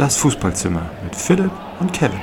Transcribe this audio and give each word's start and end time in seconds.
Das 0.00 0.16
Fußballzimmer 0.16 0.90
mit 1.04 1.14
Philipp 1.14 1.50
und 1.78 1.92
Kevin. 1.92 2.22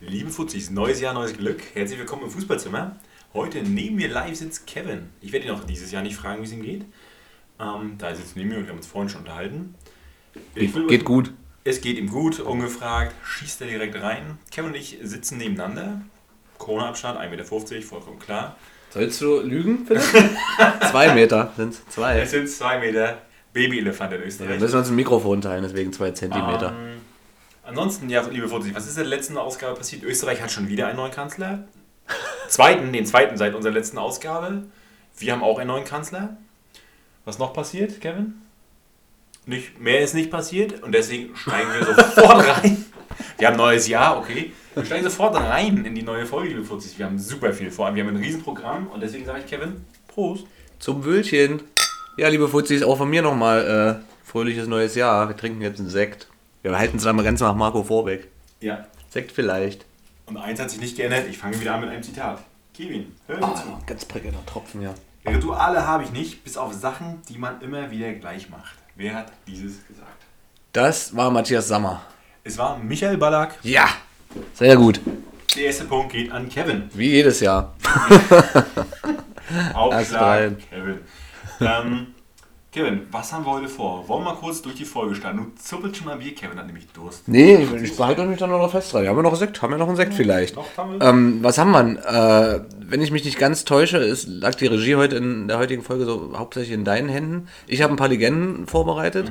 Liebe 0.00 0.28
Fuzis, 0.28 0.70
neues 0.70 1.00
Jahr, 1.00 1.14
neues 1.14 1.34
Glück. 1.36 1.62
Herzlich 1.72 2.00
willkommen 2.00 2.24
im 2.24 2.30
Fußballzimmer. 2.30 2.96
Heute 3.32 3.62
neben 3.62 3.94
mir 3.94 4.08
live 4.08 4.34
sitzt 4.34 4.66
Kevin. 4.66 5.10
Ich 5.20 5.30
werde 5.30 5.46
ihn 5.46 5.52
auch 5.52 5.62
dieses 5.62 5.92
Jahr 5.92 6.02
nicht 6.02 6.16
fragen, 6.16 6.42
wie 6.42 6.46
es 6.46 6.52
ihm 6.52 6.64
geht. 6.64 6.84
Ähm, 7.60 7.94
da 7.96 8.12
sitzt 8.12 8.34
neben 8.34 8.48
mir 8.48 8.56
und 8.56 8.64
wir 8.64 8.70
haben 8.70 8.78
uns 8.78 8.88
vorhin 8.88 9.08
schon 9.08 9.20
unterhalten. 9.20 9.76
Ich 10.56 10.74
will- 10.74 10.88
Geht 10.88 11.04
gut. 11.04 11.32
Es 11.62 11.80
geht 11.80 11.96
ihm 11.96 12.10
gut, 12.10 12.40
ungefragt, 12.40 13.14
schießt 13.24 13.60
er 13.60 13.68
direkt 13.68 13.94
rein. 14.02 14.38
Kevin 14.50 14.70
und 14.70 14.76
ich 14.76 14.98
sitzen 15.04 15.38
nebeneinander. 15.38 16.00
Corona-Abstand, 16.58 17.20
1,50 17.20 17.30
Meter, 17.30 17.86
vollkommen 17.86 18.18
klar. 18.18 18.56
Sollst 18.90 19.20
du 19.20 19.42
lügen, 19.42 19.86
Philipp? 19.86 20.02
zwei 20.90 21.14
Meter 21.14 21.52
sind 21.56 21.76
zwei. 21.88 22.18
Es 22.18 22.32
sind 22.32 22.48
2 22.50 22.80
Meter 22.80 23.22
Babyelefant 23.52 24.12
in 24.14 24.20
Wir 24.20 24.26
Österreich. 24.26 24.60
müssen 24.60 24.78
uns 24.78 24.88
ein 24.88 24.96
Mikrofon 24.96 25.40
teilen, 25.40 25.62
deswegen 25.62 25.92
zwei 25.92 26.10
Zentimeter. 26.12 26.68
Ähm, 26.78 27.00
ansonsten, 27.64 28.08
ja, 28.08 28.22
liebe 28.28 28.48
Fuzis, 28.48 28.74
was 28.74 28.84
ist 28.84 28.96
in 28.96 29.04
der 29.04 29.16
letzten 29.16 29.36
Ausgabe 29.36 29.76
passiert? 29.76 30.02
Österreich 30.04 30.40
hat 30.42 30.50
schon 30.50 30.68
wieder 30.68 30.86
einen 30.86 30.96
neuen 30.96 31.12
Kanzler. 31.12 31.64
Zweiten, 32.48 32.92
den 32.92 33.06
zweiten 33.06 33.36
seit 33.36 33.54
unserer 33.54 33.72
letzten 33.72 33.98
Ausgabe. 33.98 34.64
Wir 35.18 35.32
haben 35.32 35.42
auch 35.42 35.58
einen 35.58 35.68
neuen 35.68 35.84
Kanzler. 35.84 36.36
Was 37.24 37.38
noch 37.38 37.52
passiert, 37.52 38.00
Kevin? 38.00 38.34
Nicht, 39.46 39.80
mehr 39.80 40.00
ist 40.00 40.14
nicht 40.14 40.30
passiert 40.30 40.82
und 40.82 40.92
deswegen 40.92 41.36
steigen 41.36 41.68
wir 41.72 41.86
sofort 41.94 42.46
rein. 42.46 42.84
Wir 43.38 43.48
haben 43.48 43.54
ein 43.54 43.58
neues 43.58 43.88
Jahr, 43.88 44.18
okay. 44.18 44.52
Wir 44.74 44.84
steigen 44.84 45.04
sofort 45.04 45.34
rein 45.36 45.84
in 45.84 45.94
die 45.94 46.02
neue 46.02 46.26
Folge, 46.26 46.50
liebe 46.50 46.64
Fuzis. 46.64 46.98
Wir 46.98 47.06
haben 47.06 47.18
super 47.18 47.52
viel 47.52 47.70
vor. 47.70 47.94
Wir 47.94 48.04
haben 48.04 48.16
ein 48.16 48.22
Riesenprogramm 48.22 48.86
und 48.88 49.00
deswegen 49.00 49.24
sage 49.26 49.40
ich 49.40 49.46
Kevin, 49.46 49.84
Prost. 50.08 50.46
Zum 50.78 51.04
Wöhlchen. 51.04 51.62
Ja, 52.16 52.28
liebe 52.28 52.48
Fuzis, 52.48 52.82
auch 52.82 52.96
von 52.98 53.08
mir 53.08 53.22
nochmal 53.22 54.00
äh, 54.02 54.28
fröhliches 54.28 54.68
neues 54.68 54.94
Jahr. 54.94 55.28
Wir 55.28 55.36
trinken 55.36 55.62
jetzt 55.62 55.80
einen 55.80 55.88
Sekt. 55.88 56.28
Wir 56.62 56.76
halten 56.78 56.98
es 56.98 57.06
einmal 57.06 57.24
ganz 57.24 57.40
nach 57.40 57.54
Marco 57.54 57.82
Vorbeck. 57.82 58.28
Ja, 58.60 58.86
Sekt 59.10 59.32
vielleicht. 59.32 59.84
und 60.26 60.36
eins 60.36 60.60
hat 60.60 60.70
sich 60.70 60.80
nicht 60.80 60.96
geändert. 60.96 61.24
Ich 61.28 61.38
fange 61.38 61.58
wieder 61.60 61.74
an 61.74 61.80
mit 61.80 61.90
einem 61.90 62.02
Zitat. 62.02 62.42
Kevin, 62.74 63.12
hör 63.26 63.36
mir 63.38 63.54
zu. 63.54 63.62
ganz 63.86 64.04
prickelnder 64.04 64.44
Tropfen, 64.46 64.82
ja. 64.82 64.94
Rituale 65.26 65.86
habe 65.86 66.04
ich 66.04 66.10
nicht, 66.12 66.42
bis 66.44 66.56
auf 66.56 66.72
Sachen, 66.72 67.20
die 67.28 67.38
man 67.38 67.60
immer 67.60 67.90
wieder 67.90 68.12
gleich 68.14 68.48
macht. 68.48 68.74
Wer 68.96 69.14
hat 69.14 69.32
dieses 69.46 69.86
gesagt? 69.86 70.08
Das 70.72 71.14
war 71.16 71.30
Matthias 71.30 71.68
Sammer. 71.68 72.02
Es 72.44 72.56
war 72.58 72.78
Michael 72.78 73.18
Ballack. 73.18 73.58
Ja, 73.62 73.88
sehr 74.54 74.76
gut. 74.76 75.00
Der 75.54 75.64
erste 75.64 75.84
Punkt 75.84 76.12
geht 76.12 76.32
an 76.32 76.48
Kevin. 76.48 76.88
Wie 76.94 77.10
jedes 77.10 77.40
Jahr. 77.40 77.74
Aufschlag. 79.74 80.54
Kevin. 80.70 80.98
Ähm, 81.60 82.08
Kevin, 82.72 83.02
was 83.10 83.30
haben 83.34 83.44
wir 83.44 83.52
heute 83.52 83.68
vor? 83.68 84.08
Wollen 84.08 84.24
wir 84.24 84.32
mal 84.32 84.38
kurz 84.38 84.62
durch 84.62 84.74
die 84.74 84.86
Folge 84.86 85.14
starten? 85.14 85.36
Du 85.36 85.62
zuppelst 85.62 85.98
schon 85.98 86.06
mal 86.06 86.16
Bier, 86.16 86.34
Kevin 86.34 86.58
hat 86.58 86.66
nämlich 86.66 86.86
Durst. 86.88 87.28
Nee, 87.28 87.56
ich, 87.56 87.70
ich 87.82 87.96
behalte 87.96 88.24
mich 88.24 88.38
dann 88.38 88.48
noch 88.48 88.70
fest 88.70 88.94
dran. 88.94 89.06
Haben 89.06 89.18
wir 89.18 89.22
noch 89.22 89.36
Sekt? 89.36 89.60
Haben 89.60 89.72
wir 89.72 89.78
noch 89.78 89.88
einen 89.88 89.96
Sekt 89.96 90.14
vielleicht? 90.14 90.56
Noch 90.56 90.64
haben 90.78 90.98
wir? 90.98 91.06
Ähm, 91.06 91.38
was 91.42 91.58
haben 91.58 91.70
wir? 91.72 92.06
Äh, 92.06 92.60
wenn 92.78 93.02
ich 93.02 93.10
mich 93.10 93.26
nicht 93.26 93.38
ganz 93.38 93.66
täusche, 93.66 93.98
ist, 93.98 94.26
lag 94.26 94.54
die 94.54 94.68
Regie 94.68 94.96
heute 94.96 95.16
in 95.16 95.48
der 95.48 95.58
heutigen 95.58 95.82
Folge 95.82 96.06
so 96.06 96.32
hauptsächlich 96.34 96.72
in 96.72 96.86
deinen 96.86 97.10
Händen. 97.10 97.48
Ich 97.66 97.82
habe 97.82 97.92
ein 97.92 97.96
paar 97.96 98.08
Legenden 98.08 98.66
vorbereitet. 98.66 99.30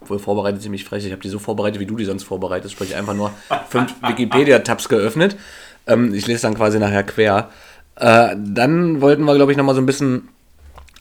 Obwohl 0.00 0.20
vorbereitet 0.20 0.62
ziemlich 0.62 0.84
frech. 0.84 1.04
Ich 1.04 1.10
habe 1.10 1.22
die 1.22 1.30
so 1.30 1.40
vorbereitet, 1.40 1.80
wie 1.80 1.86
du 1.86 1.96
die 1.96 2.04
sonst 2.04 2.22
vorbereitest. 2.22 2.72
Sprich 2.72 2.94
einfach 2.94 3.14
nur 3.14 3.32
fünf 3.68 3.96
Wikipedia-Tabs 4.02 4.88
geöffnet. 4.88 5.36
Ähm, 5.88 6.14
ich 6.14 6.28
lese 6.28 6.42
dann 6.42 6.54
quasi 6.54 6.78
nachher 6.78 7.02
quer. 7.02 7.50
Äh, 7.96 8.36
dann 8.38 9.00
wollten 9.00 9.24
wir, 9.24 9.34
glaube 9.34 9.50
ich, 9.50 9.58
nochmal 9.58 9.74
so 9.74 9.80
ein 9.80 9.86
bisschen 9.86 10.28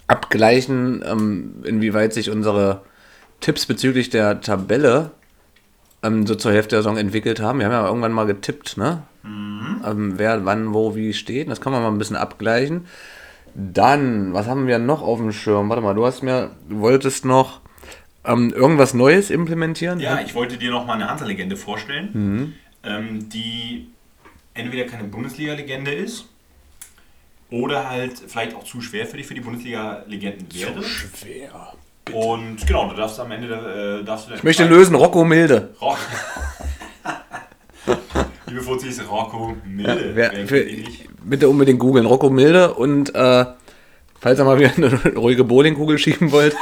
abgleichen, 0.07 1.03
ähm, 1.05 1.63
inwieweit 1.63 2.13
sich 2.13 2.29
unsere 2.29 2.81
Tipps 3.39 3.65
bezüglich 3.65 4.09
der 4.09 4.41
Tabelle 4.41 5.11
ähm, 6.03 6.27
so 6.27 6.35
zur 6.35 6.51
Hälfte 6.51 6.75
der 6.75 6.79
Saison 6.79 6.97
entwickelt 6.97 7.39
haben. 7.39 7.59
Wir 7.59 7.65
haben 7.65 7.73
ja 7.73 7.87
irgendwann 7.87 8.11
mal 8.11 8.25
getippt, 8.25 8.77
ne? 8.77 9.03
Ähm, 9.25 10.13
wer 10.17 10.45
wann, 10.45 10.73
wo, 10.73 10.95
wie 10.95 11.13
steht. 11.13 11.49
Das 11.49 11.61
kann 11.61 11.71
man 11.71 11.81
mal 11.81 11.91
ein 11.91 11.97
bisschen 11.97 12.15
abgleichen. 12.15 12.85
Dann, 13.55 14.33
was 14.33 14.47
haben 14.47 14.67
wir 14.67 14.79
noch 14.79 15.01
auf 15.01 15.19
dem 15.19 15.31
Schirm? 15.31 15.69
Warte 15.69 15.81
mal, 15.81 15.93
du 15.93 16.05
hast 16.05 16.23
mir, 16.23 16.51
du 16.67 16.79
wolltest 16.79 17.23
noch 17.23 17.61
ähm, 18.25 18.51
irgendwas 18.53 18.93
Neues 18.93 19.29
implementieren? 19.29 19.99
Ja, 19.99 20.19
ich 20.19 20.35
wollte 20.35 20.57
dir 20.57 20.71
noch 20.71 20.85
mal 20.85 20.93
eine 20.93 21.09
andere 21.09 21.27
Legende 21.27 21.55
vorstellen, 21.55 22.55
ähm, 22.83 23.29
die 23.29 23.87
entweder 24.53 24.85
keine 24.85 25.05
Bundesliga-Legende 25.05 25.93
ist 25.93 26.25
oder 27.53 27.87
halt 27.87 28.13
vielleicht 28.27 28.55
auch 28.55 28.63
zu 28.63 28.81
schwer 28.81 29.05
für 29.05 29.17
dich 29.17 29.27
für 29.27 29.35
die 29.35 29.41
Bundesliga-Legenden 29.41 30.47
wäre. 30.51 30.83
schwer. 30.83 31.73
Und 32.11 32.65
genau, 32.65 32.89
du 32.89 32.95
darfst 32.95 33.19
am 33.19 33.31
Ende 33.31 34.01
äh, 34.01 34.03
darfst 34.03 34.27
du 34.29 34.33
Ich 34.33 34.43
möchte 34.43 34.65
lösen, 34.65 34.95
Rocco 34.95 35.23
Milde. 35.23 35.69
Rock. 35.79 35.99
Liebe 38.47 38.61
Fuzis, 38.61 39.01
Rocco 39.07 39.55
Milde. 39.65 40.11
Wer, 40.15 40.31
Wer 40.33 40.47
für, 40.47 40.65
bitte 41.23 41.47
unbedingt 41.47 41.79
googeln, 41.79 42.07
Rocco 42.07 42.31
Milde 42.31 42.73
und 42.73 43.13
äh, 43.13 43.45
falls 44.19 44.39
ihr 44.39 44.45
mal 44.45 44.57
wieder 44.57 44.71
eine 44.75 45.13
ruhige 45.15 45.43
Bowlingkugel 45.43 45.99
schieben 45.99 46.31
wollt, 46.31 46.55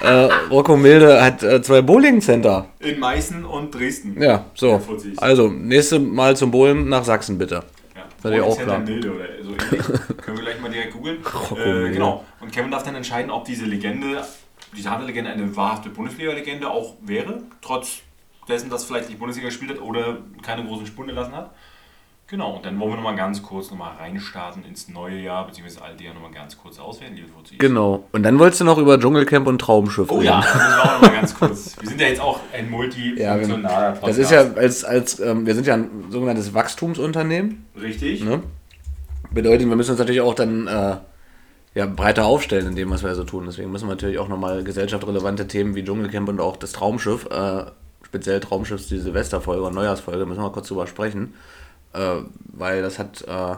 äh, 0.00 0.28
Rocco 0.50 0.78
Milde 0.78 1.22
hat 1.22 1.42
äh, 1.42 1.60
zwei 1.60 1.82
Bowling-Center. 1.82 2.66
In 2.80 2.98
Meißen 2.98 3.44
und 3.44 3.74
Dresden. 3.74 4.20
Ja, 4.20 4.46
so. 4.54 4.70
Ja. 4.70 4.80
Also, 5.18 5.48
nächstes 5.48 6.00
Mal 6.00 6.36
zum 6.36 6.50
Bowlen 6.50 6.88
nach 6.88 7.04
Sachsen, 7.04 7.36
bitte. 7.36 7.62
Ja, 8.30 8.38
Natürlich 8.38 8.60
auch 8.60 8.64
klar. 8.64 8.78
Milde 8.80 9.14
oder 9.14 9.26
so. 9.42 9.52
Können 10.22 10.36
wir 10.38 10.44
gleich 10.44 10.60
mal 10.60 10.70
direkt 10.70 10.92
googeln. 10.92 11.18
Äh, 11.56 11.92
genau. 11.92 12.24
Und 12.40 12.52
Kevin 12.52 12.70
darf 12.70 12.82
dann 12.82 12.94
entscheiden, 12.94 13.30
ob 13.30 13.44
diese 13.44 13.64
Legende, 13.64 14.24
diese 14.76 14.90
harte 14.90 15.04
Legende 15.04 15.30
eine 15.30 15.54
wahrhafte 15.56 15.90
Bundesliga-Legende 15.90 16.68
auch 16.68 16.94
wäre, 17.00 17.42
trotz 17.60 18.02
dessen, 18.48 18.70
dass 18.70 18.84
vielleicht 18.84 19.08
nicht 19.08 19.18
Bundesliga 19.18 19.48
gespielt 19.48 19.72
hat 19.72 19.80
oder 19.80 20.18
keine 20.42 20.64
großen 20.64 20.86
Spuren 20.86 21.08
gelassen 21.08 21.34
hat. 21.34 21.54
Genau, 22.28 22.56
und 22.56 22.66
dann 22.66 22.80
wollen 22.80 22.90
wir 22.90 22.96
nochmal 22.96 23.14
ganz 23.14 23.40
kurz 23.40 23.70
nochmal 23.70 23.96
reinstarten 23.98 24.64
ins 24.64 24.88
neue 24.88 25.16
Jahr, 25.16 25.46
beziehungsweise 25.46 25.84
alte 25.84 26.02
Jahr 26.02 26.12
nochmal 26.12 26.32
ganz 26.32 26.58
kurz 26.58 26.80
auswerten, 26.80 27.14
liebe 27.14 27.28
Fuzis. 27.28 27.56
Genau. 27.58 28.04
Und 28.10 28.24
dann 28.24 28.40
wolltest 28.40 28.60
du 28.60 28.64
noch 28.64 28.78
über 28.78 28.98
Dschungelcamp 28.98 29.46
und 29.46 29.60
Traumschiff 29.60 30.10
Oh 30.10 30.20
ja, 30.20 30.40
das 30.40 30.54
müssen 30.54 30.68
wir 30.68 30.82
auch 30.82 30.92
nochmal 30.94 31.12
ganz 31.12 31.34
kurz. 31.36 31.76
Wir 31.80 31.88
sind 31.88 32.00
ja 32.00 32.08
jetzt 32.08 32.20
auch 32.20 32.40
ein 32.52 32.68
multifunktionaler 32.70 33.92
Podcast. 33.92 34.08
Das 34.08 34.18
ist 34.18 34.30
ja 34.32 34.40
als, 34.54 34.84
als 34.84 35.20
ähm, 35.20 35.46
wir 35.46 35.54
sind 35.54 35.68
ja 35.68 35.74
ein 35.74 36.06
sogenanntes 36.10 36.52
Wachstumsunternehmen. 36.52 37.64
Richtig. 37.80 38.24
Ne? 38.24 38.42
Bedeutet, 39.30 39.68
wir 39.68 39.76
müssen 39.76 39.92
uns 39.92 40.00
natürlich 40.00 40.20
auch 40.20 40.34
dann 40.34 40.66
äh, 40.66 40.96
ja, 41.76 41.86
breiter 41.86 42.26
aufstellen 42.26 42.66
in 42.66 42.74
dem, 42.74 42.90
was 42.90 43.04
wir 43.04 43.14
so 43.14 43.22
tun. 43.22 43.44
Deswegen 43.46 43.70
müssen 43.70 43.86
wir 43.86 43.94
natürlich 43.94 44.18
auch 44.18 44.28
nochmal 44.28 44.64
gesellschaftsrelevante 44.64 45.46
Themen 45.46 45.76
wie 45.76 45.84
Dschungelcamp 45.84 46.28
und 46.28 46.40
auch 46.40 46.56
das 46.56 46.72
Traumschiff, 46.72 47.26
äh, 47.26 47.66
speziell 48.04 48.40
Traumschiffs, 48.40 48.88
die 48.88 48.98
Silvesterfolge 48.98 49.62
und 49.62 49.76
Neujahrsfolge, 49.76 50.26
müssen 50.26 50.42
wir 50.42 50.50
kurz 50.50 50.66
drüber 50.66 50.88
sprechen. 50.88 51.34
Äh, 51.92 52.16
weil 52.52 52.82
das 52.82 52.98
hat 52.98 53.22
äh, 53.26 53.54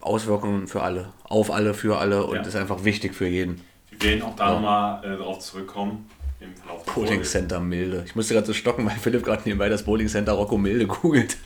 Auswirkungen 0.00 0.66
für 0.68 0.82
alle. 0.82 1.12
Auf 1.24 1.50
alle, 1.50 1.74
für 1.74 1.98
alle 1.98 2.24
und 2.24 2.36
Ja. 2.36 2.42
ist 2.42 2.56
einfach 2.56 2.84
wichtig 2.84 3.14
für 3.14 3.26
jeden. 3.26 3.60
Wir 3.90 4.10
werden 4.10 4.22
auch 4.22 4.36
da 4.36 4.52
nochmal 4.52 5.04
äh, 5.04 5.16
drauf 5.16 5.40
zurückkommen 5.40 6.08
im 6.40 6.54
Verlauf 6.54 6.84
der 6.84 6.92
Bowling. 6.92 7.22
Center 7.22 7.60
Milde. 7.60 8.02
Ich 8.06 8.14
musste 8.14 8.34
gerade 8.34 8.46
so 8.46 8.52
stocken, 8.52 8.84
weil 8.86 8.96
Philipp 8.96 9.24
gerade 9.24 9.42
nebenbei 9.44 9.68
das 9.68 9.82
Bowling 9.82 10.08
Center 10.08 10.32
Rocco 10.32 10.58
Milde 10.58 10.86
googelt. 10.86 11.36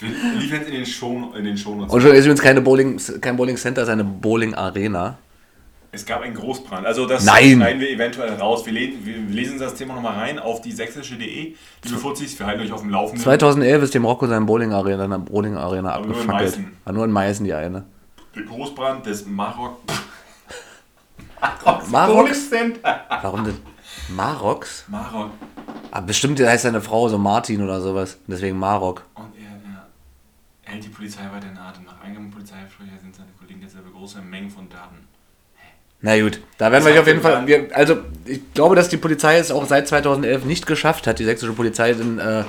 Es 0.00 0.50
in 0.66 0.72
den 0.72 0.86
Show, 0.86 1.32
in 1.36 1.44
den 1.44 1.56
Shownotes. 1.58 1.92
Und 1.92 2.00
schon 2.00 2.12
ist 2.12 2.24
übrigens 2.24 2.40
keine 2.40 2.60
Bowling, 2.60 3.00
kein 3.20 3.36
Bowling 3.36 3.56
Center, 3.56 3.82
es 3.82 3.88
ist 3.88 3.92
eine 3.92 4.04
Bowling 4.04 4.54
Arena. 4.54 5.18
Es 5.90 6.04
gab 6.04 6.20
einen 6.20 6.34
Großbrand. 6.34 6.86
Also 6.86 7.06
das 7.06 7.24
Nein! 7.24 7.56
schneiden 7.56 7.80
wir 7.80 7.90
eventuell 7.90 8.34
raus. 8.34 8.66
Wir, 8.66 8.72
le 8.74 8.92
wir 9.02 9.16
lesen 9.16 9.58
das 9.58 9.74
Thema 9.74 9.94
nochmal 9.94 10.18
rein 10.18 10.38
auf 10.38 10.60
die 10.60 10.72
sächsische.de. 10.72 11.54
Liebe 11.84 11.98
Fuzis, 11.98 12.38
wir 12.38 12.46
halten 12.46 12.62
euch 12.62 12.72
auf 12.72 12.82
dem 12.82 12.90
Laufenden. 12.90 13.22
2011 13.22 13.84
ist 13.84 13.94
dem 13.94 14.04
Rocco 14.04 14.26
sein 14.26 14.44
Bowling 14.44 14.72
Arena, 14.72 15.04
eine 15.04 15.18
Bowling 15.18 15.56
Arena 15.56 15.92
Aber 15.92 16.06
nur 16.06 16.14
in 16.16 16.20
abgefackelt. 16.20 16.50
Meißen. 16.50 16.76
War 16.84 16.92
nur 16.92 17.04
in 17.06 17.10
Meißen 17.10 17.44
die 17.44 17.54
eine. 17.54 17.84
Der 18.34 18.42
Großbrand 18.42 19.06
des 19.06 19.26
Marok... 19.26 19.78
Maroks? 21.90 22.50
Center. 22.50 23.00
Warum 23.22 23.44
denn? 23.44 23.56
Maroks? 24.08 24.84
Marok. 24.88 25.30
Ah, 25.90 26.00
bestimmt 26.00 26.38
heißt 26.40 26.64
seine 26.64 26.80
Frau 26.80 27.08
so 27.08 27.16
Martin 27.16 27.62
oder 27.62 27.80
sowas. 27.80 28.18
Deswegen 28.26 28.58
Marok. 28.58 29.04
Und 29.14 29.32
er, 29.36 29.58
er 30.64 30.72
hält 30.72 30.84
die 30.84 30.88
Polizei 30.88 31.22
weiter 31.32 31.48
in 31.50 31.56
Atem. 31.56 31.84
Nach 31.84 32.00
Eingaben 32.02 32.30
Polizeisprecher 32.30 32.98
sind 33.00 33.14
seine 33.14 33.30
Kollegen 33.38 33.62
jetzt 33.62 33.74
über 33.74 33.90
große 33.90 34.20
Mengen 34.20 34.50
von 34.50 34.68
Daten. 34.68 35.07
Na 36.00 36.20
gut, 36.20 36.40
da 36.58 36.70
werden 36.70 36.84
Was 36.84 36.92
wir 36.94 37.00
auf 37.00 37.06
jeden 37.08 37.20
Fall. 37.20 37.46
Wir, 37.46 37.68
also, 37.74 37.98
ich 38.24 38.40
glaube, 38.54 38.76
dass 38.76 38.88
die 38.88 38.96
Polizei 38.98 39.36
es 39.38 39.50
auch 39.50 39.66
seit 39.66 39.88
2011 39.88 40.44
nicht 40.44 40.66
geschafft 40.66 41.06
hat, 41.08 41.18
die 41.18 41.24
sächsische 41.24 41.52
Polizei, 41.52 41.92
den, 41.92 42.18
äh, 42.20 42.44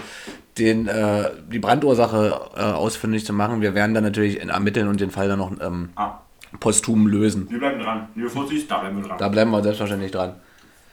den, 0.60 0.88
äh, 0.88 1.32
die 1.52 1.58
Brandursache 1.60 2.40
äh, 2.56 2.62
ausfindig 2.62 3.26
zu 3.26 3.34
machen. 3.34 3.62
Wir 3.62 3.74
werden 3.74 3.96
dann 3.96 4.04
natürlich 4.04 4.40
ermitteln 4.42 4.88
und 4.88 5.00
den 5.02 5.10
Fall 5.10 5.28
dann 5.28 5.40
noch 5.40 5.52
ähm, 5.62 5.90
Ah, 5.96 6.20
posthum 6.60 7.08
lösen. 7.08 7.50
wir 7.50 7.58
bleiben 7.60 7.80
dran. 7.82 8.08
Liebe 8.14 8.30
Fuzis, 8.30 8.68
da 8.68 8.80
bleiben 8.80 9.02
wir 9.02 9.08
dran. 9.08 9.18
Da 9.18 9.28
bleiben 9.30 9.50
wir 9.52 9.64
selbstverständlich 9.64 10.12
dran. 10.12 10.36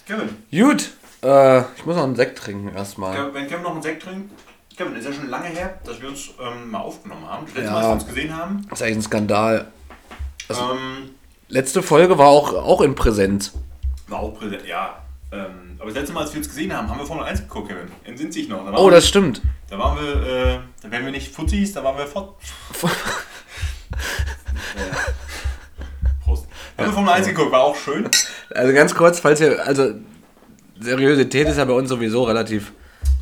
Kevin, 0.06 0.29
Gut, 0.50 0.93
äh, 1.23 1.61
ich 1.76 1.85
muss 1.85 1.97
noch 1.97 2.05
einen 2.05 2.17
Sekt 2.17 2.38
trinken 2.38 2.75
erstmal. 2.75 3.35
Wenn 3.35 3.49
Kevin 3.49 3.64
noch 3.64 3.73
einen 3.73 3.82
Sekt 3.82 4.03
trinkt, 4.05 4.31
Kevin, 4.79 4.94
ist 4.97 5.05
ja 5.05 5.12
schon 5.12 5.29
lange 5.29 5.49
her, 5.49 5.79
dass 5.85 6.00
wir 6.00 6.08
uns 6.08 6.31
ähm, 6.41 6.70
mal 6.70 6.79
aufgenommen 6.81 7.26
haben. 7.29 7.44
Das 7.47 7.55
letzte 7.55 7.70
Ja. 7.70 7.73
Mal, 7.73 7.81
dass 7.81 7.88
wir 7.88 7.94
uns 7.94 8.06
gesehen 8.06 8.37
haben. 8.37 8.67
Das 8.70 8.81
ist 8.81 8.87
eigentlich 8.87 8.97
ein 8.99 9.03
Skandal. 9.03 9.67
Ähm, 10.49 11.11
Letzte 11.48 11.82
Folge 11.82 12.19
war 12.19 12.28
auch, 12.28 12.52
auch 12.54 12.81
in 12.81 12.94
Präsenz. 12.94 13.52
War 14.08 14.20
auch 14.20 14.34
präsent, 14.38 14.66
ja. 14.66 14.96
Ähm, 15.32 15.76
aber 15.78 15.87
das 15.87 15.94
letzte 15.94 16.12
Mal, 16.12 16.22
als 16.22 16.32
wir 16.32 16.38
uns 16.38 16.48
gesehen 16.48 16.72
haben, 16.76 16.88
haben 16.88 16.98
wir 16.98 17.06
Formel 17.06 17.25
1 17.25 17.40
geguckt, 17.43 17.69
Kevin. 17.69 17.88
Entsinnt 18.04 18.32
sich 18.32 18.48
noch. 18.48 18.64
Da 18.64 18.72
Oh, 18.76 18.87
wir- 18.87 18.93
das 18.93 19.06
stimmt. 19.08 19.43
Da 19.69 19.78
waren 19.78 19.98
wir, 19.98 20.26
äh, 20.26 20.58
da 20.82 20.90
wären 20.90 21.04
wir 21.04 21.12
nicht 21.12 21.32
Fuzis, 21.34 21.72
da 21.72 21.82
waren 21.82 21.96
wir 21.98 22.06
fort. 22.06 22.34
Prost. 26.25 26.46
Haben 26.78 26.87
wir 26.87 26.93
Formel 26.93 27.12
1 27.14 27.26
geguckt, 27.28 27.52
war 27.52 27.62
auch 27.62 27.76
schön. 27.76 28.08
Also 28.54 28.72
ganz 28.72 28.94
kurz, 28.94 29.20
falls 29.20 29.40
ihr, 29.40 29.64
also 29.66 29.90
Seriosität 30.81 31.48
ist 31.48 31.56
ja 31.58 31.64
bei 31.64 31.72
uns 31.72 31.88
sowieso 31.88 32.25
relativ 32.25 32.72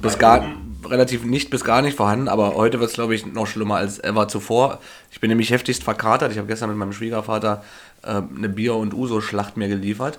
bis 0.02 0.18
gar, 0.18 0.40
oben. 0.40 0.80
relativ 0.86 1.24
nicht 1.24 1.50
bis 1.50 1.64
gar 1.64 1.80
nicht 1.82 1.96
vorhanden, 1.96 2.28
aber 2.28 2.54
heute 2.54 2.80
wird 2.80 2.90
es, 2.90 2.94
glaube 2.94 3.14
ich, 3.14 3.24
noch 3.26 3.46
schlimmer 3.46 3.76
als 3.76 3.98
ever 4.02 4.28
zuvor. 4.28 4.80
Ich 5.10 5.20
bin 5.20 5.28
nämlich 5.30 5.50
heftigst 5.50 5.82
verkatert. 5.84 6.32
Ich 6.32 6.38
habe 6.38 6.46
gestern 6.48 6.68
mit 6.70 6.78
meinem 6.78 6.92
Schwiegervater 6.92 7.62
äh, 8.04 8.22
eine 8.36 8.48
Bier- 8.48 8.76
und 8.76 8.94
Uso-Schlacht 8.94 9.56
mir 9.56 9.68
geliefert. 9.68 10.18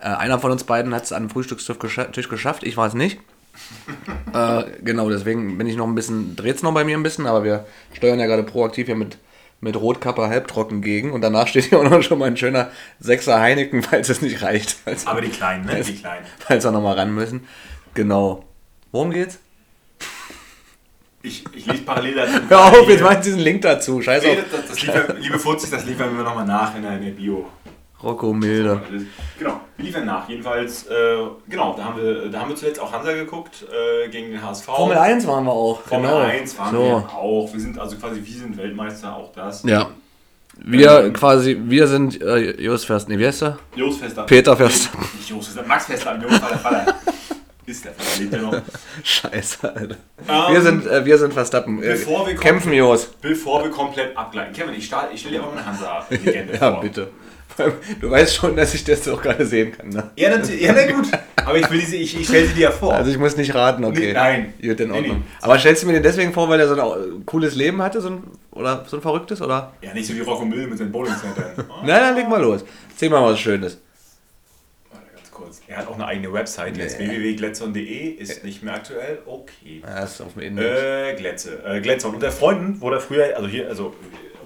Äh, 0.00 0.06
einer 0.06 0.38
von 0.38 0.50
uns 0.50 0.64
beiden 0.64 0.94
hat 0.94 1.04
es 1.04 1.12
an 1.12 1.24
den 1.24 1.30
Frühstückstisch 1.30 1.78
gescha 1.78 2.04
Tisch 2.04 2.28
geschafft, 2.28 2.62
ich 2.64 2.76
war 2.76 2.86
es 2.86 2.94
nicht. 2.94 3.18
äh, 4.32 4.64
genau, 4.82 5.08
deswegen 5.08 5.58
bin 5.58 5.66
ich 5.66 5.76
noch 5.76 5.86
ein 5.86 5.94
bisschen, 5.94 6.34
dreht 6.36 6.56
es 6.56 6.62
noch 6.62 6.74
bei 6.74 6.84
mir 6.84 6.96
ein 6.96 7.02
bisschen, 7.02 7.26
aber 7.26 7.44
wir 7.44 7.66
steuern 7.92 8.18
ja 8.18 8.26
gerade 8.26 8.42
proaktiv 8.42 8.86
hier 8.86 8.96
mit, 8.96 9.18
mit 9.60 9.76
Rotkappe 9.76 10.28
halbtrocken 10.28 10.82
gegen 10.82 11.12
und 11.12 11.20
danach 11.20 11.46
steht 11.46 11.64
hier 11.64 11.78
auch 11.78 11.88
noch 11.88 12.02
schon 12.02 12.18
mal 12.18 12.26
ein 12.26 12.36
schöner 12.36 12.70
Sechser 12.98 13.40
Heineken, 13.40 13.82
falls 13.82 14.08
es 14.08 14.22
nicht 14.22 14.42
reicht. 14.42 14.76
Falls, 14.84 15.06
Aber 15.06 15.20
die 15.20 15.28
Kleinen, 15.28 15.66
ne? 15.66 15.82
Die 15.82 15.96
Kleinen. 15.96 16.26
falls 16.40 16.64
wir 16.64 16.72
noch 16.72 16.82
mal 16.82 16.94
ran 16.94 17.14
müssen. 17.14 17.46
Genau. 17.94 18.44
Worum 18.90 19.10
geht's? 19.10 19.38
Ich, 21.24 21.42
ich 21.54 21.64
lese 21.64 21.82
parallel 21.84 22.16
dazu. 22.16 22.32
Hör 22.48 22.64
auf, 22.66 22.88
jetzt 22.88 23.02
ich 23.02 23.18
diesen 23.20 23.40
Link 23.40 23.62
dazu. 23.62 24.02
Scheiß 24.02 24.22
Nee, 24.22 24.36
das, 24.50 24.68
das, 24.68 24.82
liefern, 24.82 25.16
liebe 25.18 25.38
Fuzis, 25.38 25.70
das 25.70 25.86
liefern 25.86 26.14
wir 26.14 26.22
nochmal 26.22 26.44
nach 26.44 26.76
in 26.76 26.82
der, 26.82 26.98
in 26.98 27.02
der 27.02 27.10
Bio. 27.12 27.46
Rocco 28.02 28.34
Milde. 28.34 28.82
Genau, 29.38 29.60
wir 29.78 29.84
liefern 29.86 30.04
nach. 30.04 30.28
Jedenfalls, 30.28 30.86
äh, 30.86 31.16
genau, 31.48 31.74
da 31.74 31.84
haben, 31.84 31.96
wir, 31.96 32.28
da 32.28 32.40
haben 32.40 32.50
wir 32.50 32.56
zuletzt 32.56 32.78
auch 32.78 32.92
Hansa 32.92 33.14
geguckt 33.14 33.64
äh, 33.64 34.10
gegen 34.10 34.32
den 34.32 34.42
HSV. 34.42 34.64
Formel 34.64 34.98
1 34.98 35.26
waren 35.26 35.44
wir 35.44 35.52
auch. 35.52 35.80
Formel 35.80 36.10
genau. 36.10 36.20
1 36.20 36.58
waren 36.58 36.74
so. 36.74 36.82
wir 36.82 37.14
auch. 37.14 37.50
Wir 37.50 37.60
sind 37.60 37.78
also 37.78 37.96
quasi, 37.96 38.20
wir 38.22 38.38
sind 38.38 38.58
Weltmeister, 38.58 39.16
auch 39.16 39.32
das. 39.32 39.62
Ja. 39.62 39.88
Wir 40.58 41.04
Ähm, 41.04 41.12
quasi, 41.14 41.58
wir 41.64 41.86
sind 41.86 42.20
äh, 42.20 42.60
Jos 42.60 42.84
Verstappen. 42.84 43.16
Nee, 43.16 43.22
wie 43.22 43.26
heißt 43.26 43.44
er? 43.44 43.58
Jos 43.74 43.96
Fester. 43.96 44.24
Peter 44.24 44.54
Verstappen. 44.58 45.08
Nicht 45.16 45.30
Jos 45.30 45.46
Fester, 45.46 45.66
Max 45.66 45.86
Fester, 45.86 46.20
Jos 46.20 46.36
Vater. 46.36 46.94
Ist 47.66 47.84
der 47.84 47.92
der 48.30 48.40
noch. 48.42 48.60
Scheiße, 49.02 49.74
Alter. 49.74 49.96
Ähm, 50.28 50.54
wir, 50.54 50.60
sind, 50.62 50.86
äh, 50.86 51.04
wir 51.04 51.18
sind 51.18 51.32
Verstappen. 51.32 51.82
Äh, 51.82 51.86
bevor 51.92 52.26
wir 52.26 52.34
Kämpfen, 52.36 52.72
Jos. 52.72 53.06
Bevor 53.22 53.62
wir 53.64 53.70
komplett 53.70 54.16
abgleiten. 54.16 54.52
Kevin, 54.54 54.74
ich, 54.74 54.86
starte, 54.86 55.14
ich 55.14 55.20
stelle 55.20 55.36
dir 55.38 55.42
auch 55.44 55.52
mal 55.52 55.58
eine 55.58 55.66
Hansa-Legende 55.66 56.54
Ja, 56.60 56.72
vor. 56.72 56.80
bitte. 56.82 57.08
Du 58.00 58.10
weißt 58.10 58.34
schon, 58.34 58.56
dass 58.56 58.74
ich 58.74 58.82
das 58.82 59.06
auch 59.08 59.22
gerade 59.22 59.46
sehen 59.46 59.70
kann, 59.70 59.88
ne? 59.90 60.10
Ja, 60.16 60.30
natürlich, 60.36 60.60
ja, 60.62 60.72
na 60.74 60.90
gut. 60.90 61.06
Aber 61.36 61.56
ich 61.56 61.70
will 61.70 61.78
diese, 61.78 61.94
ich, 61.96 62.18
ich 62.18 62.26
stelle 62.26 62.48
sie 62.48 62.54
dir 62.54 62.62
ja 62.62 62.70
vor. 62.72 62.92
Also 62.94 63.12
ich 63.12 63.18
muss 63.18 63.36
nicht 63.36 63.54
raten, 63.54 63.84
okay. 63.84 64.06
Nee, 64.08 64.12
nein. 64.12 64.54
Gut, 64.60 64.80
in 64.80 64.90
Nee, 64.90 64.96
Ordnung. 64.98 65.16
nee. 65.18 65.24
Aber 65.40 65.56
stellst 65.60 65.84
du 65.84 65.86
mir 65.86 65.92
den 65.92 66.02
deswegen 66.02 66.32
vor, 66.32 66.48
weil 66.48 66.58
er 66.58 66.66
so 66.66 66.74
ein 66.74 66.80
äh, 67.20 67.22
cooles 67.24 67.54
Leben 67.54 67.80
hatte, 67.80 68.00
so 68.00 68.08
ein, 68.08 68.24
oder 68.50 68.84
so 68.88 68.96
ein 68.96 69.02
verrücktes, 69.02 69.40
oder? 69.40 69.72
ja, 69.82 69.94
nicht 69.94 70.06
so 70.08 70.14
wie 70.14 70.20
Rocco 70.20 70.44
Mill 70.44 70.66
mit 70.66 70.78
seinen 70.78 70.90
Bowling-Centern. 70.90 71.52
Oh, 71.68 71.74
Nein, 71.86 72.00
dann 72.00 72.14
leg 72.16 72.28
mal 72.28 72.42
los. 72.42 72.64
Erzähl 72.90 73.10
mal 73.10 73.22
was 73.22 73.38
Schönes. 73.38 73.78
Kurz. 75.34 75.60
Er 75.68 75.78
hat 75.78 75.88
auch 75.88 75.94
eine 75.96 76.06
eigene 76.06 76.32
Website, 76.32 76.76
jetzt 76.78 76.98
Nee. 76.98 77.08
www.gletzon.de, 77.08 78.08
ist 78.10 78.42
nicht 78.44 78.62
mehr 78.62 78.74
aktuell. 78.74 79.18
Okay. 79.26 79.82
Ja, 79.82 80.04
ist 80.04 80.20
auf 80.22 80.32
dem 80.34 80.42
Index. 80.42 80.80
Äh, 80.80 81.14
Glätze. 81.16 81.62
Äh, 81.64 81.80
Glätzon. 81.82 82.14
Unter 82.14 82.32
Freunden 82.32 82.80
wurde 82.80 82.96
er 82.96 83.00
früher, 83.00 83.36
also 83.36 83.48
hier, 83.48 83.68
also 83.68 83.94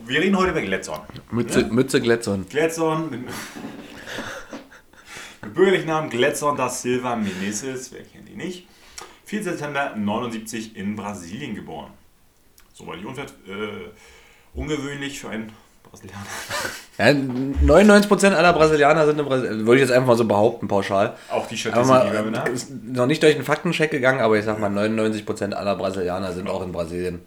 wir 0.06 0.20
reden 0.20 0.36
heute 0.36 0.50
über 0.50 0.62
Glätzon. 0.62 0.98
Mütze, 1.30 1.66
Mütze 1.66 2.00
Glätzon. 2.00 2.48
Glätzon 2.48 3.10
mit, 3.10 3.20
mit 5.42 5.54
bürgerlichen 5.54 5.86
Namen 5.88 6.10
Glätzon 6.10 6.56
da 6.56 6.68
Silva 6.68 7.14
Menezes, 7.16 7.92
wer 7.92 8.02
kennt 8.02 8.28
ihn 8.28 8.38
nicht? 8.38 8.66
4. 9.26 9.42
September 9.44 9.94
79 9.94 10.74
in 10.76 10.96
Brasilien 10.96 11.54
geboren. 11.54 11.92
Soweit 12.72 12.98
ich 13.00 13.06
unver 13.06 13.22
äh, 13.22 13.90
ungewöhnlich 14.54 15.20
für 15.20 15.28
einen 15.28 15.52
Brasilianer. 16.00 16.26
Ja, 16.98 17.06
99% 17.06 18.34
aller 18.34 18.52
Brasilianer 18.52 19.06
sind 19.06 19.18
in 19.20 19.24
Brasilien. 19.24 19.66
Würde 19.66 19.76
ich 19.76 19.88
jetzt 19.88 19.92
einfach 19.92 20.08
mal 20.08 20.16
so 20.16 20.24
behaupten, 20.24 20.68
pauschal. 20.68 21.14
Auch 21.30 21.46
die 21.46 21.54
Aber 21.70 21.84
Statistik, 21.84 22.10
die 22.10 22.12
wir 22.12 22.30
mal, 22.30 22.40
haben. 22.40 22.54
ist 22.54 22.70
noch 22.70 23.06
nicht 23.06 23.22
durch 23.22 23.34
einen 23.34 23.44
Faktencheck 23.44 23.90
gegangen, 23.90 24.20
aber 24.20 24.38
ich 24.38 24.44
sag 24.44 24.58
mal, 24.58 24.70
99% 24.70 25.52
aller 25.52 25.76
Brasilianer 25.76 26.32
sind 26.32 26.48
auch 26.48 26.62
in 26.62 26.72
Brasilien. 26.72 27.20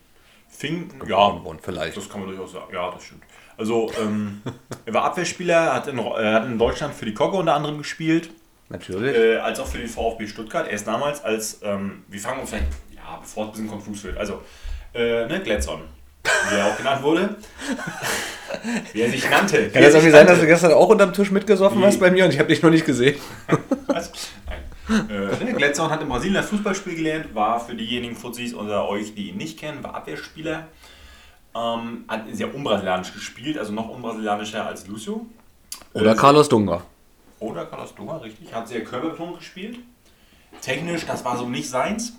Fing, 0.49 0.89
ja, 1.07 1.41
vielleicht. 1.61 1.95
das 1.97 2.09
kann 2.09 2.19
man 2.21 2.29
durchaus 2.29 2.51
sagen. 2.51 2.73
Ja, 2.73 2.91
das 2.91 3.03
stimmt. 3.03 3.23
Also, 3.57 3.91
ähm, 4.01 4.41
er 4.85 4.93
war 4.93 5.05
Abwehrspieler, 5.05 5.73
hat 5.73 5.87
in, 5.87 5.97
er 5.97 6.33
hat 6.33 6.45
in 6.45 6.57
Deutschland 6.57 6.93
für 6.93 7.05
die 7.05 7.13
Kogge 7.13 7.37
unter 7.37 7.55
anderem 7.55 7.77
gespielt. 7.77 8.29
Natürlich. 8.69 9.17
äh, 9.17 9.37
als 9.37 9.59
auch 9.59 9.67
für 9.67 9.79
den 9.79 9.87
VfB 9.87 10.27
Stuttgart. 10.27 10.67
Er 10.67 10.73
ist 10.73 10.87
damals 10.87 11.23
als, 11.23 11.59
ähm, 11.63 12.03
wir 12.07 12.19
fangen 12.19 12.45
vielleicht, 12.45 12.67
ja, 12.93 13.17
bevor 13.21 13.45
es 13.45 13.49
ein 13.49 13.51
bisschen 13.51 13.67
konfus 13.69 14.03
wird, 14.03 14.17
also, 14.17 14.41
äh, 14.93 15.25
ne, 15.27 15.41
Glätzon, 15.43 15.81
wie 16.23 16.55
er 16.55 16.67
auch 16.67 16.77
genannt 16.77 17.03
wurde. 17.03 17.35
wie 18.93 19.01
er 19.01 19.09
sich 19.09 19.29
nannte. 19.29 19.69
Kann 19.69 19.81
das 19.81 19.93
irgendwie 19.93 20.11
sein, 20.11 20.27
dass 20.27 20.39
du 20.39 20.45
gestern 20.45 20.73
auch 20.73 20.89
unterm 20.89 21.13
Tisch 21.13 21.31
mitgesoffen 21.31 21.79
Nee. 21.79 21.85
hast 21.85 21.99
bei 21.99 22.11
mir 22.11 22.25
und 22.25 22.31
ich 22.33 22.39
habe 22.39 22.49
dich 22.49 22.61
noch 22.61 22.69
nicht 22.69 22.85
gesehen? 22.85 23.19
Was? 23.87 24.11
Nein. 24.47 25.09
Äh, 25.09 25.43
ne, 25.43 25.53
Glätzon 25.53 25.89
hat 25.89 26.01
in 26.01 26.09
Brasilien 26.09 26.35
das 26.35 26.49
Fußballspiel 26.49 26.95
gelernt, 26.95 27.33
war 27.33 27.59
für 27.59 27.75
diejenigen 27.75 28.15
Fuzis 28.15 28.53
unter 28.53 28.87
euch, 28.89 29.15
die 29.15 29.29
ihn 29.29 29.37
nicht 29.37 29.59
kennen, 29.59 29.83
war 29.83 29.95
Abwehrspieler. 29.95 30.67
Ähm, 31.55 32.05
hat 32.07 32.23
sehr 32.31 32.53
unbrasilianisch 32.53 33.13
gespielt, 33.13 33.57
also 33.57 33.73
noch 33.73 33.89
unbrasilianischer 33.89 34.65
als 34.65 34.87
Lucio. 34.87 35.25
Oder 35.93 36.11
Äh, 36.11 36.15
Carlos 36.15 36.47
Dunga. 36.49 36.81
Oder 37.39 37.65
Carlos 37.65 37.93
Dunga, 37.95 38.17
richtig. 38.17 38.53
Hat 38.53 38.67
sehr 38.67 38.83
körperbetont 38.83 39.37
gespielt. 39.39 39.79
Technisch, 40.61 41.05
das 41.05 41.23
war 41.25 41.37
so 41.37 41.47
nicht 41.47 41.69
seins. 41.69 42.13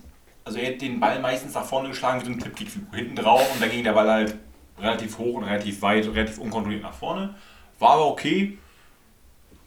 Also 0.45 0.59
er 0.59 0.73
hat 0.73 0.81
den 0.81 0.99
Ball 0.99 1.21
meistens 1.21 1.55
nach 1.55 1.65
vorne 1.65 1.89
geschlagen 1.89 2.21
wie 2.21 2.27
so 2.27 2.33
ein 2.33 2.39
Tippkick 2.39 2.69
hinten 2.93 3.15
drauf 3.15 3.49
und 3.55 3.63
da 3.63 3.69
ging 3.69 3.85
der 3.85 3.93
Ball 3.93 4.11
halt 4.11 4.37
relativ 4.79 5.19
hoch 5.19 5.37
und 5.37 5.45
relativ 5.45 5.81
weit, 5.83 6.07
relativ 6.13 6.39
unkontrolliert 6.39 6.83
nach 6.83 6.95
vorne. 6.95 7.35
War 7.79 7.93
aber 7.93 8.07
okay. 8.07 8.59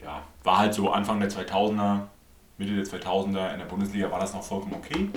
Ja, 0.04 0.22
war 0.44 0.60
halt 0.60 0.74
so 0.74 0.92
Anfang 0.92 1.20
der 1.20 1.30
2000er, 1.30 2.02
Mitte 2.58 2.76
der 2.76 2.86
2000er 2.86 3.54
in 3.54 3.60
der 3.60 3.66
Bundesliga 3.66 4.12
war 4.12 4.20
das 4.20 4.34
noch 4.34 4.44
vollkommen 4.44 4.76
okay. 4.76 5.10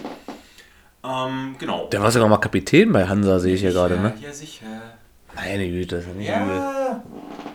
Ähm, 1.04 1.56
genau. 1.58 1.88
Der 1.88 2.02
war 2.02 2.10
sogar 2.10 2.28
mal 2.28 2.38
Kapitän 2.38 2.92
bei 2.92 3.06
Hansa, 3.06 3.38
sehe 3.38 3.54
ich 3.54 3.60
hier 3.60 3.72
gerade, 3.72 3.98
ne? 3.98 4.14
Ja, 4.20 4.32
sicher. 4.32 4.66
Meine 5.34 5.68
Güte, 5.68 5.96
das 5.96 6.04
ist 6.04 6.10
ja 6.10 6.14
nicht 6.16 6.28
übel. 6.28 6.56
Ja, 6.56 7.02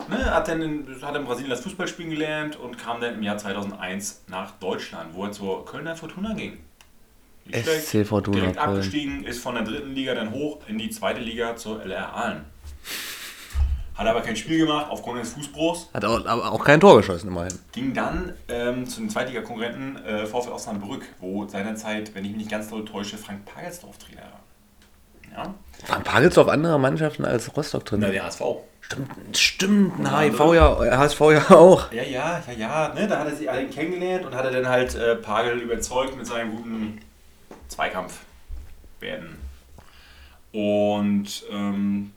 ne, 0.10 0.34
hat 0.34 0.48
dann 0.48 0.62
in, 0.62 0.88
hat 1.02 1.16
in 1.16 1.26
Brasilien 1.26 1.50
das 1.50 1.62
Fußballspielen 1.62 2.12
gelernt 2.12 2.56
und 2.56 2.78
kam 2.78 3.02
dann 3.02 3.16
im 3.16 3.24
Jahr 3.24 3.38
2001 3.38 4.24
nach 4.27 4.51
Deutschland, 4.51 5.13
wo 5.13 5.25
er 5.25 5.32
zur 5.32 5.66
Kölner 5.66 5.96
Fortuna 5.96 6.34
ging. 6.34 6.60
SC 7.52 8.06
Fortuna 8.06 8.40
Direkt 8.40 8.58
Köln. 8.58 8.70
abgestiegen, 8.70 9.24
ist 9.26 9.42
von 9.42 9.56
der 9.56 9.64
dritten 9.64 9.94
Liga 9.94 10.16
dann 10.16 10.32
hoch 10.32 10.60
in 10.68 10.78
die 10.78 10.90
zweite 10.90 11.20
Liga 11.22 11.56
zur 11.56 11.84
LR 11.84 12.14
Aalen. 12.14 12.46
Hat 13.96 14.08
aber 14.08 14.22
kein 14.22 14.36
Spiel 14.36 14.58
gemacht 14.60 14.88
aufgrund 14.90 15.22
des 15.22 15.34
Fußbruchs. 15.34 15.90
Hat 15.94 16.04
auch, 16.04 16.26
aber 16.26 16.52
auch 16.52 16.64
kein 16.64 16.80
Tor 16.80 16.98
geschossen, 16.98 17.28
immerhin. 17.28 17.60
Ging 17.74 17.94
dann 17.94 18.34
ähm, 18.48 18.88
zu 18.88 19.02
den 19.02 19.10
Zweitliga-Konkurrenten 19.10 19.98
äh, 20.04 20.26
VfL 20.26 20.50
Osnabrück, 20.50 21.06
wo 21.20 21.48
seinerzeit, 21.48 22.16
wenn 22.16 22.26
ich 22.26 22.32
mich 22.32 22.40
nicht 22.40 22.52
ganz 22.52 22.70
doll 22.70 22.86
täusche, 22.86 23.18
Frank 23.18 23.46
Pagelsdorf 23.46 24.00
Trainer 24.00 24.22
war. 24.22 24.40
Ja? 25.44 25.54
Frank 25.86 26.06
Pagelsdorf 26.06 26.48
andere 26.48 26.80
Mannschaften 26.80 27.24
als 27.24 27.56
Rostock 27.56 27.86
drin. 27.86 28.00
Na, 28.00 28.10
der 28.10 28.26
HSV. 28.26 28.42
Stimmt, 28.82 29.38
stimmt, 29.38 29.94
na, 30.00 30.22
HIV 30.22 30.40
ja, 30.56 30.98
HSV 30.98 31.20
ja 31.22 31.52
auch. 31.52 31.92
Ja, 31.92 32.04
ja, 32.04 32.44
ja, 32.48 32.54
ja. 32.58 32.94
Ne, 32.94 33.08
da 33.08 33.20
hat 33.20 33.28
er 33.28 33.36
sie 33.36 33.48
alle 33.48 33.68
kennengelernt 33.68 34.26
und 34.26 34.36
hat 34.36 34.44
er 34.46 34.52
dann 34.52 34.68
halt 34.68 34.96
äh, 34.96 35.16
Pagel 35.16 35.60
überzeugt 35.60 36.18
mit 36.18 36.26
seinem 36.26 36.56
guten 36.56 37.00
Zweikampf 37.74 38.20
werden. 39.00 39.38
Und 40.51 41.44
ähm, 41.51 42.12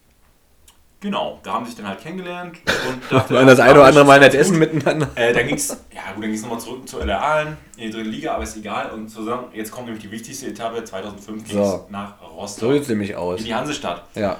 genau, 1.00 1.40
da 1.42 1.54
haben 1.54 1.64
sie 1.64 1.70
sich 1.70 1.78
dann 1.80 1.88
halt 1.88 2.00
kennengelernt 2.00 2.58
und 2.88 3.12
dachte, 3.12 3.34
Waren 3.34 3.46
das 3.46 3.60
eine 3.60 3.72
oder 3.72 3.84
andere 3.86 4.04
Mal 4.04 4.20
nicht 4.20 4.34
essen 4.34 4.60
gut. 4.60 4.72
miteinander. 4.72 5.08
Äh, 5.14 5.32
dann 5.32 5.46
ging's, 5.48 5.68
ja 5.68 6.02
gut, 6.12 6.16
dann 6.16 6.20
ging 6.22 6.34
es 6.34 6.42
nochmal 6.42 6.60
zurück 6.60 6.86
zu 6.88 7.00
LR 7.00 7.22
Aalen 7.22 7.56
in 7.76 7.84
die 7.84 7.90
dritte 7.90 8.08
Liga, 8.10 8.34
aber 8.34 8.42
ist 8.44 8.56
egal. 8.56 8.90
Und 8.90 9.08
zusammen, 9.08 9.44
jetzt 9.54 9.70
kommt 9.70 9.86
nämlich 9.86 10.04
die 10.04 10.10
wichtigste 10.10 10.48
Etappe, 10.48 10.84
2005 10.84 11.44
ging 11.48 11.58
es 11.58 11.70
So. 11.70 11.86
nach 11.90 12.20
So 12.20 12.26
Rostock, 12.26 12.72
sieht 12.74 12.82
es 12.82 12.88
nämlich 12.88 13.16
aus. 13.16 13.40
in 13.40 13.46
die 13.46 13.54
Hansestadt 13.54 14.04
Ja. 14.14 14.38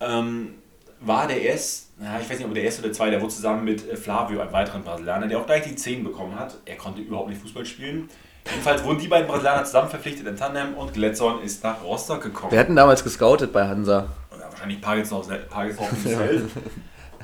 ähm, 0.00 0.54
war 1.02 1.26
der 1.28 1.40
erst, 1.40 1.90
na, 1.98 2.20
ich 2.20 2.28
weiß 2.28 2.38
nicht, 2.38 2.46
ob 2.46 2.52
der 2.52 2.64
erste 2.64 2.82
oder 2.82 2.92
zweite, 2.92 3.12
der 3.12 3.20
wurde 3.22 3.32
zusammen 3.32 3.64
mit 3.64 3.88
äh, 3.88 3.96
Flavio, 3.96 4.40
einem 4.40 4.52
weiteren 4.52 4.82
Brasilianer, 4.82 5.28
der 5.28 5.38
auch 5.38 5.46
gleich 5.46 5.62
die 5.62 5.74
10 5.76 6.02
bekommen 6.04 6.38
hat. 6.38 6.56
Er 6.66 6.76
konnte 6.76 7.00
überhaupt 7.00 7.28
nicht 7.30 7.40
Fußball 7.40 7.64
spielen. 7.64 8.10
Jedenfalls 8.50 8.84
wurden 8.84 8.98
die 8.98 9.08
beiden 9.08 9.26
Brasilianer 9.26 9.64
zusammen 9.64 9.88
verpflichtet 9.90 10.26
in 10.26 10.36
Tandem 10.36 10.74
und 10.74 10.92
Gletzon 10.92 11.42
ist 11.42 11.62
nach 11.62 11.82
Rostock 11.82 12.22
gekommen. 12.22 12.52
Wir 12.52 12.58
hatten 12.58 12.76
damals 12.76 13.02
gescoutet 13.04 13.52
bei 13.52 13.66
Hansa. 13.66 14.06
Oder 14.34 14.50
wahrscheinlich 14.50 14.80
Pagelsdorf 14.80 15.28
Pagelsdorf 15.48 15.90
selbst. 16.02 16.46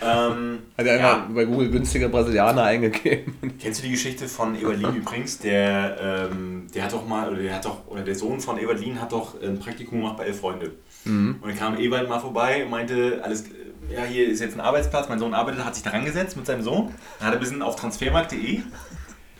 ähm, 0.00 0.58
Hat 0.76 0.86
er 0.86 0.98
ja. 0.98 1.14
einfach 1.14 1.28
bei 1.34 1.44
Google 1.44 1.70
günstige 1.70 2.08
Brasilianer 2.08 2.62
eingegeben. 2.64 3.34
Kennst 3.60 3.80
du 3.80 3.84
die 3.86 3.92
Geschichte 3.92 4.28
von 4.28 4.54
Eberlin 4.54 4.96
übrigens? 4.96 5.38
Der, 5.38 6.28
ähm, 6.30 6.66
der 6.74 6.84
hat 6.84 6.92
doch 6.92 7.06
mal, 7.06 7.28
oder 7.28 7.42
der 7.42 7.54
hat 7.54 7.64
doch, 7.64 7.86
oder 7.86 8.02
der 8.02 8.14
Sohn 8.14 8.40
von 8.40 8.58
Eberlin 8.58 9.00
hat 9.00 9.12
doch 9.12 9.40
ein 9.42 9.58
Praktikum 9.58 10.00
gemacht 10.00 10.18
bei 10.18 10.24
Elf 10.26 10.40
Freunde. 10.40 10.72
Und 11.04 11.40
dann 11.42 11.56
kam 11.56 11.78
Ewald 11.78 12.08
mal 12.08 12.18
vorbei 12.18 12.64
und 12.64 12.70
meinte, 12.70 13.20
alles, 13.22 13.44
ja, 13.88 14.02
hier 14.02 14.28
ist 14.28 14.40
jetzt 14.40 14.54
ein 14.54 14.60
Arbeitsplatz, 14.60 15.08
mein 15.08 15.20
Sohn 15.20 15.34
arbeitet, 15.34 15.64
hat 15.64 15.74
sich 15.74 15.84
daran 15.84 16.04
gesetzt 16.04 16.36
mit 16.36 16.46
seinem 16.46 16.62
Sohn. 16.62 16.92
Dann 17.18 17.28
hat 17.28 17.34
er 17.34 17.38
ein 17.38 17.40
bisschen 17.40 17.62
auf 17.62 17.76
transfermarkt.de 17.76 18.60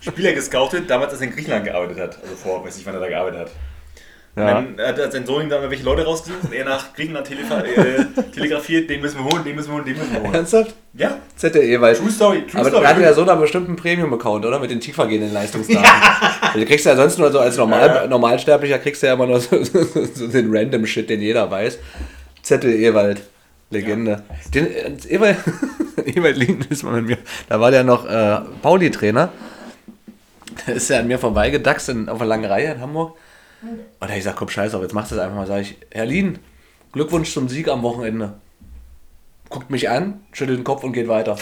Spieler 0.00 0.32
gescoutet, 0.32 0.88
damals, 0.88 1.12
als 1.12 1.20
er 1.20 1.28
in 1.28 1.34
Griechenland 1.34 1.64
gearbeitet 1.64 1.98
hat. 1.98 2.18
Also 2.22 2.36
vor, 2.36 2.64
weiß 2.64 2.76
nicht, 2.76 2.86
wann 2.86 2.94
er 2.94 3.00
da 3.00 3.08
gearbeitet 3.08 3.40
hat. 3.40 3.50
Ja. 4.36 4.58
Und 4.58 4.76
dann 4.78 4.86
hat 4.86 5.12
sein 5.12 5.24
Sohn 5.24 5.48
dann 5.48 5.70
welche 5.70 5.82
Leute 5.82 6.04
rausgesucht 6.04 6.44
und 6.44 6.52
er 6.52 6.66
nach 6.66 6.92
Griechenland 6.92 7.26
äh, 7.30 8.04
telegrafiert, 8.34 8.90
den 8.90 9.00
müssen 9.00 9.18
wir 9.18 9.24
holen, 9.24 9.44
den 9.44 9.56
müssen 9.56 9.68
wir 9.70 9.76
holen, 9.76 9.86
den 9.86 9.96
müssen 9.96 10.12
wir 10.12 10.20
holen. 10.20 10.34
Ernsthaft? 10.34 10.74
Ja, 10.92 11.16
ZDE, 11.36 11.80
weil. 11.80 11.94
True 11.96 12.10
Story, 12.10 12.42
True 12.46 12.60
Aber 12.60 12.68
Story. 12.68 12.82
der 12.82 12.90
hatte 12.90 13.02
ja 13.02 13.14
so 13.14 13.26
einen 13.26 13.40
bestimmten 13.40 13.76
Premium-Account, 13.76 14.44
oder? 14.44 14.58
Mit 14.58 14.70
den 14.70 14.80
tiefer 14.80 15.06
gehenden 15.06 15.32
Leistungsdaten. 15.32 15.86
Also 16.42 16.58
Du 16.58 16.66
kriegst 16.66 16.84
ja 16.84 16.94
sonst 16.96 17.18
nur 17.18 17.32
so 17.32 17.38
als 17.40 17.56
Normal, 17.56 17.88
Ja, 17.88 17.94
ja. 18.02 18.06
Normalsterblicher 18.08 18.78
kriegst 18.78 19.02
du 19.02 19.06
ja 19.06 19.14
immer 19.14 19.26
nur 19.26 19.40
so, 19.40 19.62
so, 19.64 19.82
so 20.14 20.26
den 20.28 20.54
random 20.54 20.84
Shit, 20.86 21.08
den 21.08 21.22
jeder 21.22 21.50
weiß. 21.50 21.78
Zettel 22.42 22.74
Ewald. 22.74 23.22
Legende. 23.70 24.22
Den, 24.54 24.66
äh, 24.66 24.92
Ewald, 25.08 25.38
Ewald 26.04 26.36
Lien 26.36 26.62
ist 26.68 26.82
mal 26.84 26.92
mit 27.00 27.06
mir. 27.06 27.18
Da 27.48 27.58
war 27.58 27.70
der 27.70 27.84
noch 27.84 28.06
äh, 28.06 28.38
Pauli-Trainer. 28.60 29.32
Da 30.64 30.72
ist 30.72 30.90
er 30.90 31.00
an 31.00 31.08
mir 31.08 31.18
vorbeigedaxt 31.18 31.88
in, 31.88 32.08
auf 32.08 32.20
einer 32.20 32.28
langen 32.28 32.44
Reihe 32.44 32.72
in 32.72 32.80
Hamburg. 32.80 33.16
Und 33.62 33.78
da 34.00 34.06
hab 34.06 34.10
ich 34.10 34.18
gesagt, 34.18 34.36
komm, 34.36 34.48
scheiß 34.48 34.74
auf, 34.74 34.82
jetzt 34.82 34.94
machst 34.94 35.10
du 35.10 35.16
das 35.16 35.24
einfach 35.24 35.36
mal. 35.36 35.46
Sag 35.46 35.62
ich, 35.62 35.76
Herr 35.90 36.06
Lien, 36.06 36.38
Glückwunsch 36.92 37.32
zum 37.32 37.48
Sieg 37.48 37.68
am 37.68 37.82
Wochenende. 37.82 38.34
Guckt 39.48 39.70
mich 39.70 39.88
an, 39.88 40.20
schüttelt 40.32 40.58
den 40.58 40.64
Kopf 40.64 40.84
und 40.84 40.92
geht 40.92 41.08
weiter. 41.08 41.36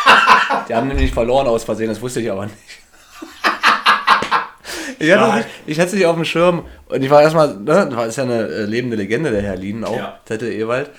Die 0.68 0.74
haben 0.74 0.88
nämlich 0.88 1.12
verloren 1.12 1.46
aus 1.46 1.64
Versehen, 1.64 1.88
das 1.88 2.00
wusste 2.00 2.20
ich 2.20 2.30
aber 2.30 2.46
nicht. 2.46 2.56
Ich 5.00 5.10
hatte, 5.12 5.36
nicht, 5.36 5.48
ich 5.66 5.78
hatte 5.78 5.88
es 5.88 5.94
nicht 5.94 6.06
auf 6.06 6.14
dem 6.14 6.24
Schirm 6.24 6.64
und 6.86 7.02
ich 7.02 7.10
war 7.10 7.20
erstmal, 7.20 7.56
ne, 7.56 7.90
das 7.90 8.08
ist 8.08 8.16
ja 8.16 8.22
eine 8.22 8.46
äh, 8.46 8.64
lebende 8.64 8.96
Legende, 8.96 9.32
der 9.32 9.42
Herr 9.42 9.56
Lien 9.56 9.84
auch, 9.84 9.96
Ja. 9.96 10.20
Tette 10.24 10.50
Ewald. 10.50 10.90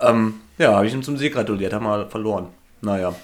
Ähm, 0.00 0.40
ja, 0.56 0.74
habe 0.74 0.86
ich 0.86 0.94
ihm 0.94 1.02
zum 1.02 1.16
Sieg 1.18 1.34
gratuliert, 1.34 1.72
haben 1.72 1.84
wir 1.84 2.08
verloren. 2.08 2.48
Naja, 2.80 3.14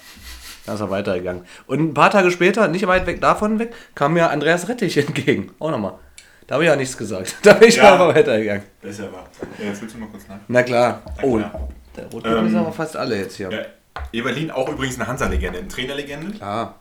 dann 0.65 0.75
ist 0.75 0.81
er 0.81 0.89
weitergegangen. 0.89 1.43
Und 1.67 1.79
ein 1.79 1.93
paar 1.93 2.09
Tage 2.11 2.31
später, 2.31 2.67
nicht 2.67 2.85
weit 2.87 3.05
weg 3.07 3.21
davon 3.21 3.59
weg, 3.59 3.73
kam 3.95 4.13
mir 4.13 4.29
Andreas 4.29 4.67
Rettich 4.69 4.97
entgegen. 4.97 5.51
Auch 5.59 5.71
nochmal. 5.71 5.93
Da 6.47 6.55
habe 6.55 6.63
ich 6.63 6.69
ja 6.69 6.75
nichts 6.75 6.97
gesagt. 6.97 7.35
Da 7.43 7.53
bin 7.53 7.69
ich 7.69 7.75
Ja. 7.77 7.93
aber 7.95 8.09
weitergegangen. 8.15 8.63
Das 8.81 8.91
ist 8.91 8.99
ja 8.99 9.11
wahr. 9.11 9.27
Äh, 9.59 9.73
füllst 9.73 9.95
du 9.95 9.99
mal 9.99 10.07
kurz 10.09 10.27
nach? 10.27 10.37
Na 10.47 10.63
klar. 10.63 11.01
Oh, 11.23 11.37
klar. 11.37 11.67
der 11.95 12.05
Rotwein 12.11 12.37
Ähm, 12.37 12.47
ist 12.47 12.55
aber 12.55 12.71
fast 12.71 12.95
alle 12.97 13.17
jetzt 13.17 13.35
hier. 13.37 13.49
Ja, 13.51 13.59
Eberlin, 14.11 14.51
auch 14.51 14.69
übrigens 14.69 14.95
eine 14.99 15.07
Hansa-Legende, 15.07 15.59
eine 15.59 15.67
Trainerlegende. 15.67 16.37
Klar. 16.37 16.79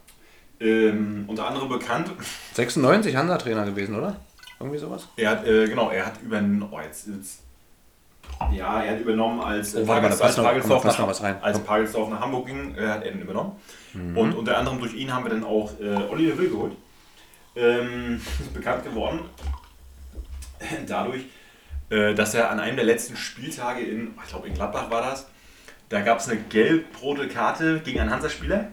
Ähm, 0.60 1.24
unter 1.26 1.46
anderem 1.48 1.68
bekannt. 1.68 2.10
96 2.54 3.16
Hansa-Trainer 3.16 3.64
gewesen, 3.64 3.96
oder? 3.96 4.16
Irgendwie 4.60 4.78
sowas? 4.78 5.08
Er 5.16 5.30
hat, 5.30 5.46
äh, 5.46 5.66
genau, 5.66 5.90
er 5.90 6.06
hat 6.06 6.22
übernommen, 6.22 6.68
oh, 6.70 6.78
jetzt, 6.80 7.06
jetzt, 7.08 7.40
ja, 8.52 8.82
er 8.82 8.92
hat 8.92 9.00
übernommen, 9.00 9.40
als, 9.40 9.74
Oh, 9.76 9.86
warte 9.86 10.06
als, 10.08 10.36
noch- 10.36 10.44
Pagelsdorf 10.44 10.84
nach, 10.84 11.42
als. 11.42 11.58
Pagelsdorf 11.60 12.10
nach 12.10 12.20
Hamburg 12.20 12.46
ging, 12.46 12.74
äh, 12.76 12.86
hat 12.86 13.04
er 13.04 13.12
ihn 13.12 13.20
übernommen. 13.20 13.52
Und 14.14 14.34
unter 14.34 14.58
anderem 14.58 14.80
durch 14.80 14.94
ihn 14.94 15.12
haben 15.14 15.24
wir 15.24 15.30
dann 15.30 15.44
auch 15.44 15.70
äh, 15.80 15.94
Oliver 16.10 16.36
Will 16.38 16.50
geholt. 16.50 16.72
Ähm, 17.54 18.20
ist 18.40 18.52
bekannt 18.52 18.82
geworden 18.84 19.20
dadurch, 20.88 21.22
äh, 21.90 22.14
dass 22.14 22.34
er 22.34 22.50
an 22.50 22.58
einem 22.60 22.76
der 22.76 22.84
letzten 22.84 23.16
Spieltage 23.16 23.80
in, 23.82 24.14
ich 24.22 24.28
glaube 24.30 24.48
in 24.48 24.54
Gladbach 24.54 24.90
war 24.90 25.02
das, 25.02 25.28
da 25.88 26.00
gab 26.00 26.18
es 26.18 26.28
eine 26.28 26.40
gelb-rote 26.40 27.28
Karte 27.28 27.80
gegen 27.84 28.00
einen 28.00 28.10
Hansa-Spieler. 28.10 28.68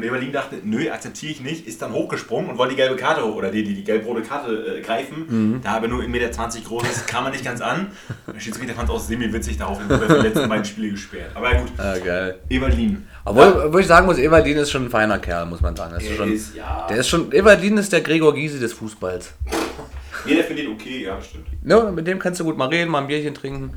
Und 0.00 0.06
Eberlin 0.06 0.32
dachte, 0.32 0.56
nö, 0.64 0.90
akzeptiere 0.90 1.32
ich 1.32 1.40
nicht, 1.42 1.66
ist 1.66 1.82
dann 1.82 1.92
hochgesprungen 1.92 2.50
und 2.50 2.56
wollte 2.56 2.72
die 2.74 2.76
gelbe 2.80 2.96
Karte 2.96 3.22
hoch, 3.22 3.36
oder 3.36 3.50
die, 3.50 3.62
die 3.62 3.74
die 3.74 3.84
gelb-rote 3.84 4.22
Karte 4.22 4.78
äh, 4.78 4.80
greifen. 4.80 5.60
Da 5.62 5.72
aber 5.72 5.88
nur 5.88 6.00
1,20 6.02 6.08
Meter 6.08 6.30
groß 6.66 6.82
ist, 6.84 7.06
kam 7.06 7.26
er 7.26 7.32
nicht 7.32 7.44
ganz 7.44 7.60
an. 7.60 7.88
Der 8.32 8.40
Schiedsrichter 8.40 8.72
fand 8.74 8.88
es 8.88 8.94
auch 8.94 8.98
semi-witzig, 8.98 9.58
daraufhin 9.58 9.90
wurde 9.90 10.04
er 10.04 10.08
für 10.08 10.22
die 10.22 10.28
letzten 10.28 10.48
beiden 10.48 10.64
Spiele 10.64 10.90
gesperrt. 10.92 11.32
Aber 11.34 11.54
gut, 11.54 11.68
Ah, 11.76 11.98
geil. 11.98 12.38
Eberlin. 12.48 13.06
Obwohl, 13.26 13.64
obwohl 13.66 13.80
ich 13.82 13.86
sagen 13.86 14.06
muss, 14.06 14.16
Evaldin 14.16 14.56
ist 14.56 14.70
schon 14.70 14.84
ein 14.86 14.90
feiner 14.90 15.18
Kerl, 15.18 15.44
muss 15.44 15.60
man 15.60 15.76
sagen. 15.76 15.92
Das 15.92 16.02
ist 16.02 16.08
Der 16.10 16.16
schon, 16.16 16.32
ist, 16.32 16.54
ja. 16.56 16.86
der 16.88 16.96
ist 16.96 17.08
schon, 17.08 17.30
Evaldin 17.32 17.76
ist 17.76 17.92
der 17.92 18.00
Gregor 18.00 18.32
Gysi 18.34 18.58
des 18.58 18.72
Fußballs. 18.72 19.34
Jeder 20.26 20.44
findet 20.44 20.64
ihn 20.66 20.72
okay, 20.72 21.04
ja, 21.04 21.20
stimmt. 21.20 21.46
Ne, 21.62 21.92
mit 21.94 22.06
dem 22.06 22.18
kannst 22.18 22.40
du 22.40 22.44
gut 22.44 22.56
mal 22.56 22.68
reden, 22.68 22.90
mal 22.90 23.00
ein 23.02 23.06
Bierchen 23.06 23.34
trinken. 23.34 23.74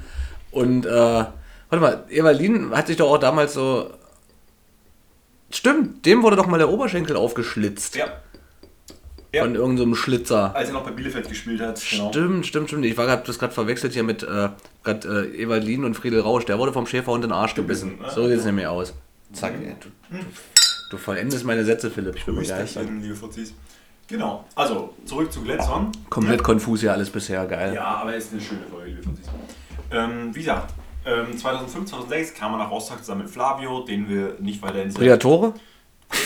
Und, 0.51 0.85
äh, 0.85 0.89
warte 0.89 1.29
mal, 1.79 2.03
Evaldin 2.09 2.71
hat 2.71 2.87
sich 2.87 2.95
doch 2.97 3.11
auch 3.11 3.17
damals 3.17 3.53
so. 3.53 3.89
Stimmt, 5.53 6.05
dem 6.05 6.23
wurde 6.23 6.35
doch 6.35 6.47
mal 6.47 6.57
der 6.57 6.69
Oberschenkel 6.69 7.15
aufgeschlitzt. 7.15 7.95
Ja. 7.95 8.07
Ja. 9.33 9.43
Von 9.43 9.55
irgendeinem 9.55 9.95
so 9.95 9.95
Schlitzer. 9.95 10.55
Als 10.55 10.69
er 10.69 10.73
noch 10.73 10.83
bei 10.83 10.91
Bielefeld 10.91 11.27
gespielt 11.27 11.59
hat. 11.59 11.81
Genau. 11.89 12.09
Stimmt, 12.09 12.45
stimmt, 12.45 12.67
stimmt. 12.67 12.85
Ich 12.85 12.95
war 12.97 13.07
grad, 13.07 13.27
das 13.27 13.39
gerade 13.39 13.53
verwechselt 13.53 13.93
hier 13.93 14.03
mit 14.03 14.21
äh, 14.21 14.49
grad, 14.83 15.05
äh, 15.05 15.25
Evalin 15.41 15.85
und 15.85 15.95
Friedel 15.95 16.19
Rausch. 16.19 16.45
Der 16.45 16.59
wurde 16.59 16.71
vom 16.71 16.85
Schäferhund 16.85 17.23
in 17.23 17.29
den 17.31 17.35
Arsch 17.35 17.55
gebissen. 17.55 17.97
Gebissen, 17.97 18.07
ne? 18.07 18.13
So 18.13 18.27
sieht 18.27 18.37
es 18.37 18.45
nämlich 18.45 18.67
aus. 18.67 18.93
Zack, 19.31 19.53
ey, 19.59 19.75
du, 19.79 19.89
du, 20.15 20.23
du 20.91 20.97
vollendest 20.97 21.45
meine 21.45 21.65
Sätze, 21.65 21.89
Philipp. 21.89 22.15
Ich 22.15 22.25
bin 22.25 22.35
begeistert. 22.35 22.87
Liebe 23.01 23.15
Fuzis. 23.15 23.55
Genau, 24.07 24.45
also 24.53 24.93
zurück 25.05 25.31
zu 25.31 25.41
Gletson. 25.41 25.91
Komplett 26.09 26.43
konfus 26.43 26.81
hier 26.81 26.91
alles 26.91 27.09
bisher, 27.09 27.45
geil. 27.47 27.73
Ja, 27.73 27.85
aber 27.85 28.15
es 28.15 28.25
ist 28.25 28.33
eine 28.33 28.41
schöne 28.41 28.65
Folge, 28.69 28.89
liebe 28.91 29.01
Fuzis. 29.01 29.25
Ähm, 29.91 30.29
wie 30.35 30.39
gesagt, 30.39 30.73
ähm, 31.05 31.37
2005, 31.37 31.89
2006 31.89 32.33
kam 32.33 32.53
er 32.53 32.59
nach 32.59 32.71
Rostock 32.71 32.99
zusammen 32.99 33.23
mit 33.23 33.29
Flavio, 33.29 33.81
den 33.81 34.07
wir 34.09 34.37
nicht 34.39 34.61
weiter 34.61 34.81
in 34.83 34.93
Priatore? 34.93 35.53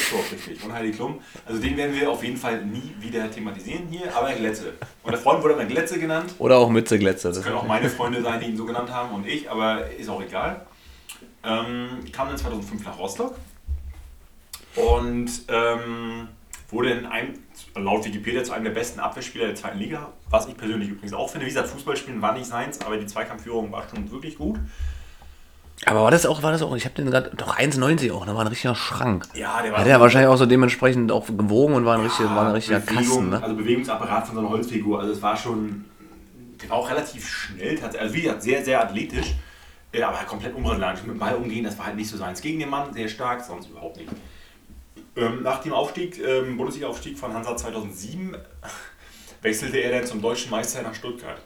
So, 0.10 0.18
richtig. 0.32 0.64
Und 0.64 0.74
Heidi 0.74 0.92
Klum. 0.92 1.22
Also 1.46 1.62
den 1.62 1.78
werden 1.78 1.96
wir 1.96 2.12
auf 2.12 2.24
jeden 2.24 2.38
Fall 2.38 2.66
nie 2.66 2.94
wieder 3.00 3.30
thematisieren 3.32 3.88
hier, 3.90 4.16
aber 4.16 4.34
Glätze. 4.34 4.74
Und 5.04 5.12
der 5.12 5.20
Freund 5.20 5.42
wurde 5.44 5.54
immer 5.54 5.66
Glätze 5.66 5.98
genannt. 5.98 6.34
Oder 6.40 6.58
auch 6.58 6.70
Mütze 6.70 7.00
Glätze. 7.00 7.30
Das 7.30 7.38
Das 7.38 7.46
können 7.46 7.58
auch 7.58 7.68
meine 7.68 7.90
Freunde 7.90 8.22
sein, 8.22 8.40
die 8.40 8.48
ihn 8.48 8.58
so 8.58 8.66
genannt 8.66 8.92
haben 8.92 9.14
und 9.16 9.26
ich, 9.26 9.50
aber 9.50 9.90
ist 9.92 10.10
auch 10.10 10.22
egal. 10.22 10.66
Ähm, 11.44 12.04
kam 12.12 12.28
dann 12.28 12.38
2005 12.38 12.84
nach 12.84 13.00
Rostock 13.00 13.36
und 14.76 15.30
ähm, 15.48 16.28
wurde 16.70 16.92
in 16.92 17.06
einem, 17.06 17.34
laut 17.76 18.06
Wikipedia 18.06 18.44
zu 18.44 18.52
einem 18.52 18.66
der 18.66 18.72
besten 18.72 19.00
Abwehrspieler 19.00 19.48
der 19.48 19.56
zweiten 19.56 19.80
Liga, 19.80 20.12
was 20.30 20.48
ich 20.48 20.58
persönlich 20.58 20.90
übrigens 20.90 21.14
auch 21.14 21.30
finde. 21.30 21.46
Wie 21.46 21.50
gesagt, 21.50 21.70
Fußballspielen 21.70 22.22
war 22.22 22.34
nicht 22.34 22.46
seins, 22.46 22.82
aber 22.86 22.98
die 22.98 23.06
Zweikampfführung 23.06 23.72
war 23.72 23.84
schon 23.90 24.12
wirklich 24.12 24.38
gut. 24.38 24.60
Aber 25.86 26.04
war 26.04 26.12
das 26.12 26.26
auch, 26.26 26.42
war 26.42 26.52
das 26.52 26.64
auch, 26.64 26.76
ich 26.76 26.86
habe 26.86 26.96
den 26.96 27.12
gerade, 27.12 27.30
doch 27.36 27.56
1,90 27.56 28.12
auch, 28.12 28.26
da 28.26 28.34
war 28.34 28.42
ein 28.42 28.48
richtiger 28.48 28.74
Schrank. 28.74 29.28
Ja, 29.36 29.62
der 29.62 29.72
war 29.72 29.80
Hat 29.80 29.88
er 29.88 30.00
wahrscheinlich 30.02 30.28
auch 30.28 30.38
so 30.38 30.48
dementsprechend 30.48 31.12
auch 31.12 31.28
gewogen 31.28 31.76
und 31.76 31.86
war 31.86 31.98
ein, 31.98 32.04
richtig, 32.04 32.26
war 32.26 32.48
ein 32.48 32.54
richtiger 32.54 32.80
Bewegung, 32.80 33.04
Kasten, 33.06 33.30
ne? 33.30 33.44
Also 33.44 33.56
Bewegungsapparat 33.56 34.26
von 34.26 34.36
so 34.36 34.42
einer 34.42 34.50
Holzfigur. 34.50 35.00
Also 35.00 35.14
es 35.14 35.22
war 35.22 35.38
schon, 35.38 35.86
der 36.62 36.70
war 36.72 36.78
auch 36.78 36.90
relativ 36.90 37.30
schnell, 37.30 37.76
tatsächlich. 37.76 38.02
also 38.02 38.16
wie 38.16 38.22
gesagt, 38.24 38.42
sehr, 38.42 38.66
sehr 38.66 38.84
athletisch, 38.84 39.36
äh, 39.92 40.02
aber 40.02 40.18
komplett 40.26 40.56
unbrasilianisch. 40.56 41.04
Mit 41.04 41.12
dem 41.12 41.20
Ball 41.20 41.36
umgehen, 41.36 41.64
das 41.64 41.78
war 41.78 41.86
halt 41.86 41.96
nicht 41.96 42.10
so 42.10 42.18
seins. 42.18 42.42
Gegen 42.42 42.60
den 42.60 42.70
Mann 42.70 42.92
sehr 42.92 43.08
stark, 43.08 43.44
sonst 43.44 43.70
überhaupt 43.70 43.98
nicht. 43.98 44.10
Ähm, 45.18 45.42
nach 45.42 45.60
dem 45.62 45.74
Aufstieg, 45.74 46.20
ähm, 46.24 46.58
Bundesliga-Aufstieg 46.58 47.18
von 47.18 47.34
Hansa 47.34 47.58
2007, 47.58 48.38
wechselte 49.42 49.78
er 49.78 49.92
dann 49.92 50.06
zum 50.06 50.22
deutschen 50.22 50.52
Meister 50.52 50.84
nach 50.84 50.94
Stuttgart. 50.94 51.38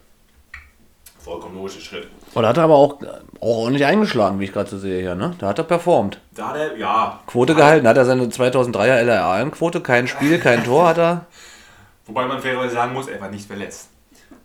Vollkommen 1.20 1.56
logischer 1.56 1.80
Schritt. 1.80 2.08
Und 2.34 2.46
hat 2.46 2.58
er 2.58 2.64
aber 2.64 2.76
auch, 2.76 3.02
auch 3.40 3.58
ordentlich 3.58 3.86
eingeschlagen, 3.86 4.40
wie 4.40 4.46
ich 4.46 4.52
gerade 4.52 4.70
so 4.70 4.78
sehe 4.78 5.02
hier, 5.02 5.16
ne? 5.16 5.36
Da 5.38 5.50
hat 5.50 5.60
er 5.60 5.64
performt. 5.64 6.20
Da 6.36 6.50
hat 6.50 6.58
er, 6.58 6.78
ja. 6.78 7.20
Quote 7.28 7.54
gehalten, 7.54 7.88
hat 7.88 7.96
er 7.96 8.06
seine 8.06 8.26
2003er 8.26 9.04
LRA-Quote, 9.04 9.82
kein 9.82 10.08
Spiel, 10.08 10.40
kein 10.40 10.64
Tor 10.64 10.90
hat 10.90 10.98
er. 10.98 11.26
Wobei 12.08 12.26
man 12.26 12.42
fairerweise 12.42 12.74
sagen 12.74 12.94
muss, 12.94 13.08
er 13.08 13.22
war 13.22 13.30
nicht 13.30 13.46
verletzt. 13.46 13.90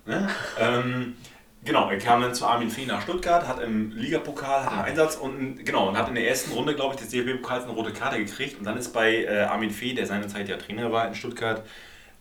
Ne? 0.04 0.28
ähm, 0.60 1.16
genau, 1.66 1.90
er 1.90 1.98
kam 1.98 2.22
dann 2.22 2.32
zu 2.34 2.46
Armin 2.46 2.70
Fee 2.70 2.86
nach 2.86 3.02
Stuttgart, 3.02 3.46
hat 3.46 3.60
im 3.62 3.90
Ligapokal 3.92 4.64
hat 4.64 4.72
einen 4.72 4.82
Einsatz 4.84 5.16
und 5.16 5.64
genau 5.66 5.88
und 5.88 5.98
hat 5.98 6.08
in 6.08 6.14
der 6.14 6.28
ersten 6.28 6.52
Runde, 6.52 6.74
glaube 6.74 6.94
ich, 6.94 7.00
des 7.00 7.10
DFB-Pokals 7.10 7.64
eine 7.64 7.72
rote 7.72 7.92
Karte 7.92 8.16
gekriegt. 8.18 8.58
Und 8.58 8.64
dann 8.64 8.76
ist 8.78 8.92
bei 8.94 9.24
äh, 9.24 9.40
Armin 9.42 9.70
Fee, 9.70 9.92
der 9.92 10.06
seinerzeit 10.06 10.48
ja 10.48 10.56
Trainer 10.56 10.90
war 10.90 11.06
in 11.08 11.14
Stuttgart, 11.14 11.62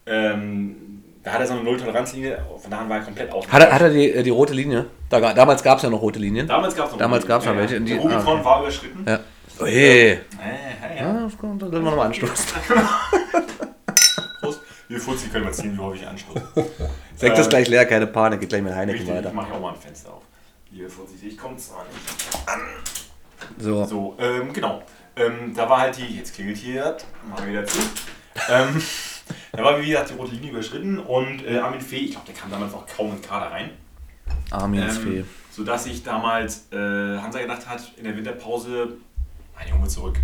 ähm, 0.06 1.04
da 1.24 1.32
hat 1.34 1.40
er 1.40 1.48
so 1.48 1.54
eine 1.54 1.64
Null-Toleranz-Linie, 1.64 2.46
von 2.62 2.70
da 2.70 2.80
an 2.80 2.90
war 2.90 2.98
er 2.98 3.04
komplett 3.04 3.32
aus. 3.32 3.48
Hat 3.52 3.62
er, 3.64 3.72
hat 3.72 3.82
er 3.82 3.90
die, 3.90 4.12
äh, 4.12 4.22
die 4.22 4.30
rote 4.30 4.54
Linie? 4.54 4.86
Da, 5.10 5.34
damals 5.34 5.64
gab 5.64 5.78
es 5.78 5.84
ja 5.84 5.90
noch 5.90 6.02
rote 6.02 6.20
Linien. 6.20 6.48
Damals 6.48 6.75
gab 6.75 6.86
es 6.88 6.92
noch 6.92 7.00
Damals 7.00 7.28
ja, 7.28 7.58
welche, 7.58 7.75
Ja. 7.75 7.80
die- 7.80 7.86
Der 7.94 7.98
Rubikon 8.00 8.28
ah, 8.28 8.34
okay. 8.34 8.46
war 8.46 8.62
überschritten. 8.62 9.06
Ja. 9.08 9.20
Oh 9.60 9.66
je. 9.66 10.12
Äh, 10.12 10.18
ja, 10.20 10.96
ja. 10.96 11.14
Ja, 11.14 11.24
das 11.24 11.38
können 11.38 11.60
wir 11.60 11.80
nochmal 11.80 12.08
anstoßen. 12.08 12.36
Wir 14.88 15.00
Fuzzi 15.00 15.27
können 15.30 15.46
wir 15.46 15.51
ziehen, 15.51 15.74
wie 15.75 15.80
häufig 15.82 16.08
anstoßen. 16.08 16.42
Sekt 17.15 17.38
ist 17.38 17.48
Äh, 17.48 17.50
gleich 17.50 17.68
leer, 17.68 17.86
keine 17.86 18.08
Panik, 18.08 18.39
geht 18.39 18.50
gleich 18.50 18.62
mit 18.62 18.74
Heineken 18.74 19.00
Richtig, 19.01 19.10
ich 19.18 19.24
weiter. 19.25 19.34
mache 19.34 19.54
auch 19.54 19.60
mal 19.60 19.74
ein 19.74 19.80
Fenster 19.80 20.13
auf. 20.13 20.22
Liebe 20.72 20.89
Fuzis, 20.89 21.24
ich 21.24 21.38
komme 21.38 21.58
zwar 21.58 21.84
nicht. 21.86 23.06
So. 23.58 23.86
So, 23.86 24.15
ähm, 24.20 24.51
genau. 24.54 24.84
Ähm, 25.15 25.54
da 25.56 25.70
war 25.70 25.80
halt 25.80 25.98
die, 25.98 26.18
jetzt 26.18 26.34
klingelt 26.36 26.58
hier, 26.58 26.98
machen 27.30 27.46
wir 27.46 27.51
wieder 27.54 27.65
zu. 27.65 27.80
ähm, 28.50 28.82
da 29.54 29.63
war 29.63 29.82
wie 29.82 29.88
gesagt 29.88 30.10
die 30.12 30.13
rote 30.15 30.32
Linie 30.34 30.51
überschritten 30.51 31.00
und 31.00 31.46
äh, 31.46 31.58
Armin 31.60 31.80
Fee, 31.82 31.98
ich 31.98 32.12
glaube, 32.12 32.25
der 32.27 32.36
kam 32.36 32.51
damals 32.51 32.74
auch 32.74 32.86
kaum 32.86 33.08
in 33.12 33.15
den 33.15 33.22
Kader 33.22 33.51
rein. 33.51 33.72
Armins 34.51 34.98
Fee. 34.98 35.20
Ähm, 35.20 35.30
sodass 35.51 35.86
sich 35.86 36.04
damals 36.04 36.68
äh, 36.72 36.75
Hansa 36.77 37.39
gedacht 37.39 37.68
hat, 37.68 37.94
in 37.98 38.04
der 38.04 38.15
Winterpause, 38.18 38.89
mein 39.56 39.70
Junge 39.70 39.88
zurück. 39.88 40.18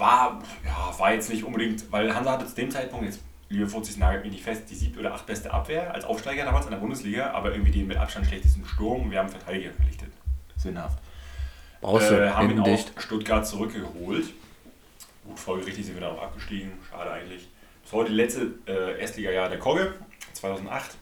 War, 0.00 0.42
ja, 0.64 0.98
war 0.98 1.12
jetzt 1.12 1.30
nicht 1.30 1.44
unbedingt, 1.44 1.92
weil 1.92 2.14
Hansa 2.14 2.32
hatte 2.32 2.46
zu 2.46 2.54
dem 2.54 2.70
Zeitpunkt, 2.70 3.04
jetzt 3.04 3.20
liebe 3.50 3.66
Fuzis 3.66 3.96
nagelt 3.98 4.24
mich 4.24 4.32
nicht 4.32 4.44
fest, 4.44 4.62
die 4.70 4.74
siebte 4.74 5.00
oder 5.00 5.12
acht 5.12 5.26
beste 5.26 5.52
Abwehr 5.52 5.92
als 5.92 6.04
Aufsteiger 6.04 6.44
damals 6.44 6.64
in 6.64 6.70
der 6.70 6.78
Bundesliga, 6.78 7.32
aber 7.32 7.52
irgendwie 7.52 7.72
den 7.72 7.86
mit 7.86 7.98
Abstand 7.98 8.26
schlechtesten 8.26 8.64
Sturm 8.64 9.10
wir 9.10 9.18
haben 9.18 9.28
Verteidiger 9.28 9.72
verpflichtet. 9.72 10.10
Sinnhaft. 10.56 10.98
Brauchst 11.80 12.10
Äh, 12.10 12.30
haben 12.30 12.50
ihn 12.50 12.64
dicht. 12.64 12.92
Stuttgart 12.96 13.46
zurückgeholt. 13.46 14.32
Gut, 15.24 15.38
folgerichtig 15.38 15.86
sind 15.86 15.94
wir 15.94 16.02
dann 16.02 16.16
auch 16.16 16.22
abgestiegen. 16.22 16.72
Schade 16.88 17.10
eigentlich. 17.10 17.48
Das 17.82 17.92
war 17.92 18.00
heute 18.00 18.12
letzte 18.12 18.54
äh, 18.66 19.00
Erstliga-Jahr 19.00 19.48
der 19.48 19.58
Kogge, 19.58 19.94
2008. 20.34 20.96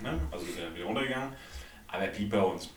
Ne? 0.00 0.18
Also 0.30 0.46
ist 0.46 0.58
er 0.58 0.74
wieder 0.74 0.84
runtergegangen. 0.84 1.32
Aber 1.88 2.02
er 2.02 2.10
blieb 2.10 2.30
bei 2.30 2.40
uns. 2.40 2.70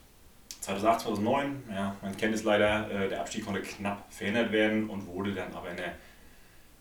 2008, 0.65 1.01
2009, 1.01 1.63
ja, 1.73 1.95
man 2.01 2.17
kennt 2.17 2.33
es 2.35 2.43
leider, 2.43 2.89
äh, 2.91 3.07
der 3.09 3.21
Abstieg 3.21 3.45
konnte 3.45 3.61
knapp 3.61 4.03
verhindert 4.09 4.51
werden 4.51 4.89
und 4.89 5.05
wurde 5.07 5.31
dann 5.33 5.53
aber 5.53 5.69
in 5.69 5.77
der 5.77 5.93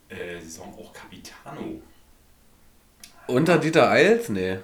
äh, 0.09 0.41
Saison 0.41 0.75
auch 0.79 0.93
Capitano. 0.93 1.81
Unter 3.27 3.59
Dieter 3.59 3.91
Eils? 3.91 4.29
Nee. 4.29 4.59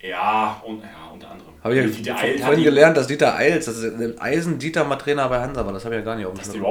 Ja, 0.00 0.60
und, 0.66 0.82
ja 0.82 1.10
unter 1.12 1.30
anderem. 1.30 1.52
Habe 1.62 1.78
ich 1.78 1.96
Dieter 1.96 2.10
ja 2.10 2.16
hat 2.16 2.40
vorhin 2.40 2.58
die- 2.58 2.64
gelernt, 2.64 2.96
dass 2.96 3.06
Dieter 3.06 3.36
Eils, 3.36 3.66
das 3.66 3.76
ist 3.78 3.94
ein 4.00 4.20
Eisen-Dieter 4.20 4.84
mal 4.84 4.96
Trainer 4.96 5.28
bei 5.28 5.40
Hansa 5.40 5.64
war. 5.64 5.72
Das 5.72 5.84
habe 5.84 5.94
ich 5.94 6.00
ja 6.00 6.04
gar 6.04 6.16
nicht 6.16 6.26
auf 6.26 6.32
dem 6.32 6.38
Dass 6.38 6.50
Zettel. 6.50 6.62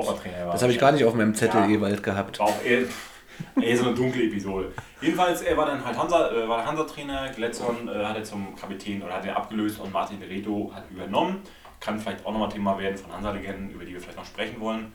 Das 0.51 0.61
habe 0.61 0.71
ich 0.71 0.79
gar 0.79 0.91
nicht 0.91 1.05
auf 1.05 1.13
meinem 1.13 1.33
Zettel 1.33 1.61
Ja. 1.61 1.67
jeweils 1.67 2.01
gehabt. 2.03 2.39
War 2.39 2.47
auch 2.47 2.63
eher, 2.63 2.81
eher 3.61 3.77
so 3.77 3.85
eine 3.85 3.95
dunkle 3.95 4.23
Episode. 4.23 4.71
Jedenfalls, 5.00 5.41
er 5.43 5.55
war 5.55 5.65
dann 5.67 5.83
halt 5.85 5.97
Hansa, 5.97 6.31
äh, 6.31 6.47
war 6.50 6.57
der 6.57 6.65
Hansa-Trainer, 6.67 7.29
Gletson 7.35 7.88
äh, 7.88 8.03
hat 8.05 8.17
er 8.17 8.23
zum 8.23 8.55
Kapitän 8.55 9.01
oder 9.01 9.13
hat 9.13 9.25
er 9.25 9.38
abgelöst 9.38 9.79
und 9.79 9.93
Martin 9.93 10.21
Reto 10.21 10.71
hat 10.75 10.83
übernommen. 10.91 11.41
Kann 11.81 12.00
vielleicht 12.00 12.25
auch 12.25 12.31
nochmal 12.31 12.50
Thema 12.50 12.77
werden 12.79 12.97
von 12.97 13.11
Hansa-Legenden, 13.11 13.71
über 13.71 13.83
die 13.83 13.93
wir 13.93 14.00
vielleicht 14.00 14.17
noch 14.17 14.25
sprechen 14.25 14.59
wollen. 14.61 14.93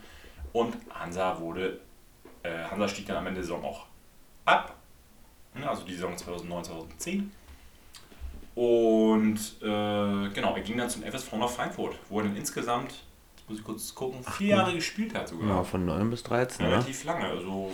Und 0.55 0.75
Hansa 0.89 1.39
wurde, 1.39 1.81
äh, 2.43 2.65
Hansa 2.71 2.89
stieg 2.89 3.07
dann 3.07 3.17
am 3.19 3.27
Ende 3.27 3.41
der 3.41 3.45
Saison 3.45 3.63
auch 3.65 3.85
ab. 4.47 4.75
Ne, 5.55 5.69
Also 5.69 5.85
die 5.85 5.93
Saison 5.95 6.17
2009, 6.17 6.65
2010. 6.65 7.33
Und 8.55 9.39
äh, 9.61 10.31
genau, 10.33 10.55
er 10.55 10.63
ging 10.63 10.79
dann 10.79 10.89
zum 10.89 11.03
FSV 11.03 11.33
nach 11.35 11.51
Frankfurt, 11.51 11.97
wo 12.09 12.21
er 12.21 12.25
dann 12.25 12.37
insgesamt, 12.37 12.91
jetzt 13.37 13.49
muss 13.51 13.59
ich 13.59 13.65
kurz 13.65 13.95
gucken, 13.95 14.25
vier 14.25 14.57
Jahre 14.57 14.73
gespielt 14.75 15.15
hat 15.15 15.29
sogar. 15.29 15.49
Ja, 15.49 15.63
von 15.63 15.85
9 15.85 16.09
bis 16.09 16.23
13, 16.23 16.65
ne? 16.65 16.73
Relativ 16.73 17.05
lange. 17.05 17.27
Also, 17.27 17.71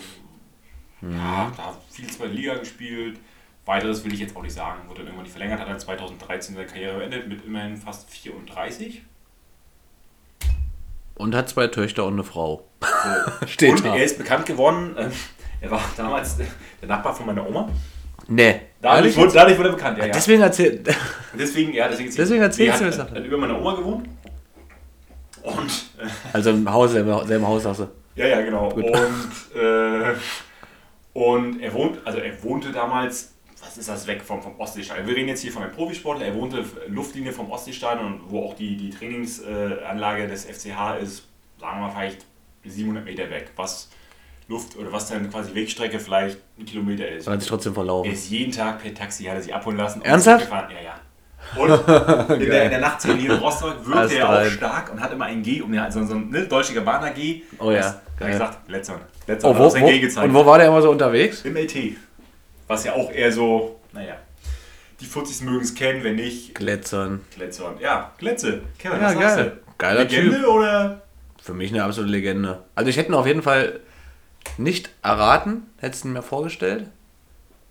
ja, 1.03 1.53
da 1.57 1.67
hat 1.67 1.79
viel 1.89 2.09
zweite 2.09 2.33
Liga 2.33 2.55
gespielt. 2.57 3.21
Weiteres 3.65 4.05
will 4.05 4.13
ich 4.13 4.21
jetzt 4.21 4.35
auch 4.37 4.43
nicht 4.43 4.55
sagen. 4.55 4.81
Wurde 4.89 4.99
dann 4.99 5.07
irgendwann 5.07 5.23
nicht 5.25 5.33
verlängert, 5.33 5.61
hat 5.61 5.69
dann 5.69 5.79
2013 5.79 6.55
seine 6.57 6.67
Karriere 6.67 6.99
beendet 6.99 7.29
mit 7.29 7.45
immerhin 7.45 7.77
fast 7.77 8.11
34. 8.11 9.03
Und 11.15 11.35
hat 11.35 11.49
zwei 11.49 11.69
Töchter 11.69 12.05
und 12.07 12.15
eine 12.15 12.25
Frau. 12.25 12.65
So. 12.81 13.47
Steht 13.47 13.73
Und 13.77 13.85
da. 13.85 13.95
er 13.97 14.05
ist 14.05 14.19
bekannt 14.19 14.47
geworden. 14.47 14.97
äh, 14.97 15.09
Er 15.61 15.71
war 15.71 15.81
damals 15.97 16.37
der 16.37 16.89
Nachbar 16.89 17.15
von 17.15 17.27
meiner 17.27 17.47
Oma. 17.49 17.69
Nee. 18.29 18.61
Dadurch 18.81 19.17
wurde, 19.17 19.33
dadurch 19.33 19.59
wurde 19.59 19.69
er 19.71 19.75
bekannt. 19.75 19.99
Ja, 19.99 20.07
ja. 20.07 20.13
Deswegen 20.13 20.43
erzählt. 20.43 20.89
Deswegen, 21.39 21.73
ja, 21.73 21.89
deswegen, 21.89 22.13
Deswegen 22.15 22.43
erzählst 22.43 22.81
du 22.81 22.85
hat, 22.87 22.99
das. 22.99 23.11
hat 23.11 23.25
über 23.25 23.37
meiner 23.37 23.59
Oma 23.61 23.75
gewohnt. 23.77 24.09
Und 25.43 25.71
äh, 25.99 26.07
Also 26.33 26.51
im 26.51 26.71
Haus, 26.73 26.93
selben, 26.93 27.27
selben 27.27 27.47
Haus 27.47 27.63
sagst 27.65 27.81
du. 27.81 27.89
Ja, 28.17 28.27
ja, 28.27 28.41
genau. 28.43 28.69
Und, 28.71 28.85
äh, 29.55 30.15
und 31.13 31.61
er 31.61 31.73
wohnt, 31.75 31.99
also 32.07 32.19
er 32.19 32.43
wohnte 32.43 32.71
damals, 32.73 33.33
was 33.65 33.79
ist 33.79 33.89
das, 33.89 34.07
weg 34.07 34.23
vom, 34.23 34.43
vom 34.43 34.59
Ostseestadion. 34.59 35.07
Wir 35.07 35.15
reden 35.17 35.29
jetzt 35.29 35.41
hier 35.43 35.53
von 35.53 35.63
einem 35.63 35.73
Profisportler, 35.73 36.27
er 36.27 36.35
wohnte 36.35 36.65
Luftlinie 36.89 37.33
vom 37.33 37.51
Ostseestadion, 37.51 38.21
wo 38.29 38.47
auch 38.47 38.55
die, 38.55 38.77
die 38.77 38.91
Trainingsanlage 38.91 40.27
des 40.29 40.45
FCH 40.45 40.99
ist, 41.03 41.29
sagen 41.61 41.81
wir 41.81 41.87
mal 41.87 41.91
vielleicht 41.91 42.27
700 42.65 43.05
Meter 43.05 43.31
weg, 43.31 43.51
was 43.57 43.89
Luft 44.49 44.77
oder 44.77 44.93
was 44.93 45.09
dann 45.09 45.31
quasi 45.31 45.55
Wegstrecke 45.55 45.99
vielleicht 46.01 46.39
ein 46.59 46.65
Kilometer 46.67 47.09
ist. 47.09 47.27
Und 47.27 47.35
hat 47.35 47.41
sich 47.41 47.49
trotzdem 47.49 47.73
Er 47.73 47.75
verlaufen. 47.75 48.13
ist 48.13 48.31
jeden 48.31 48.53
Tag 48.53 48.83
per 48.83 48.93
Taxi, 48.93 49.25
hat 49.25 49.37
er 49.37 49.43
sich 49.43 49.55
abholen 49.55 49.77
lassen. 49.79 50.01
und 50.01 50.07
Ernsthaft? 50.07 50.49
Ja, 50.51 50.69
ja. 50.83 50.95
Und 51.57 51.71
in 52.41 52.49
der, 52.51 52.65
in 52.65 52.71
der 52.71 52.81
Nacht 52.81 53.05
in 53.05 53.31
Rostock 53.31 53.77
Hast 53.79 53.89
wirkte 53.89 54.17
er 54.19 54.29
auch 54.29 54.45
stark 54.51 54.93
und 54.93 55.01
hat 55.01 55.13
immer 55.13 55.25
ein 55.27 55.43
G, 55.43 55.61
um 55.61 55.71
den, 55.73 55.81
also 55.81 56.05
so 56.05 56.15
ein 56.15 56.31
ne, 56.31 56.43
deutsche 56.47 56.75
Gabbana 56.75 57.11
G. 57.11 57.43
Oh 57.59 57.71
ja, 57.71 57.79
Das- 57.79 57.93
Da 58.19 58.25
hat 58.27 58.27
er 58.27 58.31
gesagt, 58.31 58.69
Letzon. 58.69 58.97
Letzon 59.27 59.51
Oh, 59.51 59.55
hat 59.55 59.61
wo, 59.75 59.81
wo, 59.81 59.87
gezeigt. 60.01 60.29
und 60.29 60.35
wo 60.35 60.47
war 60.47 60.59
der 60.59 60.69
immer 60.69 60.83
so 60.83 60.91
unterwegs? 60.91 61.43
Im 61.45 61.57
LT. 61.57 61.97
Was 62.69 62.85
ja 62.85 62.93
auch 62.95 63.11
eher 63.11 63.31
so, 63.33 63.81
naja. 63.93 64.17
Die 65.01 65.07
Fuzis 65.07 65.41
mögen 65.43 65.63
es 65.63 65.75
kennen, 65.75 66.05
wenn 66.05 66.15
nicht, 66.17 66.55
Glätzern. 66.55 67.21
Gletzer. 67.35 67.75
Ja, 67.81 68.13
Gletze. 68.19 68.63
Kevin, 68.79 69.01
Ja, 69.01 69.07
was 69.07 69.13
sagst 69.15 69.37
geil. 69.37 69.53
du? 69.67 69.73
Geiler 69.79 70.01
Legende 70.05 70.37
Typ. 70.37 70.47
oder? 70.47 71.03
Für 71.43 71.55
mich 71.55 71.73
eine 71.73 71.83
absolute 71.83 72.13
Legende. 72.13 72.63
Also 72.77 72.89
ich 72.89 72.97
hätte 72.97 73.11
ihn 73.11 73.15
auf 73.15 73.27
jeden 73.27 73.43
Fall 73.43 73.81
nicht 74.59 74.91
erraten, 75.03 75.67
hätte 75.79 75.97
es 75.97 76.05
ihn 76.05 76.13
mir 76.13 76.23
vorgestellt. 76.23 76.87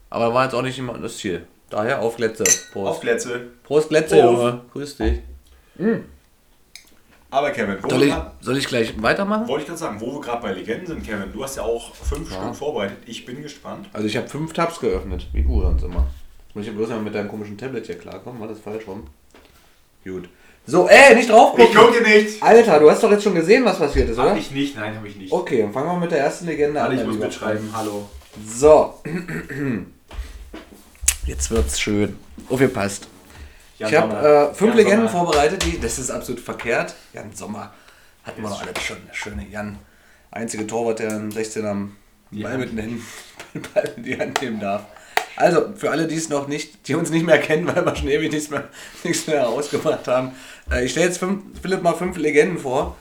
Aber 0.10 0.34
war 0.34 0.44
jetzt 0.44 0.54
auch 0.54 0.62
nicht 0.62 0.78
immer 0.78 0.98
das 0.98 1.18
Ziel. 1.20 1.48
Daher 1.70 2.02
auf 2.02 2.18
Glätze. 2.18 2.44
Prost. 2.74 2.76
Auf 2.90 3.00
Gletze. 3.00 3.48
Prost 3.64 3.88
Glätze, 3.88 4.16
Prost. 4.22 4.26
Junge. 4.42 4.62
Grüß 4.74 4.98
dich. 4.98 5.20
Aber 7.34 7.52
Kevin, 7.52 7.78
wo 7.82 7.90
Soll 7.90 8.04
ich, 8.04 8.14
soll 8.42 8.58
ich 8.58 8.68
gleich 8.68 9.02
weitermachen? 9.02 9.48
wollte 9.48 9.62
ich 9.62 9.68
gerade 9.68 9.80
sagen, 9.80 10.02
wo 10.02 10.14
wir 10.16 10.22
gerade 10.22 10.42
bei 10.42 10.52
Legenden 10.52 10.86
sind, 10.86 11.06
Kevin, 11.06 11.32
du 11.32 11.42
hast 11.44 11.56
ja 11.56 11.64
auch 11.64 11.96
fünf 11.96 12.30
Ja. 12.30 12.42
Stück 12.44 12.56
vorbereitet. 12.56 12.98
Ich 13.06 13.26
bin 13.26 13.42
gespannt. 13.42 13.88
Also 13.94 14.06
ich 14.06 14.18
habe 14.18 14.28
fünf 14.28 14.52
Tabs 14.52 14.80
geöffnet, 14.82 15.28
wie 15.32 15.42
du 15.42 15.62
sonst 15.62 15.84
immer. 15.84 16.06
Muss 16.54 16.68
ich 16.68 16.76
bloß 16.76 16.90
mal 16.90 17.00
mit 17.00 17.16
deinem 17.16 17.30
komischen 17.30 17.58
Tablet 17.58 17.86
hier 17.86 17.98
klarkommen, 17.98 18.42
war 18.42 18.50
das 18.50 18.60
falsch 18.60 18.86
rum? 18.86 19.08
Gut. 20.04 20.28
So, 20.68 20.88
ey, 20.90 21.16
nicht 21.16 21.30
drauf 21.30 21.58
Ich 21.58 21.74
gucke 21.74 22.04
nicht. 22.04 22.44
Alter, 22.44 22.80
du 22.80 22.92
hast 22.92 23.02
doch 23.02 23.10
jetzt 23.12 23.24
schon 23.24 23.34
gesehen, 23.34 23.64
was 23.64 23.80
passiert 23.80 24.10
ist, 24.10 24.20
oder? 24.20 24.32
Hab 24.32 24.38
ich 24.38 24.52
nicht, 24.52 24.76
nein, 24.76 24.96
habe 24.96 25.08
ich 25.08 25.16
nicht. 25.16 25.32
Okay, 25.32 25.62
dann 25.62 25.72
fangen 25.72 25.88
wir 25.88 26.00
mit 26.00 26.12
der 26.12 26.20
ersten 26.20 26.46
Legende 26.46 26.80
Warte, 26.82 26.94
an. 26.94 27.00
ich 27.00 27.06
muss 27.08 27.18
mitschreiben. 27.18 27.70
Hallo. 27.74 28.10
So. 28.46 28.96
Jetzt 31.26 31.50
wird's 31.50 31.80
schön. 31.80 32.18
Aufgepasst. 33.86 33.92
Ich 33.92 33.98
habe 33.98 34.50
äh, 34.52 34.54
fünf 34.54 34.70
Jan 34.70 34.78
Legenden 34.78 35.08
Sommer. 35.10 35.26
vorbereitet, 35.26 35.66
die, 35.66 35.80
das 35.80 36.00
ist 36.00 36.10
absolut 36.10 36.42
verkehrt. 36.42 36.96
Jan 37.14 37.34
Sommer. 37.34 37.74
Hatten 38.24 38.42
wir 38.42 38.50
noch 38.50 38.62
alle 38.62 38.74
schon. 38.80 38.98
Der 39.08 39.14
schöne 39.14 39.48
Jan. 39.50 39.78
Einzige 40.32 40.66
Torwart, 40.68 41.00
der 41.00 41.16
im 41.16 41.32
16 41.32 41.66
am. 41.66 41.96
Ball 42.32 42.58
mit 42.58 42.78
den 42.78 43.04
Ball 43.74 43.94
die 43.98 44.18
Hand 44.18 44.42
nehmen 44.42 44.60
darf. 44.60 44.84
Also, 45.36 45.74
für 45.76 45.92
alle, 45.92 46.08
die 46.08 46.16
es 46.16 46.30
noch 46.30 46.48
nicht, 46.48 46.88
die 46.88 46.96
uns 46.96 47.10
nicht 47.10 47.26
mehr 47.26 47.40
kennen, 47.40 47.68
weil 47.68 47.86
wir 47.86 47.96
schon 47.96 48.08
ewig 48.08 48.32
nichts 48.32 48.50
mehr, 48.50 48.70
nichts 49.04 49.28
mehr 49.28 49.44
rausgebracht 49.44 50.08
haben. 50.08 50.32
Äh, 50.72 50.86
ich 50.86 50.92
stelle 50.92 51.08
jetzt 51.08 51.18
fünf, 51.18 51.44
Philipp 51.62 51.82
mal 51.82 51.94
fünf 51.94 52.18
Legenden 52.18 52.58
vor, 52.58 52.96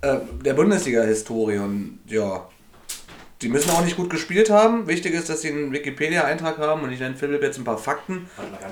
äh, 0.00 0.16
der 0.44 0.54
Bundesliga-Historie. 0.54 1.58
Und 1.58 2.00
ja, 2.06 2.46
die 3.42 3.48
müssen 3.48 3.70
auch 3.70 3.84
nicht 3.84 3.96
gut 3.96 4.10
gespielt 4.10 4.50
haben. 4.50 4.86
Wichtig 4.86 5.14
ist, 5.14 5.28
dass 5.28 5.42
sie 5.42 5.50
einen 5.50 5.72
Wikipedia-Eintrag 5.72 6.58
haben 6.58 6.82
und 6.82 6.92
ich 6.92 7.00
nenne 7.00 7.16
Philipp 7.16 7.42
jetzt 7.42 7.58
ein 7.58 7.64
paar 7.64 7.78
Fakten. 7.78 8.28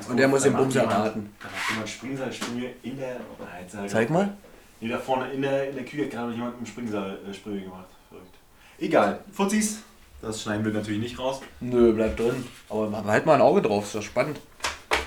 Und 0.08 0.16
der 0.16 0.28
muss 0.28 0.42
den 0.42 0.54
Bums 0.54 0.74
erraten. 0.76 1.30
Da 1.40 1.48
macht 1.48 1.70
jemand 1.70 1.88
Springseilsprünge 1.88 2.70
in 2.82 2.98
der. 2.98 3.14
Hat 3.14 3.74
er 3.74 3.86
Zeig 3.88 4.10
mal. 4.10 4.36
Nee, 4.80 4.88
da 4.88 4.98
vorne 4.98 5.30
in 5.32 5.42
der, 5.42 5.68
in 5.68 5.76
der 5.76 5.84
Küche 5.84 6.04
hat 6.04 6.10
gerade 6.10 6.32
jemand 6.32 6.56
einen 6.56 6.66
Springseilsprünge 6.66 7.60
gemacht. 7.60 7.86
Verrückt. 8.08 8.34
Egal. 8.78 9.20
Fuzis. 9.32 9.78
Das 10.20 10.42
schneiden 10.42 10.64
wir 10.64 10.72
natürlich 10.72 11.00
nicht 11.00 11.18
raus. 11.18 11.40
Nö, 11.60 11.92
bleibt 11.92 12.20
drin. 12.20 12.44
Aber 12.68 13.04
halt 13.04 13.26
mal 13.26 13.34
ein 13.34 13.40
Auge 13.40 13.60
drauf, 13.60 13.84
ist 13.84 13.94
doch 13.96 14.02
spannend. 14.02 14.38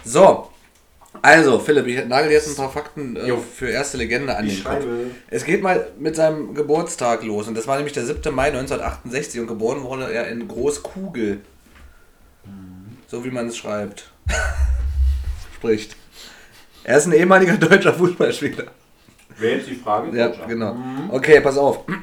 So, 0.04 0.52
also 1.22 1.60
Philipp, 1.60 1.88
ich 1.88 2.06
nagel 2.06 2.32
jetzt 2.32 2.48
ein 2.50 2.56
paar 2.56 2.72
Fakten 2.72 3.16
äh, 3.16 3.38
für 3.38 3.70
erste 3.70 3.98
Legende 3.98 4.36
an 4.36 4.46
Ich 4.46 4.58
den 4.58 4.64
Kopf. 4.64 4.74
schreibe. 4.84 5.12
Es 5.30 5.46
geht 5.46 5.62
mal 5.62 5.88
mit 6.00 6.16
seinem 6.16 6.54
Geburtstag 6.54 7.24
los 7.24 7.48
und 7.48 7.56
das 7.56 7.68
war 7.68 7.76
nämlich 7.78 7.94
der 7.94 8.06
7. 8.06 8.34
Mai 8.34 8.48
1968 8.48 9.40
und 9.42 9.48
geboren 9.48 9.84
wurde 9.84 10.12
er 10.12 10.28
in 10.28 10.48
Großkugel. 10.48 11.42
So 13.08 13.24
wie 13.24 13.32
man 13.32 13.48
es 13.48 13.58
schreibt. 13.58 14.12
Spricht. 15.56 15.96
Er 16.84 16.98
ist 16.98 17.06
ein 17.08 17.14
ehemaliger 17.14 17.58
deutscher 17.58 17.94
Fußballspieler. 17.94 18.66
Wer 19.38 19.58
jetzt 19.58 19.68
die 19.68 19.76
Frage? 19.76 20.18
Ja, 20.18 20.28
genau. 20.48 20.76
Okay, 21.10 21.42
pass 21.42 21.58
auf. 21.58 21.80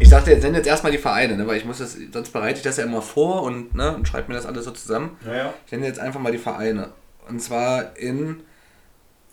Ich 0.00 0.10
dachte, 0.10 0.30
jetzt 0.30 0.42
sind 0.42 0.54
jetzt 0.54 0.68
erstmal 0.68 0.92
die 0.92 0.98
Vereine, 0.98 1.36
ne, 1.36 1.44
weil 1.48 1.56
ich 1.56 1.64
muss 1.64 1.78
das, 1.78 1.96
sonst 2.12 2.30
bereite 2.32 2.58
ich 2.58 2.62
das 2.62 2.76
ja 2.76 2.84
immer 2.84 3.02
vor 3.02 3.42
und, 3.42 3.74
ne, 3.74 3.96
und 3.96 4.06
schreibe 4.06 4.28
mir 4.28 4.34
das 4.36 4.46
alles 4.46 4.64
so 4.64 4.70
zusammen. 4.70 5.16
Ja, 5.26 5.34
ja. 5.34 5.54
Ich 5.66 5.72
nenne 5.72 5.86
jetzt 5.86 5.98
einfach 5.98 6.20
mal 6.20 6.30
die 6.30 6.38
Vereine. 6.38 6.90
Und 7.28 7.40
zwar 7.40 7.96
in 7.96 8.40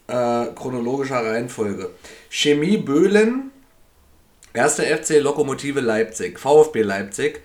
äh, 0.07 0.45
chronologischer 0.55 1.25
Reihenfolge. 1.25 1.91
Chemie 2.29 2.77
Böhlen, 2.77 3.51
1. 4.53 4.75
FC 4.79 5.21
Lokomotive 5.21 5.81
Leipzig, 5.81 6.39
VfB 6.39 6.81
Leipzig, 6.81 7.41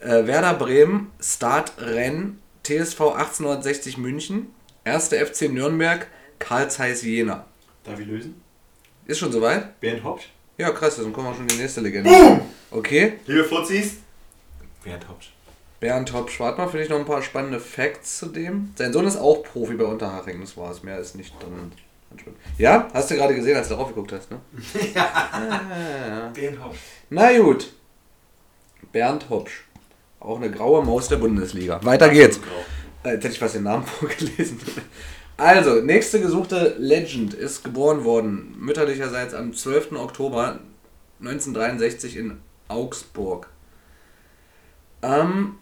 äh, 0.00 0.26
Werder 0.26 0.54
Bremen, 0.54 1.10
Start 1.20 1.72
Rennes, 1.78 2.34
TSV 2.64 3.00
1860 3.00 3.98
München, 3.98 4.48
1. 4.84 5.08
FC 5.08 5.48
Nürnberg, 5.52 6.06
Karl 6.38 6.70
Zeiss 6.70 7.02
Jena. 7.02 7.46
Darf 7.84 8.00
ich 8.00 8.06
lösen? 8.06 8.40
Ist 9.06 9.18
schon 9.18 9.30
soweit? 9.30 9.78
Bernd 9.80 10.02
Hopsch. 10.02 10.24
Ja, 10.58 10.70
krass, 10.70 10.96
dann 10.96 11.12
kommen 11.12 11.28
wir 11.28 11.34
schon 11.34 11.42
in 11.42 11.48
die 11.48 11.56
nächste 11.62 11.80
Legende. 11.80 12.40
Okay, 12.70 13.14
Liebe 13.26 13.44
Fuzis. 13.44 13.98
Bernd 14.82 15.08
Hopsch. 15.08 15.35
Bernd 15.86 16.12
Hopsch, 16.12 16.40
warte 16.40 16.60
mal, 16.60 16.66
finde 16.66 16.82
ich 16.82 16.90
noch 16.90 16.98
ein 16.98 17.04
paar 17.04 17.22
spannende 17.22 17.60
Facts 17.60 18.18
zu 18.18 18.26
dem. 18.26 18.72
Sein 18.74 18.92
Sohn 18.92 19.06
ist 19.06 19.16
auch 19.16 19.44
Profi 19.44 19.74
bei 19.74 19.84
Unterhaching, 19.84 20.40
das 20.40 20.56
war's. 20.56 20.82
Mehr 20.82 20.98
ist 20.98 21.14
nicht 21.14 21.32
drin. 21.40 21.70
Ja, 22.58 22.88
hast 22.92 23.08
du 23.08 23.14
gerade 23.14 23.36
gesehen, 23.36 23.56
als 23.56 23.68
du 23.68 23.76
drauf 23.76 23.86
geguckt 23.90 24.10
hast, 24.10 24.28
ne? 24.32 24.40
ja. 24.96 26.32
Bernd 26.34 26.64
Hopsch. 26.64 26.78
Na 27.08 27.38
gut. 27.38 27.72
Bernd 28.90 29.30
Hopsch. 29.30 29.62
Auch 30.18 30.38
eine 30.38 30.50
graue 30.50 30.84
Maus 30.84 31.06
der 31.06 31.18
Bundesliga. 31.18 31.78
Weiter 31.84 32.08
geht's. 32.08 32.40
Äh, 33.04 33.12
Jetzt 33.12 33.22
hätte 33.22 33.34
ich 33.34 33.38
fast 33.38 33.54
den 33.54 33.62
Namen 33.62 33.86
vorgelesen. 33.86 34.58
Also, 35.36 35.82
nächste 35.82 36.20
gesuchte 36.20 36.74
Legend 36.78 37.32
ist 37.32 37.62
geboren 37.62 38.02
worden, 38.02 38.56
mütterlicherseits 38.58 39.34
am 39.34 39.52
12. 39.54 39.92
Oktober 39.92 40.58
1963 41.20 42.16
in 42.16 42.40
Augsburg. 42.66 43.48
Ähm, 45.02 45.58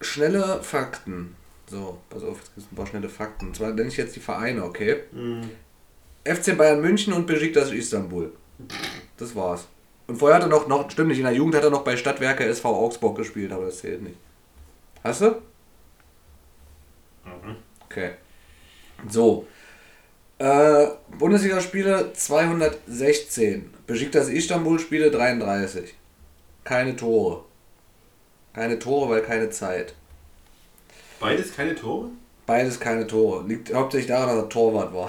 schnelle 0.00 0.62
Fakten. 0.62 1.36
So, 1.68 1.98
pass 2.10 2.22
auf, 2.22 2.38
jetzt 2.38 2.54
gibt 2.54 2.66
es 2.66 2.72
ein 2.72 2.76
paar 2.76 2.86
schnelle 2.86 3.08
Fakten. 3.08 3.48
Und 3.48 3.56
zwar 3.56 3.72
nenne 3.72 3.88
ich 3.88 3.96
jetzt 3.96 4.14
die 4.14 4.20
Vereine, 4.20 4.64
okay? 4.64 5.02
FC 6.24 6.56
Bayern 6.56 6.80
München 6.80 7.12
und 7.12 7.26
Besiktas 7.26 7.72
Istanbul. 7.72 8.32
Das 9.16 9.34
war's. 9.34 9.66
Und 10.06 10.16
vorher 10.16 10.36
hat 10.36 10.44
er 10.44 10.48
noch, 10.48 10.68
noch, 10.68 10.90
stimmt 10.90 11.08
nicht, 11.08 11.18
in 11.18 11.24
der 11.24 11.32
Jugend 11.32 11.56
hat 11.56 11.64
er 11.64 11.70
noch 11.70 11.82
bei 11.82 11.96
Stadtwerke 11.96 12.44
SV 12.44 12.68
Augsburg 12.68 13.16
gespielt, 13.16 13.52
aber 13.52 13.66
das 13.66 13.78
zählt 13.78 14.02
nicht. 14.02 14.16
Hast 15.02 15.20
du? 15.22 15.42
Okay. 17.84 18.12
So. 19.08 19.46
Äh, 20.38 20.86
Bundesligaspiele 21.18 22.12
216. 22.12 23.72
Besiktas 23.86 24.28
Istanbul 24.28 24.78
Spiele 24.78 25.10
33. 25.10 25.94
Keine 26.62 26.94
Tore. 26.94 27.44
Keine 28.56 28.78
Tore, 28.78 29.10
weil 29.10 29.20
keine 29.20 29.50
Zeit. 29.50 29.92
Beides 31.20 31.54
keine 31.54 31.74
Tore? 31.74 32.08
Beides 32.46 32.80
keine 32.80 33.06
Tore. 33.06 33.44
Liegt 33.46 33.72
hauptsächlich 33.74 34.08
daran, 34.08 34.28
dass 34.34 34.44
er 34.44 34.48
Torwart 34.48 34.94
war. 34.94 35.08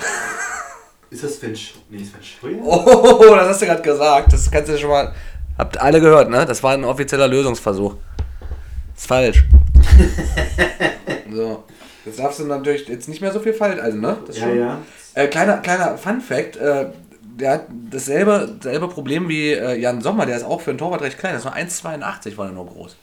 Ist 1.10 1.24
das 1.24 1.38
Sven 1.38 1.56
Sch 1.56 1.76
Nee, 1.90 2.04
Sven 2.04 2.22
Scheuer? 2.22 2.62
Oh, 2.62 3.34
das 3.36 3.48
hast 3.48 3.62
du 3.62 3.66
gerade 3.68 3.82
gesagt. 3.82 4.34
Das 4.34 4.52
kannst 4.52 4.70
du 4.70 4.78
schon 4.78 4.90
mal. 4.90 5.14
Habt 5.58 5.80
alle 5.80 6.02
gehört, 6.02 6.30
ne? 6.30 6.46
Das 6.46 6.62
war 6.62 6.74
ein 6.74 6.84
offizieller 6.84 7.30
Lösungsversuch. 7.30 7.96
Ist 8.98 9.08
falsch. 9.08 9.46
so. 11.34 11.64
Jetzt 12.04 12.20
darfst 12.20 12.40
du 12.40 12.46
natürlich 12.48 12.86
jetzt 12.90 13.08
nicht 13.08 13.22
mehr 13.22 13.32
so 13.32 13.40
viel 13.40 13.54
falsch, 13.54 13.80
also, 13.82 13.98
ne? 13.98 14.18
Das 14.28 14.38
Ja, 14.40 14.44
schon- 14.44 14.60
ja. 14.60 14.82
Äh, 15.14 15.28
kleiner, 15.28 15.60
kleiner 15.60 15.98
Fun 15.98 16.20
Fact, 16.20 16.58
äh, 16.58 16.88
der 17.22 17.52
hat 17.52 17.68
dasselbe, 17.92 18.58
dasselbe 18.62 18.90
Problem 18.90 19.30
wie 19.30 19.54
äh, 19.54 19.80
Jan 19.80 20.02
Sommer, 20.02 20.26
der 20.26 20.36
ist 20.36 20.44
auch 20.44 20.60
für 20.60 20.72
einen 20.72 20.80
Torwart 20.80 21.02
recht 21.02 21.18
klein, 21.18 21.34
das 21.34 21.46
ist 21.46 21.84
nur 21.84 21.94
1,82 21.96 22.36
war 22.36 22.48
er 22.48 22.52
nur 22.52 22.66
groß. 22.68 22.98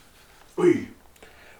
Ui. 0.57 0.87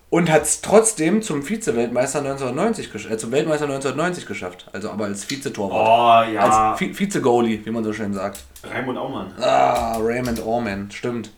Und 0.10 0.32
hat 0.32 0.44
es 0.44 0.62
trotzdem 0.62 1.22
zum 1.22 1.44
Vize-Weltmeister 1.44 2.20
1990 2.20 2.88
gesch- 2.90 3.10
äh, 3.12 3.18
zum 3.18 3.32
Weltmeister 3.32 3.66
1990 3.66 4.26
geschafft. 4.26 4.68
Also 4.72 4.90
aber 4.92 5.06
als 5.06 5.26
Vize-Torwart. 5.26 6.28
Oh, 6.30 6.32
ja. 6.32 6.42
Als 6.42 6.80
Vi- 6.80 6.94
Vize-Goalie, 6.94 7.66
wie 7.66 7.72
man 7.72 7.84
so 7.84 7.92
schön 7.92 8.14
sagt. 8.14 8.44
Raimund 8.64 8.98
Aumann. 8.98 9.34
Ah, 9.42 9.98
Raymond 10.00 10.40
Orman, 10.46 10.90
stimmt. 10.92 11.32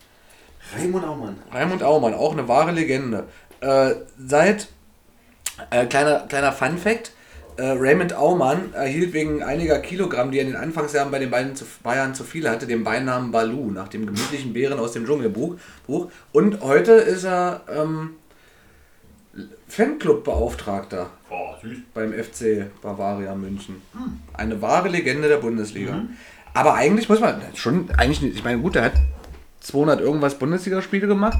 Raimund 0.78 1.06
Aumann. 1.06 1.38
Raimund 1.52 1.82
Aumann, 1.82 2.14
auch 2.14 2.34
eine 2.34 2.48
wahre 2.48 2.72
Legende. 2.72 3.24
Äh, 3.62 3.96
seit, 4.24 4.68
äh, 5.72 5.86
kleiner, 5.86 6.20
kleiner 6.28 6.52
Fun 6.52 6.78
Fact, 6.78 7.12
äh, 7.58 7.64
Raymond 7.72 8.14
Aumann 8.14 8.74
erhielt 8.74 9.14
wegen 9.14 9.44
einiger 9.44 9.80
Kilogramm, 9.80 10.32
die 10.32 10.38
er 10.40 10.46
in 10.46 10.52
den 10.52 10.56
Anfangsjahren 10.58 11.12
bei 11.12 11.20
den 11.20 11.30
beiden 11.30 11.56
zu, 11.56 11.66
Bayern 11.84 12.14
zu 12.16 12.24
viel 12.24 12.50
hatte, 12.50 12.68
den 12.68 12.84
Beinamen 12.84 13.32
Balu, 13.32 13.72
nach 13.72 13.88
dem 13.88 14.06
gemütlichen 14.06 14.54
Bären 14.54 14.80
aus 14.80 14.92
dem 14.94 15.06
Dschungelbuch. 15.06 15.56
Buch. 15.86 16.12
Und 16.32 16.62
heute 16.62 16.92
ist 16.94 17.24
er 17.24 17.62
ähm, 17.70 18.12
Fanclub-Beauftragter 19.68 21.10
Oh, 21.30 21.54
beim 21.94 22.14
FC 22.14 22.68
Bavaria 22.82 23.36
München. 23.36 23.82
Eine 24.34 24.62
wahre 24.62 24.88
Legende 24.88 25.28
der 25.28 25.38
Bundesliga. 25.38 26.04
Aber 26.54 26.74
eigentlich 26.76 27.10
muss 27.10 27.20
man 27.20 27.42
schon, 27.56 27.90
eigentlich, 27.98 28.22
nicht- 28.22 28.36
ich 28.38 28.44
meine, 28.44 28.62
gut, 28.62 28.76
er 28.78 28.86
hat 28.86 28.94
200 29.60 30.00
irgendwas 30.00 30.36
Bundesligaspiele 30.40 31.06
gemacht, 31.08 31.40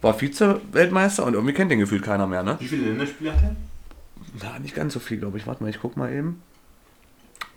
war 0.00 0.14
Vize-Weltmeister 0.14 1.24
und 1.24 1.34
irgendwie 1.34 1.54
kennt 1.54 1.70
den 1.72 1.80
gefühlt 1.80 2.02
keiner 2.04 2.26
mehr, 2.26 2.42
ne? 2.42 2.56
Wie 2.60 2.68
viele 2.68 2.86
Länderspiele 2.86 3.32
hat 3.32 3.42
er? 3.42 3.56
Na, 4.42 4.58
nicht 4.58 4.74
ganz 4.74 4.92
so 4.92 5.00
viel, 5.00 5.18
glaube 5.18 5.38
ich. 5.38 5.46
Warte 5.46 5.62
mal, 5.62 5.70
ich 5.70 5.80
guck 5.80 5.96
mal 5.96 6.12
eben. 6.12 6.42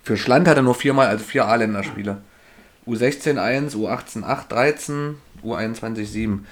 Für 0.03 0.17
Schland 0.17 0.47
hat 0.47 0.57
er 0.57 0.63
nur 0.63 0.75
viermal, 0.75 1.07
also 1.07 1.23
vier 1.23 1.45
A-Länderspiele. 1.47 2.21
U16 2.87 3.37
1, 3.37 3.75
U18 3.75 4.23
8, 4.23 4.51
13, 4.51 5.15
U21 5.43 6.05
7. 6.05 6.47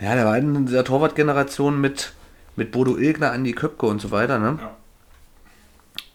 Ja, 0.00 0.14
der 0.14 0.26
war 0.26 0.36
in 0.36 0.66
dieser 0.66 0.84
Torwartgeneration 0.84 1.80
mit, 1.80 2.12
mit 2.56 2.72
Bodo 2.72 2.96
Ilgner, 2.96 3.32
Andi 3.32 3.52
Köpke 3.52 3.86
und 3.86 4.00
so 4.00 4.10
weiter, 4.10 4.38
ne? 4.38 4.58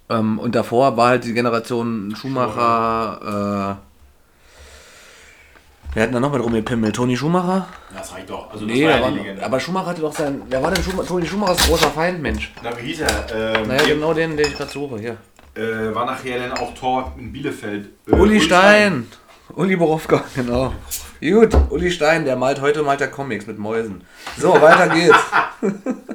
Ähm, 0.09 0.39
und 0.39 0.55
davor 0.55 0.97
war 0.97 1.09
halt 1.09 1.23
die 1.23 1.33
Generation 1.33 2.13
Schumacher, 2.15 3.79
äh, 3.79 3.96
wer 5.97 6.03
hat 6.03 6.09
denn 6.09 6.13
da 6.13 6.19
noch 6.19 6.31
mit 6.31 6.43
rumgepimmelt? 6.43 6.95
Toni 6.95 7.17
Schumacher? 7.17 7.67
Das 7.95 8.13
reicht 8.13 8.29
doch. 8.29 8.51
Also, 8.51 8.65
Nee, 8.65 8.83
das 8.83 8.93
der 8.93 8.93
war 8.93 9.01
war, 9.01 9.07
ja 9.09 9.11
die 9.15 9.19
Legende. 9.19 9.43
aber 9.43 9.59
Schumacher 9.59 9.85
hatte 9.87 10.01
doch 10.01 10.13
sein. 10.13 10.41
Wer 10.47 10.61
war 10.61 10.69
denn 10.71 10.83
Schumacher? 10.83 11.07
Toni 11.07 11.25
Schumachers 11.25 11.67
großer 11.67 11.89
Feind, 11.89 12.21
Mensch? 12.21 12.53
Na, 12.61 12.69
wie 12.77 12.85
hieß 12.85 13.01
er? 13.01 13.25
Ähm, 13.33 13.67
Naja, 13.67 13.83
hier, 13.83 13.95
genau 13.95 14.13
den, 14.13 14.37
den 14.37 14.45
ich 14.47 14.55
gerade 14.55 14.69
suche. 14.71 14.99
Hier. 14.99 15.17
äh, 15.55 15.95
war 15.95 16.05
nachher 16.05 16.37
dann 16.39 16.51
auch 16.59 16.71
Tor 16.75 17.13
in 17.17 17.31
Bielefeld. 17.33 17.89
Äh, 18.07 18.11
Uli 18.15 18.39
Stein. 18.39 19.07
Uli 19.55 19.75
Borowka, 19.75 20.23
genau. 20.35 20.73
Gut, 21.19 21.49
Uli 21.71 21.89
Stein, 21.89 22.25
der 22.25 22.35
malt 22.35 22.61
heute 22.61 22.83
malt 22.83 23.01
er 23.01 23.07
Comics 23.07 23.47
mit 23.47 23.57
Mäusen. 23.57 24.03
So, 24.37 24.53
weiter 24.53 24.89
geht's. 24.89 25.17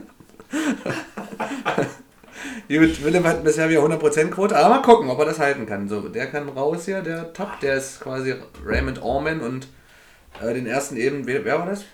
Gut, 2.69 3.05
Willem 3.05 3.27
hat 3.27 3.45
bisher 3.45 3.69
wieder 3.69 3.81
100% 3.81 4.31
Quote, 4.31 4.57
aber 4.57 4.77
mal 4.77 4.83
gucken, 4.83 5.11
ob 5.11 5.19
er 5.19 5.27
das 5.27 5.39
halten 5.39 5.67
kann. 5.67 5.89
So, 5.89 6.09
der 6.09 6.27
kann 6.27 6.49
raus 6.49 6.85
hier, 6.85 7.03
der 7.03 7.33
Top, 7.33 7.61
der 7.61 7.77
ist 7.77 8.01
quasi 8.01 8.35
Raymond 8.65 9.03
Orman 9.03 9.41
und 9.41 9.69
äh, 10.41 10.55
den 10.55 10.67
ersten 10.67 10.97
eben, 10.97 11.27
wer, 11.27 11.45
wer 11.45 11.59
war 11.59 11.67
das? 11.67 11.85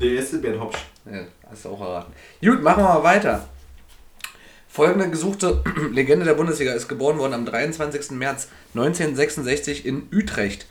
Der 0.00 0.12
erste 0.12 0.38
Bernd 0.38 0.60
Hopsch. 0.60 0.78
Ja, 1.10 1.20
hast 1.50 1.64
du 1.64 1.70
auch 1.70 1.80
erraten. 1.80 2.12
Gut, 2.40 2.62
machen 2.62 2.82
wir 2.82 2.88
mal 2.88 3.02
weiter. 3.02 3.48
Folgende 4.68 5.10
gesuchte 5.10 5.62
Legende 5.92 6.24
der 6.24 6.34
Bundesliga 6.34 6.72
ist 6.72 6.88
geboren 6.88 7.18
worden 7.18 7.34
am 7.34 7.46
23. 7.46 8.12
März 8.12 8.48
1966 8.74 9.84
in 9.86 10.08
Utrecht 10.12 10.66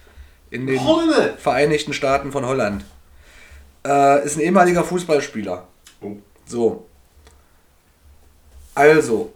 in 0.50 0.68
den 0.68 0.84
Holländer! 0.84 1.38
Vereinigten 1.38 1.94
Staaten 1.94 2.32
von 2.32 2.46
Holland. 2.46 2.86
Äh, 3.86 4.26
ist 4.26 4.38
ein 4.38 4.42
ehemaliger 4.42 4.84
Fußballspieler. 4.84 5.68
Oh. 6.02 6.16
So. 6.46 6.88
Also. 8.78 9.34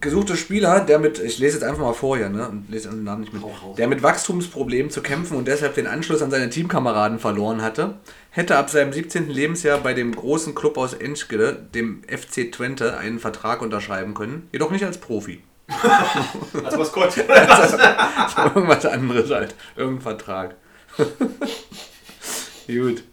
Gesuchte 0.00 0.38
Spieler, 0.38 0.80
der 0.80 0.98
mit, 0.98 1.18
ich 1.18 1.38
lese 1.38 1.58
jetzt 1.58 1.64
einfach 1.64 1.82
mal 1.82 1.92
vor 1.92 2.16
hier, 2.16 2.30
ne? 2.30 2.48
Und 2.48 2.70
lese 2.70 2.88
den 2.88 3.04
Namen 3.04 3.20
nicht 3.20 3.34
mit. 3.34 3.42
Der 3.76 3.86
mit 3.86 4.02
Wachstumsproblemen 4.02 4.90
zu 4.90 5.02
kämpfen 5.02 5.36
und 5.36 5.46
deshalb 5.46 5.74
den 5.74 5.86
Anschluss 5.86 6.22
an 6.22 6.30
seine 6.30 6.48
Teamkameraden 6.48 7.18
verloren 7.18 7.60
hatte, 7.60 7.98
hätte 8.30 8.56
ab 8.56 8.70
seinem 8.70 8.94
17. 8.94 9.28
Lebensjahr 9.28 9.78
bei 9.80 9.92
dem 9.92 10.16
großen 10.16 10.54
Club 10.54 10.78
aus 10.78 10.94
Enschede, 10.94 11.66
dem 11.74 12.02
FC 12.04 12.50
Twente, 12.50 12.96
einen 12.96 13.18
Vertrag 13.18 13.60
unterschreiben 13.60 14.14
können, 14.14 14.48
jedoch 14.52 14.70
nicht 14.70 14.86
als 14.86 14.96
Profi. 14.96 15.42
Als 16.64 16.76
Maskottchen. 16.76 17.26
Irgendwas 17.28 18.86
anderes 18.86 19.30
halt. 19.30 19.54
Irgendein 19.76 20.02
Vertrag. 20.02 20.56
Gut. 22.66 23.04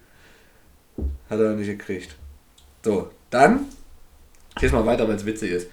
Hat 1.30 1.40
er 1.40 1.54
nicht 1.54 1.68
gekriegt. 1.68 2.16
So, 2.84 3.12
dann. 3.30 3.68
Ich 4.58 4.64
lese 4.64 4.76
mal 4.76 4.86
weiter, 4.86 5.08
weil 5.08 5.16
es 5.16 5.26
witzig 5.26 5.52
ist. 5.52 5.68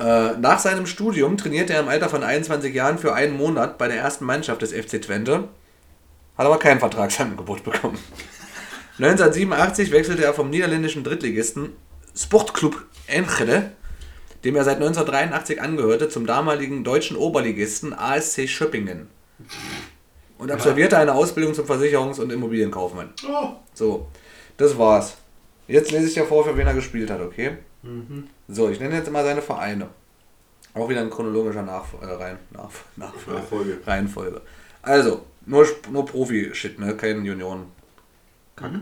Äh, 0.00 0.36
nach 0.38 0.58
seinem 0.58 0.86
Studium 0.86 1.36
trainierte 1.36 1.74
er 1.74 1.80
im 1.80 1.88
Alter 1.88 2.08
von 2.08 2.22
21 2.22 2.74
Jahren 2.74 2.98
für 2.98 3.14
einen 3.14 3.36
Monat 3.36 3.76
bei 3.76 3.86
der 3.86 3.98
ersten 3.98 4.24
Mannschaft 4.24 4.62
des 4.62 4.72
FC 4.72 5.02
Twente. 5.02 5.48
Hat 6.38 6.46
aber 6.46 6.58
kein 6.58 6.78
Vertragsangebot 6.78 7.62
bekommen. 7.64 7.98
1987 8.98 9.90
wechselte 9.92 10.24
er 10.24 10.32
vom 10.32 10.48
niederländischen 10.50 11.04
Drittligisten 11.04 11.74
Sportclub 12.16 12.86
Enschede, 13.06 13.72
dem 14.44 14.56
er 14.56 14.64
seit 14.64 14.76
1983 14.76 15.60
angehörte, 15.60 16.08
zum 16.08 16.26
damaligen 16.26 16.82
deutschen 16.82 17.16
Oberligisten 17.16 17.92
ASC 17.92 18.48
Schöppingen. 18.48 19.08
Und 20.38 20.50
absolvierte 20.50 20.96
eine 20.96 21.12
Ausbildung 21.12 21.52
zum 21.52 21.66
Versicherungs- 21.66 22.18
und 22.18 22.32
Immobilienkaufmann. 22.32 23.12
Oh. 23.28 23.50
So, 23.74 24.06
das 24.56 24.78
war's. 24.78 25.16
Jetzt 25.68 25.92
lese 25.92 26.08
ich 26.08 26.14
ja 26.14 26.24
vor, 26.24 26.44
für 26.44 26.56
wen 26.56 26.66
er 26.66 26.74
gespielt 26.74 27.10
hat, 27.10 27.20
okay? 27.20 27.58
So, 28.48 28.68
ich 28.68 28.78
nenne 28.80 28.96
jetzt 28.96 29.10
mal 29.10 29.24
seine 29.24 29.42
Vereine. 29.42 29.88
Auch 30.74 30.88
wieder 30.88 31.02
in 31.02 31.10
chronologischer 31.10 31.62
Nach 31.62 31.84
äh, 32.00 32.04
Rein 32.06 32.38
nach 32.50 32.70
nach 32.96 33.12
Nachfolge. 33.26 33.78
Reihenfolge. 33.86 34.40
Also, 34.82 35.24
nur, 35.46 35.66
nur 35.90 36.04
Profi-Shit, 36.06 36.78
ne? 36.78 36.96
Kein 36.96 37.24
Junioren. 37.24 37.66
Kack. 38.56 38.72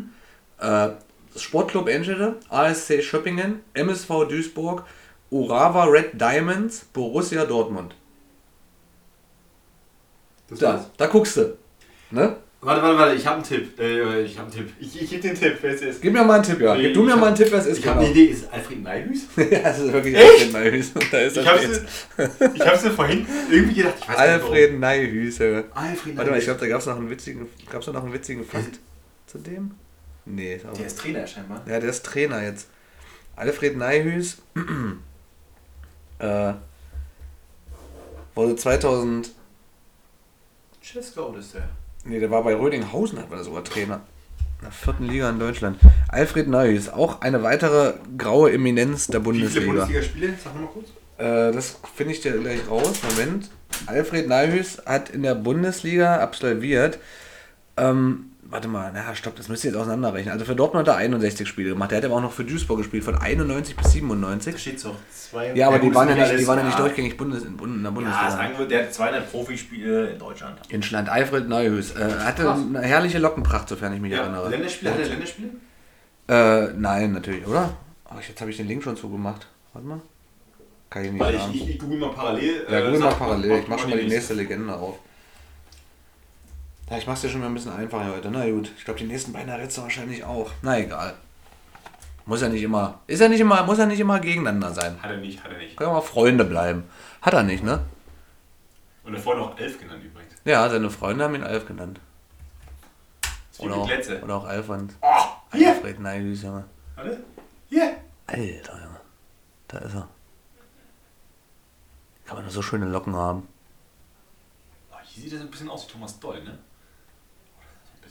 Äh, 0.58 0.90
Sportclub 1.38 1.88
Enschede, 1.88 2.37
ASC 2.48 3.02
Schöppingen, 3.02 3.61
MSV 3.74 4.08
Duisburg, 4.28 4.84
Urawa 5.30 5.84
Red 5.84 6.20
Diamonds, 6.20 6.84
Borussia 6.92 7.44
Dortmund. 7.44 7.94
Das 10.48 10.58
Da, 10.58 10.74
war's. 10.74 10.90
da 10.96 11.06
guckst 11.06 11.37
du. 11.37 11.56
Ne? 12.11 12.37
Warte, 12.61 12.83
warte, 12.83 12.99
warte, 12.99 13.14
ich 13.14 13.25
habe 13.25 13.37
einen 13.37 13.44
Tipp. 13.44 13.79
Äh, 13.79 14.23
ich 14.23 14.37
habe 14.37 14.51
einen 14.51 14.57
Tipp. 14.66 14.75
Ich, 14.81 15.01
ich 15.01 15.09
gebe 15.11 15.23
den 15.23 15.35
Tipp, 15.37 15.59
wer 15.61 15.75
es 15.75 15.81
ist. 15.81 16.03
Gib 16.03 16.12
mir 16.12 16.25
mal 16.25 16.35
einen 16.35 16.42
Tipp, 16.42 16.61
ja. 16.61 16.75
Gib 16.77 16.92
du 16.92 17.03
mir 17.05 17.11
Ich 17.11 17.16
mal 17.16 17.27
einen 17.27 17.31
hab- 17.31 17.37
Tipp, 17.37 17.49
wer 17.53 17.59
es 17.61 17.66
ist. 17.66 17.79
Ich 17.79 17.87
habe 17.87 18.01
genau. 18.01 18.11
eine 18.11 18.21
Idee. 18.21 18.33
Ist 18.33 18.53
Alfred 18.53 18.83
Neihüs? 18.83 19.21
ja, 19.37 19.44
das 19.61 19.79
ist 19.79 19.92
wirklich 19.92 20.14
Echt? 20.16 20.25
Alfred 20.33 20.53
Neihüs. 20.53 20.92
Da 21.12 21.18
ist 21.21 21.37
Ich 21.37 21.47
habe 21.47 21.61
jetzt. 21.61 21.83
ich 22.55 22.66
hab's 22.66 22.83
mir 22.83 22.90
vorhin 22.90 23.27
irgendwie 23.49 23.75
gedacht. 23.75 23.94
Ich 24.01 24.09
weiß 24.09 24.18
nicht 24.18 24.29
Alfred 24.44 24.79
Neihüs. 24.81 25.38
ja. 25.38 25.51
warum. 25.53 25.64
Alfred 25.73 26.16
Warte 26.16 26.31
mal, 26.33 26.38
ich 26.38 26.44
glaube, 26.47 26.61
da 26.61 26.66
gab 26.66 26.81
es 26.81 26.87
noch 26.87 26.97
einen 26.97 27.11
witzigen, 27.11 27.47
gab's 27.71 27.87
noch 27.87 28.03
einen 28.03 28.12
witzigen 28.12 28.44
Fakt 28.44 28.81
zu 29.27 29.38
dem? 29.38 29.71
Nee, 30.25 30.57
ist 30.57 30.66
aber, 30.66 30.77
Der 30.77 30.87
ist 30.87 30.99
Trainer 30.99 31.27
scheinbar. 31.29 31.62
ja, 31.66 31.79
der 31.79 31.90
ist 31.90 32.05
Trainer 32.05 32.42
jetzt. 32.42 32.68
Alfred 33.37 33.77
Neihüs 33.77 34.38
äh, 36.18 36.53
wurde 38.35 38.57
2000, 38.57 39.31
Chess 40.83 41.12
Scout 41.12 41.37
ist 41.38 41.55
der. 41.55 41.68
Nee, 42.09 42.18
der 42.21 42.31
war 42.31 42.42
bei 42.42 42.55
Rödinghausen, 42.55 43.18
hat 43.18 43.31
war 43.31 43.37
der 43.37 43.44
sogar 43.44 43.64
Trainer. 43.64 44.01
In 44.61 44.64
der 44.64 44.73
vierten 44.73 45.05
Liga 45.05 45.31
in 45.31 45.38
Deutschland. 45.38 45.79
Alfred 46.09 46.49
Neues, 46.49 46.88
auch 46.88 47.21
eine 47.21 47.42
weitere 47.42 47.94
graue 48.16 48.53
Eminenz 48.53 49.07
der 49.07 49.21
Wie 49.21 49.33
viele 49.33 49.40
Bundesliga. 49.40 49.66
Bundesligaspiele? 49.66 50.35
Sag 50.42 50.55
mal 50.55 50.66
kurz. 50.66 50.88
Äh, 51.18 51.53
das 51.53 51.79
finde 51.94 52.12
ich 52.14 52.21
dir 52.21 52.33
gleich 52.33 52.61
raus. 52.68 53.01
Moment. 53.11 53.51
Alfred 53.87 54.29
Neuhus 54.29 54.83
hat 54.85 55.11
in 55.11 55.23
der 55.23 55.35
Bundesliga 55.35 56.16
absolviert. 56.18 56.99
Ähm, 57.77 58.33
warte 58.50 58.66
mal, 58.68 58.90
na 58.94 59.14
stopp, 59.14 59.37
das 59.37 59.48
müsst 59.48 59.64
ihr 59.64 59.70
jetzt 59.70 59.78
auseinanderrechnen. 59.80 60.32
Also 60.32 60.44
für 60.44 60.56
Dortmund 60.56 60.88
hat 60.88 60.94
er 60.94 60.98
61 60.98 61.46
Spiele 61.46 61.70
gemacht. 61.70 61.90
Der 61.90 61.98
hat 61.98 62.04
aber 62.04 62.14
auch 62.16 62.20
noch 62.22 62.32
für 62.32 62.44
Duisburg 62.44 62.78
gespielt, 62.78 63.04
von 63.04 63.16
91 63.16 63.76
bis 63.76 63.92
97. 63.92 64.58
steht 64.58 64.80
so. 64.80 64.96
Zwei 65.12 65.52
Ja, 65.54 65.68
aber 65.68 65.78
die 65.78 65.94
waren 65.94 66.08
ja 66.08 66.14
nicht, 66.14 66.38
die 66.40 66.46
waren 66.46 66.58
ja 66.58 66.64
nicht 66.64 66.78
durchgängig 66.78 67.16
Bundes, 67.16 67.42
in, 67.44 67.58
in 67.58 67.82
der 67.82 67.84
Ja, 67.84 67.90
Bundesliga. 67.90 68.30
sagen 68.30 68.58
wir, 68.58 68.66
der 68.66 68.82
hat 68.84 68.94
200 68.94 69.30
Profispiele 69.30 70.11
in 70.11 70.18
Deutschland. 70.18 70.58
in 70.70 70.82
Schland. 70.82 71.08
Alfred 71.08 71.48
Neuhus. 71.48 71.94
Äh, 71.94 72.11
hatte 72.20 72.42
Krass. 72.44 72.58
eine 72.58 72.80
herrliche 72.82 73.18
Lockenpracht, 73.18 73.68
sofern 73.68 73.92
ich 73.94 74.00
mich 74.00 74.12
Ja, 74.12 74.20
erinnere. 74.22 74.48
Länderspiele, 74.48 74.92
hat 74.92 74.98
er 75.00 75.06
Länderspiele? 75.08 75.48
Äh, 76.28 76.68
nein, 76.76 77.12
natürlich, 77.12 77.46
oder? 77.46 77.74
Ach, 78.11 78.20
jetzt 78.26 78.40
habe 78.40 78.50
ich 78.50 78.56
den 78.56 78.68
Link 78.68 78.82
schon 78.82 78.96
zugemacht. 78.96 79.46
Warte 79.72 79.87
mal. 79.88 80.00
Kann 80.90 81.04
ich 81.04 81.12
nicht 81.12 81.20
Weil 81.20 81.37
sagen. 81.38 81.50
ich, 81.52 81.62
ich, 81.62 81.70
ich 81.70 81.78
google 81.78 81.98
mal 81.98 82.11
parallel. 82.12 82.66
Ja, 82.70 82.78
äh, 82.78 82.84
google 82.87 83.00
mal 83.00 83.14
parallel. 83.14 83.50
mach- 83.50 83.56
Ich 83.58 83.62
mach 83.68 83.76
mach 83.76 83.78
schon 83.80 83.90
mal 83.90 83.96
die 83.96 84.02
nächste. 84.04 84.34
nächste 84.34 84.34
Legende 84.34 84.74
auf. 84.74 84.98
Ja, 86.90 86.96
ich 86.96 87.07
mach's 87.07 87.20
dir 87.20 87.29
schon 87.29 87.40
mal 87.40 87.46
ein 87.46 87.55
bisschen 87.55 87.72
einfacher 87.72 88.12
heute. 88.12 88.31
Na 88.31 88.48
gut, 88.48 88.70
ich 88.77 88.85
glaube, 88.85 88.98
die 88.98 89.07
nächsten 89.07 89.33
beiden 89.33 89.51
du 89.77 89.83
wahrscheinlich 89.83 90.24
auch. 90.24 90.51
Na 90.62 90.79
egal. 90.79 91.14
Muss 92.24 92.40
ja 92.42 92.48
nicht 92.48 92.62
immer. 92.62 93.01
Ist 93.07 93.20
ja 93.20 93.29
nicht 93.29 93.40
immer, 93.40 93.62
muss 93.64 93.79
ja 93.79 93.87
nicht 93.87 94.01
immer 94.01 94.20
gegeneinander 94.20 94.72
sein. 94.72 95.03
Hat 95.03 95.11
er 95.11 95.16
nicht, 95.18 95.42
hat 95.42 95.51
er 95.53 95.59
nicht. 95.59 95.77
Können 95.77 95.90
ja 95.90 95.94
mal 95.94 96.03
Freunde 96.03 96.44
bleiben. 96.44 96.85
Hat 97.22 97.35
er 97.35 97.42
nicht, 97.42 97.62
ne? 97.64 97.81
Und 99.05 99.14
er 99.14 99.20
vorhin 99.20 99.42
noch 99.42 99.59
11 99.59 99.81
genannt 99.81 100.05
übrigens. 100.05 100.35
Ja, 100.44 100.68
seine 100.68 100.90
Freunde 100.90 101.24
haben 101.24 101.35
ihn 101.35 101.42
Alf 101.42 101.66
genannt. 101.66 102.01
Das 103.22 103.31
ist 103.53 103.61
Oder 103.61 103.77
auch, 103.77 103.87
Glätze. 103.87 104.22
oder 104.22 104.35
auch 104.37 104.44
Alfons. 104.44 104.94
Oh, 105.01 105.57
hier! 105.57 105.70
Alfred 105.70 106.01
Neidus, 106.01 106.42
Junge. 106.42 106.64
Warte. 106.94 107.24
Hier! 107.68 107.96
Alter, 108.27 108.74
Junge. 108.74 109.01
Da 109.68 109.79
ist 109.79 109.94
er. 109.94 110.09
Kann 112.27 112.37
man 112.37 112.44
nur 112.44 112.53
so 112.53 112.61
schöne 112.61 112.87
Locken 112.87 113.16
haben. 113.16 113.48
Oh, 114.92 114.96
hier 115.03 115.22
sieht 115.22 115.33
er 115.33 115.38
so 115.38 115.44
ein 115.44 115.51
bisschen 115.51 115.70
aus 115.70 115.87
wie 115.88 115.92
Thomas 115.92 116.20
Doll, 116.20 116.42
ne? 116.44 116.59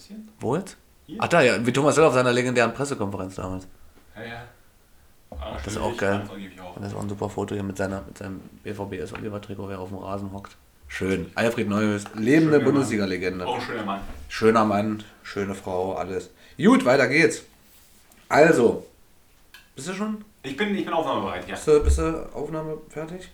Bisschen? 0.08 0.30
Wo 0.40 0.56
jetzt? 0.56 0.78
Hier. 1.06 1.18
Ach 1.20 1.28
da, 1.28 1.42
ja, 1.42 1.66
wie 1.66 1.72
Thomas 1.74 1.96
Doll 1.96 2.06
auf 2.06 2.14
seiner 2.14 2.32
legendären 2.32 2.74
Pressekonferenz 2.74 3.36
damals. 3.36 3.68
Ja, 4.16 4.24
ja. 4.24 4.44
Ah, 5.32 5.58
Das 5.64 5.74
ist 5.74 5.78
auch 5.78 5.96
geil. 5.98 6.22
Und 6.76 6.82
das 6.84 6.92
ist 6.92 6.98
auch 6.98 7.02
ein 7.04 7.10
super 7.10 7.30
Foto 7.30 7.54
hier 7.54 7.64
mit, 7.64 7.78
seiner, 7.78 8.02
mit 8.02 8.18
seinem 8.18 8.40
BVBS 8.64 9.14
Oliver 9.14 9.42
Trikot, 9.42 9.68
wer 9.70 9.80
auf 9.80 9.90
dem 9.90 9.98
Rasen 9.98 10.32
hockt. 10.32 10.56
Schön. 10.88 11.30
Alfred 11.36 11.68
Neues, 11.68 12.06
lebende. 12.16 12.62
Bundesliga-Legende. 12.62 13.46
Auch 13.46 13.56
ein 13.56 13.62
schöner 13.62 13.84
Mann. 13.84 14.02
Schöner 14.30 14.66
Mann, 14.66 15.04
schöne 15.24 15.54
Frau, 15.54 15.96
alles. 15.96 16.30
Gut, 16.58 16.86
weiter 16.86 17.08
geht's. 17.08 17.44
Also, 18.30 18.86
bist 19.76 19.90
du 19.90 19.94
schon? 19.94 20.24
Ich 20.44 20.56
bin, 20.56 20.74
ich 20.76 20.86
bin 20.86 20.94
aufnahmebereit, 20.94 21.46
ja. 21.48 21.56
Bist 21.56 21.68
du, 21.68 21.84
bist 21.84 21.98
du 21.98 22.34
Aufnahme 22.34 22.78
fertig? 22.90 23.30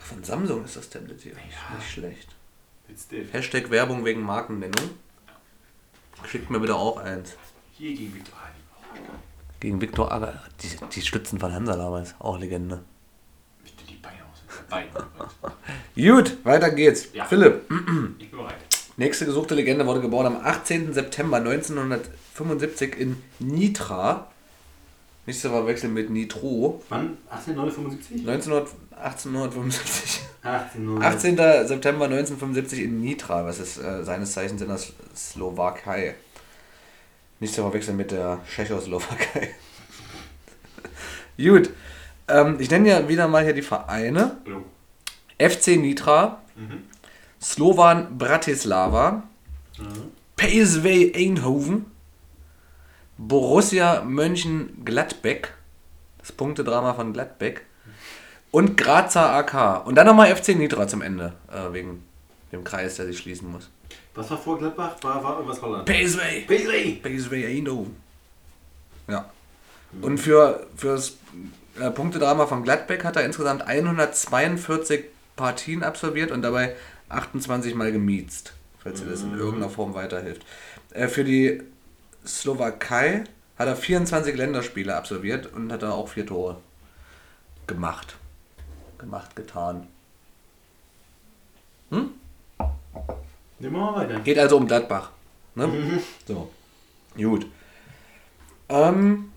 Ach, 0.00 0.04
von 0.06 0.24
Samsung 0.24 0.64
ist 0.64 0.76
das 0.76 0.88
Tablet 0.88 1.20
hier. 1.20 1.32
Ja. 1.32 1.76
Nicht 1.76 1.90
schlecht. 1.90 2.28
Hashtag 3.32 3.70
Werbung 3.70 4.04
wegen 4.04 4.22
Markennennung. 4.22 4.90
Schickt 6.26 6.50
mir 6.50 6.60
bitte 6.60 6.74
auch 6.74 6.96
eins. 6.98 7.34
Hier 7.72 7.94
gegen 7.94 8.14
Victor 8.14 8.34
Ali. 8.38 9.02
Gegen 9.60 9.80
Viktor 9.80 10.12
Agger. 10.12 10.42
Die, 10.62 10.68
die 10.94 11.02
Stützen 11.02 11.38
von 11.38 11.52
Hansa 11.52 11.76
damals. 11.76 12.14
Auch 12.18 12.38
Legende. 12.38 12.82
Bitte 13.62 13.84
die 13.88 13.94
Beine 13.96 14.18
aus. 14.32 14.42
Beine. 14.68 14.90
Gut, 16.16 16.44
weiter 16.44 16.70
geht's. 16.70 17.08
Ja. 17.12 17.24
Philipp, 17.24 17.70
Ich 18.18 18.30
bin 18.30 18.38
bereit. 18.38 18.54
nächste 18.96 19.26
gesuchte 19.26 19.54
Legende 19.54 19.86
wurde 19.86 20.00
geboren 20.00 20.26
am 20.26 20.36
18. 20.36 20.92
September 20.94 21.36
1975 21.38 22.98
in 22.98 23.22
Nitra. 23.38 24.31
Nicht 25.24 25.40
zu 25.40 25.50
verwechseln 25.50 25.94
mit 25.94 26.10
Nitro. 26.10 26.82
Wann? 26.88 27.16
1875? 27.30 28.28
1900, 28.28 28.68
1875. 28.96 30.20
1800. 30.42 31.04
18. 31.14 31.36
September 31.68 32.04
1975 32.06 32.80
in 32.80 33.00
Nitra, 33.00 33.44
was 33.44 33.60
ist 33.60 33.78
äh, 33.78 34.02
seines 34.04 34.32
Zeichens 34.32 34.60
in 34.62 34.68
der 34.68 34.78
Sl- 34.78 34.92
Slowakei. 35.14 36.16
Nicht 37.38 37.54
zu 37.54 37.62
verwechseln 37.62 37.96
mit 37.96 38.10
der 38.10 38.40
Tschechoslowakei. 38.52 39.54
Gut. 41.36 41.70
Ähm, 42.28 42.56
ich 42.58 42.70
nenne 42.70 42.88
ja 42.88 43.08
wieder 43.08 43.28
mal 43.28 43.44
hier 43.44 43.52
die 43.54 43.62
Vereine. 43.62 44.36
Hallo. 44.44 44.64
FC 45.38 45.76
Nitra, 45.76 46.38
Mhm. 46.54 46.82
Slovan 47.40 48.18
Bratislava, 48.18 49.22
PSV 50.36 51.12
Eindhoven, 51.16 51.86
Borussia 53.18 54.02
Mönchengladbach, 54.02 55.50
das 56.18 56.32
Punktedrama 56.32 56.94
von 56.94 57.12
Gladbach 57.12 57.60
und 58.50 58.76
Grazer 58.76 59.32
AK. 59.34 59.86
Und 59.86 59.96
dann 59.96 60.06
nochmal 60.06 60.34
FC 60.34 60.56
Nitra 60.56 60.86
zum 60.88 61.02
Ende, 61.02 61.32
äh, 61.50 61.72
wegen 61.72 62.04
dem 62.52 62.64
Kreis, 62.64 62.96
der 62.96 63.06
sich 63.06 63.18
schließen 63.18 63.50
muss. 63.50 63.68
Was 64.14 64.30
war 64.30 64.38
vor 64.38 64.58
Gladbach? 64.58 64.96
War, 65.02 65.22
war 65.24 65.36
irgendwas 65.36 65.60
Holland? 65.62 65.86
PSV! 65.86 66.46
PSV! 66.46 67.02
PSV 67.02 67.32
Eindhoven. 67.32 67.96
Ja. 69.08 69.30
Und 70.00 70.18
für 70.18 70.66
fürs 70.76 71.16
äh, 71.80 71.90
Punktedrama 71.90 72.46
von 72.46 72.62
Gladbach 72.62 73.04
hat 73.04 73.16
er 73.16 73.24
insgesamt 73.24 73.62
142 73.62 75.04
Partien 75.36 75.82
absolviert 75.82 76.30
und 76.30 76.42
dabei 76.42 76.74
28 77.08 77.74
Mal 77.74 77.92
gemiezt, 77.92 78.54
falls 78.82 79.00
ihr 79.00 79.08
das 79.08 79.22
in 79.22 79.36
irgendeiner 79.36 79.70
Form 79.70 79.94
weiterhilft. 79.94 80.44
Äh, 80.90 81.08
für 81.08 81.24
die 81.24 81.62
Slowakei 82.26 83.24
hat 83.58 83.68
er 83.68 83.76
24 83.76 84.36
Länderspiele 84.36 84.94
absolviert 84.94 85.52
und 85.52 85.72
hat 85.72 85.82
da 85.82 85.92
auch 85.92 86.08
vier 86.08 86.26
Tore 86.26 86.58
gemacht. 87.66 88.16
Gemacht, 88.98 89.34
getan. 89.36 89.88
Nehmen 91.90 92.14
wir 93.58 93.70
mal 93.70 93.94
weiter. 93.94 94.20
Geht 94.20 94.38
also 94.38 94.56
um 94.56 94.66
Gladbach. 94.66 95.10
Ne? 95.54 96.00
So. 96.26 96.50
Gut. 97.16 97.46
Ähm, 98.68 99.30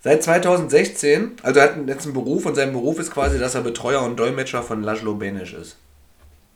seit 0.00 0.22
2016, 0.22 1.36
also 1.42 1.60
er 1.60 1.70
hat 1.70 1.88
jetzt 1.88 2.04
einen 2.04 2.14
Beruf 2.14 2.44
und 2.46 2.56
sein 2.56 2.72
Beruf 2.72 2.98
ist 2.98 3.12
quasi, 3.12 3.38
dass 3.38 3.54
er 3.54 3.62
Betreuer 3.62 4.02
und 4.02 4.18
Dolmetscher 4.18 4.62
von 4.62 4.82
Laszlo 4.82 5.14
Benisch 5.14 5.54
ist. 5.54 5.76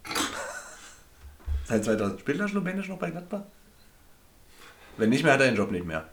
seit 1.66 1.84
2000. 1.84 2.20
Spielt 2.20 2.38
Laszlo 2.38 2.60
Benisch 2.60 2.88
noch 2.88 2.98
bei 2.98 3.10
Gladbach? 3.10 3.42
Wenn 4.96 5.10
nicht 5.10 5.24
mehr, 5.24 5.34
hat 5.34 5.40
er 5.40 5.46
den 5.46 5.56
Job 5.56 5.70
nicht 5.70 5.84
mehr. 5.84 6.08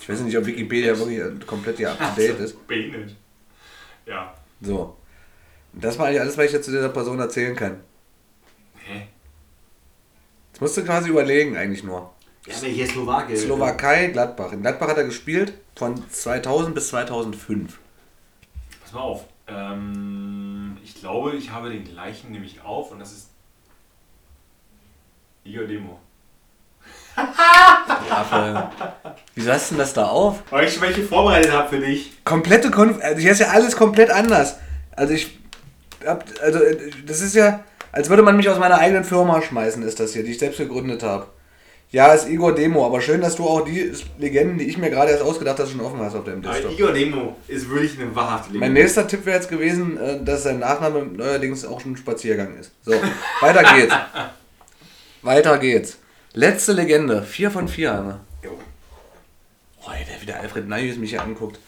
Ich 0.00 0.08
weiß 0.08 0.20
nicht, 0.20 0.36
ob 0.36 0.46
Wikipedia 0.46 0.96
wirklich 0.98 1.46
komplett 1.46 1.76
hier 1.76 1.90
up 1.98 1.98
to 1.98 2.20
date 2.20 2.38
ist. 2.40 2.66
Beine. 2.66 3.06
Ja. 4.06 4.34
So. 4.60 4.96
Das 5.72 5.98
war 5.98 6.06
eigentlich 6.06 6.20
alles, 6.20 6.38
was 6.38 6.46
ich 6.46 6.52
jetzt 6.52 6.66
zu 6.66 6.70
dieser 6.70 6.88
Person 6.88 7.18
erzählen 7.18 7.56
kann. 7.56 7.80
Hä? 8.76 9.08
Jetzt 10.52 10.60
musst 10.60 10.76
du 10.76 10.84
quasi 10.84 11.08
überlegen, 11.08 11.56
eigentlich 11.56 11.82
nur. 11.82 12.12
Ja, 12.46 12.56
aber 12.56 12.66
hier 12.66 12.86
Slowake. 12.86 13.36
Slowakei, 13.36 14.08
Gladbach. 14.08 14.52
In 14.52 14.60
Gladbach 14.60 14.88
hat 14.88 14.98
er 14.98 15.04
gespielt 15.04 15.54
von 15.74 16.08
2000 16.10 16.74
bis 16.74 16.88
2005. 16.88 17.78
Pass 18.82 18.92
mal 18.92 19.00
auf. 19.00 19.24
Ähm, 19.46 20.76
ich 20.84 20.94
glaube, 20.94 21.32
ich 21.32 21.50
habe 21.50 21.70
den 21.70 21.84
gleichen 21.84 22.32
nämlich 22.32 22.62
auf 22.62 22.92
und 22.92 22.98
das 22.98 23.12
ist 23.12 23.30
Igor 25.44 25.64
Demo. 25.66 25.98
Affe. 27.16 28.70
Wieso 29.34 29.52
hast 29.52 29.70
du 29.70 29.74
denn 29.74 29.80
das 29.80 29.92
da 29.92 30.06
auf? 30.06 30.42
Weil 30.50 30.66
ich 30.68 30.80
welche 30.80 31.02
vorbereitet 31.02 31.52
habe 31.52 31.68
für 31.68 31.80
dich. 31.80 32.12
Komplette 32.24 32.70
Konf 32.70 32.98
also 33.02 33.20
hier 33.20 33.32
ist 33.32 33.40
ja 33.40 33.48
alles 33.48 33.76
komplett 33.76 34.10
anders. 34.10 34.56
Also 34.96 35.14
ich 35.14 35.38
hab, 36.06 36.24
also 36.42 36.60
äh, 36.60 36.90
das 37.06 37.20
ist 37.20 37.34
ja, 37.34 37.64
als 37.92 38.08
würde 38.10 38.22
man 38.22 38.36
mich 38.36 38.48
aus 38.48 38.58
meiner 38.58 38.78
eigenen 38.78 39.04
Firma 39.04 39.42
schmeißen, 39.42 39.82
ist 39.82 39.98
das 40.00 40.12
hier, 40.12 40.22
die 40.22 40.32
ich 40.32 40.38
selbst 40.38 40.58
gegründet 40.58 41.02
habe. 41.02 41.26
Ja, 41.90 42.12
ist 42.12 42.28
Igor 42.28 42.52
Demo, 42.52 42.84
aber 42.84 43.00
schön, 43.00 43.20
dass 43.20 43.36
du 43.36 43.46
auch 43.46 43.60
die 43.60 43.92
Legenden, 44.18 44.58
die 44.58 44.64
ich 44.64 44.76
mir 44.78 44.90
gerade 44.90 45.12
erst 45.12 45.22
ausgedacht 45.22 45.60
habe, 45.60 45.70
schon 45.70 45.80
offen 45.80 46.00
hast 46.00 46.16
auf 46.16 46.24
deinem 46.24 46.44
Aber 46.44 46.52
Desktop. 46.52 46.72
Igor 46.72 46.92
Demo 46.92 47.36
ist 47.46 47.70
wirklich 47.70 48.00
eine 48.00 48.12
wahrhafte 48.16 48.48
Mein 48.50 48.60
Legende. 48.60 48.80
nächster 48.80 49.06
Tipp 49.06 49.24
wäre 49.24 49.36
jetzt 49.36 49.48
gewesen, 49.48 49.96
äh, 49.96 50.22
dass 50.24 50.42
sein 50.42 50.58
Nachname 50.58 51.04
neuerdings 51.04 51.64
auch 51.64 51.80
schon 51.80 51.92
ein 51.92 51.96
Spaziergang 51.96 52.56
ist. 52.58 52.72
So, 52.82 52.94
weiter 53.40 53.62
geht's. 53.76 53.94
weiter 55.22 55.58
geht's. 55.58 55.98
Letzte 56.36 56.72
Legende, 56.72 57.22
4 57.22 57.50
von 57.52 57.68
4. 57.68 57.92
Ne? 58.02 58.20
Jo. 58.42 58.58
Oh, 59.86 59.90
der 59.90 60.20
wieder 60.20 60.40
Alfred 60.40 60.66
Neius 60.66 60.96
mich 60.96 61.10
hier 61.10 61.22
anguckt. 61.22 61.60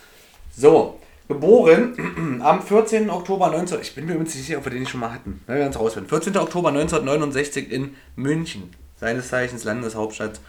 So, 0.57 0.98
geboren 1.29 2.40
am 2.42 2.61
14. 2.61 3.09
Oktober 3.09 3.48
19... 3.50 3.81
Ich 3.81 3.94
bin 3.94 4.07
mir 4.07 4.14
übrigens 4.14 4.35
nicht 4.35 4.44
sicher, 4.44 4.59
ob 4.59 4.64
wir 4.64 4.72
den 4.72 4.81
nicht 4.81 4.90
schon 4.90 4.98
mal 4.98 5.12
hatten. 5.12 5.40
Na, 5.46 5.55
wir 5.55 5.61
werden 5.61 5.70
es 5.70 5.79
rausfinden. 5.79 6.09
14. 6.09 6.37
Oktober 6.37 6.70
1969 6.70 7.70
in 7.70 7.94
München. 8.16 8.72
Seines 8.98 9.29
Zeichens 9.29 9.62
Landeshauptstadt 9.62 10.40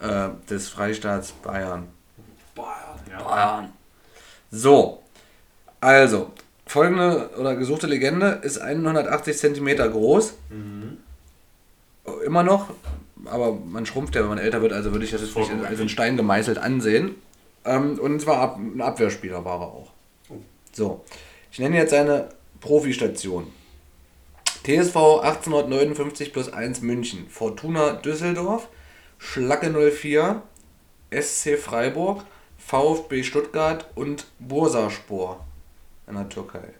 äh, 0.00 0.28
des 0.50 0.68
Freistaats 0.68 1.32
Bayern. 1.32 1.88
Ja. 3.10 3.22
Bayern. 3.22 3.72
So, 4.50 5.02
also, 5.80 6.32
folgende 6.66 7.30
oder 7.38 7.56
gesuchte 7.56 7.86
Legende 7.86 8.40
ist 8.42 8.58
180 8.58 9.38
cm 9.38 9.76
groß. 9.90 10.34
Immer 12.26 12.42
noch 12.42 12.68
aber 13.26 13.52
man 13.52 13.86
schrumpft 13.86 14.14
ja, 14.14 14.22
wenn 14.22 14.28
man 14.28 14.38
älter 14.38 14.62
wird, 14.62 14.72
also 14.72 14.92
würde 14.92 15.04
ich 15.04 15.10
das 15.10 15.20
jetzt 15.22 15.36
nicht 15.36 15.50
als 15.50 15.80
in 15.80 15.88
Stein 15.88 16.16
gemeißelt 16.16 16.58
ansehen. 16.58 17.16
Ähm, 17.64 17.98
und 17.98 18.20
zwar 18.20 18.38
ab, 18.38 18.58
ein 18.58 18.80
Abwehrspieler 18.80 19.44
war 19.44 19.60
er 19.60 19.66
auch. 19.68 19.92
So, 20.72 21.04
ich 21.50 21.58
nenne 21.58 21.76
jetzt 21.76 21.90
seine 21.90 22.28
Profistation. 22.60 23.46
TSV 24.64 24.96
1859 24.96 26.32
plus 26.32 26.52
1 26.52 26.80
München, 26.80 27.26
Fortuna 27.28 27.92
Düsseldorf, 27.92 28.68
Schlacke 29.18 29.70
04, 29.70 30.42
SC 31.10 31.58
Freiburg, 31.58 32.24
VfB 32.58 33.22
Stuttgart 33.22 33.86
und 33.94 34.26
Bursaspor 34.38 35.44
in 36.06 36.14
der 36.14 36.28
Türkei. 36.28 36.74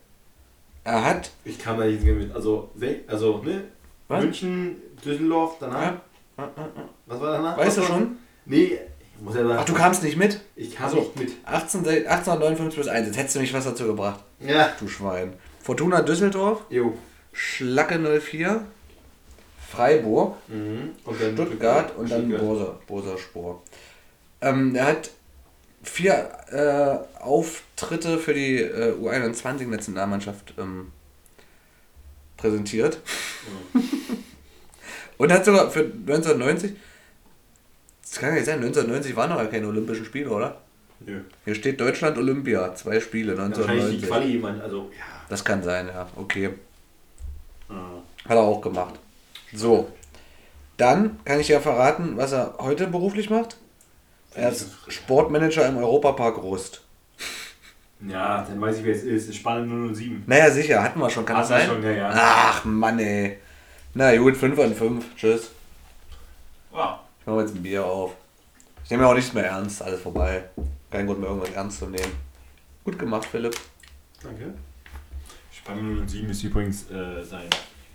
Er 0.83 1.05
hat 1.05 1.31
Ich 1.45 1.59
kam 1.59 1.79
da 1.79 1.85
nicht 1.85 2.03
mit. 2.03 2.35
Also, 2.35 2.71
also 3.07 3.43
ne? 3.43 3.65
Was? 4.09 4.23
München, 4.23 4.77
Düsseldorf, 5.05 5.57
danach. 5.61 5.83
Ja. 5.83 6.01
Was 6.37 7.21
war 7.21 7.33
danach? 7.33 7.57
Weißt 7.57 7.77
du 7.79 7.83
schon? 7.83 8.17
Nee, 8.47 8.79
ich 9.17 9.23
muss 9.23 9.35
ja 9.35 9.43
sagen. 9.47 9.59
Ach, 9.61 9.65
du 9.65 9.75
kamst 9.75 10.03
nicht 10.03 10.17
mit? 10.17 10.41
Ich 10.57 10.75
kam 10.75 10.87
Achso. 10.87 10.97
nicht 11.01 11.19
mit. 11.19 11.33
18, 11.45 11.81
1859 11.81 12.75
plus 12.75 12.89
1. 12.89 13.07
Jetzt 13.07 13.17
hättest 13.19 13.37
du 13.37 13.41
mich 13.41 13.53
was 13.55 13.65
dazu 13.65 13.85
gebracht. 13.87 14.21
Ja. 14.41 14.73
Du 14.79 14.89
Schwein. 14.89 15.33
Fortuna 15.63 16.03
Düsseldorf, 16.03 16.63
Jo. 16.71 16.95
Schlacke 17.33 17.99
04, 18.21 18.65
Freiburg, 19.71 20.37
Mhm. 20.49 20.91
Und 21.05 21.21
dann 21.21 21.33
Stuttgart 21.35 21.97
und 21.97 22.11
dann 22.11 22.21
Stuttgart. 22.23 22.41
Bursa, 22.41 22.79
Bursaspor. 22.87 23.63
Ähm, 24.41 24.75
er 24.77 24.87
hat 24.87 25.11
vier 25.83 26.31
äh, 26.51 27.23
Auftritte 27.23 28.19
für 28.19 28.35
die 28.35 28.59
äh, 28.59 28.93
U21-Nationalmannschaft 29.01 30.55
ähm, 30.59 30.93
präsentiert. 32.37 32.99
und 35.19 35.33
hat 35.33 35.45
sogar 35.45 35.71
für 35.71 35.81
1990, 35.81 36.73
das 38.03 38.19
kann 38.19 38.31
ja 38.31 38.35
nicht 38.37 38.47
sein, 38.47 38.57
1990 38.57 39.17
waren 39.17 39.31
noch 39.31 39.39
ja 39.39 39.47
keine 39.47 39.69
Olympischen 39.69 40.05
Spiele, 40.05 40.31
oder? 40.31 40.61
Nö. 41.01 41.21
Hier 41.45 41.55
steht 41.55 41.81
Deutschland 41.81 42.17
Olympia, 42.19 42.75
zwei 42.75 43.01
Spiele, 43.01 43.37
Wahrscheinlich 43.37 43.57
die 44.01 44.07
1990. 44.07 44.09
Quali 44.09 44.27
jemand, 44.33 44.63
also, 44.63 44.91
ja. 44.97 45.05
Das 45.29 45.45
kann 45.45 45.63
sein, 45.63 45.89
ja, 45.89 46.07
okay. 46.17 46.51
Ah. 47.69 47.75
Hat 48.29 48.37
er 48.37 48.43
auch 48.43 48.61
gemacht. 48.61 48.95
So. 49.53 49.91
Dann 50.77 51.19
kann 51.25 51.41
ich 51.41 51.49
ja 51.49 51.61
verraten, 51.61 52.17
was 52.17 52.33
er 52.33 52.55
heute 52.59 52.87
beruflich 52.89 53.31
macht. 53.31 53.57
Er 54.35 54.51
ist 54.51 54.71
Sportmanager 54.89 55.69
im 55.69 55.77
Europapark 55.77 56.39
Rust. 56.39 56.83
Ja, 58.07 58.43
dann 58.43 58.61
weiß 58.61 58.79
ich, 58.79 58.85
wer 58.85 58.95
es 58.95 59.03
ist. 59.05 59.23
Es 59.25 59.29
ist 59.29 59.37
Spanne 59.37 59.95
007. 59.95 60.25
Naja, 60.27 60.51
sicher, 60.51 60.83
hatten 60.83 60.99
wir 60.99 61.09
schon, 61.09 61.25
kann 61.25 61.37
das 61.37 61.51
Hatten 61.51 61.61
wir 61.61 61.83
sein? 61.83 61.83
schon, 61.83 61.85
ja, 61.85 61.93
ja. 61.93 62.11
Ach, 62.13 62.65
Mann, 62.65 62.99
ey. 62.99 63.39
Na 63.95 64.17
gut, 64.17 64.37
5 64.37 64.59
an 64.59 64.75
5. 64.75 65.05
Tschüss. 65.17 65.51
Wow. 66.71 66.99
Ich 67.21 67.27
mache 67.27 67.41
jetzt 67.43 67.55
ein 67.55 67.63
Bier 67.63 67.85
auf. 67.85 68.13
Ich 68.85 68.91
nehme 68.91 69.05
ja 69.05 69.11
auch 69.11 69.15
nichts 69.15 69.33
mehr 69.33 69.47
ernst, 69.47 69.81
alles 69.83 70.01
vorbei. 70.01 70.45
Kein 70.91 71.07
Grund 71.07 71.21
mehr, 71.21 71.29
irgendwas 71.31 71.51
ernst 71.55 71.79
zu 71.79 71.87
nehmen. 71.87 72.13
Gut 72.85 72.99
gemacht, 72.99 73.25
Philipp. 73.31 73.55
Danke. 74.23 74.53
Spanne 75.53 76.07
07 76.07 76.29
ist 76.31 76.43
übrigens 76.43 76.91
äh, 76.91 77.23
sein 77.25 77.49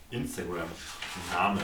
Instagram-Name. 0.09 1.59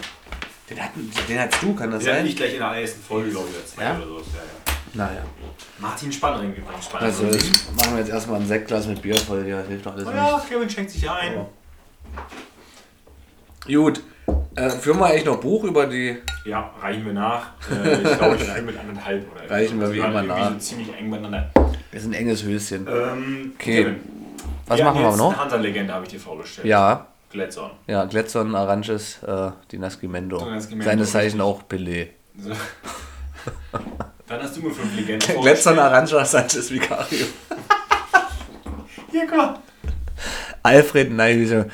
Den, 0.69 0.84
hatten, 0.84 1.12
den 1.30 1.39
hattest 1.39 1.63
du, 1.63 1.74
kann 1.76 1.91
das 1.91 2.04
Den 2.04 2.12
hat 2.13 2.17
sein? 2.19 2.28
ich 2.28 2.36
gleich 2.36 2.54
in 2.54 2.60
der 2.60 2.71
ersten 2.74 3.02
Folge, 3.02 3.30
glaube 3.32 3.48
ich, 3.50 3.56
erzählt 3.58 3.82
Ja? 3.82 3.95
oder 3.98 4.06
so. 4.06 4.13
Ja, 4.13 4.43
ja. 4.43 5.08
Naja. 5.13 5.24
Martin 5.80 6.12
Spannring 6.12 6.54
übrigens. 6.56 6.86
Spanne 6.86 7.06
Also, 7.06 7.32
07. 7.32 7.52
machen 7.78 7.91
wir 7.93 8.00
jetzt 8.00 8.10
erstmal 8.10 8.39
ein 8.41 8.48
Sektglas 8.48 8.86
mit 8.88 9.02
Bier 9.02 9.15
voll. 9.17 9.48
Ja, 9.48 9.62
hilft 9.63 9.86
doch 9.86 9.93
alles 9.93 10.06
Oh 10.08 10.12
nicht. 10.12 10.17
ja, 10.17 10.45
Kevin 10.48 10.69
schenkt 10.69 10.91
sich 10.91 11.10
ein. 11.10 11.34
Ja. 11.34 11.48
Gut. 13.67 14.02
Äh, 14.56 14.70
führen 14.70 15.00
wir 15.00 15.08
eigentlich 15.08 15.26
noch 15.26 15.40
Buch 15.40 15.64
über 15.66 15.86
die. 15.86 16.18
Ja, 16.46 16.72
reichen 16.82 17.06
wir 17.06 17.14
nach. 17.14 17.48
Äh, 17.70 17.94
ich 18.02 18.18
glaube, 18.18 18.36
ich 18.38 18.50
reichen 18.50 18.66
mit 18.66 18.78
anderthalb 18.80 19.26
oder 19.32 19.50
Reichen 19.52 19.80
wir 19.80 19.88
Also 19.88 19.96
wie 19.96 20.00
immer 20.00 20.24
nach. 20.24 20.52
So 20.54 20.58
ziemlich 20.60 20.94
eng 20.98 21.12
beieinander. 21.12 21.52
Das 21.92 22.02
ist 22.02 22.08
ein 22.08 22.14
enges 22.14 22.44
Höschen. 22.44 22.88
Ähm, 22.88 23.54
Okay. 23.56 23.84
Kevin, 23.84 24.00
Was 24.68 24.78
wir 24.78 24.86
machen 24.86 25.02
wir 25.02 25.16
noch? 25.18 25.42
Hunter-Legende 25.44 25.94
habe 25.94 26.06
ich 26.06 26.12
dir 26.12 26.20
vorgestellt. 26.20 26.68
Ja, 26.68 27.08
Glätzon. 27.32 27.72
ja, 27.88 28.06
Gletson, 28.06 28.56
Aranches, 28.56 29.22
äh, 29.24 29.52
die 29.72 29.78
Nascimento. 29.78 30.38
Nascimento, 30.46 30.86
Seines 30.86 31.12
Zeichen 31.12 31.42
auch 31.42 31.64
Pelé. 31.70 32.08
So. 32.38 32.52
Dann 34.28 34.42
hast 34.42 34.56
du 34.58 34.62
mir 34.62 34.72
fünf 34.72 34.96
Legenden 34.96 35.36
Gletson, 35.42 35.78
Arancha, 35.78 36.24
Sanchez, 36.26 36.72
Vicario. 36.72 37.26
Hier, 39.12 39.28
guck 39.28 39.38
mal. 39.38 39.60
Alfred 40.64 41.12
Neihüse. 41.12 41.68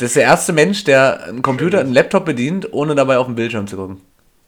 Das 0.00 0.06
ist 0.08 0.16
der 0.16 0.22
erste 0.24 0.52
Mensch, 0.54 0.84
der 0.84 1.24
einen 1.24 1.42
Computer, 1.42 1.80
einen 1.80 1.92
Laptop 1.92 2.24
bedient, 2.24 2.72
ohne 2.72 2.94
dabei 2.94 3.18
auf 3.18 3.26
den 3.26 3.34
Bildschirm 3.34 3.66
zu 3.66 3.76
gucken. 3.76 4.00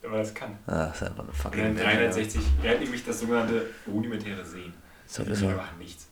Man 0.02 0.18
das 0.20 0.34
kann. 0.34 0.56
Ah, 0.66 0.86
das 0.86 0.96
ist 0.96 1.02
einfach 1.08 1.18
eine 1.20 1.28
Und 1.28 1.36
fucking 1.36 1.62
Welt, 1.76 1.82
360, 1.84 2.40
er 2.62 2.70
hat 2.72 2.80
nämlich 2.80 3.04
das 3.04 3.20
sogenannte 3.20 3.66
rudimentäre 3.86 4.44
Sehen. 4.44 4.72
So 5.06 5.22
Das 5.24 5.40
er. 5.42 5.50
einfach 5.50 5.76
nichts. 5.78 6.06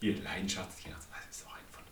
Hier, 0.00 0.14
Leidenschaft, 0.22 0.68
das 0.70 0.80
ist 0.80 1.46
auch 1.46 1.52
ein 1.52 1.60
von 1.70 1.82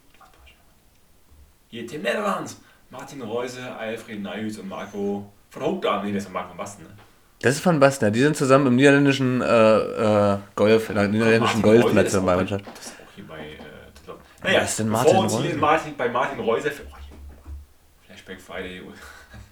Hier, 1.69 1.87
Tim 1.87 2.03
Netherlands, 2.03 2.59
Martin 2.91 3.23
Reuse, 3.23 3.61
Alfred 3.79 4.23
Neihüs 4.23 4.59
und 4.59 4.69
Marco 4.69 5.31
von 5.51 5.63
Hochdarm. 5.63 6.05
Nee, 6.07 6.13
das 6.13 6.25
ist 6.25 6.33
Marco 6.33 6.49
von 6.49 6.59
Basten. 6.59 6.85
Ne? 6.85 6.91
Das 7.41 7.55
ist 7.55 7.61
von 7.61 7.81
Basten, 7.81 8.05
ja. 8.07 8.11
Die 8.11 8.21
sind 8.21 8.37
zusammen 8.37 8.67
im 8.67 8.77
niederländischen 8.77 9.41
äh, 9.41 9.45
äh, 9.45 10.39
Golf, 10.55 10.91
in 10.91 10.95
der 10.97 11.09
niederländischen 11.09 11.61
auch 11.61 11.63
bei- 11.65 11.79
Golfnationalmannschaft. 11.81 12.65
Das 12.67 12.87
ist 12.87 12.93
auch 12.93 13.15
hier 13.17 13.25
bei. 13.27 13.39
Äh, 14.43 14.47
naja, 14.47 14.59
Wer 14.59 14.65
ist 14.65 14.79
denn 14.79 14.89
Martin 14.89 15.17
uns 15.17 15.33
hier 15.37 15.45
Reuse? 15.51 15.57
Martin, 15.59 15.97
bei 15.97 16.09
Martin 16.09 16.41
Reuse. 16.41 16.71
Oh. 16.91 16.95
Flashback 18.07 18.41
Friday. 18.41 18.83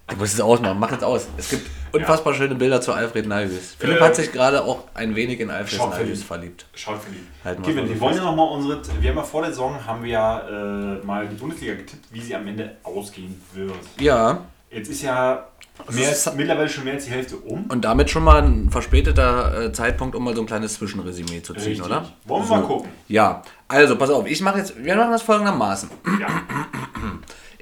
Du 0.07 0.15
musst 0.17 0.33
es 0.33 0.41
ausmachen, 0.41 0.77
mach 0.77 0.91
es 0.91 1.03
aus. 1.03 1.27
Es 1.37 1.49
gibt 1.49 1.69
unfassbar 1.93 2.33
schöne 2.33 2.55
Bilder 2.55 2.81
zu 2.81 2.91
Alfred 2.91 3.27
Nalvis. 3.27 3.75
Philipp 3.79 3.97
Äh, 3.99 4.01
hat 4.03 4.15
sich 4.15 4.31
gerade 4.31 4.61
auch 4.63 4.83
ein 4.93 5.15
wenig 5.15 5.39
in 5.39 5.49
Alfred 5.49 5.79
Nalvis 5.79 6.23
verliebt. 6.23 6.65
Schaut 6.75 7.01
für 7.01 7.11
die. 7.11 7.19
Halten 7.45 7.65
wir 7.65 7.99
wollen 8.01 8.17
ja 8.17 8.23
nochmal 8.23 8.49
unsere. 8.49 8.81
Wir 9.01 9.11
haben 9.11 9.17
ja 9.17 9.23
vor 9.23 9.41
der 9.41 9.51
Saison 9.51 9.85
haben 9.85 10.03
wir 10.03 10.11
ja 10.11 10.39
äh, 10.49 11.05
mal 11.05 11.27
die 11.27 11.35
Bundesliga 11.35 11.75
getippt, 11.75 12.05
wie 12.11 12.19
sie 12.21 12.35
am 12.35 12.45
Ende 12.47 12.75
ausgehen 12.83 13.41
wird. 13.53 13.73
Ja, 13.99 14.41
Jetzt 14.69 14.89
ist 14.89 15.01
ja 15.01 15.47
mehr 15.89 16.09
ist- 16.11 16.33
mittlerweile 16.35 16.69
schon 16.69 16.85
mehr 16.85 16.93
als 16.93 17.03
die 17.05 17.11
Hälfte 17.11 17.35
um. 17.37 17.65
und 17.65 17.81
damit 17.83 18.09
schon 18.09 18.23
mal 18.23 18.41
ein 18.41 18.69
verspäteter 18.69 19.65
äh, 19.65 19.71
Zeitpunkt, 19.73 20.15
um 20.15 20.23
mal 20.23 20.33
so 20.33 20.41
ein 20.41 20.47
kleines 20.47 20.75
Zwischenresümee 20.75 21.41
zu 21.41 21.53
ziehen, 21.53 21.63
Richtig. 21.71 21.85
oder? 21.85 22.05
Wollen 22.25 22.43
wir 22.43 22.47
So. 22.47 22.55
mal 22.55 22.61
gucken. 22.63 22.89
Ja, 23.09 23.41
also 23.71 23.95
pass 23.95 24.09
auf, 24.09 24.27
ich 24.27 24.41
mache 24.41 24.59
jetzt, 24.59 24.83
wir 24.83 24.95
machen 24.95 25.11
das 25.11 25.21
folgendermaßen. 25.21 25.89
Ja. 26.19 26.27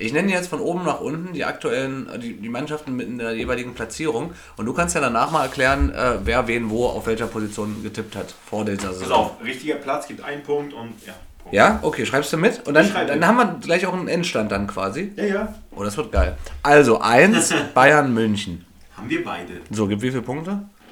Ich 0.01 0.13
nenne 0.13 0.31
jetzt 0.31 0.47
von 0.47 0.61
oben 0.61 0.85
nach 0.85 1.01
unten 1.01 1.33
die 1.33 1.43
aktuellen, 1.43 2.07
äh, 2.07 2.17
die, 2.17 2.33
die 2.35 2.47
Mannschaften 2.47 2.95
mit 2.95 3.07
in 3.07 3.17
der 3.17 3.33
jeweiligen 3.33 3.73
Platzierung 3.73 4.31
und 4.55 4.65
du 4.65 4.73
kannst 4.73 4.95
ja 4.95 5.01
danach 5.01 5.29
mal 5.29 5.43
erklären, 5.43 5.93
äh, 5.93 6.19
wer 6.23 6.47
wen 6.47 6.69
wo 6.69 6.85
auf 6.85 7.05
welcher 7.05 7.27
Position 7.27 7.83
getippt 7.83 8.15
hat 8.15 8.33
vor 8.49 8.63
dieser 8.63 8.87
Pass 8.87 8.99
Saison. 8.99 9.25
auf, 9.25 9.43
richtiger 9.43 9.75
Platz 9.75 10.07
gibt 10.07 10.23
einen 10.23 10.41
Punkt 10.41 10.73
und 10.73 10.93
ja. 11.05 11.13
Punkt. 11.39 11.53
Ja, 11.53 11.79
okay, 11.81 12.05
schreibst 12.05 12.31
du 12.31 12.37
mit? 12.37 12.65
Und 12.65 12.75
dann, 12.75 12.89
dann 12.93 13.19
mit. 13.19 13.27
haben 13.27 13.37
wir 13.37 13.59
gleich 13.61 13.85
auch 13.87 13.93
einen 13.93 14.07
Endstand 14.07 14.53
dann 14.53 14.67
quasi. 14.67 15.11
Ja, 15.17 15.25
ja. 15.25 15.55
Oh, 15.75 15.83
das 15.83 15.97
wird 15.97 16.13
geil. 16.13 16.37
Also 16.63 17.01
1, 17.01 17.53
Bayern 17.73 18.13
München. 18.13 18.65
Haben 18.95 19.09
wir 19.09 19.21
beide. 19.21 19.61
So, 19.69 19.85
gibt 19.87 20.01
wie 20.01 20.11
viele 20.11 20.21
Punkte? 20.21 20.51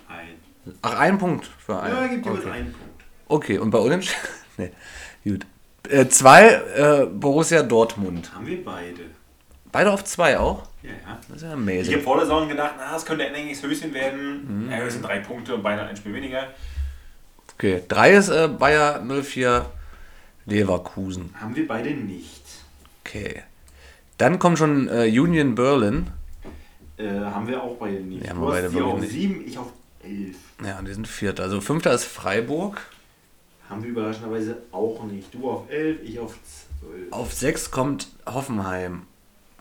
Ein. 0.09 0.73
Ach, 0.81 0.99
ein 0.99 1.17
Punkt 1.17 1.49
für 1.65 1.79
einen. 1.79 1.95
Ja, 1.95 2.07
gibt 2.07 2.25
jeweils 2.25 2.43
okay. 2.43 2.51
einen 2.51 2.73
Punkt. 2.73 3.03
okay, 3.29 3.57
und 3.57 3.69
bei 3.71 3.77
Unentschieden? 3.77 4.19
nee, 4.57 4.71
gut. 5.29 5.45
Äh, 5.89 6.07
zwei, 6.09 6.47
äh, 6.75 7.05
Borussia 7.05 7.63
Dortmund. 7.63 8.33
Haben 8.33 8.45
wir 8.47 8.63
beide. 8.63 9.01
Beide 9.71 9.91
auf 9.91 10.03
zwei 10.05 10.37
auch? 10.39 10.63
Ja, 10.83 10.89
ja. 10.89 11.19
Das 11.27 11.37
ist 11.37 11.43
ja 11.43 11.49
Ich 11.49 11.53
amazing. 11.53 11.93
habe 11.93 12.03
vor 12.03 12.15
der 12.17 12.25
Saison 12.25 12.47
gedacht, 12.47 12.73
na, 12.77 12.91
das 12.93 13.05
könnte 13.05 13.25
ein 13.25 13.33
enges 13.33 13.61
Höschen 13.63 13.93
werden. 13.93 14.67
Ja, 14.71 14.77
Höschen 14.77 15.01
drei 15.01 15.19
Punkte 15.19 15.55
und 15.55 15.63
beinahe 15.63 15.87
ein 15.87 15.95
Spiel 15.97 16.13
weniger. 16.13 16.47
Okay, 17.55 17.81
drei 17.87 18.13
ist 18.13 18.29
äh, 18.29 18.47
Bayer 18.47 19.01
04 19.23 19.65
Leverkusen. 20.45 21.33
Haben 21.39 21.55
wir 21.55 21.67
beide 21.67 21.91
nicht. 21.91 22.43
Okay. 23.05 23.43
Dann 24.17 24.39
kommt 24.39 24.57
schon 24.57 24.87
äh, 24.89 25.05
Union 25.19 25.55
Berlin. 25.55 26.07
Äh, 26.97 27.07
haben 27.09 27.47
wir 27.47 27.61
auch 27.61 27.75
beide 27.77 27.95
nicht. 27.99 28.23
Ja, 28.23 28.31
haben 28.31 28.41
wir 28.41 28.47
beide 28.47 28.83
auf 28.83 28.99
nicht. 28.99 29.11
sieben, 29.11 29.43
ich 29.45 29.57
auf 29.57 29.71
elf. 30.03 30.35
Ja, 30.65 30.81
die 30.81 30.93
sind 30.93 31.07
vierter. 31.07 31.43
Also 31.43 31.61
fünfter 31.61 31.93
ist 31.93 32.05
Freiburg. 32.05 32.81
Haben 33.69 33.83
wir 33.83 33.89
überraschenderweise 33.89 34.61
auch 34.71 35.03
nicht. 35.03 35.33
Du 35.33 35.49
auf 35.49 35.69
elf, 35.69 36.01
ich 36.03 36.19
auf 36.19 36.35
zwölf. 36.79 37.11
Auf 37.11 37.33
sechs 37.33 37.69
kommt 37.71 38.07
Hoffenheim. 38.25 39.03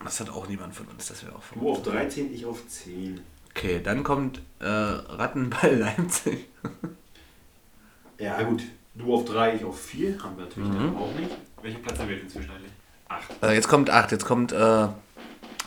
Das 0.03 0.19
hat 0.19 0.29
auch 0.29 0.47
niemand 0.47 0.75
von 0.75 0.85
uns. 0.87 1.07
Das 1.07 1.23
wäre 1.23 1.35
auch 1.35 1.43
von 1.43 1.59
Du 1.59 1.69
auf 1.71 1.77
uns. 1.79 1.87
13, 1.87 2.33
ich 2.33 2.45
auf 2.45 2.65
10. 2.67 3.19
Okay, 3.51 3.81
dann 3.83 4.03
kommt 4.03 4.41
äh, 4.59 4.65
Rattenball 4.67 5.75
Leipzig. 5.97 6.45
Ja, 8.19 8.41
gut. 8.43 8.63
Du 8.95 9.13
auf 9.13 9.25
3, 9.25 9.55
ich 9.55 9.63
auf 9.65 9.79
4. 9.79 10.21
Haben 10.23 10.37
wir 10.37 10.45
natürlich 10.45 10.69
Mhm. 10.69 10.75
dann 10.77 10.97
auch 10.97 11.13
nicht. 11.19 11.31
Welche 11.61 11.79
Platz 11.79 11.99
haben 11.99 12.09
wir 12.09 12.15
jetzt 12.15 12.23
inzwischen 12.25 12.51
eigentlich? 12.51 12.71
Acht. 13.09 13.43
Äh, 13.43 13.53
jetzt 13.53 13.67
kommt 13.67 13.89
acht. 13.89 14.11
Jetzt 14.11 14.25
kommt 14.25 14.51
äh, 14.51 14.87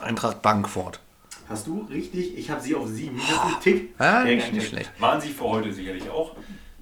Eintracht 0.01 0.43
Bankfurt. 0.43 1.01
Hast 1.49 1.67
du 1.67 1.81
richtig? 1.91 2.39
Ich 2.39 2.49
habe 2.51 2.61
sie 2.61 2.75
auf 2.77 2.87
7. 2.89 3.17
Das 3.17 3.25
ist 3.29 3.41
ein 3.41 3.61
Tick. 3.63 3.95
Ja, 3.99 4.25
nicht 4.25 4.69
schlecht. 4.69 4.93
Waren 5.01 5.21
sie 5.21 5.31
für 5.31 5.45
heute 5.45 5.73
sicherlich 5.73 6.09
auch. 6.09 6.37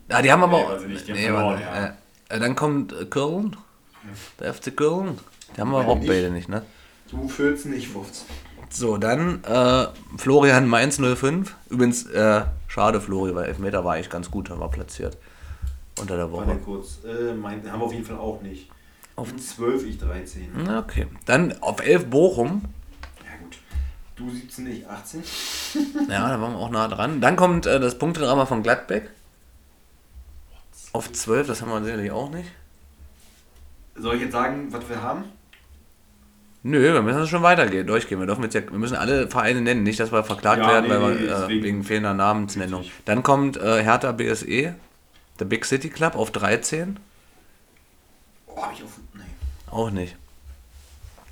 Ja, 0.09 0.23
die 0.23 0.33
haben 0.33 0.43
aber 0.43 0.59
Nee, 0.59 0.65
auch. 0.65 0.71
also 0.71 0.87
nicht, 0.87 1.07
die 1.07 1.13
haben 1.13 1.19
nee, 1.19 1.25
verloren, 1.27 1.47
warte, 1.47 1.63
ja. 1.63 1.87
äh, 2.31 2.37
äh, 2.37 2.41
dann 2.41 2.57
kommt 2.57 2.93
äh, 2.93 3.05
Köln. 3.07 3.57
Der 4.41 4.55
FC 4.55 4.75
Köln. 4.77 5.19
Die 5.57 5.61
haben 5.61 5.71
wir 5.71 5.79
Meine 5.79 5.89
auch 5.91 5.99
beide 5.99 6.31
nicht, 6.31 6.49
ne? 6.49 6.63
Du 7.11 7.29
14, 7.29 7.73
ich 7.75 7.89
15. 7.89 8.27
So, 8.71 8.97
dann 8.99 9.43
äh, 9.45 9.87
Florian 10.19 10.67
Mainz 10.69 10.99
05. 11.01 11.55
Übrigens, 11.71 12.07
äh, 12.07 12.43
schade 12.69 13.01
Flori, 13.01 13.35
weil 13.35 13.47
Elfmeter 13.47 13.85
war 13.85 13.95
eigentlich 13.95 14.11
ganz 14.11 14.31
gut, 14.31 14.51
war 14.51 14.71
platziert. 14.71 15.17
Unter 16.01 16.17
der 16.17 16.31
Warte 16.33 16.49
Woche. 16.51 16.59
kurz. 16.59 16.99
Äh, 17.05 17.35
mein, 17.35 17.71
haben 17.71 17.81
wir 17.81 17.87
auf 17.87 17.93
jeden 17.93 18.05
Fall 18.05 18.17
auch 18.19 18.41
nicht. 18.43 18.71
Auf- 19.17 19.33
Auf 19.33 19.37
12, 19.37 19.85
ich 19.87 19.99
13. 19.99 20.49
Na, 20.65 20.79
Okay. 20.81 21.07
Dann 21.27 21.55
auf 21.63 21.81
11 21.85 22.07
Bochum. 22.07 22.63
Ja 23.25 23.37
gut. 23.43 23.57
Du 24.17 24.31
17, 24.31 24.67
ich 24.69 24.87
18. 24.89 25.23
Ja, 26.09 26.29
da 26.31 26.41
waren 26.41 26.53
wir 26.53 26.59
auch 26.59 26.71
nah 26.71 26.89
dran. 26.89 27.21
Dann 27.21 27.37
kommt 27.37 27.67
äh, 27.67 27.81
das 27.81 27.99
Punktedrama 27.99 28.47
von 28.47 28.63
Gladbeck. 28.63 29.11
Auf 30.99 31.13
12, 31.13 31.47
das 31.47 31.63
haben 31.63 31.71
wir 31.71 31.81
sicherlich 31.85 32.11
auch 32.11 32.29
nicht. 32.29 32.51
Soll 33.95 34.17
ich 34.17 34.23
jetzt 34.23 34.33
sagen, 34.33 34.67
was 34.73 34.89
wir 34.89 35.01
haben? 35.01 35.27
Nö, 36.65 36.93
wir 36.93 37.03
müssen 37.03 37.25
schon 37.29 37.45
weitergehen, 37.45 37.87
durchgehen. 37.87 38.19
Wir, 38.19 38.27
dürfen 38.27 38.43
jetzt 38.43 38.55
ja, 38.55 38.63
wir 38.69 38.81
müssen 38.81 38.97
alle 38.97 39.29
Vereine 39.29 39.61
nennen, 39.61 39.85
nicht, 39.85 40.01
dass 40.01 40.11
wir 40.11 40.25
verklagt 40.25 40.61
Ja, 40.61 40.67
werden, 40.67 40.89
nee, 40.89 41.01
weil 41.01 41.15
nee, 41.15 41.21
wir, 41.29 41.45
äh, 41.45 41.63
wegen 41.63 41.85
fehlender 41.85 42.15
Namensnennung. 42.15 42.81
Richtig. 42.81 43.05
Dann 43.05 43.23
kommt 43.23 43.57
äh, 43.59 43.81
Hertha 43.85 44.11
BSE, 44.11 44.75
der 45.39 45.45
Big 45.45 45.67
City 45.67 45.89
Club, 45.89 46.17
auf 46.17 46.33
13. 46.33 46.99
Oh, 48.49 48.61
hab 48.61 48.73
ich 48.73 48.83
auf. 48.83 48.99
Nee. 49.15 49.23
Auch 49.71 49.93
nicht. 49.93 50.17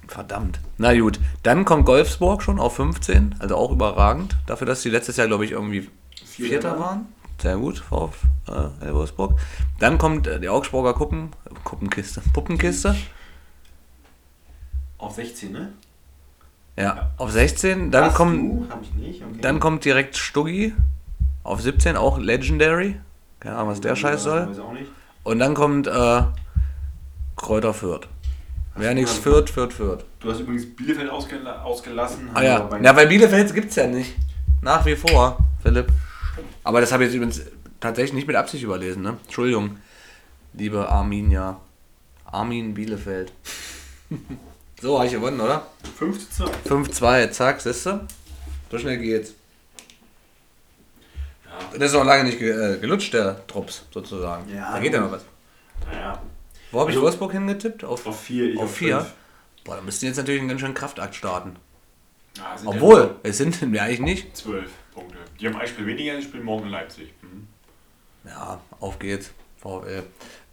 Verdammt. 0.07 0.61
Na 0.79 0.97
gut, 0.97 1.19
dann 1.43 1.65
kommt 1.65 1.87
Golfsburg 1.87 2.41
schon 2.41 2.61
auf 2.61 2.77
15, 2.77 3.35
also 3.41 3.57
auch 3.57 3.73
überragend. 3.73 4.37
Dafür, 4.47 4.69
dass 4.69 4.83
sie 4.83 4.91
letztes 4.91 5.17
Jahr, 5.17 5.27
glaube 5.27 5.45
ich, 5.45 5.51
irgendwie 5.51 5.91
Vierter 6.25 6.51
Vierter 6.51 6.79
waren. 6.79 7.07
Sehr 7.43 7.57
gut, 7.57 7.81
VfL 7.81 8.29
äh, 8.49 8.93
Wolfsburg. 8.93 9.39
Dann 9.79 9.99
kommt 9.99 10.27
äh, 10.27 10.39
die 10.41 10.49
Augsburger 10.49 10.95
Kuppen, 10.95 11.31
Kuppenkiste, 11.65 12.21
Puppenkiste. 12.33 12.95
Auf 14.99 15.15
16, 15.15 15.53
ne? 15.53 15.73
Ja, 16.77 17.11
auf 17.17 17.31
16. 17.33 17.91
Dann 17.91 18.05
Hast 18.07 18.15
kommt. 18.17 18.71
Okay. 18.71 19.23
dann 19.41 19.61
kommt 19.61 19.85
direkt 19.85 20.17
Stuggi 20.17 20.75
auf 21.43 21.61
17, 21.63 21.97
auch 21.97 22.19
Legendary. 22.19 22.97
Keine 23.41 23.57
Ahnung, 23.57 23.71
was 23.71 23.81
der 23.81 23.97
Scheiß 23.97 24.23
soll. 24.23 24.49
Weiß 24.49 24.59
auch 24.59 24.73
nicht. 24.73 24.87
Und 25.23 25.39
dann 25.39 25.55
kommt 25.55 25.87
äh, 25.87 26.23
Kräuter 27.37 27.75
Fürth. 27.75 28.09
Wer 28.75 28.93
nichts 28.95 29.15
Fürth, 29.15 29.49
Fürth, 29.51 29.73
Fürth. 29.73 30.05
Du 30.21 30.31
hast 30.31 30.41
übrigens 30.41 30.67
Bielefeld 30.77 31.09
ausgela 31.11 31.63
ausgelassen. 31.63 32.29
Ah 32.35 32.43
ja, 32.43 32.59
bei- 32.61 32.81
ja, 32.81 32.95
weil 32.95 33.07
Bielefeld 33.07 33.55
gibt's 33.55 33.77
ja 33.77 33.87
nicht. 33.87 34.15
Nach 34.61 34.85
wie 34.85 34.97
vor, 34.97 35.39
Philipp. 35.63 35.89
Aber 36.63 36.81
das 36.83 36.93
habe 36.93 37.05
ich 37.05 37.09
jetzt 37.09 37.17
übrigens 37.17 37.41
tatsächlich 37.81 38.15
nicht 38.15 38.27
mit 38.27 38.37
Absicht 38.37 38.63
überlesen, 38.65 39.03
ne? 39.03 39.17
Entschuldigung, 39.25 39.79
liebe 40.55 40.89
Arminia. 40.89 41.61
Armin 42.25 42.75
Bielefeld. 42.75 43.33
so, 44.81 44.97
habe 44.99 45.07
ich 45.07 45.13
gewonnen, 45.13 45.41
oder? 45.41 45.67
5 45.99 46.31
zu 46.31 46.45
2. 46.65 47.27
5-2, 47.27 47.31
zack, 47.31 47.61
siehste. 47.61 48.07
So 48.71 48.79
schnell 48.79 48.99
geht's. 48.99 49.35
Das 51.73 51.89
ist 51.91 51.93
noch 51.95 52.05
lange 52.05 52.25
nicht 52.25 52.41
äh, 52.41 52.79
gelutscht, 52.81 53.15
der 53.15 53.41
Drops, 53.47 53.85
sozusagen. 53.93 54.53
Ja, 54.55 54.73
da 54.73 54.79
geht 54.81 54.93
ja 54.93 55.01
noch 55.01 55.13
was. 55.13 55.25
Naja. 55.87 56.21
Wo 56.73 56.81
habe 56.81 56.91
ich 56.91 56.97
Also- 56.97 57.05
Wolfsburg 57.07 57.33
hingetippt? 57.33 57.85
Auf, 57.85 58.07
Auf 58.07 58.21
4. 58.23 58.51
Ich 58.53 58.59
auf 58.59 58.75
4? 58.75 58.99
fünf. 59.01 59.13
Boah, 59.65 59.77
da 59.77 59.83
müssten 59.83 60.07
jetzt 60.07 60.17
natürlich 60.17 60.41
einen 60.41 60.49
ganz 60.49 60.61
schönen 60.61 60.75
Kraftakt 60.75 61.15
starten. 61.15 61.57
Ah, 62.41 62.57
sind 62.57 62.69
Obwohl, 62.69 63.17
es 63.23 63.39
sind 63.39 63.61
wir 63.73 63.83
eigentlich 63.83 64.01
nicht. 64.01 64.25
Ja 64.27 64.35
12 64.35 64.71
Punkte. 64.95 65.17
Die 65.41 65.47
haben 65.47 65.57
ein 65.57 65.67
Spiel 65.67 65.87
weniger, 65.87 66.17
die 66.17 66.23
spielen 66.23 66.45
morgen 66.45 66.65
in 66.67 66.71
Leipzig. 66.71 67.13
Ja, 68.27 68.61
auf 68.81 68.99
geht's. 68.99 69.33
VfL. 69.59 70.03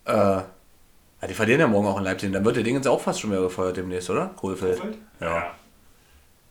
Äh, 0.05 0.11
ja, 0.11 0.47
die 1.27 1.33
verlieren 1.33 1.61
ja 1.61 1.67
morgen 1.67 1.87
auch 1.87 1.97
in 1.97 2.03
Leipzig. 2.03 2.31
Dann 2.31 2.43
wird 2.43 2.57
der 2.57 2.63
Ding 2.63 2.75
jetzt 2.75 2.87
auch 2.87 2.99
fast 2.99 3.19
schon 3.19 3.31
wieder 3.31 3.41
gefeuert 3.41 3.77
demnächst, 3.77 4.09
oder? 4.09 4.27
Kohlfeld. 4.35 4.81
Ja. 5.19 5.53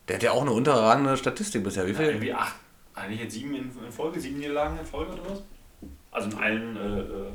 Der 0.09 0.17
hat 0.17 0.23
ja 0.23 0.33
auch 0.33 0.43
eine 0.43 0.53
unterragende 0.53 1.17
Statistik 1.17 1.63
bisher. 1.63 1.87
Wie 1.87 1.93
ja. 1.93 1.97
viel? 1.97 2.07
Irgendwie 2.07 2.33
acht. 2.33 2.57
Eigentlich 2.95 3.21
jetzt 3.21 3.35
sieben 3.35 3.55
in, 3.55 3.71
in 3.85 3.93
Folge, 3.93 4.21
sieben 4.21 4.39
Niederlagen 4.39 4.79
in 4.79 4.85
Folge 4.85 5.13
oder 5.13 5.31
was? 5.31 5.43
Also 6.11 6.31
in 6.31 6.43
allen. 6.43 6.77
Äh, 6.77 7.01
äh, 7.01 7.27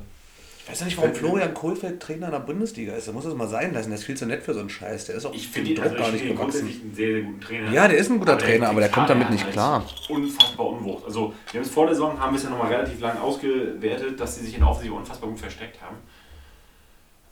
Ich 0.68 0.72
weiß 0.72 0.82
ja 0.82 0.86
nicht, 0.88 0.98
warum 0.98 1.16
Florian 1.16 1.54
Kohlfeld 1.54 2.02
Trainer 2.02 2.26
in 2.26 2.34
der 2.34 2.40
Bundesliga 2.42 2.94
ist. 2.94 3.08
Da 3.08 3.14
muss 3.14 3.24
es 3.24 3.34
mal 3.34 3.48
sein 3.48 3.74
lassen. 3.74 3.90
Der 3.90 3.98
ist 3.98 4.04
viel 4.04 4.18
zu 4.18 4.26
nett 4.26 4.44
für 4.44 4.54
so 4.54 4.60
einen 4.60 4.70
Scheiß. 4.70 5.06
Der 5.06 5.16
ist 5.16 5.26
auch 5.26 5.34
ich 5.34 5.48
finde 5.48 5.74
Druck 5.74 5.86
also 5.86 5.96
gar 5.96 6.08
ich 6.08 6.14
nicht 6.16 6.24
gewachsen. 6.24 6.38
grundsätzlich 6.42 6.82
einen 6.82 6.94
sehr, 6.94 7.12
sehr 7.14 7.22
guten 7.22 7.40
Trainer. 7.40 7.72
Ja, 7.72 7.88
der 7.88 7.98
ist 7.98 8.12
ein 8.12 8.20
guter 8.20 8.38
Trainer, 8.38 8.68
aber 8.68 8.82
der 8.82 8.90
kommt 8.90 9.10
damit 9.10 9.30
nicht 9.30 9.50
klar. 9.50 9.86
Unfassbar 10.10 10.68
Unwucht. 10.68 11.06
Also, 11.06 11.34
wir 11.52 11.62
haben 11.62 11.66
es 11.66 11.72
vor 11.74 11.86
der 11.86 11.96
Saison, 11.96 12.20
haben 12.20 12.34
wir 12.34 12.38
es 12.38 12.44
ja 12.44 12.50
nochmal 12.50 12.68
relativ 12.68 13.00
lang 13.00 13.18
ausgewertet, 13.18 14.20
dass 14.20 14.36
sie 14.36 14.44
sich 14.46 14.56
in 14.56 14.60
der 14.60 14.70
Offensive 14.70 14.94
unfassbar 14.94 15.30
gut 15.30 15.40
versteckt 15.40 15.82
haben. 15.82 15.96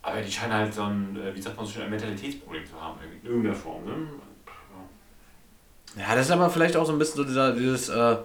Aber 0.02 0.22
die 0.22 0.32
scheinen 0.32 0.54
halt 0.54 0.74
so 0.74 0.84
ein, 0.84 1.18
äh, 1.22 1.36
wie 1.36 1.42
sagt 1.42 1.58
man 1.58 1.66
so 1.66 1.74
schön, 1.74 1.82
ein 1.82 1.90
Mentalitätsproblem 1.90 2.66
zu 2.66 2.82
haben, 2.82 2.98
in 3.22 3.28
irgendeiner 3.28 3.56
Form. 3.56 3.84
Ne? 3.84 3.92
Ja, 5.98 6.16
das 6.16 6.28
ist 6.28 6.32
aber 6.32 6.50
vielleicht 6.50 6.78
auch 6.78 6.86
so 6.86 6.94
ein 6.94 7.00
bisschen 7.00 7.18
so 7.18 7.24
dieser, 7.26 7.52
dieses, 7.52 7.90
äh, 7.90 8.16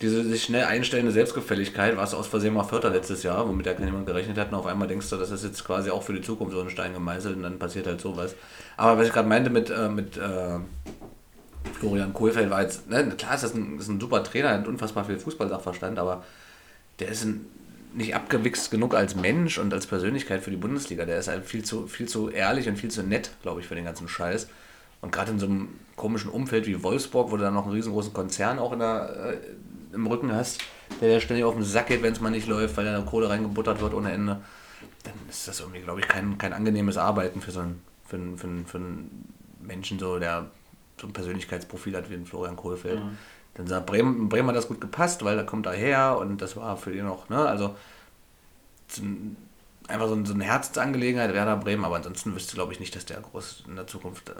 diese 0.00 0.24
sich 0.24 0.42
schnell 0.42 0.64
einstellende 0.64 1.12
Selbstgefälligkeit, 1.12 1.96
was 1.96 2.14
aus 2.14 2.26
Versehen 2.26 2.54
mal 2.54 2.64
Vierter 2.64 2.90
letztes 2.90 3.22
Jahr, 3.22 3.48
womit 3.48 3.66
ja 3.66 3.72
jemand 3.78 4.06
gerechnet 4.06 4.36
hat, 4.38 4.48
und 4.48 4.58
auf 4.58 4.66
einmal 4.66 4.88
denkst 4.88 5.08
du, 5.08 5.16
das 5.16 5.30
ist 5.30 5.44
jetzt 5.44 5.64
quasi 5.64 5.90
auch 5.90 6.02
für 6.02 6.12
die 6.12 6.20
Zukunft 6.20 6.52
so 6.52 6.60
ein 6.60 6.70
Stein 6.70 6.94
gemeißelt 6.94 7.36
und 7.36 7.42
dann 7.42 7.58
passiert 7.58 7.86
halt 7.86 8.00
sowas. 8.00 8.34
Aber 8.76 8.98
was 8.98 9.06
ich 9.06 9.12
gerade 9.12 9.28
meinte 9.28 9.50
mit, 9.50 9.70
äh, 9.70 9.88
mit 9.88 10.16
äh, 10.16 10.58
Florian 11.78 12.12
Kohlfeld 12.12 12.50
war 12.50 12.62
jetzt, 12.62 12.90
ne, 12.90 13.14
klar 13.16 13.36
ist 13.36 13.44
das 13.44 13.54
ein, 13.54 13.78
ist 13.78 13.88
ein 13.88 14.00
super 14.00 14.24
Trainer, 14.24 14.50
hat 14.50 14.66
unfassbar 14.66 15.04
viel 15.04 15.18
Fußballsachverstand, 15.18 15.98
aber 15.98 16.24
der 16.98 17.08
ist 17.08 17.24
ein, 17.24 17.46
nicht 17.94 18.16
abgewichst 18.16 18.72
genug 18.72 18.94
als 18.94 19.14
Mensch 19.14 19.58
und 19.58 19.72
als 19.72 19.86
Persönlichkeit 19.86 20.42
für 20.42 20.50
die 20.50 20.56
Bundesliga. 20.56 21.04
Der 21.04 21.18
ist 21.18 21.28
halt 21.28 21.44
viel 21.44 21.64
zu, 21.64 21.86
viel 21.86 22.08
zu 22.08 22.28
ehrlich 22.28 22.68
und 22.68 22.76
viel 22.76 22.90
zu 22.90 23.04
nett, 23.04 23.30
glaube 23.42 23.60
ich, 23.60 23.68
für 23.68 23.76
den 23.76 23.84
ganzen 23.84 24.08
Scheiß. 24.08 24.48
Und 25.00 25.12
gerade 25.12 25.30
in 25.30 25.38
so 25.38 25.46
einem 25.46 25.68
komischen 25.96 26.30
Umfeld 26.30 26.66
wie 26.66 26.82
Wolfsburg, 26.82 27.30
wo 27.30 27.36
du 27.36 27.42
dann 27.42 27.54
noch 27.54 27.64
einen 27.64 27.74
riesengroßen 27.74 28.12
Konzern 28.12 28.58
auch 28.58 28.72
in 28.72 28.80
der, 28.80 29.34
äh, 29.34 29.36
im 29.94 30.06
Rücken 30.06 30.32
hast, 30.34 30.60
der 31.00 31.08
dir 31.14 31.20
ständig 31.20 31.44
auf 31.44 31.54
den 31.54 31.64
Sack 31.64 31.86
geht, 31.88 32.02
wenn 32.02 32.12
es 32.12 32.20
mal 32.20 32.30
nicht 32.30 32.46
läuft, 32.48 32.76
weil 32.76 32.84
da 32.84 33.00
Kohle 33.02 33.28
reingebuttert 33.30 33.80
wird 33.80 33.94
ohne 33.94 34.12
Ende, 34.12 34.40
dann 35.04 35.14
ist 35.28 35.48
das 35.48 35.60
irgendwie, 35.60 35.80
glaube 35.80 36.00
ich, 36.00 36.08
kein, 36.08 36.36
kein 36.38 36.52
angenehmes 36.52 36.96
Arbeiten 36.96 37.40
für 37.40 37.50
so 37.50 37.60
einen, 37.60 37.82
für 38.06 38.16
einen, 38.16 38.36
für 38.38 38.46
einen, 38.46 38.66
für 38.66 38.78
einen 38.78 39.34
Menschen, 39.60 39.98
so, 39.98 40.18
der 40.18 40.46
so 41.00 41.06
ein 41.06 41.12
Persönlichkeitsprofil 41.12 41.96
hat 41.96 42.10
wie 42.10 42.14
ein 42.14 42.26
Florian 42.26 42.56
Kohlfeld. 42.56 43.00
Dann 43.54 43.66
sagt 43.66 43.86
Bremen, 43.86 44.28
Bremen 44.28 44.48
hat 44.48 44.56
das 44.56 44.68
gut 44.68 44.80
gepasst, 44.80 45.24
weil 45.24 45.36
da 45.36 45.42
kommt 45.44 45.66
er 45.66 45.72
her 45.72 46.18
und 46.18 46.40
das 46.42 46.56
war 46.56 46.76
für 46.76 46.92
ihn 46.94 47.06
auch, 47.06 47.28
ne, 47.28 47.38
also 47.46 47.76
so 48.88 49.02
ein- 49.02 49.36
einfach 49.88 50.08
so, 50.08 50.14
ein, 50.14 50.24
so 50.26 50.34
eine 50.34 50.44
Herzensangelegenheit, 50.44 51.32
Werder 51.34 51.56
Bremen, 51.56 51.84
aber 51.84 51.96
ansonsten 51.96 52.34
wüsste 52.34 52.54
glaube 52.54 52.72
ich 52.72 52.80
nicht, 52.80 52.94
dass 52.96 53.04
der 53.04 53.20
groß 53.20 53.64
in 53.68 53.76
der 53.76 53.86
Zukunft 53.86 54.28
äh, 54.30 54.32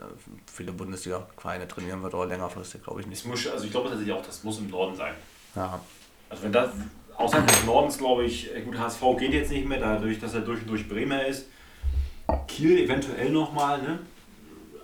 viele 0.52 0.72
Bundesliga-Vereine 0.72 1.68
trainieren 1.68 2.02
wird 2.02 2.14
oder 2.14 2.26
längerfristig, 2.26 2.82
glaube 2.82 3.00
ich 3.02 3.06
nicht. 3.06 3.24
muss, 3.26 3.46
also 3.46 3.64
ich 3.64 3.70
glaube 3.70 3.88
tatsächlich 3.88 4.14
auch, 4.14 4.24
das 4.24 4.42
muss 4.42 4.58
im 4.58 4.68
Norden 4.70 4.96
sein. 4.96 5.14
Ja. 5.54 5.80
Also 6.28 6.42
wenn 6.42 6.52
das 6.52 6.70
außerhalb 7.16 7.46
des 7.46 7.64
Nordens, 7.64 7.98
glaube 7.98 8.24
ich, 8.24 8.54
äh, 8.54 8.60
gut, 8.62 8.78
HSV 8.78 9.00
geht 9.18 9.32
jetzt 9.32 9.50
nicht 9.50 9.68
mehr, 9.68 9.78
dadurch, 9.78 10.18
dass 10.18 10.34
er 10.34 10.40
durch 10.40 10.60
und 10.62 10.68
durch 10.68 10.88
Bremer 10.88 11.26
ist. 11.26 11.46
Kiel 12.48 12.78
eventuell 12.78 13.30
nochmal, 13.30 13.82
ne? 13.82 13.98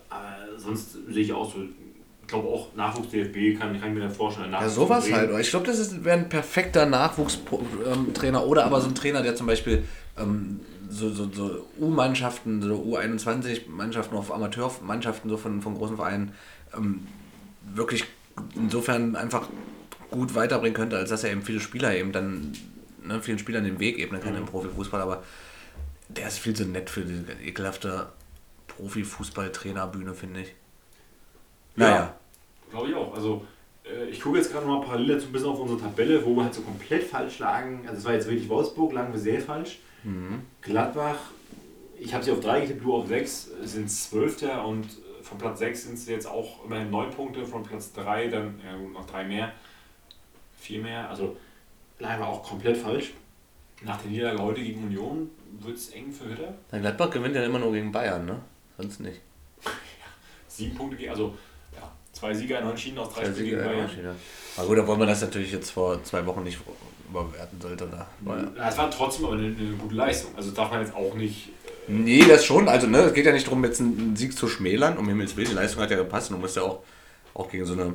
Aber 0.08 0.36
sonst 0.58 0.92
sehe 1.08 1.22
ich 1.22 1.32
auch 1.32 1.52
so, 1.52 1.62
ich 1.62 2.26
glaube 2.28 2.48
auch 2.48 2.74
Nachwuchs-DFB 2.74 3.58
kann, 3.58 3.80
kann 3.80 3.90
ich 3.90 3.94
mir 3.94 4.00
da 4.00 4.10
vorstellen. 4.10 4.52
Ja, 4.52 4.68
sowas 4.68 5.04
Bremen. 5.04 5.32
halt. 5.32 5.40
Ich 5.40 5.50
glaube, 5.50 5.66
das 5.66 6.04
wäre 6.04 6.18
ein 6.18 6.28
perfekter 6.28 6.86
Nachwuchstrainer 6.86 8.46
oder 8.46 8.64
aber 8.64 8.80
so 8.80 8.88
ein 8.88 8.94
Trainer, 8.94 9.22
der 9.22 9.34
zum 9.34 9.46
Beispiel 9.46 9.84
ähm, 10.18 10.60
so, 10.88 11.10
so, 11.10 11.28
so 11.32 11.66
U-Mannschaften, 11.78 12.60
so 12.62 12.74
U21-Mannschaften, 12.74 14.16
auf 14.16 14.32
Amateurmannschaften 14.32 15.30
so 15.30 15.36
von, 15.36 15.62
von 15.62 15.74
großen 15.74 15.96
Vereinen 15.96 16.32
ähm, 16.76 17.06
wirklich 17.74 18.04
insofern 18.54 19.16
einfach 19.16 19.48
gut 20.10 20.34
weiterbringen 20.34 20.74
könnte, 20.74 20.96
als 20.96 21.10
dass 21.10 21.24
er 21.24 21.30
eben 21.30 21.42
viele 21.42 21.60
Spieler 21.60 21.94
eben 21.94 22.12
dann, 22.12 22.52
ne, 23.04 23.20
vielen 23.22 23.38
Spielern 23.38 23.64
den 23.64 23.78
Weg 23.80 23.98
ebnen 23.98 24.20
kann 24.20 24.36
im 24.36 24.46
Profifußball, 24.46 25.00
aber 25.00 25.22
der 26.08 26.28
ist 26.28 26.38
viel 26.38 26.54
zu 26.54 26.64
nett 26.64 26.90
für 26.90 27.02
diese 27.02 27.32
ekelhafte 27.44 28.08
Profifußball-Trainerbühne, 28.68 30.14
finde 30.14 30.40
ich. 30.40 30.54
Naja. 31.76 32.14
Glaube 32.70 32.88
ich 32.88 32.94
auch. 32.94 33.14
Also 33.14 33.46
äh, 33.84 34.06
ich 34.06 34.20
gucke 34.20 34.38
jetzt 34.38 34.52
gerade 34.52 34.66
mal 34.66 34.80
parallel 34.80 35.14
dazu 35.14 35.26
ein 35.26 35.32
bisschen 35.32 35.48
auf 35.48 35.60
unsere 35.60 35.80
Tabelle, 35.80 36.24
wo 36.24 36.34
wir 36.34 36.44
halt 36.44 36.54
so 36.54 36.62
komplett 36.62 37.04
falsch 37.04 37.38
lagen. 37.38 37.82
Also 37.86 37.98
es 37.98 38.04
war 38.04 38.14
jetzt 38.14 38.28
wirklich 38.28 38.48
Wolfsburg, 38.48 38.92
lagen 38.92 39.12
wir 39.12 39.20
sehr 39.20 39.40
falsch. 39.40 39.78
Mhm. 40.04 40.42
Gladbach, 40.62 41.18
ich 41.98 42.14
habe 42.14 42.24
sie 42.24 42.32
auf 42.32 42.40
3 42.40 42.62
getippt, 42.62 42.84
du 42.84 42.94
auf 42.94 43.08
6, 43.08 43.50
sind 43.64 43.90
Zwölfter 43.90 44.64
und 44.66 44.86
äh, 44.86 45.22
von 45.22 45.38
Platz 45.38 45.58
6 45.58 45.84
sind 45.84 45.94
es 45.94 46.06
jetzt 46.06 46.26
auch 46.26 46.64
immerhin 46.64 46.90
9 46.90 47.10
Punkte, 47.10 47.44
von 47.44 47.62
Platz 47.62 47.92
3 47.92 48.28
dann 48.28 48.60
ja, 48.64 48.76
noch 48.76 49.06
3 49.06 49.24
mehr, 49.24 49.52
4 50.60 50.82
mehr. 50.82 51.08
Also 51.08 51.36
wir 51.98 52.26
auch 52.26 52.42
komplett 52.42 52.76
falsch. 52.76 53.12
Nach 53.82 54.00
der 54.00 54.10
Niederlage 54.10 54.42
heute 54.42 54.62
gegen 54.62 54.84
Union 54.84 55.30
wird 55.60 55.76
es 55.76 55.90
eng 55.90 56.12
für 56.12 56.28
Hütter. 56.28 56.54
Na, 56.70 56.78
Gladbach 56.78 57.10
gewinnt 57.10 57.34
ja 57.34 57.44
immer 57.44 57.58
nur 57.58 57.72
gegen 57.72 57.90
Bayern, 57.90 58.26
ne? 58.26 58.36
Sonst 58.76 59.00
nicht. 59.00 59.20
7 60.48 60.74
Punkte 60.74 60.96
gegen, 60.96 61.10
also 61.10 61.34
ja, 61.74 61.90
zwei 62.12 62.34
Sieger 62.34 62.58
in 62.58 62.64
Unentschieden 62.64 62.98
aus 62.98 63.14
3 63.14 63.22
Zwei 63.22 63.30
Spielen 63.32 63.44
gegen 63.46 63.58
ja, 63.58 63.64
Bayern. 63.64 63.80
Unterschiede. 63.80 64.14
Aber 64.56 64.66
gut, 64.66 64.78
obwohl 64.78 64.96
man 64.98 65.08
das 65.08 65.20
natürlich 65.22 65.52
jetzt 65.52 65.70
vor 65.70 66.02
zwei 66.04 66.24
Wochen 66.26 66.42
nicht 66.42 66.58
überwerten 67.08 67.60
sollte. 67.60 67.88
Da. 67.90 68.06
War 68.20 68.38
ja. 68.38 68.48
Ja, 68.56 68.68
es 68.68 68.78
war 68.78 68.90
trotzdem 68.90 69.24
aber 69.26 69.34
eine, 69.34 69.46
eine 69.46 69.76
gute 69.78 69.94
Leistung. 69.94 70.32
Also 70.36 70.50
darf 70.50 70.70
man 70.70 70.80
jetzt 70.80 70.94
auch 70.94 71.14
nicht. 71.14 71.50
Nee, 71.88 72.24
das 72.28 72.44
schon. 72.44 72.68
Also, 72.68 72.86
ne, 72.86 72.98
es 72.98 73.14
geht 73.14 73.26
ja 73.26 73.32
nicht 73.32 73.46
darum, 73.46 73.64
jetzt 73.64 73.80
einen 73.80 74.14
Sieg 74.14 74.36
zu 74.36 74.46
schmälern. 74.48 74.98
Um 74.98 75.08
Himmels 75.08 75.36
Willen, 75.36 75.48
die 75.48 75.54
Leistung 75.54 75.82
hat 75.82 75.90
ja 75.90 75.96
gepasst. 75.96 76.30
Und 76.30 76.36
du 76.36 76.42
musst 76.42 76.56
ja 76.56 76.62
auch 76.62 76.82
auch 77.34 77.50
gegen 77.50 77.64
so 77.64 77.74
eine, 77.74 77.94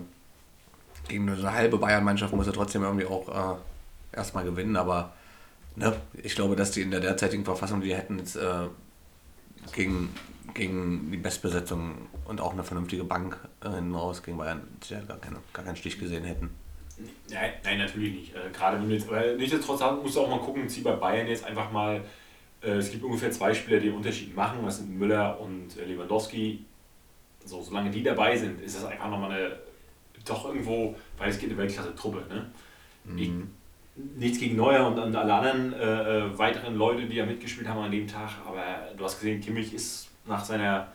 gegen 1.07 1.29
eine 1.29 1.53
halbe 1.53 1.77
Bayern-Mannschaft 1.77 2.33
muss 2.33 2.47
er 2.47 2.53
trotzdem 2.53 2.83
irgendwie 2.83 3.05
auch 3.05 3.55
äh, 3.55 4.17
erstmal 4.17 4.43
gewinnen, 4.43 4.75
aber 4.75 5.13
ne, 5.75 5.93
ich 6.23 6.35
glaube, 6.35 6.55
dass 6.55 6.71
die 6.71 6.81
in 6.81 6.91
der 6.91 6.99
derzeitigen 6.99 7.45
Verfassung, 7.45 7.81
die 7.81 7.95
hätten 7.95 8.19
jetzt 8.19 8.35
äh, 8.35 8.67
gegen, 9.73 10.13
gegen 10.53 11.11
die 11.11 11.17
Bestbesetzung 11.17 12.07
und 12.25 12.41
auch 12.41 12.53
eine 12.53 12.63
vernünftige 12.63 13.03
Bank 13.03 13.37
äh, 13.63 13.69
hinten 13.69 13.95
raus 13.95 14.23
gegen 14.23 14.37
Bayern 14.37 14.61
sicher 14.83 15.01
gar, 15.01 15.17
keine, 15.17 15.37
gar 15.53 15.65
keinen 15.65 15.75
Stich 15.75 15.99
gesehen 15.99 16.23
hätten. 16.23 16.49
Nein, 17.29 17.51
nein, 17.63 17.77
natürlich 17.79 18.13
nicht. 18.13 18.35
Äh, 18.35 18.51
gerade 18.53 18.79
wenn 18.79 18.89
du 18.89 18.95
jetzt, 18.95 19.07
aber 19.07 19.33
nichtsdestotrotz 19.33 20.01
musst 20.01 20.15
du 20.15 20.21
auch 20.21 20.29
mal 20.29 20.39
gucken, 20.39 20.67
zieh 20.69 20.81
bei 20.81 20.93
Bayern 20.93 21.27
jetzt 21.27 21.43
einfach 21.43 21.71
mal, 21.71 22.01
äh, 22.61 22.71
es 22.71 22.91
gibt 22.91 23.03
ungefähr 23.03 23.31
zwei 23.31 23.53
Spieler, 23.53 23.79
die 23.79 23.87
den 23.87 23.97
Unterschied 23.97 24.35
machen, 24.35 24.59
das 24.65 24.77
sind 24.77 24.97
Müller 24.97 25.39
und 25.39 25.77
äh, 25.77 25.85
Lewandowski. 25.85 26.65
So, 27.43 27.61
solange 27.61 27.91
die 27.91 28.01
dabei 28.01 28.35
sind, 28.35 28.59
ist 28.61 28.75
das 28.75 28.85
einfach 28.85 29.09
nochmal 29.09 29.31
eine, 29.31 29.59
doch 30.30 30.45
irgendwo, 30.45 30.95
weil 31.17 31.30
es 31.30 31.39
geht 31.39 31.49
eine 31.49 31.57
Weltklasse-Truppe. 31.57 32.23
Ne? 32.30 32.45
Ich, 33.15 33.32
nichts 34.17 34.39
gegen 34.39 34.55
Neuer 34.55 34.88
und, 34.88 35.15
alle 35.15 35.34
anderen 35.34 35.73
äh, 35.73 36.19
äh, 36.19 36.38
weiteren 36.38 36.76
Leute, 36.76 37.05
die 37.05 37.15
ja 37.15 37.26
mitgespielt 37.26 37.67
haben 37.67 37.80
an 37.82 37.91
dem 37.91 38.07
Tag, 38.07 38.32
aber 38.45 38.63
du 38.97 39.03
hast 39.03 39.19
gesehen, 39.19 39.39
Kimmich 39.39 39.73
ist 39.73 40.09
nach 40.26 40.43
seiner 40.43 40.88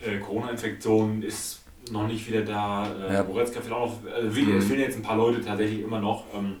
äh, 0.00 0.18
Corona-Infektion 0.18 1.22
ist 1.22 1.62
noch 1.90 2.06
nicht 2.06 2.26
wieder 2.28 2.42
da. 2.42 2.86
Äh, 2.94 3.14
Ja. 3.14 3.22
Goretzka 3.22 3.60
fehlt 3.60 3.72
auch 3.72 3.86
noch. 3.86 4.12
Also 4.12 4.36
wie, 4.36 4.52
Es 4.52 4.66
fehlen 4.66 4.80
jetzt 4.80 4.96
ein 4.96 5.02
paar 5.02 5.16
Leute 5.16 5.40
tatsächlich 5.44 5.80
immer 5.80 6.00
noch. 6.00 6.24
Ähm, 6.34 6.56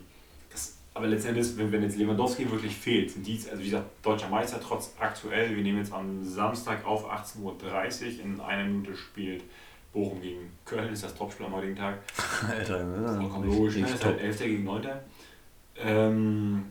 das, 0.50 0.76
aber 0.94 1.06
letztendlich, 1.06 1.56
wenn, 1.56 1.70
wenn 1.70 1.82
jetzt 1.82 1.96
Lewandowski 1.96 2.50
wirklich 2.50 2.74
fehlt, 2.74 3.10
sind 3.12 3.26
die, 3.26 3.40
also 3.48 3.58
wie 3.60 3.64
gesagt, 3.66 3.86
deutscher 4.02 4.28
Meister 4.28 4.60
trotz 4.60 4.94
aktuell, 4.98 5.54
wir 5.54 5.62
nehmen 5.62 5.78
jetzt 5.78 5.92
am 5.92 6.22
Samstag 6.24 6.84
auf 6.84 7.08
18.30 7.10 7.40
Uhr, 7.42 8.24
in 8.24 8.40
einer 8.40 8.64
Minute 8.64 8.96
spielt 8.96 9.44
Bochum 9.92 10.20
gegen 10.20 10.50
Köln, 10.64 10.92
ist 10.92 11.04
das 11.04 11.14
Topspiel 11.14 11.46
am 11.46 11.52
heutigen 11.52 11.76
Tag. 11.76 11.98
Alter, 12.48 12.84
ne? 12.84 13.16
Vollkommen 13.20 13.48
logisch, 13.48 13.76
ne? 13.76 13.86
ist 13.86 14.04
halt 14.04 14.20
11. 14.20 14.38
gegen 14.38 14.64
9. 14.64 14.88
Ähm, 15.76 16.64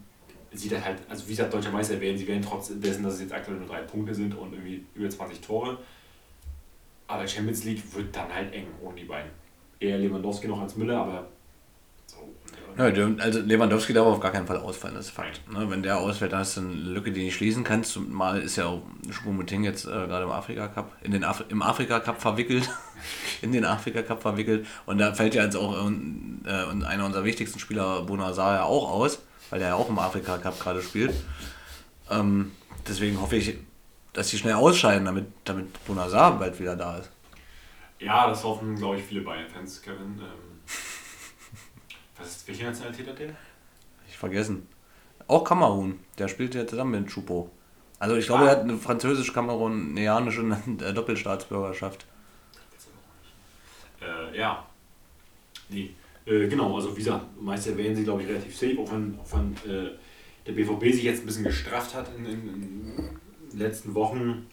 sieht 0.51 0.72
er 0.72 0.84
halt, 0.84 0.97
also 1.07 1.26
wie 1.28 1.32
gesagt, 1.32 1.53
deutscher 1.53 1.72
Meister 1.72 1.99
werden, 1.99 2.17
sie 2.17 2.28
werden 2.28 2.41
trotz 2.41 2.72
dessen, 2.80 3.03
dass 3.03 3.15
es 3.15 3.22
jetzt 3.22 3.34
aktuell 3.34 3.57
nur 3.57 3.67
drei 3.67 3.82
Punkte 3.82 4.13
sind 4.13 4.36
und 4.36 4.53
irgendwie 4.53 4.84
über 4.95 5.09
20 5.09 5.39
Tore. 5.41 5.78
Aber 7.07 7.28
Champions 7.28 7.63
League 7.63 7.84
wird 7.93 8.15
dann 8.15 8.34
halt 8.34 8.53
eng 8.53 8.67
ohne 8.82 8.95
die 8.95 9.05
beiden. 9.05 9.32
Eher 9.80 9.97
Lewandowski 9.97 10.47
noch 10.47 10.61
als 10.61 10.76
Müller, 10.76 10.97
aber 10.97 11.28
also 12.78 13.39
Lewandowski 13.41 13.93
darf 13.93 14.07
auf 14.07 14.20
gar 14.20 14.32
keinen 14.32 14.47
Fall 14.47 14.57
ausfallen, 14.57 14.95
das 14.95 15.07
ist 15.07 15.12
Fakt. 15.12 15.41
Ne, 15.51 15.70
wenn 15.70 15.84
der 15.84 15.99
ausfällt, 15.99 16.32
dann 16.32 16.39
hast 16.39 16.57
du 16.57 16.62
eine 16.62 16.74
Lücke, 16.74 17.12
die 17.12 17.20
du 17.20 17.26
nicht 17.26 17.36
schließen 17.36 17.64
kannst. 17.64 17.99
Mal 17.99 18.41
ist 18.41 18.55
ja 18.55 18.66
auch 18.66 18.82
Schwumuting 19.09 19.64
jetzt 19.64 19.86
äh, 19.86 19.89
gerade 19.89 20.24
im 20.24 20.32
Afrika 20.32 20.68
Cup, 20.68 20.95
in 21.03 21.12
den 21.12 21.24
Af 21.24 21.43
im 21.49 21.62
Afrika 21.62 21.99
Cup 21.99 22.22
verwickelt. 22.22 22.70
in 23.41 23.51
den 23.51 23.66
Afrika 23.66 24.01
Cup 24.01 24.22
verwickelt. 24.22 24.66
Und 24.86 24.97
da 24.99 25.14
fällt 25.14 25.36
ja 25.36 25.43
jetzt 25.43 25.55
auch 25.55 25.74
äh, 25.74 25.91
äh, 26.45 26.86
einer 26.86 27.05
unserer 27.05 27.24
wichtigsten 27.24 27.59
Spieler, 27.59 28.03
Bonazar, 28.03 28.55
ja 28.55 28.64
auch 28.64 28.89
aus, 28.89 29.20
weil 29.49 29.59
der 29.59 29.70
ja 29.70 29.76
auch 29.76 29.89
im 29.89 29.99
Afrika 29.99 30.38
Cup 30.38 30.59
gerade 30.59 30.82
spielt. 30.82 31.14
Ähm, 32.09 32.51
deswegen 32.88 33.20
hoffe 33.20 33.36
ich, 33.36 33.55
dass 34.14 34.30
sie 34.30 34.38
schnell 34.38 34.55
ausscheiden, 34.55 35.05
damit, 35.05 35.26
damit 35.45 35.86
Bonazar 35.86 36.38
bald 36.38 36.59
wieder 36.59 36.76
da 36.76 36.97
ist. 36.97 37.09
Ja, 37.99 38.28
das 38.28 38.43
hoffen, 38.43 38.76
glaube 38.76 38.97
ich, 38.97 39.03
viele 39.03 39.22
Bayern-Fans, 39.22 39.82
Kevin. 39.82 40.20
Ähm, 40.20 40.51
was 42.22 42.30
ist, 42.38 42.47
welche 42.47 42.63
Nationalität 42.65 43.07
hat 43.07 43.19
der? 43.19 43.30
Ich 44.07 44.17
vergessen. 44.17 44.67
Auch 45.28 45.43
Kamerun, 45.43 45.99
der 46.17 46.28
spielt 46.28 46.55
ja 46.55 46.65
zusammen 46.67 47.01
mit 47.01 47.11
Choupo. 47.11 47.49
Also 47.99 48.15
ich 48.15 48.26
glaube, 48.26 48.43
Ah. 48.43 48.47
er 48.47 48.51
hat 48.51 48.61
eine 48.61 48.78
französisch-kamerunianische 48.78 50.41
äh, 50.84 50.93
Doppelstaatsbürgerschaft. 50.93 52.05
Äh, 54.01 54.38
ja. 54.38 54.65
Nee. 55.69 55.91
Äh, 56.26 56.47
genau, 56.47 56.76
also 56.76 56.91
wie 56.95 56.99
gesagt, 57.03 57.26
Meister 57.39 57.78
werden 57.78 57.95
sie, 57.95 58.03
glaube 58.03 58.24
ich, 58.24 58.28
relativ 58.30 58.55
safe, 58.57 58.78
auch 58.80 58.91
wenn, 58.91 59.17
auch 59.19 59.32
wenn 59.34 59.53
äh, 59.72 59.91
der 60.45 60.51
BVB 60.53 60.84
sich 60.93 61.03
jetzt 61.03 61.22
ein 61.24 61.26
bisschen 61.28 61.43
gestrafft 61.43 61.93
hat 61.95 62.07
in, 62.17 62.26
in, 62.26 62.32
in 62.32 63.09
den 63.51 63.59
letzten 63.59 63.93
Wochen. 63.93 64.47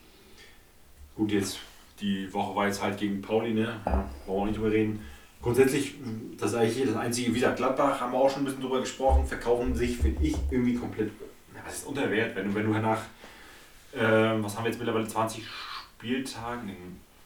Gut, 1.16 1.32
jetzt 1.32 1.58
die 2.00 2.32
Woche 2.32 2.54
war 2.54 2.66
jetzt 2.66 2.82
halt 2.82 2.98
gegen 2.98 3.20
Pauli, 3.22 3.52
ne? 3.54 3.80
Ja, 3.84 3.92
wollen 3.92 4.08
wir 4.26 4.32
auch 4.34 4.46
nicht 4.46 4.56
drüber 4.58 4.70
reden. 4.70 5.00
Grundsätzlich, 5.41 5.95
das 6.36 6.51
ist 6.51 6.57
eigentlich 6.57 6.86
das 6.86 6.97
einzige, 6.97 7.30
wie 7.30 7.34
gesagt, 7.34 7.57
Gladbach 7.57 8.01
haben 8.01 8.12
wir 8.12 8.18
auch 8.18 8.30
schon 8.30 8.43
ein 8.43 8.45
bisschen 8.47 8.61
drüber 8.61 8.80
gesprochen, 8.80 9.24
verkaufen 9.24 9.74
sich, 9.74 9.97
finde 9.97 10.24
ich, 10.24 10.34
irgendwie 10.51 10.74
komplett, 10.74 11.12
was 11.64 11.78
ist 11.78 11.86
unter 11.86 12.11
Wert, 12.11 12.34
wenn 12.34 12.49
du, 12.49 12.55
wenn 12.55 12.66
du 12.66 12.78
nach, 12.78 13.03
ähm, 13.95 14.43
was 14.43 14.57
haben 14.57 14.64
wir 14.64 14.70
jetzt 14.70 14.78
mittlerweile, 14.78 15.07
20 15.07 15.45
Spieltagen, 15.47 16.66
nee, 16.66 16.76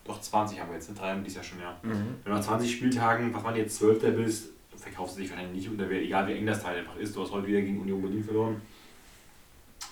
doch 0.04 0.20
20 0.20 0.60
haben 0.60 0.68
wir 0.68 0.74
jetzt, 0.74 0.90
ne? 0.90 0.96
drei 0.98 1.10
haben 1.12 1.24
dies 1.24 1.36
Jahr 1.36 1.44
schon, 1.44 1.60
ja. 1.60 1.78
Wenn 1.82 2.32
du 2.32 2.38
nach 2.38 2.44
20 2.44 2.70
Spieltagen, 2.70 3.32
was 3.32 3.42
man 3.42 3.56
jetzt 3.56 3.76
12. 3.76 4.16
bist, 4.16 4.50
verkaufst 4.76 5.16
du 5.16 5.20
dich 5.20 5.30
wahrscheinlich 5.30 5.56
nicht 5.56 5.70
unter 5.70 5.88
Wert, 5.88 6.02
egal 6.02 6.26
wie 6.28 6.32
eng 6.32 6.46
das 6.46 6.62
Teil 6.62 6.78
einfach 6.78 6.96
ist. 6.96 7.14
Du 7.14 7.22
hast 7.22 7.30
heute 7.30 7.46
wieder 7.46 7.60
gegen 7.60 7.80
Union 7.80 8.02
Berlin 8.02 8.24
verloren. 8.24 8.60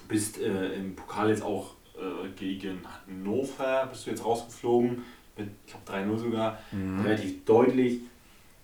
Bist 0.09 0.41
äh, 0.41 0.75
im 0.75 0.97
Pokal 0.97 1.31
jetzt 1.31 1.43
auch 1.43 1.75
äh, 1.97 2.29
gegen 2.37 2.81
Hannover, 3.07 3.87
bist 3.87 4.07
du 4.07 4.11
jetzt 4.11 4.25
rausgeflogen, 4.25 5.03
mit, 5.37 5.49
ich 5.67 5.73
glaube 5.73 6.09
3-0 6.13 6.19
sogar, 6.19 6.59
relativ 7.05 7.45
deutlich. 7.45 8.01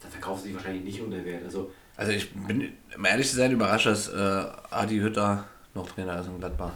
Dann 0.01 0.11
verkaufst 0.11 0.45
du 0.45 0.49
dich 0.49 0.57
wahrscheinlich 0.57 0.85
nicht 0.85 1.01
unter 1.01 1.25
Wert. 1.25 1.45
Also, 1.45 1.71
Also 1.97 2.13
ich 2.13 2.31
bin, 2.33 2.73
um 2.97 3.05
ehrlich 3.05 3.29
zu 3.31 3.37
sein, 3.37 3.53
überrascht, 3.53 3.87
dass 3.87 4.09
äh, 4.09 4.45
Adi 4.71 4.99
Hütter 4.99 5.45
noch 5.75 5.89
Trainer 5.91 6.21
ist 6.21 6.27
in 6.29 6.39
Gladbach. 6.39 6.73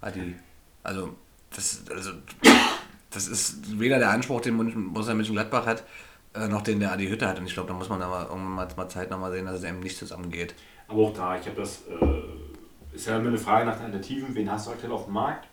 Adi. 0.00 0.34
Also 0.82 1.14
das, 1.54 1.82
also, 1.90 2.12
das 3.10 3.28
ist 3.28 3.78
weder 3.78 3.98
der 3.98 4.10
Anspruch, 4.10 4.40
den 4.40 4.56
München- 4.56 4.92
Borussia 4.92 5.14
Mönchengladbach 5.14 5.66
hat, 5.66 5.84
äh, 6.34 6.48
noch 6.48 6.62
den 6.62 6.80
der 6.80 6.92
Adi 6.92 7.08
Hütter 7.08 7.28
hat. 7.28 7.38
Und 7.38 7.46
ich 7.46 7.54
glaube, 7.54 7.68
da 7.68 7.74
muss 7.74 7.88
man 7.88 8.00
aber 8.02 8.22
irgendwann 8.30 8.54
mal, 8.54 8.68
mal 8.76 8.88
Zeit 8.88 9.10
nochmal 9.10 9.32
sehen, 9.32 9.46
dass 9.46 9.56
es 9.58 9.64
eben 9.64 9.80
nicht 9.80 9.96
zusammengeht. 9.98 10.54
aber 10.88 11.02
auch 11.02 11.14
da, 11.14 11.36
ich 11.38 11.46
habe 11.46 11.60
das, 11.60 11.82
äh, 11.88 12.96
ist 12.96 13.06
ja 13.06 13.16
immer 13.18 13.28
eine 13.28 13.38
Frage 13.38 13.66
nach 13.66 13.76
den 13.76 13.86
Alternativen. 13.86 14.34
Wen 14.34 14.50
hast 14.50 14.66
du 14.66 14.70
aktuell 14.72 14.92
auf 14.92 15.04
dem 15.06 15.14
Markt? 15.14 15.46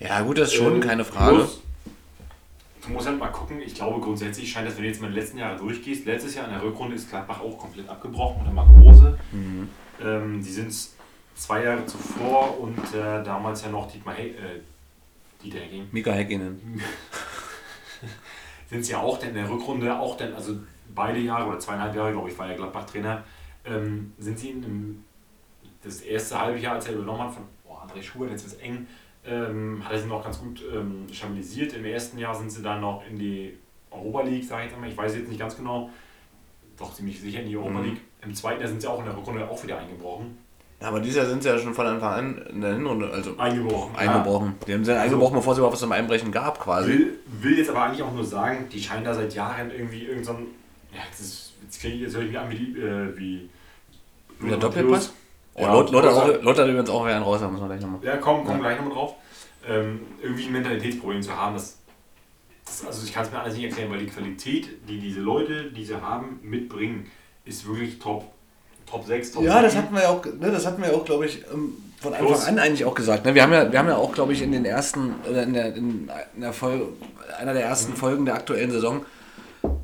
Ja 0.00 0.20
gut, 0.22 0.38
das 0.38 0.48
ist 0.48 0.54
schon 0.54 0.76
Äh, 0.82 0.86
keine 0.86 1.04
Frage. 1.04 1.36
Plus, 1.36 1.62
du 2.88 2.94
musst 2.94 3.06
halt 3.06 3.18
mal 3.18 3.28
gucken, 3.28 3.60
ich 3.60 3.74
glaube 3.74 4.00
grundsätzlich 4.00 4.50
scheint 4.50 4.66
das, 4.66 4.76
wenn 4.76 4.82
du 4.82 4.88
jetzt 4.88 5.00
mal 5.00 5.10
die 5.10 5.18
letzten 5.18 5.38
Jahre 5.38 5.56
durchgehst, 5.56 6.06
letztes 6.06 6.34
Jahr 6.34 6.46
in 6.46 6.52
der 6.52 6.62
Rückrunde 6.62 6.96
ist 6.96 7.08
Gladbach 7.08 7.40
auch 7.40 7.58
komplett 7.58 7.88
abgebrochen 7.88 8.40
unter 8.40 8.52
Marco 8.52 8.72
Rose. 8.72 9.18
Mhm. 9.30 9.68
Ähm, 10.02 10.42
die 10.42 10.50
sind 10.50 10.74
zwei 11.34 11.64
Jahre 11.64 11.84
zuvor 11.86 12.58
und 12.60 12.78
äh, 12.94 13.22
damals 13.22 13.62
ja 13.62 13.68
noch 13.68 13.90
Dietmar 13.90 14.14
He 14.14 14.28
äh, 14.28 14.60
Dieter 15.42 15.58
Hecking, 15.58 15.86
Mika 15.92 16.12
Häkkinen. 16.12 16.80
sind 18.70 18.84
sie 18.84 18.92
ja 18.92 18.98
auch 18.98 19.18
denn 19.18 19.30
in 19.30 19.34
der 19.36 19.50
Rückrunde, 19.50 19.96
auch 19.98 20.16
dann, 20.16 20.34
also 20.34 20.56
beide 20.94 21.18
Jahre 21.18 21.46
oder 21.46 21.60
zweieinhalb 21.60 21.94
Jahre, 21.94 22.12
glaube 22.12 22.30
ich, 22.30 22.38
war 22.38 22.48
er 22.48 22.56
Gladbach-Trainer, 22.56 23.24
ähm, 23.64 24.12
sind 24.18 24.38
sie 24.38 24.50
in 24.50 25.04
das 25.82 26.00
erste 26.00 26.40
halbe 26.40 26.58
Jahr, 26.58 26.74
als 26.74 26.86
er 26.86 26.94
übernommen 26.94 27.22
hat 27.22 27.34
von 27.34 27.44
oh, 27.66 27.74
André 27.74 28.02
Schubert, 28.02 28.30
jetzt 28.30 28.46
ist 28.46 28.60
eng, 28.60 28.86
ähm, 29.30 29.82
hat 29.84 29.92
er 29.92 29.98
sie 29.98 30.06
noch 30.08 30.22
ganz 30.24 30.38
gut 30.38 30.62
ähm, 30.74 31.06
stabilisiert. 31.12 31.72
Im 31.74 31.84
ersten 31.84 32.18
Jahr 32.18 32.34
sind 32.34 32.50
sie 32.50 32.62
dann 32.62 32.80
noch 32.80 33.02
in 33.10 33.18
die 33.18 33.54
Europa 33.90 34.22
League, 34.22 34.44
sage 34.44 34.64
ich 34.66 34.70
jetzt 34.70 34.80
mal, 34.80 34.88
ich 34.88 34.96
weiß 34.96 35.14
jetzt 35.16 35.28
nicht 35.28 35.40
ganz 35.40 35.56
genau, 35.56 35.90
doch 36.78 36.94
ziemlich 36.94 37.20
sicher 37.20 37.40
in 37.42 37.48
die 37.48 37.56
Europa 37.56 37.78
Mhm. 37.78 37.84
League. 37.84 38.00
Im 38.22 38.34
zweiten 38.34 38.60
Jahr 38.60 38.68
sind 38.68 38.80
sie 38.80 38.88
auch 38.88 38.98
in 39.00 39.06
der 39.06 39.16
Rückrunde 39.16 39.48
auch 39.48 39.62
wieder 39.62 39.78
eingebrochen. 39.78 40.36
Ja, 40.80 40.88
aber 40.88 41.00
dieses 41.00 41.16
Jahr 41.16 41.26
sind 41.26 41.42
sie 41.42 41.48
ja 41.48 41.58
schon 41.58 41.74
von 41.74 41.86
Anfang 41.86 42.12
an 42.12 42.42
in 42.50 42.60
der 42.60 42.74
Hinrunde, 42.74 43.10
also 43.10 43.36
Eingebrochen. 43.36 43.96
eingebrochen. 43.96 44.54
Die 44.66 44.74
haben 44.74 44.84
sie 44.84 44.92
ja 44.92 45.00
eingebrochen, 45.00 45.34
bevor 45.36 45.52
es 45.52 45.58
überhaupt 45.58 45.72
was 45.74 45.80
zum 45.80 45.90
Einbrechen 45.90 46.30
gab 46.30 46.56
Ja. 46.58 46.62
quasi. 46.64 46.88
Will, 46.90 47.18
will 47.40 47.58
jetzt 47.58 47.70
aber 47.70 47.82
eigentlich 47.84 48.02
auch 48.02 48.12
nur 48.14 48.24
sagen, 48.24 48.66
die 48.72 48.80
scheinen 48.80 49.04
da 49.04 49.12
seit 49.12 49.34
Jahren 49.34 49.70
irgendwie 49.72 50.02
irgendein, 50.02 50.24
so 50.24 50.32
ein- 50.34 50.46
ja, 50.94 51.00
jetzt, 51.10 51.20
ist, 51.20 51.52
jetzt, 51.64 51.84
ich, 51.84 52.00
jetzt 52.00 52.14
höre 52.14 52.22
ich 52.22 52.28
mich 52.28 52.38
an 52.38 52.50
wie, 52.50 52.54
die, 52.56 52.78
äh, 52.80 53.18
wie 53.18 53.48
Wie 54.38 54.48
der 54.50 54.58
Doppelpass? 54.58 55.12
Oh, 55.58 55.62
Ja, 55.62 55.72
Lot, 55.72 55.90
Lot, 55.90 56.04
hat 56.04 56.42
Lot 56.42 56.58
hat 56.58 56.66
übrigens 56.68 56.90
auch 56.90 57.04
einen 57.04 57.22
raus, 57.22 57.40
da 57.40 57.48
muss 57.48 57.60
man 57.60 57.68
gleich 57.68 57.80
nochmal. 57.80 58.00
Ja, 58.02 58.16
komm, 58.16 58.44
komm 58.44 58.56
Ja. 58.56 58.60
gleich 58.62 58.76
nochmal 58.78 58.94
drauf. 58.94 59.14
Ähm, 59.68 60.00
irgendwie 60.22 60.44
ein 60.46 60.52
Mentalitätsproblem 60.52 61.22
zu 61.22 61.36
haben, 61.36 61.54
das, 61.54 61.78
das 62.64 62.86
also 62.86 63.04
ich 63.04 63.12
kann 63.12 63.24
es 63.24 63.32
mir 63.32 63.40
alles 63.40 63.54
nicht 63.54 63.64
erklären, 63.64 63.90
weil 63.90 63.98
die 63.98 64.06
Qualität, 64.06 64.68
die 64.88 64.98
diese 64.98 65.20
Leute, 65.20 65.70
die 65.72 65.84
sie 65.84 66.00
haben, 66.00 66.38
mitbringen, 66.42 67.10
ist 67.44 67.66
wirklich 67.66 67.98
top. 67.98 68.24
Top 68.90 69.04
6, 69.04 69.32
Top 69.32 69.42
Ja, 69.44 69.60
das 69.60 69.72
7. 69.72 69.82
hatten 69.84 69.94
wir 69.96 70.02
ja 70.02 70.08
auch, 70.08 70.24
ne, 70.24 70.50
das 70.50 70.64
hatten 70.66 70.82
wir 70.82 70.94
auch, 70.94 71.04
glaube 71.04 71.26
ich, 71.26 71.42
ähm, 71.52 71.74
von 72.00 72.12
Anfang 72.14 72.26
Plus- 72.28 72.46
an 72.46 72.58
eigentlich 72.58 72.84
auch 72.86 72.94
gesagt. 72.94 73.26
Ne? 73.26 73.34
Wir, 73.34 73.42
haben 73.42 73.52
ja, 73.52 73.70
wir 73.70 73.78
haben 73.78 73.88
ja 73.88 73.96
auch, 73.96 74.12
glaube 74.12 74.32
ich, 74.32 74.40
in 74.40 74.52
den 74.52 74.64
ersten, 74.64 75.14
oder 75.28 75.42
in 75.42 75.52
der, 75.52 75.74
in 75.74 76.08
der 76.36 76.52
Folge, 76.54 76.86
einer 77.38 77.52
der 77.52 77.64
ersten 77.64 77.92
Folgen 77.94 78.24
der 78.24 78.34
aktuellen 78.36 78.70
Saison 78.70 79.04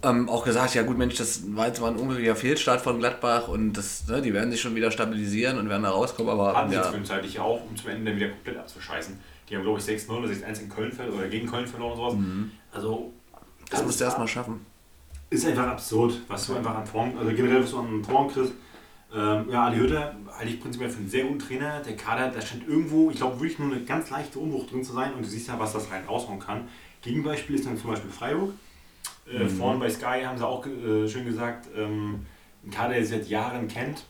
ähm, 0.03 0.29
auch 0.29 0.45
gesagt, 0.45 0.75
ja 0.75 0.83
gut, 0.83 0.99
Mensch, 0.99 1.17
das 1.17 1.43
war 1.55 1.67
jetzt 1.67 1.81
mal 1.81 1.91
ein 1.91 1.97
unglücklicher 1.97 2.37
Fehlstart 2.37 2.81
von 2.81 2.99
Gladbach 2.99 3.49
und 3.49 3.73
das, 3.73 4.07
ne, 4.07 4.23
die 4.23 4.33
werden 4.33 4.51
sich 4.51 4.61
schon 4.61 4.75
wieder 4.75 4.91
stabilisieren 4.91 5.59
und 5.59 5.69
werden 5.69 5.83
da 5.83 5.91
rauskommen, 5.91 6.31
aber 6.31 6.67
sie 6.69 6.75
jetzt 6.75 6.85
ja, 6.85 6.91
zwischenzeitlich 6.91 7.41
auch, 7.41 7.61
um 7.69 7.77
zum 7.77 7.91
Ende 7.91 8.11
dann 8.11 8.21
wieder 8.21 8.31
komplett 8.31 8.59
abzuscheißen. 8.59 9.19
Die 9.49 9.57
haben, 9.57 9.63
glaube 9.63 9.79
ich, 9.79 9.85
6-0 9.85 10.11
oder 10.11 10.29
6-1 10.29 10.61
in 10.63 10.69
Köln 10.69 10.93
verloren 10.93 11.19
oder 11.19 11.29
gegen 11.29 11.47
Köln 11.49 11.67
verloren 11.67 11.99
oder 11.99 12.11
sowas. 12.11 12.25
Also, 12.73 13.13
das 13.71 13.85
musst 13.85 14.01
du 14.01 14.05
erstmal 14.05 14.29
schaffen. 14.29 14.65
ist 15.31 15.47
einfach 15.47 15.67
absurd, 15.67 16.21
was 16.29 16.47
du 16.47 16.55
einfach 16.55 16.77
an 16.77 16.87
Form, 16.87 17.13
also 17.19 17.31
generell, 17.35 17.63
was 17.63 17.71
du 17.71 17.79
an 17.79 18.05
Form 18.05 18.29
kriegst. 18.29 18.53
Ähm, 19.15 19.47
ja, 19.49 19.67
Adi 19.67 19.77
Hütter 19.77 20.17
halte 20.37 20.51
ich 20.51 20.61
prinzipiell 20.61 20.91
für 20.91 20.99
einen 20.99 21.09
sehr 21.09 21.25
guten 21.25 21.39
Trainer. 21.39 21.81
Der 21.81 21.97
Kader, 21.97 22.31
da 22.31 22.41
scheint 22.41 22.67
irgendwo, 22.67 23.11
ich 23.11 23.17
glaube, 23.17 23.39
wirklich 23.39 23.59
nur 23.59 23.73
eine 23.73 23.85
ganz 23.85 24.11
leichte 24.11 24.39
Umbruch 24.39 24.67
drin 24.67 24.83
zu 24.83 24.93
sein 24.93 25.15
und 25.15 25.25
du 25.25 25.29
siehst 25.29 25.49
ja, 25.49 25.59
was 25.59 25.73
das 25.73 25.91
rein 25.91 26.05
raushauen 26.05 26.41
kann. 26.41 26.69
Gegenbeispiel 27.01 27.55
ist 27.55 27.67
dann 27.67 27.79
zum 27.79 27.91
Beispiel 27.91 28.11
Freiburg. 28.11 28.55
Äh, 29.27 29.49
Vorhin 29.49 29.81
bei 29.81 29.89
Sky 29.91 30.23
haben 30.25 30.37
sie 30.39 30.47
auch 30.47 30.65
äh, 30.67 31.09
schön 31.09 31.25
gesagt, 31.25 31.69
ähm, 31.77 32.27
ein 32.65 32.71
Kader, 32.71 32.95
der 32.95 33.05
sie 33.05 33.13
seit 33.17 33.29
Jahren 33.29 33.69
kennt. 33.69 34.05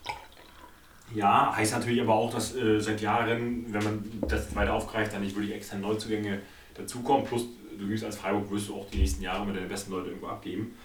Ja, 1.13 1.55
heißt 1.55 1.73
natürlich 1.73 2.01
aber 2.01 2.15
auch, 2.15 2.33
dass 2.33 2.55
äh, 2.55 2.79
seit 2.79 2.99
Jahren, 3.01 3.65
wenn 3.71 3.83
man 3.83 4.11
das 4.27 4.53
weiter 4.55 4.73
aufgreift, 4.73 5.13
dann 5.13 5.21
nicht 5.21 5.35
wirklich 5.35 5.53
extra 5.55 5.77
Neuzugänge 5.77 6.41
dazukommen. 6.73 7.25
Plus, 7.25 7.45
du 7.77 7.87
wirst 7.87 8.03
als 8.03 8.17
Freiburg 8.17 8.49
wirst 8.51 8.69
du 8.69 8.75
auch 8.75 8.89
die 8.89 8.97
nächsten 8.97 9.21
Jahre 9.21 9.45
mit 9.45 9.55
deine 9.55 9.67
besten 9.67 9.91
Leute 9.91 10.09
irgendwo 10.09 10.27
abgeben. 10.27 10.75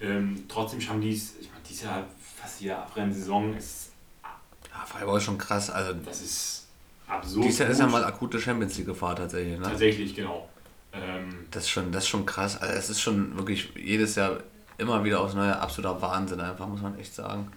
Ähm, 0.00 0.44
trotzdem 0.48 0.80
haben 0.88 1.00
die 1.00 1.12
es, 1.12 1.36
ich 1.40 1.48
meine, 1.50 1.62
dieses 1.68 1.84
Jahr 1.84 2.04
fast 2.36 2.60
jede 2.60 2.76
Abrennen-Saison 2.76 3.54
ist, 3.56 3.92
Ja, 4.22 4.84
Freiburg 4.84 5.18
ist 5.18 5.24
schon 5.24 5.38
krass. 5.38 5.70
Also, 5.70 5.92
das 6.04 6.20
ist 6.22 6.66
absurd. 7.06 7.44
dieses 7.44 7.58
Jahr 7.60 7.70
ist 7.70 7.80
ja 7.80 7.86
mal 7.86 8.04
akute 8.04 8.40
Champions 8.40 8.76
League-Gefahr 8.78 9.16
tatsächlich. 9.16 9.58
Ne? 9.58 9.64
Tatsächlich, 9.64 10.14
genau. 10.14 10.47
Ähm, 10.92 11.46
Das 11.50 11.64
ist 11.64 11.70
schon, 11.70 11.92
das 11.92 12.04
ist 12.04 12.08
schon 12.08 12.26
krass. 12.26 12.56
Also 12.60 12.74
es 12.74 12.90
ist 12.90 13.00
schon 13.00 13.36
wirklich 13.36 13.70
jedes 13.76 14.14
Jahr 14.14 14.40
immer 14.78 15.04
wieder 15.04 15.20
aufs 15.20 15.34
Neue 15.34 15.58
absoluter 15.58 16.00
Wahnsinn, 16.00 16.40
einfach, 16.40 16.66
muss 16.66 16.80
man 16.80 16.98
echt 16.98 17.14
sagen. 17.14 17.50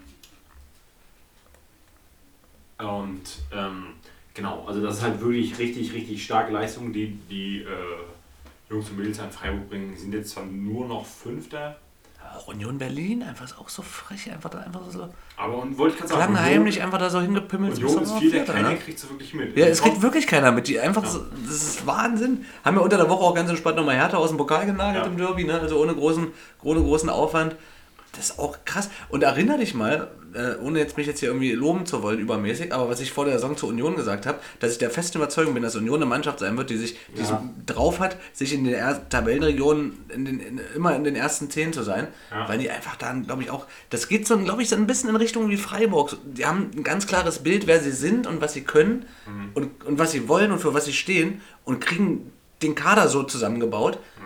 Und 2.80 3.22
ähm, 3.52 3.94
genau, 4.34 4.66
also 4.66 4.82
das 4.82 4.98
ist 4.98 5.04
halt 5.04 5.22
wirklich 5.22 5.58
richtig, 5.60 5.94
richtig 5.94 6.24
starke 6.24 6.52
Leistung, 6.52 6.92
die 6.92 7.12
die 7.30 7.60
äh, 7.62 7.68
Jungs 8.70 8.90
und 8.90 8.98
Mädels 8.98 9.20
an 9.20 9.32
Freiburg 9.32 9.70
bringen. 9.70 9.92
Die 9.94 10.00
sind 10.00 10.14
jetzt 10.14 10.32
zwar 10.32 10.46
nur 10.46 10.88
noch 10.88 11.06
Fünfter, 11.06 11.78
Auch 12.38 12.48
Union 12.48 12.78
Berlin, 12.78 13.24
einfach 13.24 13.46
ist 13.46 13.58
auch 13.58 13.70
so 13.70 13.82
frech, 13.82 14.32
einfach 14.32 14.50
da 14.50 14.60
einfach 14.60 14.82
so 14.90 15.10
aber 15.38 15.58
und 15.58 15.78
wollte 15.78 15.96
ich 15.96 16.00
gerade 16.02 16.14
sagen, 16.14 16.34
klangheimlich 16.34 16.82
einfach 16.82 17.00
da 17.00 17.10
so 17.10 17.20
hingepimmelt. 17.20 17.78
Union 17.78 18.04
ist 18.04 18.14
viel, 18.14 18.32
der 18.32 18.46
keiner 18.46 18.70
ne? 18.70 18.78
kriegt 18.78 19.00
so 19.00 19.10
wirklich 19.10 19.34
mit. 19.34 19.58
Ja, 19.58 19.66
es 19.68 19.82
kriegt 19.82 20.02
wirklich 20.02 20.28
keiner 20.28 20.52
mit. 20.52 20.68
Die 20.68 20.80
einfach 20.80 21.06
so, 21.06 21.20
das 21.46 21.56
ist 21.56 21.86
Wahnsinn. 21.88 22.46
Haben 22.64 22.78
wir 22.78 22.84
unter 22.84 22.98
der 22.98 23.10
Woche 23.10 23.24
auch 23.24 23.34
ganz 23.36 23.50
entspannt 23.50 23.78
nochmal 23.78 23.96
Hertha 23.96 24.18
aus 24.18 24.30
dem 24.30 24.38
Pokal 24.38 24.66
genagelt 24.66 25.04
Ja. 25.06 25.10
im 25.10 25.18
Derby, 25.18 25.44
ne? 25.46 25.60
Also 25.60 25.80
ohne 25.82 25.96
großen, 25.96 26.28
ohne 26.64 26.82
großen 26.82 27.10
Aufwand. 27.10 27.56
Das 28.14 28.32
ist 28.32 28.40
auch 28.40 28.58
krass. 28.66 28.90
Und 29.10 29.24
erinnere 29.24 29.60
dich 29.60 29.74
mal, 29.74 30.10
äh, 30.34 30.56
ohne 30.62 30.80
jetzt 30.80 30.98
mich 30.98 31.08
jetzt 31.08 31.20
hier 31.22 31.30
irgendwie 31.30 31.54
loben 31.54 31.86
zu 31.86 32.04
wollen 32.04 32.20
übermäßig, 32.20 32.74
aber 32.74 32.90
was 32.90 33.00
ich 33.00 33.12
vor 33.14 33.24
der 33.26 33.36
Saison 33.36 33.56
zur 33.56 33.70
Union 33.70 33.96
gesagt 33.96 34.26
habe, 34.26 34.40
dass 34.60 34.72
ich 34.74 34.78
der 34.78 34.90
festen 34.90 35.18
Überzeugung 35.18 35.54
bin, 35.54 35.64
dass 35.64 35.76
Union 35.78 35.96
eine 35.98 36.06
Mannschaft 36.06 36.40
sein 36.40 36.58
wird, 36.58 36.70
die 36.70 36.78
sich 36.78 36.98
die 37.16 37.22
Ja. 37.22 37.42
es 37.66 37.66
drauf 37.74 38.00
hat, 38.00 38.18
sich 38.34 38.54
in 38.54 38.66
den 38.66 38.74
er 38.74 39.08
Tabellenregionen 39.10 39.98
in 40.10 40.26
den, 40.26 40.40
in, 40.40 40.62
immer 40.76 40.94
in 40.96 41.04
den 41.06 41.16
ersten 41.16 41.50
zehn 41.50 41.72
zu 41.74 41.84
sein, 41.84 42.08
Ja. 42.32 42.48
weil 42.50 42.60
die 42.60 42.70
einfach 42.70 42.96
dann, 42.98 43.26
glaube 43.26 43.44
ich, 43.44 43.50
auch, 43.50 43.66
das 43.90 44.08
geht 44.10 44.28
so, 44.28 44.38
glaube 44.38 44.62
ich, 44.62 44.70
so 44.70 44.76
ein 44.76 44.88
bisschen 44.88 45.10
in 45.10 45.16
Richtung 45.16 45.50
wie 45.50 45.58
Freiburg. 45.58 46.18
Die 46.26 46.46
haben 46.46 46.70
ein 46.76 46.84
ganz 46.84 47.08
klares 47.08 47.40
Bild, 47.40 47.68
wer 47.68 47.80
sie 47.82 47.92
sind 47.92 48.28
und 48.28 48.42
was 48.42 48.54
sie 48.54 48.64
können 48.64 49.06
Mhm. 49.26 49.50
und, 49.54 49.84
und 49.86 50.00
was 50.00 50.12
sie 50.12 50.28
wollen 50.28 50.52
und 50.52 50.60
für 50.60 50.74
was 50.74 50.86
sie 50.86 50.94
stehen 50.94 51.42
und 51.64 51.80
kriegen 51.80 52.32
den 52.62 52.76
Kader 52.76 53.08
so 53.08 53.24
zusammengebaut. 53.24 54.00
Mhm. 54.18 54.22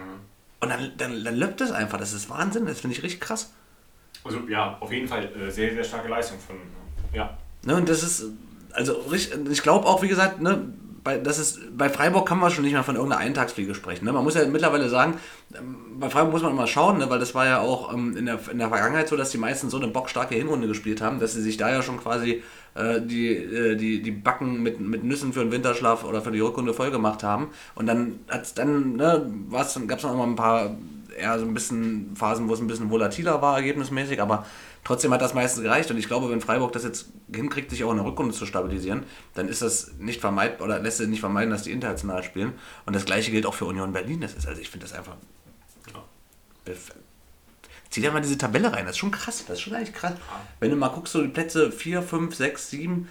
Und 0.62 0.70
dann, 0.70 0.92
dann, 0.98 1.24
dann 1.24 1.36
läuft 1.36 1.62
das 1.62 1.72
einfach. 1.72 2.00
Das 2.00 2.14
ist 2.14 2.30
Wahnsinn. 2.30 2.66
Das 2.66 2.80
finde 2.82 2.96
ich 2.96 3.04
richtig 3.04 3.22
krass. 3.22 3.52
Also 4.26 4.40
ja, 4.50 4.78
auf 4.80 4.92
jeden 4.92 5.08
Fall 5.08 5.30
äh, 5.40 5.50
sehr, 5.50 5.74
sehr 5.74 5.84
starke 5.84 6.10
Leistung 6.10 6.38
von. 6.40 6.56
Ja. 7.14 7.38
Ne, 7.64 7.76
und 7.76 7.88
das 7.88 8.04
ist, 8.04 8.26
also 8.74 9.04
ich 9.12 9.62
glaube 9.62 9.88
auch, 9.88 10.02
wie 10.02 10.08
gesagt, 10.08 10.42
ne, 10.42 10.74
bei, 11.06 11.20
das 11.20 11.38
ist, 11.38 11.78
bei 11.78 11.88
Freiburg 11.88 12.28
kann 12.28 12.40
man 12.40 12.50
schon 12.52 12.64
nicht 12.64 12.74
mehr 12.74 12.84
von 12.84 12.96
irgendeiner 12.96 13.22
Eintagsfliege 13.22 13.76
sprechen. 13.76 14.06
Ne? 14.06 14.12
Man 14.12 14.24
muss 14.24 14.34
ja 14.34 14.46
mittlerweile 14.48 14.90
sagen, 14.90 15.20
ähm, 15.56 16.00
bei 16.00 16.10
Freiburg 16.10 16.34
muss 16.34 16.42
man 16.42 16.52
immer 16.52 16.68
schauen, 16.68 16.98
ne, 16.98 17.10
weil 17.10 17.20
das 17.20 17.36
war 17.36 17.46
ja 17.46 17.60
auch 17.60 17.94
ähm, 17.94 18.18
in, 18.18 18.26
der, 18.26 18.40
in 18.52 18.58
der 18.58 18.70
Vergangenheit 18.70 19.08
so, 19.08 19.16
dass 19.16 19.30
die 19.30 19.38
meisten 19.38 19.70
so 19.70 19.78
eine 19.78 19.88
bockstarke 19.88 20.34
Hinrunde 20.34 20.68
gespielt 20.68 21.02
haben, 21.02 21.20
dass 21.20 21.34
sie 21.34 21.44
sich 21.44 21.58
da 21.58 21.70
ja 21.70 21.84
schon 21.84 22.00
quasi 22.00 22.42
äh, 22.74 23.00
die, 23.02 23.28
äh, 23.36 23.76
die, 23.76 24.02
die 24.02 24.12
Backen 24.12 24.64
mit, 24.64 24.80
mit 24.80 25.04
Nüssen 25.04 25.32
für 25.32 25.42
den 25.42 25.52
Winterschlaf 25.52 26.04
oder 26.04 26.24
für 26.24 26.32
die 26.32 26.40
Rückrunde 26.40 26.74
voll 26.74 26.90
gemacht 26.90 27.22
haben. 27.22 27.50
Und 27.76 27.86
dann 27.86 28.20
dann, 28.56 28.96
ne, 28.96 29.32
gab 29.52 30.00
es 30.00 30.04
noch 30.04 30.16
mal 30.16 30.24
ein 30.24 30.36
paar 30.36 30.76
eher 31.16 31.40
so 31.40 31.46
ein 31.46 31.54
bisschen 31.54 32.16
Phasen, 32.16 32.48
wo 32.50 32.54
es 32.54 32.60
ein 32.60 32.68
bisschen 32.68 32.90
volatiler 32.90 33.42
war, 33.42 33.58
ergebnismäßig, 33.58 34.22
aber 34.22 34.46
trotzdem 34.84 35.14
hat 35.14 35.22
das 35.22 35.34
meistens 35.34 35.64
gereicht 35.64 35.90
und 35.92 35.98
ich 35.98 36.08
glaube, 36.08 36.30
wenn 36.30 36.42
Freiburg 36.42 36.72
das 36.74 36.84
jetzt 36.84 37.10
hinkriegt, 37.34 37.70
sich 37.70 37.84
auch 37.84 37.92
in 37.92 37.98
der 37.98 38.06
Rückrunde 38.06 38.34
zu 38.34 38.46
stabilisieren, 38.46 39.04
dann 39.34 39.48
ist 39.48 39.62
das 39.62 39.94
nicht 40.00 40.22
vermeidbar 40.22 40.68
oder 40.68 40.80
lässt 40.80 40.98
sich 40.98 41.08
nicht 41.08 41.22
vermeiden, 41.22 41.50
dass 41.50 41.64
die 41.64 41.72
international 41.72 42.24
spielen. 42.24 42.54
Und 42.86 42.96
das 42.96 43.06
gleiche 43.06 43.32
gilt 43.32 43.46
auch 43.46 43.54
für 43.54 43.66
Union 43.66 43.94
Berlin. 43.94 44.22
Das 44.22 44.34
ist, 44.34 44.48
also 44.48 44.62
ich 44.62 44.70
finde 44.70 44.86
das 44.86 44.96
einfach. 44.96 45.16
Zieh 47.90 48.02
dir 48.02 48.12
mal 48.12 48.22
diese 48.22 48.38
Tabelle 48.38 48.74
rein, 48.74 48.86
das 48.86 48.96
ist 48.96 49.00
schon 49.00 49.12
krass, 49.12 49.46
das 49.48 49.58
ist 49.58 49.62
schon 49.62 49.74
eigentlich 49.74 49.94
krass. 49.94 50.14
Wenn 50.60 50.70
du 50.70 50.76
mal 50.76 50.90
guckst, 50.90 51.14
so 51.14 51.22
die 51.22 51.30
Plätze 51.30 51.72
4, 51.72 52.02
5, 52.02 52.36
6, 52.36 52.70
7, 52.72 53.08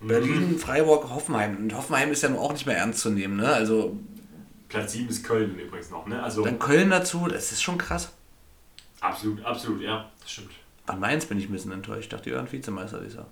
Berlin, 0.00 0.58
Freiburg, 0.58 1.08
Hoffenheim. 1.10 1.56
Und 1.56 1.74
Hoffenheim 1.74 2.10
ist 2.10 2.22
ja 2.22 2.28
nun 2.28 2.38
auch 2.38 2.52
nicht 2.52 2.66
mehr 2.66 2.76
ernst 2.76 3.00
zu 3.00 3.10
nehmen, 3.10 3.36
ne? 3.36 3.48
Also 3.48 3.96
Platz 4.76 4.92
7 4.92 5.08
ist 5.08 5.24
Köln 5.24 5.58
übrigens 5.58 5.90
noch, 5.90 6.06
ne? 6.06 6.22
Also 6.22 6.44
dann 6.44 6.58
Köln 6.58 6.90
dazu, 6.90 7.26
das 7.28 7.52
ist 7.52 7.62
schon 7.62 7.78
krass. 7.78 8.12
absolut, 9.00 9.42
absolut, 9.44 9.80
ja, 9.80 10.10
das 10.20 10.30
stimmt. 10.30 10.50
An 10.86 11.00
Mainz 11.00 11.24
bin 11.24 11.38
ich 11.38 11.48
ein 11.48 11.52
bisschen 11.52 11.72
enttäuscht. 11.72 12.02
Ich 12.02 12.08
dachte, 12.10 12.24
die 12.24 12.32
wären 12.32 12.50
Vizemeister 12.50 13.00
dieses 13.00 13.16
Jahr. 13.16 13.26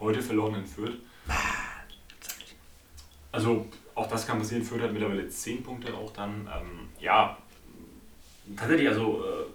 Heute 0.00 0.20
verloren 0.20 0.56
in 0.56 0.66
Fürth. 0.66 0.96
Also 3.30 3.66
auch 3.94 4.08
das 4.08 4.26
kann 4.26 4.38
passieren. 4.38 4.64
Fürth 4.64 4.82
hat 4.82 4.92
mittlerweile 4.92 5.28
10 5.28 5.62
Punkte 5.62 5.94
auch 5.94 6.12
dann. 6.12 6.48
Ähm, 6.52 6.88
ja, 7.00 7.38
tatsächlich, 8.56 8.88
also 8.88 9.22
äh, 9.24 9.46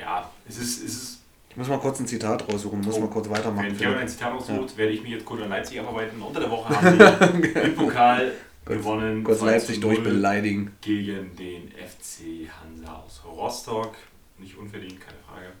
ja, 0.00 0.30
es 0.48 0.58
ist, 0.58 0.84
es 0.84 0.94
ist 0.94 1.20
Ich 1.50 1.56
muss 1.56 1.68
mal 1.68 1.80
kurz 1.80 2.00
ein 2.00 2.06
Zitat 2.06 2.48
raussuchen, 2.48 2.80
muss 2.80 2.98
mal 2.98 3.10
kurz 3.10 3.28
weitermachen. 3.28 3.66
wenn 3.66 3.76
Kevin 3.76 3.98
ein 3.98 4.08
Zitat 4.08 4.32
aussucht, 4.32 4.76
werde 4.76 4.92
ich 4.92 5.02
mich 5.02 5.12
jetzt 5.12 5.24
kurz 5.24 5.42
an 5.42 5.50
Leipzig 5.50 5.80
abarbeiten. 5.80 6.22
Unter 6.22 6.40
der 6.40 6.50
Woche 6.50 6.74
haben 6.74 6.98
wir 6.98 7.62
im 7.64 7.74
Pokal 7.74 8.32
gewonnen. 8.64 9.24
Kurz 9.24 9.40
2 9.40 9.46
Leipzig 9.46 9.80
zu 9.80 9.86
0 9.86 9.94
durchbeleidigen. 9.94 10.72
Gegen 10.80 11.36
den 11.36 11.68
FC 11.72 12.48
Hansa 12.60 12.94
aus 12.94 13.22
Rostock. 13.24 13.94
Nicht 14.38 14.56
unverdient, 14.56 15.00
keine 15.00 15.18
Frage. 15.26 15.52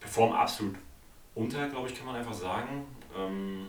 Perform 0.00 0.32
absolut 0.32 0.76
unter, 1.34 1.68
glaube 1.68 1.88
ich, 1.88 1.96
kann 1.96 2.06
man 2.06 2.16
einfach 2.16 2.32
sagen. 2.32 2.84
Ähm, 3.16 3.68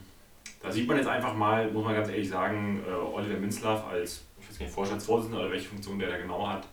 da 0.62 0.72
sieht 0.72 0.88
man 0.88 0.98
jetzt 0.98 1.08
einfach 1.08 1.36
mal, 1.36 1.70
muss 1.72 1.84
man 1.84 1.96
ganz 1.96 2.10
ehrlich 2.10 2.30
sagen, 2.30 2.82
äh, 2.88 2.92
Oliver 2.92 3.38
Minzlaff 3.38 3.86
als, 3.88 4.26
ich 4.40 4.50
weiß 4.50 4.60
gar 4.60 4.66
nicht, 4.66 4.76
Vorstandsvorsitzender 4.76 5.42
oder 5.42 5.52
welche 5.52 5.70
Funktion 5.70 6.00
der 6.00 6.10
da 6.10 6.18
genau 6.18 6.48
hat, 6.48 6.68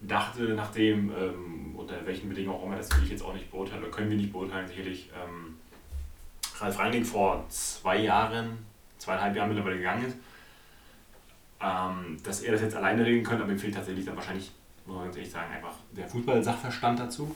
dachte, 0.00 0.42
nachdem, 0.54 1.12
ähm, 1.16 1.74
unter 1.76 2.04
welchen 2.04 2.28
Bedingungen 2.28 2.58
auch 2.58 2.64
immer, 2.64 2.76
das 2.76 2.94
will 2.96 3.04
ich 3.04 3.10
jetzt 3.10 3.22
auch 3.22 3.32
nicht 3.32 3.50
beurteilen, 3.50 3.82
oder 3.82 3.90
können 3.90 4.10
wir 4.10 4.16
nicht 4.16 4.32
beurteilen, 4.32 4.66
sicherlich, 4.68 5.10
ähm, 5.14 5.58
Ralf 6.58 6.78
Rangnick 6.78 7.06
vor 7.06 7.44
zwei 7.48 7.98
Jahren, 7.98 8.58
zweieinhalb 8.98 9.34
Jahren 9.34 9.48
mittlerweile 9.48 9.76
gegangen 9.76 10.06
ist, 10.06 10.16
ähm, 11.64 12.18
dass 12.22 12.40
er 12.42 12.52
das 12.52 12.60
jetzt 12.60 12.76
alleine 12.76 13.04
regeln 13.04 13.24
könnte, 13.24 13.42
aber 13.44 13.52
ihm 13.52 13.58
fehlt 13.58 13.74
tatsächlich 13.74 14.04
dann 14.04 14.16
wahrscheinlich, 14.16 14.52
muss 14.86 14.96
man 14.96 15.04
ganz 15.06 15.16
ehrlich 15.16 15.30
sagen, 15.32 15.52
einfach 15.52 15.74
der 15.96 16.06
Fußball-Sachverstand 16.08 17.00
dazu. 17.00 17.34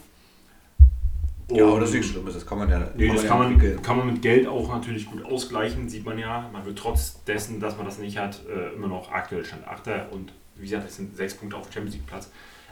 Ja, 1.51 1.63
aber 1.63 1.73
Und- 1.75 1.79
das 1.81 1.89
ist 1.89 1.95
nichts 1.95 2.11
Schlimmes, 2.11 2.33
das 2.35 2.45
kann 2.45 2.59
man 2.59 2.69
ja. 2.69 2.91
Nee, 2.95 3.11
das 3.11 3.25
kann 3.25 3.39
man, 3.39 3.81
kann 3.81 3.97
man 3.97 4.07
mit 4.07 4.21
Geld 4.21 4.45
auch 4.47 4.71
natürlich 4.71 5.07
gut 5.07 5.25
ausgleichen, 5.25 5.89
sieht 5.89 6.05
man 6.05 6.19
ja. 6.19 6.47
Man 6.53 6.63
wird 6.63 6.77
trotz 6.77 7.23
dessen, 7.23 7.59
dass 7.59 7.75
man 7.75 7.85
das 7.87 7.97
nicht 7.97 8.17
hat, 8.19 8.41
äh, 8.47 8.75
immer 8.75 8.87
noch 8.87 9.11
aktuell 9.11 9.43
Stand 9.43 9.67
Achter 9.67 10.11
und 10.11 10.31
wie 10.55 10.63
gesagt, 10.63 10.87
es 10.87 10.97
sind 10.97 11.15
sechs 11.15 11.33
Punkte 11.33 11.57
auf 11.57 11.67
dem 11.67 11.73
Champions 11.73 11.95
League 11.95 12.05
Platz. 12.05 12.29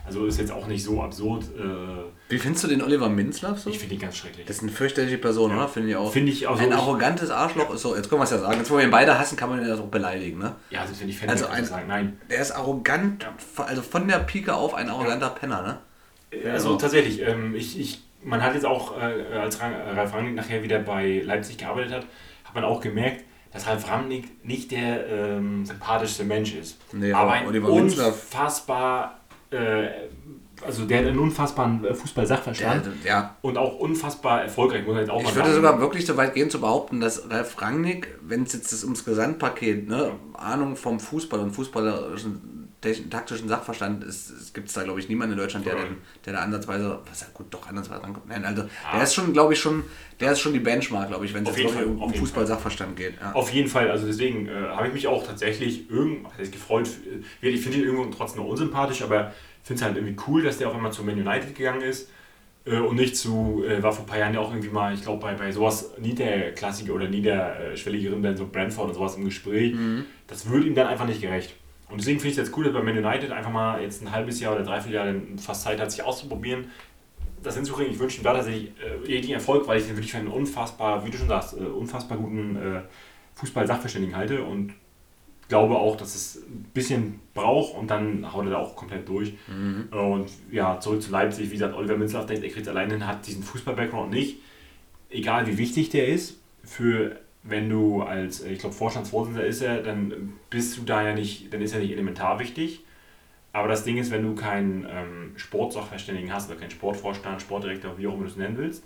Also 0.08 0.26
ist 0.26 0.38
jetzt 0.40 0.50
auch 0.52 0.66
nicht 0.66 0.82
so 0.82 1.02
absurd. 1.02 1.44
Äh, 1.56 2.30
Wie 2.30 2.38
findest 2.38 2.64
du 2.64 2.68
den 2.68 2.82
Oliver 2.82 3.08
Minzlaff 3.08 3.58
so? 3.60 3.70
ich 3.70 3.78
finde 3.78 3.94
ihn 3.94 4.00
ganz 4.00 4.16
schrecklich. 4.16 4.46
Das 4.46 4.56
ist 4.56 4.62
eine 4.62 4.72
fürchterliche 4.72 5.18
Person, 5.18 5.50
Ja. 5.50 5.58
oder? 5.58 5.68
Finde 5.68 5.90
ich 5.90 5.96
auch. 5.96 6.10
Finde 6.12 6.32
ich 6.32 6.46
auch 6.46 6.56
so. 6.58 6.62
ein 6.64 6.72
arrogantes 6.72 7.30
Arschloch 7.30 7.72
ist 7.74 7.82
so, 7.82 7.94
jetzt 7.94 8.08
können 8.08 8.20
wir 8.20 8.24
es 8.24 8.30
ja 8.30 8.38
sagen. 8.38 8.58
Jetzt, 8.58 8.70
wo 8.70 8.76
wir 8.78 8.84
ihn 8.84 8.90
beide 8.90 9.18
hassen, 9.18 9.36
kann 9.36 9.50
man 9.50 9.60
ihn 9.60 9.68
ja 9.68 9.74
auch 9.74 9.82
beleidigen, 9.86 10.38
ne? 10.38 10.54
ja, 10.70 10.80
also 10.80 10.98
wenn 11.00 11.08
ich 11.08 11.18
Fan 11.18 11.28
Also 11.30 11.46
ein- 11.46 11.64
sagen, 11.64 11.86
nein. 11.88 12.18
Der 12.30 12.40
ist 12.40 12.50
arrogant, 12.52 13.26
also 13.56 13.82
von 13.82 14.08
der 14.08 14.18
Pike 14.20 14.54
auf 14.54 14.74
ein 14.74 14.88
arroganter 14.88 15.28
Penner, 15.30 15.62
ne? 15.62 15.78
Also 16.50 16.76
tatsächlich, 16.76 17.20
ähm, 17.22 17.54
ich, 17.54 17.78
ich, 17.78 18.02
man 18.24 18.42
hat 18.42 18.54
jetzt 18.54 18.66
auch, 18.66 18.96
äh, 18.98 19.36
als 19.38 19.56
äh, 19.56 19.64
Ralf 19.64 20.12
Rangnick 20.12 20.34
nachher 20.34 20.62
wieder 20.62 20.78
bei 20.78 21.22
Leipzig 21.24 21.56
gearbeitet 21.58 21.92
hat, 21.92 22.06
hat 22.44 22.54
man 22.54 22.64
auch 22.64 22.80
gemerkt, 22.80 23.24
dass 23.50 23.66
Ralf 23.66 23.88
Rangnick 23.90 24.44
nicht 24.44 24.70
der 24.70 25.06
ähm, 25.08 25.64
sympathischste 25.64 26.24
Mensch 26.24 26.54
ist. 26.54 26.78
Nee, 26.92 27.12
aber 27.12 27.22
aber 27.22 27.32
ein 27.32 27.46
Oliver 27.46 27.68
unfassbar, 27.70 29.17
äh, 29.50 29.88
also 30.66 30.84
der 30.84 30.98
hat 30.98 31.06
einen 31.06 31.18
unfassbaren 31.18 31.84
äh, 31.84 31.94
Fußball-Sachverstand 31.94 32.86
Der, 33.04 33.10
ja. 33.10 33.36
und 33.42 33.56
auch 33.56 33.78
unfassbar 33.78 34.42
erfolgreich, 34.42 34.84
muss 34.84 34.94
man 34.94 35.00
jetzt 35.00 35.10
auch 35.10 35.22
mal 35.22 35.28
Ich 35.28 35.34
würde 35.34 35.54
sogar 35.54 35.80
wirklich 35.80 36.06
so 36.06 36.16
weit 36.16 36.34
gehen 36.34 36.50
zu 36.50 36.60
behaupten, 36.60 37.00
dass 37.00 37.30
Ralf 37.30 37.60
Rangnick, 37.60 38.18
wenn 38.22 38.42
es 38.42 38.52
jetzt 38.52 38.72
das 38.72 38.84
ums 38.84 39.04
Gesamtpaket, 39.04 39.88
ne, 39.88 40.12
Ahnung 40.34 40.76
vom 40.76 41.00
Fußball 41.00 41.40
und 41.40 41.52
fußballerischen 41.52 42.57
taktischen 42.80 43.48
Sachverstand 43.48 44.04
gibt 44.54 44.68
es 44.68 44.74
da 44.74 44.84
glaube 44.84 45.00
ich 45.00 45.08
niemanden 45.08 45.32
in 45.32 45.38
Deutschland, 45.38 45.66
der, 45.66 45.74
den, 45.74 45.96
der 46.24 46.34
da 46.34 46.38
ansatzweise, 46.40 47.00
was 47.08 47.20
ja 47.22 47.26
gut, 47.34 47.46
doch 47.50 47.66
ansatzweise 47.68 48.02
rankommt. 48.02 48.28
Nein, 48.28 48.44
also 48.44 48.64
der 48.94 49.02
ist 49.02 49.14
schon, 49.14 49.32
glaube 49.32 49.52
ich, 49.52 49.58
schon, 49.58 49.82
der 50.20 50.32
ist 50.32 50.40
schon 50.40 50.52
die 50.52 50.60
Benchmark, 50.60 51.08
glaube 51.08 51.24
ich, 51.24 51.34
wenn 51.34 51.44
es 51.44 51.56
jetzt 51.56 51.74
Fall, 51.74 51.86
um 51.86 52.14
Fußball-Sachverstand 52.14 52.96
geht. 52.96 53.14
Ja. 53.20 53.32
Auf 53.32 53.52
jeden 53.52 53.68
Fall, 53.68 53.90
also 53.90 54.06
deswegen 54.06 54.46
äh, 54.48 54.52
habe 54.52 54.86
ich 54.86 54.92
mich 54.92 55.06
auch 55.08 55.26
tatsächlich 55.26 55.90
irgend, 55.90 56.24
was 56.24 56.38
heißt 56.38 56.52
gefreut. 56.52 56.88
äh, 57.42 57.48
Ich 57.48 57.60
finde 57.60 57.78
ihn 57.78 57.84
irgendwo 57.84 58.04
trotzdem 58.10 58.42
noch 58.42 58.48
unsympathisch, 58.48 59.02
aber 59.02 59.32
finde 59.64 59.80
es 59.80 59.84
halt 59.84 59.96
irgendwie 59.96 60.16
cool, 60.28 60.42
dass 60.42 60.58
der 60.58 60.68
auf 60.68 60.74
einmal 60.74 60.92
zu 60.92 61.02
Man 61.02 61.18
United 61.18 61.54
gegangen 61.56 61.82
ist 61.82 62.10
äh, 62.64 62.78
und 62.78 62.96
nicht 62.96 63.16
zu, 63.16 63.64
äh, 63.68 63.82
war 63.82 63.92
vor 63.92 64.04
ein 64.04 64.08
paar 64.08 64.18
Jahren 64.18 64.34
ja 64.34 64.40
auch 64.40 64.50
irgendwie 64.50 64.70
mal, 64.70 64.94
ich 64.94 65.02
glaube, 65.02 65.20
bei, 65.20 65.34
bei 65.34 65.50
sowas 65.50 65.90
niederklassige 65.98 66.92
oder 66.92 67.08
niederschwelligeren, 67.08 68.22
dann 68.22 68.36
so 68.36 68.46
Brentford 68.46 68.88
und 68.88 68.94
sowas 68.94 69.16
im 69.16 69.24
Gespräch. 69.24 69.74
Das 70.28 70.48
wird 70.48 70.64
ihm 70.64 70.74
dann 70.74 70.86
einfach 70.86 71.06
nicht 71.06 71.20
gerecht. 71.20 71.54
Und 71.90 72.00
deswegen 72.00 72.20
finde 72.20 72.32
ich 72.32 72.38
es 72.38 72.46
jetzt 72.46 72.56
cool, 72.56 72.64
dass 72.64 72.74
bei 72.74 72.82
Man 72.82 72.98
United 72.98 73.30
einfach 73.30 73.50
mal 73.50 73.80
jetzt 73.80 74.02
ein 74.02 74.12
halbes 74.12 74.40
Jahr 74.40 74.54
oder 74.54 74.64
dreiviertel 74.64 74.94
Jahr 74.94 75.14
fast 75.38 75.62
Zeit 75.62 75.80
hat, 75.80 75.90
sich 75.90 76.02
auszuprobieren. 76.02 76.66
Das 77.42 77.54
hinzukriegen, 77.54 77.92
ich 77.92 77.98
wünsche 77.98 78.18
ihm 78.18 78.24
da 78.24 78.34
tatsächlich 78.34 78.72
äh, 78.80 79.06
jeglichen 79.06 79.34
Erfolg, 79.34 79.66
weil 79.66 79.78
ich 79.78 79.86
den 79.86 79.96
wirklich 79.96 80.12
für 80.12 80.18
einen 80.18 80.28
unfassbar, 80.28 81.04
wie 81.06 81.10
du 81.10 81.16
schon 81.16 81.28
sagst, 81.28 81.54
äh, 81.54 81.60
unfassbar 81.64 82.18
guten 82.18 82.56
äh, 82.56 82.80
Fußball-Sachverständigen 83.36 84.16
halte 84.16 84.42
und 84.42 84.74
glaube 85.48 85.76
auch, 85.76 85.96
dass 85.96 86.14
es 86.14 86.42
ein 86.46 86.66
bisschen 86.74 87.20
braucht 87.32 87.74
und 87.74 87.90
dann 87.90 88.32
haut 88.32 88.44
er 88.44 88.50
da 88.50 88.58
auch 88.58 88.76
komplett 88.76 89.08
durch. 89.08 89.34
Und 89.90 90.28
ja, 90.50 90.78
zurück 90.78 91.00
zu 91.00 91.10
Leipzig, 91.10 91.48
wie 91.48 91.54
gesagt, 91.54 91.74
Oliver 91.74 91.96
Minzlaff 91.96 92.26
denkt, 92.26 92.44
er 92.44 92.50
kriegt 92.50 92.66
es 92.66 92.68
alleine 92.68 92.94
hin, 92.94 93.06
hat 93.06 93.26
diesen 93.26 93.42
Fußball-Background 93.42 94.10
nicht. 94.10 94.38
Egal 95.08 95.46
wie 95.46 95.56
wichtig 95.56 95.88
der 95.88 96.08
ist, 96.08 96.38
für 96.64 97.18
wenn 97.42 97.68
du 97.68 98.02
als, 98.02 98.40
äh, 98.40 98.52
ich 98.52 98.58
glaube, 98.58 98.74
Vorstandsvorsitzender 98.74 99.46
ist 99.46 99.62
er, 99.62 99.82
dann 99.82 100.34
bist 100.50 100.76
du 100.76 100.82
da 100.82 101.02
ja 101.02 101.14
nicht, 101.14 101.52
dann 101.52 101.60
ist 101.60 101.72
er 101.74 101.80
nicht 101.80 101.92
elementar 101.92 102.38
wichtig. 102.38 102.84
Aber 103.52 103.68
das 103.68 103.84
Ding 103.84 103.96
ist, 103.96 104.10
wenn 104.10 104.22
du 104.22 104.34
keinen 104.34 104.86
ähm, 104.90 105.32
Sportsachverständigen 105.36 106.32
hast 106.32 106.50
oder 106.50 106.60
keinen 106.60 106.70
Sportvorstand, 106.70 107.40
Sportdirektor, 107.40 107.96
wie 107.98 108.06
auch 108.06 108.14
immer 108.14 108.24
du 108.24 108.30
es 108.30 108.36
nennen 108.36 108.58
willst, 108.58 108.84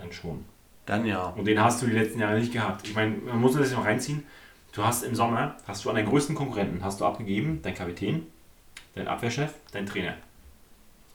dann 0.00 0.12
schon. 0.12 0.44
Dann 0.86 1.04
ja. 1.06 1.26
Und 1.26 1.46
den 1.46 1.60
hast 1.62 1.82
du 1.82 1.86
die 1.86 1.92
letzten 1.92 2.20
Jahre 2.20 2.38
nicht 2.38 2.52
gehabt. 2.52 2.86
Ich 2.86 2.94
meine, 2.94 3.16
man 3.16 3.40
muss 3.40 3.54
das 3.54 3.72
noch 3.72 3.84
reinziehen. 3.84 4.24
Du 4.72 4.84
hast 4.84 5.02
im 5.02 5.14
Sommer, 5.14 5.56
hast 5.66 5.84
du 5.84 5.90
an 5.90 5.96
deinen 5.96 6.08
größten 6.08 6.34
Konkurrenten, 6.34 6.82
hast 6.82 7.00
du 7.00 7.04
abgegeben, 7.04 7.60
dein 7.62 7.74
Kapitän, 7.74 8.26
dein 8.94 9.06
Abwehrchef, 9.06 9.52
dein 9.70 9.84
Trainer. 9.84 10.14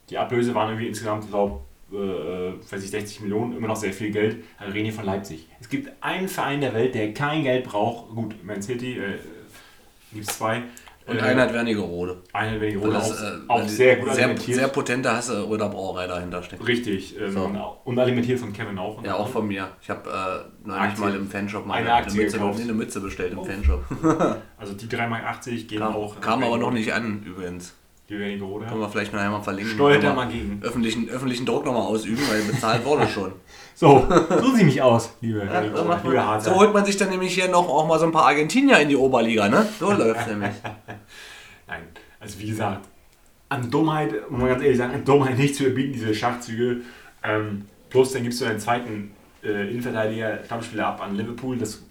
Die 0.09 0.17
Ablöse 0.17 0.53
waren 0.53 0.69
irgendwie 0.69 0.87
insgesamt, 0.87 1.23
ich 1.23 1.31
glaube, 1.31 1.61
äh, 1.91 2.53
weiß 2.71 2.83
ich, 2.83 2.91
60 2.91 3.21
Millionen, 3.21 3.55
immer 3.55 3.67
noch 3.67 3.75
sehr 3.75 3.93
viel 3.93 4.11
Geld. 4.11 4.43
Also 4.57 4.73
reden 4.73 4.85
hier 4.85 4.93
von 4.93 5.05
Leipzig. 5.05 5.47
Es 5.59 5.69
gibt 5.69 5.91
einen 6.01 6.27
Verein 6.27 6.61
der 6.61 6.73
Welt, 6.73 6.95
der 6.95 7.13
kein 7.13 7.43
Geld 7.43 7.63
braucht. 7.65 8.13
Gut, 8.15 8.35
Man 8.43 8.61
City, 8.61 8.97
äh, 8.97 9.19
gibt 10.13 10.29
es 10.29 10.37
zwei. 10.37 10.63
Und 11.07 11.19
äh, 11.19 11.21
einer 11.21 11.43
hat 11.43 11.53
Wernigerode. 11.53 12.17
Wo 12.33 12.79
Rolle 12.81 12.93
das, 12.93 13.11
auch, 13.17 13.23
äh, 13.23 13.37
auch 13.47 13.67
sehr 13.67 13.95
gut 13.95 14.13
sehr, 14.13 14.25
alimentiert. 14.25 14.57
sehr 14.57 14.67
potente 14.67 15.09
Hasse 15.09 15.47
Röder 15.47 15.69
Brauerei 15.69 16.05
dahinter 16.05 16.43
steckt. 16.43 16.67
Richtig. 16.67 17.17
Ähm, 17.17 17.31
So. 17.31 17.77
Und 17.85 17.97
alimentiert 17.97 18.39
von 18.39 18.51
Kevin 18.51 18.77
auch. 18.77 19.01
Ja, 19.03 19.15
auch 19.15 19.29
von 19.29 19.47
mir. 19.47 19.69
Ich 19.81 19.89
habe 19.89 20.09
äh, 20.09 20.67
neulich 20.67 20.81
Aktie. 20.81 21.05
mal 21.05 21.15
im 21.15 21.29
Fanshop 21.29 21.65
mal 21.65 21.75
Eine 21.75 21.93
eine, 21.93 22.13
Mütze, 22.13 22.41
eine 22.41 22.73
Mütze 22.73 22.99
bestellt 22.99 23.31
im 23.33 23.45
Fanshop. 23.45 23.85
Also 24.57 24.73
die 24.73 24.87
3,80 24.87 25.07
Mark 25.07 25.43
gehen 25.43 25.79
Kam, 25.79 25.95
auch. 25.95 26.19
kam 26.19 26.43
aber 26.43 26.57
noch 26.57 26.71
nicht 26.71 26.91
an, 26.91 27.23
übrigens. 27.25 27.73
Die 28.09 28.17
Wernigerode. 28.17 28.65
Können 28.67 28.79
wir 28.79 28.89
vielleicht 28.89 29.11
noch 29.11 29.19
einmal 29.19 29.43
verlinken. 29.43 29.73
Steuert 29.73 30.01
da 30.01 30.13
mal 30.13 30.29
gegen. 30.29 30.61
Öffentlichen, 30.63 31.09
öffentlichen 31.09 31.45
Druck 31.45 31.65
nochmal 31.65 31.81
ausüben, 31.81 32.21
weil 32.29 32.41
bezahlt 32.43 32.85
wurde 32.85 33.05
schon. 33.13 33.33
So, 33.75 34.07
so 34.29 34.55
sieht 34.55 34.65
mich 34.65 34.81
aus, 34.81 35.11
liebe, 35.19 35.39
Ja, 35.39 35.83
macht 35.83 36.05
liebe 36.05 36.39
so 36.39 36.55
holt 36.55 36.73
man 36.73 36.85
sich 36.85 36.95
dann 36.95 37.09
nämlich 37.09 37.33
hier 37.33 37.49
noch 37.49 37.67
auch 37.67 37.85
mal 37.85 37.99
so 37.99 38.05
ein 38.05 38.11
paar 38.11 38.25
Argentinier 38.25 38.79
in 38.79 38.89
die 38.89 38.95
Oberliga, 38.95 39.49
ne? 39.49 39.67
So 39.77 39.91
läuft 39.91 40.27
nämlich. 40.27 40.53
Nein, 41.67 41.81
also 42.19 42.39
wie 42.39 42.47
gesagt, 42.47 42.87
an 43.49 43.69
Dummheit, 43.69 44.31
muss 44.31 44.39
man 44.39 44.49
ganz 44.49 44.63
ehrlich 44.63 44.77
sagen, 44.77 44.93
an 44.93 45.05
Dummheit 45.05 45.37
nicht 45.37 45.55
zu 45.55 45.65
überbieten, 45.65 45.93
diese 45.93 46.15
Schachzüge. 46.15 46.77
Ähm, 47.23 47.65
plus 47.89 48.13
dann 48.13 48.23
gibst 48.23 48.39
du 48.39 48.45
deinen 48.45 48.59
zweiten 48.59 49.11
äh, 49.43 49.69
Innenverteidiger, 49.69 50.45
Stammspieler 50.45 50.87
ab 50.87 51.01
an 51.01 51.15
Liverpool. 51.15 51.57
Das 51.57 51.83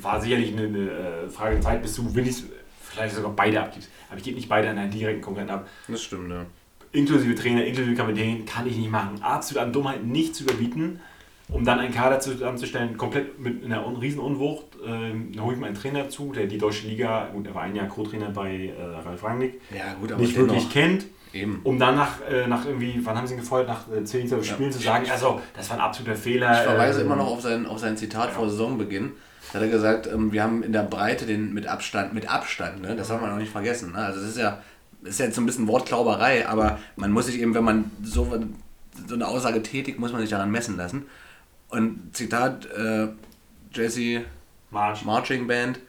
war 0.00 0.20
sicherlich 0.20 0.52
eine, 0.52 0.66
eine 0.66 0.90
äh, 0.90 1.28
Frage 1.28 1.54
der 1.54 1.62
Zeit, 1.62 1.82
bis 1.82 1.94
du 1.94 2.14
wenigstens 2.14 2.50
vielleicht 2.92 3.14
sogar 3.14 3.32
beide 3.32 3.60
abgibst. 3.60 3.90
Aber 4.08 4.18
ich 4.18 4.24
gebe 4.24 4.36
nicht 4.36 4.48
beide 4.48 4.68
an 4.70 4.78
einen 4.78 4.90
direkten 4.90 5.22
Konkurrenten 5.22 5.54
ab. 5.54 5.68
Das 5.88 6.02
stimmt, 6.02 6.30
ja. 6.30 6.44
Inklusive 6.92 7.34
Trainer, 7.34 7.64
inklusive 7.64 7.94
Kapitän, 7.94 8.44
kann 8.44 8.66
ich 8.66 8.76
nicht 8.76 8.90
machen. 8.90 9.22
Absolut 9.22 9.62
an 9.62 9.72
Dummheit 9.72 10.04
nicht 10.04 10.34
zu 10.34 10.44
überbieten, 10.44 11.00
um 11.48 11.64
dann 11.64 11.78
einen 11.78 11.94
Kader 11.94 12.20
zusammenzustellen, 12.20 12.98
komplett 12.98 13.38
mit 13.38 13.64
einer 13.64 13.86
un 13.86 13.96
riesen 13.96 14.20
Unwucht. 14.20 14.64
Ähm, 14.84 15.32
dann 15.34 15.44
hole 15.44 15.54
ich 15.54 15.60
mir 15.60 15.66
einen 15.66 15.74
Trainer 15.74 16.08
zu, 16.10 16.32
der 16.32 16.46
die 16.46 16.58
deutsche 16.58 16.86
Liga, 16.86 17.28
gut, 17.32 17.46
er 17.46 17.54
war 17.54 17.62
ein 17.62 17.74
Jahr 17.74 17.88
Co-Trainer 17.88 18.30
bei 18.30 18.72
äh, 18.78 18.82
Ralf 19.06 19.24
Rangnick, 19.24 19.60
Ja, 19.74 19.94
gut, 19.94 20.12
aber 20.12 20.20
nicht 20.20 20.36
wirklich 20.36 20.68
kennt, 20.70 21.06
Eben. 21.32 21.60
um 21.64 21.78
dann 21.78 21.94
nach, 21.96 22.20
äh, 22.30 22.46
nach 22.46 22.66
irgendwie, 22.66 23.00
wann 23.02 23.16
haben 23.16 23.26
sie 23.26 23.34
ihn 23.34 23.40
gefeuert, 23.40 23.68
nach 23.68 23.90
äh, 23.90 24.04
10, 24.04 24.28
12 24.28 24.46
Spielen 24.46 24.72
zu 24.72 24.80
sagen, 24.80 25.06
also, 25.10 25.40
das 25.56 25.70
war 25.70 25.78
ein 25.78 25.82
absoluter 25.82 26.16
Fehler. 26.16 26.52
Ich 26.52 26.68
verweise 26.68 27.00
ähm, 27.00 27.06
immer 27.06 27.16
noch 27.16 27.28
auf 27.28 27.40
sein, 27.40 27.64
auf 27.66 27.78
sein 27.78 27.96
Zitat 27.96 28.30
vor 28.32 28.50
Saisonbeginn. 28.50 29.12
Da 29.52 29.58
hat 29.58 29.66
er 29.66 29.70
gesagt, 29.70 30.06
ähm, 30.06 30.32
wir 30.32 30.42
haben 30.42 30.62
in 30.62 30.72
der 30.72 30.82
Breite 30.82 31.26
den 31.26 31.52
mit 31.52 31.66
Abstand, 31.66 32.14
mit 32.14 32.30
Abstand, 32.30 32.80
ne? 32.80 32.96
das 32.96 33.08
soll 33.08 33.20
man 33.20 33.32
auch 33.32 33.36
nicht 33.36 33.52
vergessen. 33.52 33.92
Ne? 33.92 33.98
Also 33.98 34.20
das 34.20 34.30
ist 34.30 34.38
ja, 34.38 34.62
das 35.02 35.10
ist 35.10 35.20
ja 35.20 35.26
jetzt 35.26 35.34
so 35.34 35.42
ein 35.42 35.46
bisschen 35.46 35.68
Wortklauberei, 35.68 36.48
aber 36.48 36.78
man 36.96 37.12
muss 37.12 37.26
sich 37.26 37.38
eben, 37.38 37.54
wenn 37.54 37.64
man 37.64 37.90
so, 38.02 38.42
so 39.06 39.14
eine 39.14 39.28
Aussage 39.28 39.62
tätigt, 39.62 39.98
muss 39.98 40.12
man 40.12 40.22
sich 40.22 40.30
daran 40.30 40.50
messen 40.50 40.76
lassen. 40.76 41.04
Und 41.68 42.16
Zitat, 42.16 42.66
äh, 42.66 43.08
Jesse 43.72 44.24
March. 44.70 45.04
Marching 45.04 45.46
Band, 45.46 45.80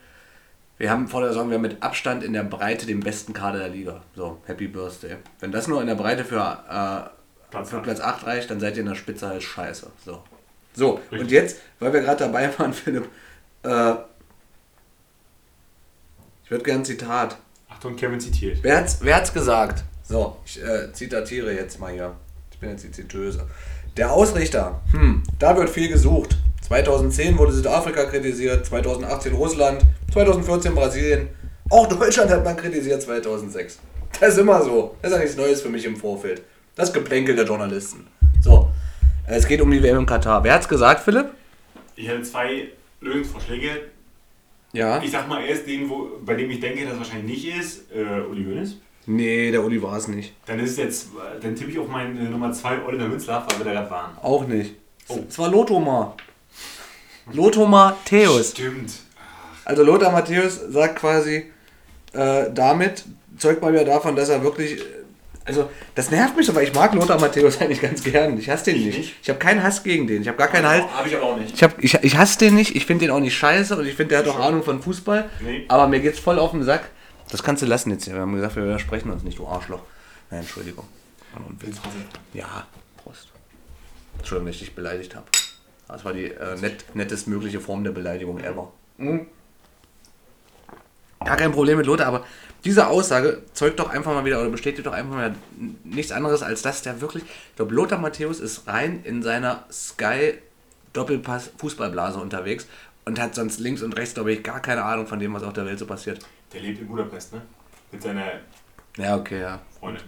wir 0.78 0.90
haben 0.90 1.08
vor 1.08 1.22
der 1.22 1.30
Saison, 1.30 1.50
wir 1.50 1.56
haben 1.56 1.62
mit 1.62 1.82
Abstand 1.82 2.24
in 2.24 2.34
der 2.34 2.44
Breite 2.44 2.86
den 2.86 3.00
besten 3.00 3.32
Kader 3.32 3.60
der 3.60 3.70
Liga. 3.70 4.02
So, 4.16 4.42
Happy 4.46 4.68
Birthday. 4.68 5.16
Wenn 5.40 5.52
das 5.54 5.68
nur 5.68 5.80
in 5.80 5.88
der 5.88 5.96
Breite 5.96 6.26
für, 6.26 6.40
äh, 6.40 7.10
Platz 7.50 7.70
für 7.70 7.78
acht. 7.78 7.84
Platz 7.84 8.02
8 8.02 8.26
reicht, 8.26 8.50
dann 8.50 8.60
seid 8.60 8.76
ihr 8.76 8.82
in 8.82 8.90
der 8.90 8.96
Spitze 8.96 9.28
halt 9.28 9.44
scheiße. 9.44 9.90
So. 10.04 10.24
So, 10.76 10.96
Richtig. 10.96 11.20
und 11.22 11.32
jetzt, 11.32 11.62
weil 11.80 11.94
wir 11.94 12.02
gerade 12.02 12.26
dabei 12.26 12.52
waren, 12.58 12.74
Philipp, 12.74 13.08
äh, 13.64 13.94
ich 16.44 16.52
würde 16.52 16.64
gerne 16.64 16.82
ein 16.82 16.86
Zitat. 16.86 17.38
Achtung, 17.70 17.96
Kevin 17.96 18.20
zitiert. 18.20 18.60
Wer 18.62 18.78
hat's, 18.78 19.00
wer 19.02 19.16
hat's 19.16 19.34
gesagt? 19.34 19.84
So, 20.04 20.38
ich 20.46 20.62
äh, 20.62 20.92
zitatiere 20.94 21.54
jetzt 21.54 21.80
mal 21.80 21.92
hier. 21.92 22.16
Ich 22.52 22.60
bin 22.60 22.70
jetzt 22.70 22.84
die 22.84 22.92
Ziteuse. 22.92 23.48
Der 23.98 24.12
Ausrichter, 24.12 24.82
hm, 24.92 25.24
da 25.40 25.56
wird 25.56 25.70
viel 25.70 25.88
gesucht. 25.88 26.38
2010 26.62 27.38
wurde 27.38 27.52
Südafrika 27.52 28.06
kritisiert, 28.06 28.66
2018 28.66 29.34
Russland, 29.34 29.82
2014 30.14 30.74
Brasilien. 30.74 31.30
Auch 31.70 31.88
Deutschland 31.88 32.32
hat 32.32 32.44
man 32.44 32.56
kritisiert 32.58 33.02
2006. 33.02 33.80
Das 34.20 34.34
ist 34.34 34.38
immer 34.40 34.62
so. 34.64 34.96
Das 35.02 35.12
ist 35.12 35.18
ja 35.18 35.24
nichts 35.24 35.38
Neues 35.38 35.62
für 35.62 35.70
mich 35.70 35.86
im 35.86 35.96
Vorfeld. 35.96 36.42
Das 36.76 36.92
Geplänkel 36.92 37.36
der 37.36 37.46
Journalisten. 37.46 38.08
So, 38.42 38.70
es 39.28 39.48
geht 39.48 39.62
um 39.62 39.72
die 39.72 39.82
WM 39.82 40.00
in 40.00 40.06
Katar. 40.06 40.44
Wer 40.44 40.54
hat's 40.54 40.68
gesagt, 40.68 41.02
Philipp? 41.02 41.28
Ich 41.96 42.10
habe 42.10 42.22
zwei 42.24 42.70
Lösungsvorschläge. 43.04 43.82
Ja. 44.74 45.02
Ich 45.04 45.12
sag 45.12 45.28
mal 45.28 45.44
erst 45.44 45.68
den, 45.68 45.90
wo, 45.90 46.20
bei 46.26 46.36
dem 46.36 46.50
ich 46.50 46.60
denke, 46.60 46.84
dass 46.84 46.94
es 46.94 47.00
wahrscheinlich 47.00 47.44
nicht 47.44 47.58
ist, 47.58 47.92
äh, 47.94 48.22
Uli 48.22 48.44
Hoeneß. 48.44 48.78
Nee, 49.06 49.52
der 49.52 49.64
Uli 49.64 49.82
war 49.82 49.98
es 49.98 50.08
nicht. 50.08 50.34
Dann 50.46 50.60
ist 50.60 50.72
es 50.72 50.78
jetzt, 50.78 51.08
äh, 51.16 51.40
dann 51.40 51.56
tippe 51.56 51.72
ich 51.72 51.80
auf 51.80 51.88
meinen 51.88 52.18
äh, 52.18 52.30
Nummer 52.30 52.52
2 52.52 52.84
Oliver 52.86 53.08
Münzler, 53.08 53.46
weil 53.48 53.60
wir 53.60 53.66
da 53.66 53.74
gerade 53.74 53.92
waren. 53.92 54.18
Auch 54.22 54.48
nicht. 54.48 54.76
Oh. 55.10 55.20
Es 55.28 55.38
war 55.38 55.50
Lothomar. 55.50 56.16
Lothomar 57.32 57.98
Theus. 58.06 58.52
Stimmt. 58.52 58.94
Also 59.66 59.84
Lothar 59.84 60.12
Matthäus 60.12 60.60
sagt 60.70 60.98
quasi 60.98 61.46
äh, 62.14 62.52
damit, 62.54 63.06
zeugt 63.38 63.62
mal 63.62 63.72
wieder 63.72 63.86
davon, 63.86 64.16
dass 64.16 64.30
er 64.30 64.44
wirklich. 64.44 64.82
Also, 65.46 65.70
das 65.96 66.10
nervt 66.10 66.38
mich, 66.38 66.50
aber 66.50 66.64
ich 66.64 66.74
mag 66.74 66.94
Lothar 66.94 67.20
Matthäus 67.20 67.60
eigentlich 67.60 67.82
ganz 67.82 68.04
gern. 68.04 68.38
Ich 68.38 68.50
hasse 68.50 68.66
den 68.66 68.78
Ich 68.78 68.86
nicht. 68.86 68.98
nicht. 68.98 69.16
Ich 69.22 69.30
habe 69.30 69.40
keinen 69.40 69.62
Hass 69.62 69.84
gegen 69.84 70.08
den. 70.08 70.22
Ich 70.22 70.28
habe 70.28 70.38
gar 70.38 70.48
keinen 70.48 70.68
Halt. 70.68 70.84
Habe 70.94 71.10
ich 71.10 71.16
aber 71.16 71.26
auch 71.26 71.38
nicht. 71.38 71.54
Ich, 71.54 71.64
hab, 71.64 71.84
ich, 71.84 71.94
ich 71.96 72.18
hasse 72.18 72.40
den 72.40 72.56
nicht. 72.56 72.76
Ich 72.76 72.86
finde 72.86 73.06
den 73.06 73.14
auch 73.14 73.20
nicht 73.20 73.36
scheiße 73.36 73.76
und 73.76 73.86
ich 73.86 73.96
finde, 73.96 74.16
der 74.16 74.20
hat 74.20 74.28
auch 74.28 74.40
Ahnung 74.40 74.64
von 74.64 74.82
Fußball. 74.82 75.30
Nee. 75.42 75.66
Aber 75.68 75.88
mir 75.88 76.00
geht's 76.00 76.20
voll 76.20 76.40
auf 76.40 76.52
den 76.52 76.64
Sack. 76.64 76.90
Das 77.30 77.44
kannst 77.44 77.62
du 77.62 77.66
lassen 77.66 77.92
jetzt. 77.92 78.06
hier. 78.06 78.14
Wir 78.14 78.22
haben 78.22 78.34
gesagt, 78.36 78.56
wir 78.56 78.64
widersprechen 78.64 79.12
uns 79.12 79.24
nicht, 79.24 79.38
du 79.38 79.48
Arschloch. 79.48 79.82
Nein, 80.30 80.42
Entschuldigung. 80.42 80.86
Witz. 81.60 81.78
Ja, 82.34 82.66
Prost. 83.04 83.30
Entschuldigung, 84.18 84.48
dass 84.48 84.56
ich 84.56 84.62
dich 84.62 84.76
beleidigt 84.76 85.16
habe. 85.16 85.26
Das 85.88 86.06
war 86.06 86.14
die 86.14 86.26
äh, 86.26 86.56
net, 86.62 86.86
nettest 86.94 87.28
mögliche 87.28 87.60
Form 87.60 87.84
der 87.84 87.92
Beleidigung 87.92 88.40
ever. 88.40 88.72
Mhm. 88.98 89.28
Gar 91.26 91.38
kein 91.38 91.52
Problem 91.52 91.78
mit 91.78 91.86
Lothar, 91.88 92.08
aber 92.08 92.26
diese 92.66 92.88
Aussage 92.88 93.42
zeugt 93.54 93.80
doch 93.80 93.90
einfach 93.90 94.14
mal 94.14 94.26
wieder 94.26 94.40
oder 94.40 94.50
bestätigt 94.50 94.86
doch 94.88 94.94
einfach 94.94 95.14
mal 95.14 95.36
nichts 95.84 96.12
anderes, 96.12 96.42
als 96.44 96.62
dass 96.62 96.82
der 96.82 97.02
wirklich. 97.02 97.24
Ich 97.24 97.56
glaube, 97.56 97.74
Lothar 97.74 98.00
Matthäus 98.00 98.40
ist 98.40 98.68
rein 98.68 99.02
in 99.04 99.22
seiner 99.22 99.66
Sky 99.72 100.36
Doppelpass 100.94 101.52
Fußballblase 101.58 102.20
unterwegs 102.20 102.68
und 103.06 103.20
hat 103.20 103.36
sonst 103.36 103.60
links 103.60 103.82
und 103.82 103.98
rechts, 103.98 104.14
glaube 104.14 104.32
ich, 104.32 104.44
gar 104.44 104.62
keine 104.62 104.84
Ahnung 104.84 105.08
von 105.08 105.20
dem, 105.20 105.34
was 105.34 105.44
auf 105.44 105.54
der 105.54 105.66
Welt 105.66 105.80
so 105.80 105.86
passiert. 105.86 106.20
Der 106.54 106.62
lebt 106.62 106.80
in 106.80 106.88
Budapest, 106.88 107.34
ne? 107.34 107.42
Mit 107.92 108.02
seiner 108.02 108.26
Ja, 108.98 109.18
okay, 109.18 109.42
ja. 109.42 109.60
Freundin. 109.80 110.04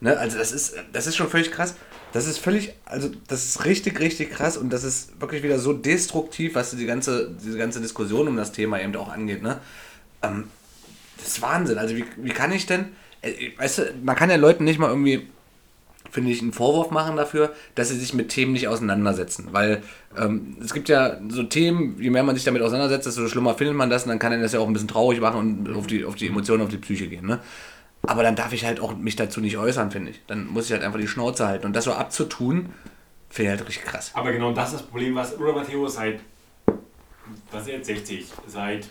Ne, 0.00 0.16
also 0.18 0.38
das 0.38 0.52
ist, 0.52 0.76
das 0.92 1.06
ist 1.06 1.16
schon 1.16 1.28
völlig 1.28 1.50
krass. 1.50 1.74
Das 2.12 2.26
ist 2.26 2.38
völlig, 2.38 2.74
also 2.84 3.10
das 3.26 3.44
ist 3.44 3.64
richtig, 3.64 3.98
richtig 4.00 4.30
krass 4.30 4.56
und 4.56 4.70
das 4.70 4.84
ist 4.84 5.20
wirklich 5.20 5.42
wieder 5.42 5.58
so 5.58 5.72
destruktiv, 5.72 6.54
was 6.54 6.70
die 6.70 6.86
ganze, 6.86 7.30
diese 7.42 7.58
ganze 7.58 7.80
Diskussion 7.80 8.28
um 8.28 8.36
das 8.36 8.52
Thema 8.52 8.80
eben 8.80 8.94
auch 8.96 9.08
angeht. 9.08 9.42
Ne? 9.42 9.58
Ähm, 10.22 10.44
das 11.24 11.32
ist 11.34 11.42
Wahnsinn. 11.42 11.78
Also 11.78 11.96
wie, 11.96 12.04
wie 12.16 12.30
kann 12.30 12.52
ich 12.52 12.66
denn, 12.66 12.92
äh, 13.22 13.50
weißt 13.56 13.78
du, 13.78 13.82
man 14.02 14.14
kann 14.14 14.30
ja 14.30 14.36
Leuten 14.36 14.64
nicht 14.64 14.78
mal 14.78 14.90
irgendwie, 14.90 15.26
finde 16.10 16.30
ich, 16.30 16.42
einen 16.42 16.52
Vorwurf 16.52 16.90
machen 16.90 17.16
dafür, 17.16 17.52
dass 17.74 17.88
sie 17.88 17.98
sich 17.98 18.14
mit 18.14 18.28
Themen 18.28 18.52
nicht 18.52 18.68
auseinandersetzen. 18.68 19.48
Weil 19.52 19.82
ähm, 20.16 20.56
es 20.62 20.74
gibt 20.74 20.88
ja 20.88 21.18
so 21.28 21.42
Themen, 21.42 22.00
je 22.00 22.10
mehr 22.10 22.22
man 22.22 22.36
sich 22.36 22.44
damit 22.44 22.62
auseinandersetzt, 22.62 23.06
desto 23.06 23.26
schlimmer 23.26 23.54
findet 23.54 23.76
man 23.76 23.90
das 23.90 24.04
und 24.04 24.10
dann 24.10 24.18
kann 24.18 24.32
er 24.32 24.40
das 24.40 24.52
ja 24.52 24.60
auch 24.60 24.66
ein 24.66 24.72
bisschen 24.72 24.88
traurig 24.88 25.20
machen 25.20 25.66
und 25.66 25.74
auf 25.74 25.86
die, 25.86 26.04
auf 26.04 26.14
die 26.14 26.28
Emotionen, 26.28 26.62
auf 26.62 26.68
die 26.68 26.76
Psyche 26.78 27.08
gehen. 27.08 27.26
Ne? 27.26 27.40
Aber 28.02 28.22
dann 28.22 28.36
darf 28.36 28.52
ich 28.52 28.66
halt 28.66 28.80
auch 28.80 28.94
mich 28.94 29.16
dazu 29.16 29.40
nicht 29.40 29.56
äußern, 29.56 29.90
finde 29.90 30.10
ich. 30.10 30.20
Dann 30.26 30.46
muss 30.46 30.66
ich 30.66 30.72
halt 30.72 30.82
einfach 30.82 31.00
die 31.00 31.08
Schnauze 31.08 31.46
halten. 31.46 31.66
Und 31.66 31.74
das 31.74 31.84
so 31.84 31.92
abzutun, 31.94 32.68
finde 33.30 33.52
ich 33.52 33.58
halt 33.58 33.68
richtig 33.68 33.84
krass. 33.86 34.10
Aber 34.14 34.30
genau 34.30 34.52
das 34.52 34.72
ist 34.72 34.80
das 34.80 34.86
Problem, 34.86 35.14
was 35.14 35.32
Uli 35.34 35.52
Matthäus 35.52 35.94
seit, 35.94 36.20
was 37.50 37.66
er 37.66 37.76
jetzt 37.76 37.86
60, 37.86 38.26
seit 38.46 38.88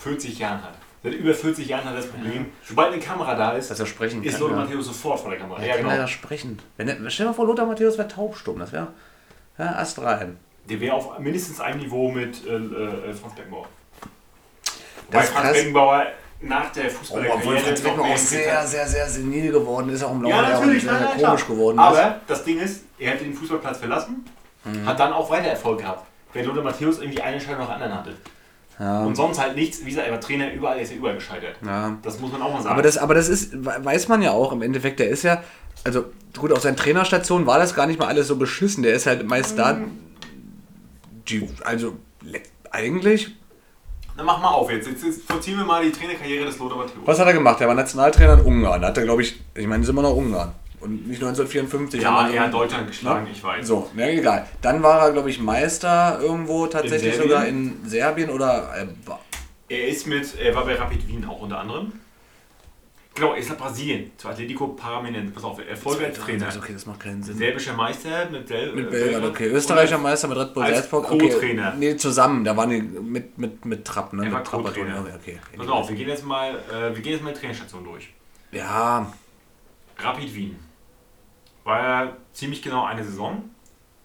40 0.00 0.38
Jahren 0.38 0.62
hat. 0.62 0.78
Seit 1.04 1.12
über 1.12 1.34
40 1.34 1.68
Jahren 1.68 1.84
hat 1.84 1.92
er 1.92 1.98
das 1.98 2.06
Problem, 2.06 2.46
sobald 2.66 2.92
eine 2.94 3.00
Kamera 3.02 3.34
da 3.34 3.52
ist, 3.52 3.70
Dass 3.70 3.78
er 3.78 3.84
sprechen 3.84 4.24
ist 4.24 4.32
kann, 4.32 4.40
Lothar 4.40 4.56
ja. 4.58 4.64
Matthäus 4.64 4.86
sofort 4.86 5.20
vor 5.20 5.30
der 5.30 5.38
Kamera. 5.38 5.62
Ja, 5.62 5.76
kann 5.76 5.90
er 5.90 5.98
ja 5.98 6.08
sprechen. 6.08 6.58
Wenn 6.78 6.88
er, 6.88 6.94
stell 7.10 7.26
dir 7.26 7.30
mal 7.30 7.34
vor, 7.36 7.46
Lothar 7.46 7.66
Matthäus 7.66 7.98
wäre 7.98 8.08
taubstumm. 8.08 8.58
Das 8.58 8.72
wäre 8.72 8.88
ja, 9.58 9.72
Ast 9.76 10.00
rein. 10.00 10.38
Der 10.68 10.80
wäre 10.80 10.94
auf 10.94 11.18
mindestens 11.18 11.60
einem 11.60 11.80
Niveau 11.80 12.10
mit 12.10 12.46
äh, 12.46 12.56
äh, 12.56 13.12
Franz 13.12 13.34
Beckenbauer. 13.34 13.66
Das 14.62 14.72
Wobei 15.10 15.20
ist 15.24 15.28
Franz. 15.30 15.52
Beckenbauer 15.52 16.06
nach 16.40 16.72
der 16.72 16.86
Oh, 16.86 16.88
Fußballerkarriere 16.88 17.38
obwohl 17.38 17.58
Franz 17.58 17.80
Beckenbauer 17.82 18.08
auch 18.08 18.16
sehr, 18.16 18.66
sehr, 18.66 18.88
sehr 18.88 19.08
senil 19.10 19.52
geworden 19.52 19.90
ist, 19.90 20.02
auch 20.02 20.12
im 20.12 20.22
Laufe 20.22 20.34
Ja, 20.34 20.40
der 20.40 20.50
Jahre 20.52 20.62
natürlich, 20.64 20.82
sehr 20.84 20.92
nein, 20.94 21.20
komisch 21.22 21.46
geworden 21.46 21.76
ist. 21.78 21.84
Aber 21.84 22.20
das 22.26 22.44
Ding 22.44 22.58
ist, 22.60 22.84
er 22.98 23.12
hat 23.12 23.20
den 23.20 23.34
Fußballplatz 23.34 23.76
verlassen, 23.78 24.24
Mhm. 24.64 24.86
hat 24.86 24.98
dann 24.98 25.12
auch 25.12 25.28
weiter 25.30 25.48
Erfolg 25.48 25.80
gehabt. 25.80 26.06
Während 26.32 26.48
Lothar 26.48 26.64
Matthäus 26.64 26.98
irgendwie 26.98 27.20
eine 27.20 27.36
Entscheidung 27.36 27.60
nach 27.60 27.68
anderen 27.74 27.94
hatte. 27.94 28.14
Ja. 28.80 29.04
Und 29.04 29.14
sonst 29.14 29.38
halt 29.40 29.54
nichts, 29.56 29.80
wie 29.84 29.90
gesagt, 29.90 30.06
er 30.06 30.12
war 30.12 30.20
Trainer 30.20 30.52
überall, 30.52 30.76
er 30.76 30.82
ist 30.82 30.90
ja 30.90 30.96
überall 30.96 31.14
gescheitert. 31.14 31.56
Ja. 31.64 31.96
Das 32.02 32.18
muss 32.20 32.32
man 32.32 32.42
auch 32.42 32.52
mal 32.52 32.60
sagen. 32.62 32.72
Aber 32.74 32.82
das, 32.82 32.98
aber 32.98 33.14
das 33.14 33.28
ist, 33.28 33.52
we- 33.64 33.76
weiß 33.84 34.08
man 34.08 34.20
ja 34.22 34.32
auch 34.32 34.50
im 34.52 34.62
Endeffekt, 34.62 34.98
der 34.98 35.08
ist 35.10 35.22
ja, 35.22 35.42
also 35.84 36.06
gut, 36.36 36.50
auf 36.52 36.60
seinen 36.60 36.76
Trainerstationen 36.76 37.46
war 37.46 37.58
das 37.58 37.74
gar 37.76 37.86
nicht 37.86 38.00
mal 38.00 38.08
alles 38.08 38.26
so 38.26 38.36
beschissen. 38.36 38.82
Der 38.82 38.94
ist 38.94 39.06
halt 39.06 39.26
meist 39.28 39.58
da, 39.58 39.78
die, 41.28 41.48
also 41.64 41.96
eigentlich, 42.70 43.34
Dann 44.16 44.26
mach 44.26 44.40
mal 44.40 44.50
auf 44.50 44.70
jetzt. 44.70 44.88
Jetzt, 44.88 45.04
jetzt 45.04 45.22
vollziehen 45.22 45.56
wir 45.56 45.64
mal 45.64 45.84
die 45.84 45.92
Trainerkarriere 45.92 46.46
des 46.46 46.58
Lothar 46.58 46.78
Matthäus. 46.78 46.96
was 47.04 47.18
hat 47.18 47.26
er 47.26 47.32
gemacht? 47.32 47.60
Er 47.60 47.68
war 47.68 47.74
Nationaltrainer 47.74 48.34
in 48.34 48.40
Ungarn. 48.40 48.80
Da 48.82 48.88
hat 48.88 48.98
er, 48.98 49.04
glaube 49.04 49.22
ich, 49.22 49.40
ich 49.54 49.66
meine, 49.66 49.84
sind 49.84 49.94
wir 49.94 50.02
noch 50.02 50.14
Ungarn. 50.16 50.52
Und 50.84 51.08
nicht 51.08 51.22
1954. 51.22 52.02
Ja, 52.02 52.28
er 52.28 52.42
hat 52.42 52.52
Deutschland 52.52 52.86
geschlagen, 52.86 53.26
ich 53.32 53.42
weiß. 53.42 53.66
So, 53.66 53.90
na 53.94 54.06
egal. 54.10 54.46
Dann 54.60 54.82
war 54.82 55.00
er, 55.06 55.12
glaube 55.12 55.30
ich, 55.30 55.40
Meister 55.40 56.18
irgendwo 56.20 56.66
tatsächlich 56.66 57.14
Serbien? 57.14 57.22
sogar 57.30 57.46
in 57.46 57.88
Serbien 57.88 58.28
oder 58.30 58.70
äh, 58.76 58.86
war- 59.08 59.20
Er 59.68 59.88
ist 59.88 60.06
mit, 60.06 60.38
er 60.38 60.54
war 60.54 60.66
bei 60.66 60.74
Rapid 60.74 61.08
Wien 61.08 61.24
auch 61.24 61.40
unter 61.40 61.58
anderem. 61.60 61.92
Genau, 63.14 63.32
er 63.32 63.38
ist 63.38 63.48
nach 63.48 63.56
Brasilien, 63.56 64.10
zu 64.18 64.28
Atletico 64.28 64.66
Paramenense. 64.68 65.32
Pass 65.32 65.44
auf, 65.44 65.58
Erfolg 65.66 66.02
als 66.02 66.18
Trainer. 66.18 66.48
Okay, 66.54 66.72
das 66.74 66.84
macht 66.84 67.00
keinen 67.00 67.22
Sinn. 67.22 67.36
Serbischer 67.38 67.72
Meister 67.74 68.28
mit, 68.28 68.46
Bel 68.48 68.72
Mit 68.72 68.88
äh, 68.88 68.90
Belgrad, 68.90 69.24
okay. 69.24 69.46
Österreicher 69.46 69.98
Meister 69.98 70.28
mit 70.28 70.36
Red 70.36 70.52
Bull 70.52 70.66
Salzburg. 70.66 71.06
Co-Trainer. 71.06 71.68
Okay. 71.68 71.76
Nee, 71.78 71.96
zusammen. 71.96 72.44
Da 72.44 72.56
waren 72.56 72.70
die 72.70 72.82
mit, 72.82 73.38
mit, 73.38 73.64
mit 73.64 73.84
Trapp, 73.86 74.12
ne? 74.12 74.26
Er 74.26 74.32
war. 74.32 74.42
Co-Trainer. 74.42 75.04
Okay. 75.22 75.38
Pass 75.56 75.68
auf, 75.68 75.88
wir 75.88 75.96
gehen 75.96 76.08
jetzt 76.08 76.26
mal, 76.26 76.56
äh, 76.70 76.94
wir 76.94 77.00
gehen 77.02 77.12
jetzt 77.12 77.22
mal 77.22 77.32
die 77.32 77.38
Trainerstation 77.38 77.84
durch. 77.84 78.12
Ja, 78.50 79.10
Rapid 79.98 80.34
Wien. 80.34 80.58
War 81.64 81.82
ja 81.82 82.16
ziemlich 82.32 82.62
genau 82.62 82.84
eine 82.84 83.04
Saison. 83.04 83.50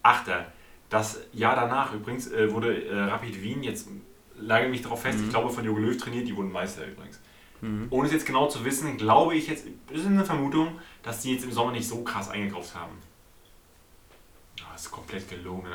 Achter. 0.02 0.46
Das 0.88 1.20
Jahr 1.32 1.54
danach 1.54 1.92
übrigens 1.92 2.30
äh, 2.32 2.52
wurde 2.52 2.84
äh, 2.84 3.00
Rapid 3.02 3.42
Wien, 3.42 3.62
jetzt 3.62 3.88
lage 4.36 4.68
mich 4.68 4.82
darauf 4.82 5.02
fest, 5.02 5.18
Mhm. 5.18 5.24
ich 5.24 5.30
glaube 5.30 5.50
von 5.50 5.64
Jogi 5.64 5.82
Löw 5.82 5.96
trainiert, 5.96 6.26
die 6.26 6.34
wurden 6.36 6.50
Meister 6.50 6.86
übrigens. 6.86 7.20
Ohne 7.90 8.06
es 8.06 8.14
jetzt 8.14 8.24
genau 8.24 8.48
zu 8.48 8.64
wissen, 8.64 8.96
glaube 8.96 9.34
ich 9.34 9.46
jetzt, 9.48 9.66
ist 9.90 10.06
eine 10.06 10.24
Vermutung, 10.24 10.78
dass 11.02 11.20
die 11.20 11.34
jetzt 11.34 11.44
im 11.44 11.52
Sommer 11.52 11.72
nicht 11.72 11.86
so 11.86 12.02
krass 12.02 12.30
eingekauft 12.30 12.74
haben. 12.74 12.92
Das 14.72 14.86
ist 14.86 14.90
komplett 14.90 15.28
gelogen, 15.28 15.68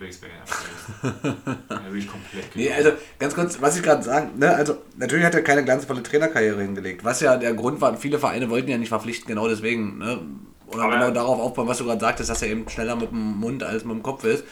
Becksberger 0.00 0.36
abgelöst. 0.40 1.18
ja, 1.70 1.84
wirklich 1.84 2.08
komplett 2.08 2.50
gelogen. 2.50 2.70
Nee, 2.70 2.72
also 2.72 2.92
ganz 3.18 3.34
kurz, 3.34 3.60
was 3.60 3.76
ich 3.76 3.82
gerade 3.82 4.02
sagen, 4.02 4.38
ne, 4.38 4.54
also 4.56 4.78
natürlich 4.96 5.26
hat 5.26 5.34
er 5.34 5.42
keine 5.42 5.64
glanzvolle 5.64 6.02
Trainerkarriere 6.02 6.62
hingelegt, 6.62 7.04
was 7.04 7.20
ja 7.20 7.36
der 7.36 7.52
Grund 7.52 7.82
war, 7.82 7.94
viele 7.98 8.18
Vereine 8.18 8.48
wollten 8.48 8.70
ja 8.70 8.78
nicht 8.78 8.88
verpflichten, 8.88 9.28
genau 9.28 9.48
deswegen, 9.48 9.98
ne, 9.98 10.20
oder 10.72 10.84
Aber- 10.84 10.92
genau 10.94 11.10
darauf 11.10 11.40
aufbauen, 11.40 11.68
was 11.68 11.78
du 11.78 11.84
gerade 11.84 12.00
sagtest, 12.00 12.30
dass 12.30 12.42
er 12.42 12.48
eben 12.48 12.68
schneller 12.68 12.96
mit 12.96 13.10
dem 13.10 13.38
Mund 13.38 13.62
als 13.62 13.84
mit 13.84 13.94
dem 13.94 14.02
Kopf 14.02 14.24
ist. 14.24 14.44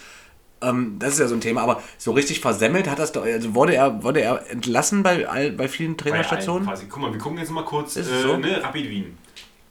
Ähm, 0.63 0.97
das 0.99 1.13
ist 1.15 1.19
ja 1.21 1.27
so 1.27 1.35
ein 1.35 1.41
Thema, 1.43 1.63
aber 1.63 1.83
so 1.99 2.13
richtig 2.13 2.41
versemmelt 2.41 2.89
hat 2.89 2.99
das 2.99 3.13
doch, 3.13 3.25
also 3.25 3.55
wurde 3.55 3.75
er, 3.75 4.03
wurde 4.03 4.21
er 4.23 4.51
entlassen 4.51 5.03
bei, 5.03 5.29
all, 5.29 5.53
bei 5.53 5.69
vielen 5.69 5.97
Bei 5.97 6.05
Trainerstationen? 6.05 6.67
Quasi. 6.67 6.87
Guck 6.89 7.03
mal, 7.03 7.13
wir 7.13 7.19
gucken 7.21 7.39
jetzt 7.39 7.51
mal 7.51 7.65
kurz, 7.65 7.97
Ist 7.97 8.11
äh, 8.11 8.23
so? 8.23 8.37
ne, 8.39 8.63
Rapid 8.63 8.89
Wien. 8.89 9.19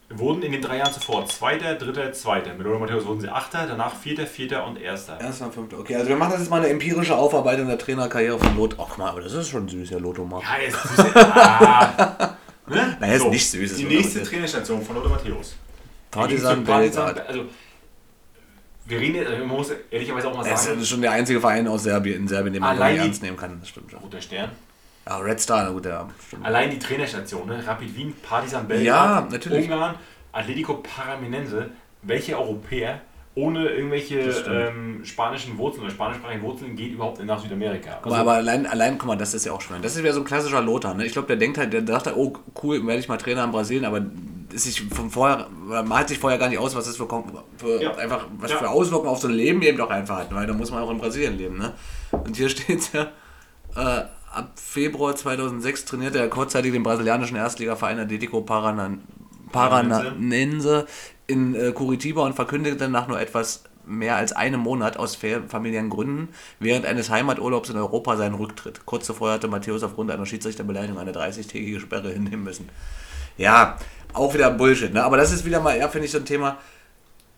Wurden 0.09 0.43
in 0.43 0.51
den 0.51 0.61
drei 0.61 0.77
Jahren 0.77 0.93
zuvor 0.93 1.25
Zweiter, 1.25 1.73
Dritter, 1.73 2.13
Zweiter. 2.13 2.53
Mit 2.53 2.63
Lothar 2.63 2.79
Matthäus 2.79 3.07
wurden 3.07 3.21
sie 3.21 3.27
Achter, 3.27 3.65
danach 3.67 3.95
Vierter, 3.95 4.27
Vierter 4.27 4.67
und 4.67 4.79
Erster. 4.79 5.19
Erster, 5.19 5.51
fünfter, 5.51 5.79
okay, 5.79 5.95
also 5.95 6.07
wir 6.07 6.15
machen 6.15 6.33
das 6.33 6.41
jetzt 6.41 6.51
mal 6.51 6.57
eine 6.61 6.69
empirische 6.69 7.15
Aufarbeitung 7.15 7.65
der 7.67 7.79
Trainerkarriere 7.79 8.37
von 8.37 8.55
Lothar. 8.55 8.87
Ach 8.87 8.97
mal, 8.97 9.09
aber 9.09 9.21
das 9.21 9.33
ist 9.33 9.49
schon 9.49 9.67
süß, 9.67 9.89
ja, 9.89 9.97
Lothar 9.97 10.25
macht. 10.25 10.43
Ja, 10.43 10.63
jetzt 10.63 10.77
süß. 10.79 11.05
ah. 11.15 12.35
ne? 12.67 12.97
Naja, 12.99 13.13
ist 13.15 13.27
nicht 13.29 13.49
süß, 13.49 13.71
ist 13.71 13.79
Die 13.79 13.85
nächste. 13.85 14.21
Trainerstation 14.21 14.83
von 14.83 14.95
Lothar 14.95 15.09
Matthäus. 15.09 15.55
Partisan 16.15 16.63
Belgrad. 16.63 17.27
Also, 17.27 17.45
wir 18.87 18.99
reden, 18.99 19.15
jetzt- 19.15 19.27
also 19.31 19.45
man 19.45 19.55
muss 19.57 19.71
ehrlicherweise 19.89 20.27
auch 20.29 20.37
mal 20.37 20.47
Das 20.49 20.65
sagen, 20.65 20.79
ist 20.79 20.89
schon 20.89 21.01
der 21.01 21.11
einzige 21.11 21.39
Verein 21.41 21.67
aus 21.67 21.83
Serbien, 21.83 22.17
in 22.21 22.27
Serbien, 22.27 22.53
den 22.53 22.61
man 22.61 22.75
die- 22.77 22.97
ernst 22.97 23.23
nehmen 23.23 23.37
kann, 23.37 23.57
das 23.59 23.69
stimmt 23.69 23.89
schon. 23.91 23.99
Roter 23.99 24.21
Stern. 24.21 24.49
Ja, 25.07 25.17
Red 25.17 25.39
Star, 25.39 25.71
gut, 25.71 25.85
ja, 25.85 26.07
stimmt. 26.27 26.45
Allein 26.45 26.69
die 26.71 26.79
Trainerstation, 26.79 27.47
ne? 27.47 27.65
Rapid 27.65 27.95
Wien, 27.95 28.13
Partizan 28.27 28.67
Belgrad, 28.67 28.85
Ja, 28.85 29.27
natürlich. 29.29 29.65
Ungarn, 29.65 29.95
Atletico 30.31 30.75
Paramenense. 30.75 31.69
Welche 32.01 32.37
Europäer 32.39 33.01
ohne 33.35 33.67
irgendwelche 33.67 34.23
Das 34.25 34.43
ähm, 34.47 35.01
spanischen 35.03 35.57
Wurzeln 35.57 35.83
oder 35.83 35.91
spanischsprachigen 35.91 36.41
Wurzeln 36.43 36.75
geht 36.75 36.93
überhaupt 36.93 37.23
nach 37.23 37.39
Südamerika? 37.41 37.99
Guck 38.01 38.11
mal, 38.11 38.21
aber 38.21 38.33
allein, 38.33 38.65
allein, 38.65 38.97
guck 38.97 39.07
mal, 39.07 39.15
das 39.17 39.33
ist 39.33 39.45
ja 39.45 39.51
auch 39.51 39.61
schon. 39.61 39.81
Das 39.81 39.95
ist 39.95 40.03
ja 40.05 40.11
so 40.13 40.21
ein 40.21 40.25
klassischer 40.25 40.61
Lothar, 40.61 40.93
ne? 40.93 41.05
Ich 41.05 41.11
glaube, 41.13 41.27
der 41.27 41.35
denkt 41.37 41.57
halt, 41.57 41.73
der 41.73 41.81
dachte, 41.81 42.17
oh, 42.17 42.33
cool, 42.63 42.85
werde 42.85 42.99
ich 42.99 43.07
mal 43.07 43.17
Trainer 43.17 43.43
in 43.43 43.51
Brasilien, 43.51 43.85
aber 43.85 44.01
sich 44.55 44.83
von 44.93 45.09
vorher, 45.09 45.47
man 45.65 45.87
malt 45.87 46.07
sich 46.09 46.19
vorher 46.19 46.39
gar 46.39 46.49
nicht 46.49 46.57
aus, 46.59 46.75
was 46.75 46.85
das 46.85 46.97
für, 46.97 47.07
für 47.57 47.81
Ja. 47.81 47.95
einfach, 47.95 48.27
was 48.39 48.51
Ja. 48.51 48.57
für 48.57 48.69
Auswirkungen 48.69 49.09
auf 49.09 49.19
so 49.19 49.27
ein 49.27 49.33
Leben 49.33 49.61
eben 49.61 49.77
doch 49.77 49.89
einfach 49.89 50.17
hat, 50.19 50.33
weil 50.33 50.47
da 50.47 50.53
muss 50.53 50.71
man 50.71 50.81
auch 50.83 50.91
in 50.91 50.97
Brasilien 50.97 51.37
leben, 51.37 51.57
ne? 51.57 51.73
Und 52.11 52.35
hier 52.37 52.49
steht 52.49 52.91
ja, 52.93 53.07
äh, 53.75 54.05
ab 54.33 54.51
Februar 54.55 55.15
2006 55.15 55.85
trainierte 55.85 56.19
er 56.19 56.27
kurzzeitig 56.29 56.71
den 56.73 56.83
brasilianischen 56.83 57.37
Erstligaverein 57.37 57.99
Atletico 57.99 58.41
Paranan, 58.41 59.01
Paranense 59.51 60.85
in 61.27 61.55
äh, 61.55 61.71
Curitiba 61.71 62.23
und 62.25 62.33
verkündete 62.35 62.87
nach 62.89 63.07
nur 63.07 63.19
etwas 63.19 63.63
mehr 63.87 64.15
als 64.15 64.31
einem 64.33 64.59
Monat 64.61 64.97
aus 64.97 65.15
fa- 65.15 65.41
familiären 65.47 65.89
Gründen 65.89 66.29
während 66.59 66.85
eines 66.85 67.09
Heimaturlaubs 67.09 67.69
in 67.69 67.77
Europa 67.77 68.17
seinen 68.17 68.35
Rücktritt. 68.35 68.85
Kurz 68.85 69.05
zuvor 69.05 69.31
hatte 69.33 69.47
Matthäus 69.47 69.83
aufgrund 69.83 70.11
einer 70.11 70.25
Schiedsrichterbeleidigung 70.25 70.97
eine 70.99 71.11
30-tägige 71.11 71.79
Sperre 71.79 72.09
hinnehmen 72.11 72.43
müssen. 72.43 72.69
Ja, 73.37 73.77
auch 74.15 74.33
wieder 74.33 74.49
Bullshit, 74.51 74.93
ne? 74.93 75.03
Aber 75.03 75.17
das 75.17 75.31
ist 75.31 75.45
wieder 75.45 75.59
mal, 75.59 75.77
ja, 75.77 75.87
finde 75.87 76.05
ich, 76.05 76.11
so 76.11 76.17
ein 76.19 76.25
Thema. 76.25 76.57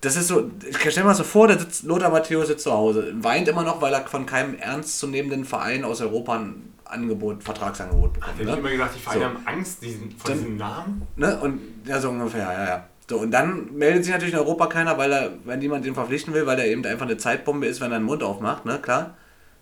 Das 0.01 0.15
ist 0.15 0.28
so, 0.28 0.51
ich 0.69 0.78
stell 0.78 1.03
mir 1.03 1.09
mal 1.09 1.15
so 1.15 1.23
vor, 1.23 1.47
der 1.47 1.57
sitzt, 1.59 1.84
Lothar 1.84 2.11
Matthäus 2.11 2.47
sitzt 2.47 2.63
zu 2.63 2.71
Hause, 2.71 3.13
weint 3.21 3.47
immer 3.47 3.63
noch, 3.63 3.82
weil 3.82 3.93
er 3.93 4.05
von 4.05 4.25
keinem 4.28 4.55
ernstzunehmenden 4.57 5.43
Verein 5.43 5.84
aus 5.84 6.01
Europa 6.01 6.36
ein 6.38 6.73
Angebot, 6.86 7.43
Vertragsangebot 7.43 8.13
bekommt. 8.13 8.34
Ich 8.39 8.45
habe 8.45 8.51
Ne? 8.53 8.59
immer 8.59 8.69
gedacht, 8.69 8.91
die 8.95 8.99
Vereine 8.99 9.21
So. 9.21 9.25
haben 9.28 9.47
Angst 9.47 9.82
diesen, 9.82 10.11
vor 10.11 10.30
Dann- 10.30 10.38
diesem 10.38 10.57
Namen. 10.57 11.07
Ne? 11.15 11.38
Und 11.39 11.59
ja, 11.86 11.99
so 11.99 12.09
ungefähr, 12.09 12.41
ja, 12.43 12.65
ja. 12.67 12.88
So, 13.09 13.17
und 13.19 13.32
dann 13.32 13.73
meldet 13.73 14.03
sich 14.03 14.13
natürlich 14.13 14.34
in 14.34 14.39
Europa 14.39 14.67
keiner, 14.67 14.97
weil 14.97 15.11
er, 15.11 15.32
wenn 15.45 15.59
niemand 15.59 15.84
den 15.86 15.95
verpflichten 15.95 16.34
will, 16.34 16.45
weil 16.45 16.59
er 16.59 16.67
eben 16.67 16.86
einfach 16.86 17.05
eine 17.05 17.17
Zeitbombe 17.17 17.65
ist, 17.65 17.82
wenn 17.82 17.91
er 17.91 17.99
den 17.99 18.05
Mund 18.05 18.21
aufmacht, 18.21 18.65
ne, 18.65 18.80
klar. 18.80 19.15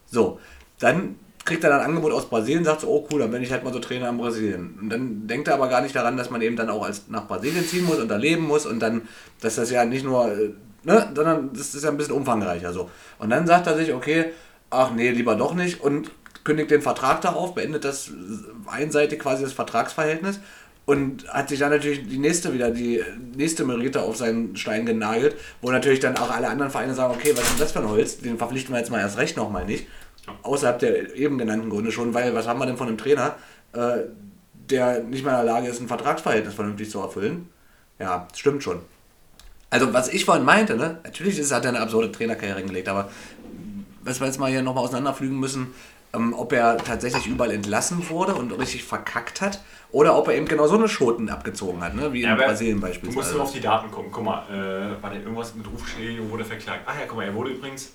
So, 0.07 0.39
dann 0.79 1.15
kriegt 1.45 1.63
er 1.63 1.69
dann 1.69 1.81
ein 1.81 1.85
Angebot 1.85 2.11
aus 2.11 2.27
Brasilien, 2.27 2.65
sagt 2.65 2.81
so, 2.81 2.87
oh 2.87 3.07
cool, 3.11 3.19
dann 3.19 3.31
bin 3.31 3.43
ich 3.43 3.51
halt 3.51 3.63
mal 3.63 3.71
so 3.71 3.79
Trainer 3.79 4.09
in 4.09 4.17
Brasilien. 4.17 4.77
Und 4.81 4.89
dann 4.89 5.27
denkt 5.27 5.47
er 5.47 5.53
aber 5.53 5.69
gar 5.69 5.81
nicht 5.81 5.95
daran, 5.95 6.17
dass 6.17 6.31
man 6.31 6.41
eben 6.41 6.55
dann 6.55 6.69
auch 6.69 6.83
als 6.83 7.03
nach 7.07 7.27
Brasilien 7.27 7.65
ziehen 7.65 7.85
muss 7.85 7.99
und 7.99 8.07
da 8.07 8.17
leben 8.17 8.45
muss 8.45 8.65
und 8.65 8.79
dann, 8.79 9.03
dass 9.41 9.55
das 9.55 9.69
ja 9.69 9.85
nicht 9.85 10.03
nur, 10.03 10.31
äh, 10.31 10.49
ne, 10.83 11.11
sondern 11.15 11.51
das 11.53 11.75
ist 11.75 11.83
ja 11.83 11.91
ein 11.91 11.97
bisschen 11.97 12.15
umfangreicher 12.15 12.73
so. 12.73 12.89
Und 13.19 13.29
dann 13.29 13.45
sagt 13.45 13.67
er 13.67 13.77
sich, 13.77 13.93
okay, 13.93 14.25
ach 14.71 14.91
nee, 14.91 15.11
lieber 15.11 15.35
doch 15.35 15.53
nicht 15.53 15.81
und 15.81 16.09
kündigt 16.43 16.71
den 16.71 16.81
Vertrag 16.81 17.21
da 17.21 17.29
auf, 17.29 17.53
beendet 17.53 17.85
das 17.85 18.09
einseitig 18.65 19.19
quasi 19.19 19.43
das 19.43 19.53
Vertragsverhältnis 19.53 20.39
und 20.85 21.27
hat 21.27 21.49
sich 21.49 21.59
dann 21.59 21.71
natürlich 21.71 22.07
die 22.07 22.19
nächste 22.19 22.53
wieder, 22.53 22.71
die 22.71 23.03
nächste 23.35 23.65
Merite 23.65 24.01
auf 24.01 24.17
seinen 24.17 24.55
Stein 24.55 24.85
genagelt, 24.85 25.35
wo 25.61 25.71
natürlich 25.71 25.99
dann 25.99 26.17
auch 26.17 26.29
alle 26.29 26.47
anderen 26.47 26.71
Vereine 26.71 26.93
sagen, 26.93 27.13
okay, 27.13 27.31
was 27.35 27.43
ist 27.43 27.51
denn 27.53 27.59
das 27.59 27.71
für 27.71 27.79
ein 27.79 27.89
Holz? 27.89 28.19
Den 28.19 28.37
verpflichten 28.37 28.73
wir 28.73 28.79
jetzt 28.79 28.91
mal 28.91 28.99
erst 28.99 29.17
recht 29.17 29.37
nochmal 29.37 29.65
nicht. 29.65 29.87
Außerhalb 30.43 30.79
der 30.79 31.15
eben 31.15 31.37
genannten 31.37 31.69
Gründe 31.69 31.91
schon, 31.91 32.13
weil 32.13 32.33
was 32.35 32.47
haben 32.47 32.59
wir 32.59 32.65
denn 32.65 32.77
von 32.77 32.87
einem 32.87 32.97
Trainer, 32.97 33.35
äh, 33.73 33.99
der 34.69 35.01
nicht 35.03 35.23
mehr 35.23 35.39
in 35.39 35.45
der 35.45 35.53
Lage 35.53 35.67
ist, 35.67 35.79
ein 35.81 35.87
Vertragsverhältnis 35.87 36.53
vernünftig 36.53 36.89
zu 36.89 36.99
erfüllen? 36.99 37.49
Ja, 37.99 38.27
stimmt 38.33 38.63
schon. 38.63 38.79
Also 39.69 39.93
was 39.93 40.09
ich 40.09 40.25
vorhin 40.25 40.45
meinte, 40.45 40.75
ne? 40.77 40.99
natürlich 41.03 41.37
ist, 41.39 41.51
hat 41.53 41.65
er 41.65 41.69
eine 41.69 41.79
absurde 41.81 42.11
Trainerkarriere 42.11 42.59
hingelegt, 42.59 42.87
aber 42.87 43.09
was 44.03 44.19
wir 44.19 44.27
jetzt 44.27 44.39
mal 44.39 44.49
hier 44.49 44.61
nochmal 44.61 44.83
auseinanderflügen 44.83 45.39
müssen, 45.39 45.73
ähm, 46.13 46.33
ob 46.33 46.53
er 46.53 46.77
tatsächlich 46.77 47.27
überall 47.27 47.51
entlassen 47.51 48.07
wurde 48.09 48.35
und 48.35 48.51
richtig 48.53 48.83
verkackt 48.83 49.41
hat 49.41 49.61
oder 49.91 50.17
ob 50.17 50.27
er 50.27 50.35
eben 50.35 50.47
genau 50.47 50.67
so 50.67 50.75
eine 50.75 50.87
Schoten 50.87 51.29
abgezogen 51.29 51.83
hat, 51.83 51.95
ne? 51.95 52.13
wie 52.13 52.21
in 52.21 52.27
Ja, 52.27 52.33
aber 52.33 52.45
Brasilien 52.45 52.79
Du 52.79 52.85
musst 52.87 53.01
beispielsweise. 53.01 53.33
nur 53.33 53.43
auf 53.43 53.51
die 53.51 53.59
Daten 53.61 53.91
gucken. 53.91 54.11
Guck 54.11 54.23
mal, 54.23 54.43
äh, 54.49 55.01
war 55.01 55.09
denn 55.09 55.23
irgendwas 55.23 55.53
mit 55.55 55.65
Rufschädigung 55.71 56.29
wurde 56.29 56.45
verklagt? 56.45 56.81
Ach 56.85 56.93
ja, 56.97 57.05
guck 57.07 57.17
mal, 57.17 57.25
er 57.25 57.33
wurde 57.33 57.51
übrigens 57.51 57.91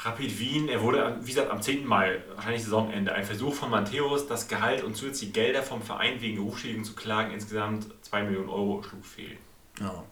Rapid 0.00 0.38
Wien, 0.38 0.68
er 0.68 0.80
wurde, 0.82 1.16
wie 1.22 1.32
gesagt, 1.32 1.50
am 1.50 1.60
10. 1.60 1.84
Mai, 1.84 2.18
wahrscheinlich 2.36 2.62
Saisonende, 2.62 3.12
ein 3.12 3.24
Versuch 3.24 3.54
von 3.54 3.70
Matthäus, 3.70 4.28
das 4.28 4.46
Gehalt 4.46 4.84
und 4.84 4.96
zusätzliche 4.96 5.32
Gelder 5.32 5.62
vom 5.62 5.82
Verein 5.82 6.20
wegen 6.20 6.40
Rufschädigung 6.40 6.84
zu 6.84 6.94
klagen, 6.94 7.32
insgesamt 7.32 7.86
2 8.02 8.22
Millionen 8.22 8.48
Euro, 8.48 8.82
schlug 8.82 9.04
fehl. 9.04 9.36
Ja. 9.80 10.04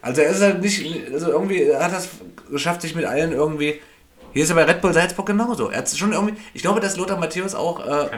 Also 0.00 0.22
er 0.22 0.30
ist 0.30 0.40
halt 0.40 0.60
nicht, 0.60 1.12
also 1.12 1.30
irgendwie 1.30 1.62
er 1.62 1.84
hat 1.84 1.92
das 1.92 2.08
geschafft, 2.50 2.82
sich 2.82 2.94
mit 2.94 3.04
allen 3.04 3.32
irgendwie 3.32 3.80
Hier 4.32 4.42
ist 4.42 4.48
ja 4.48 4.54
bei 4.54 4.64
Red 4.64 4.80
Bull 4.80 4.92
Salzburg 4.92 5.26
genauso. 5.26 5.70
Er 5.70 5.78
hat 5.78 5.88
schon 5.88 6.12
irgendwie, 6.12 6.34
ich 6.54 6.62
glaube, 6.62 6.80
dass 6.80 6.96
Lothar 6.96 7.18
Matthäus 7.18 7.54
auch 7.54 7.84
äh, 7.84 8.08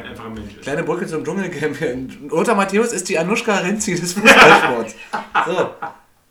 kleine 0.60 0.82
Brücke 0.82 1.06
zum 1.06 1.24
Dschungelcamp 1.24 1.76
hier. 1.78 1.96
Lothar 2.28 2.54
Matthäus 2.54 2.92
ist 2.92 3.08
die 3.08 3.18
Anushka 3.18 3.56
Renzi 3.58 3.94
des 3.94 4.14
Fußballsports. 4.14 4.94
So, 5.46 5.70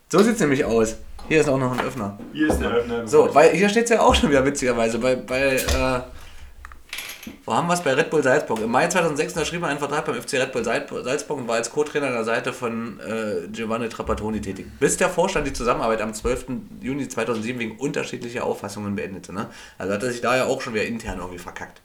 so 0.09 0.23
sieht 0.23 0.35
es 0.35 0.39
nämlich 0.39 0.65
aus. 0.65 0.97
Hier 1.29 1.41
ist 1.41 1.47
auch 1.47 1.57
noch 1.59 1.71
ein 1.77 1.85
Öffner. 1.85 2.17
Hier 2.33 2.47
ist 2.49 2.59
der 2.59 2.71
Öffner. 2.71 3.07
So, 3.07 3.33
weil 3.33 3.51
hier 3.51 3.69
steht 3.69 3.83
es 3.85 3.91
ja 3.91 4.01
auch 4.01 4.15
schon 4.15 4.29
wieder 4.31 4.43
witzigerweise. 4.43 4.97
Bei, 4.97 5.15
bei 5.15 5.55
äh, 5.57 6.01
wo 7.45 7.53
haben 7.53 7.67
wir 7.67 7.75
es? 7.75 7.81
Bei 7.81 7.93
Red 7.93 8.09
Bull 8.09 8.23
Salzburg. 8.23 8.59
Im 8.61 8.71
Mai 8.71 8.87
2006 8.87 9.33
unterschrieb 9.33 9.61
er 9.61 9.67
einen 9.67 9.77
Vertrag 9.77 10.05
beim 10.05 10.15
FC 10.19 10.33
Red 10.33 10.51
Bull 10.51 10.63
Salz- 10.63 11.03
Salzburg 11.03 11.37
und 11.37 11.47
war 11.47 11.55
als 11.55 11.69
Co-Trainer 11.69 12.07
an 12.07 12.13
der 12.13 12.23
Seite 12.23 12.51
von 12.51 12.99
äh, 12.99 13.47
Giovanni 13.51 13.89
Trapattoni 13.89 14.41
tätig. 14.41 14.65
Bis 14.79 14.97
der 14.97 15.09
Vorstand 15.09 15.45
die 15.45 15.53
Zusammenarbeit 15.53 16.01
am 16.01 16.13
12. 16.15 16.45
Juni 16.81 17.07
2007 17.07 17.59
wegen 17.59 17.77
unterschiedlicher 17.77 18.43
Auffassungen 18.43 18.95
beendete. 18.95 19.31
Ne? 19.31 19.47
Also 19.77 19.93
hat 19.93 20.01
er 20.01 20.11
sich 20.11 20.21
da 20.21 20.35
ja 20.35 20.45
auch 20.45 20.61
schon 20.61 20.73
wieder 20.73 20.85
intern 20.85 21.19
irgendwie 21.19 21.37
verkackt. 21.37 21.81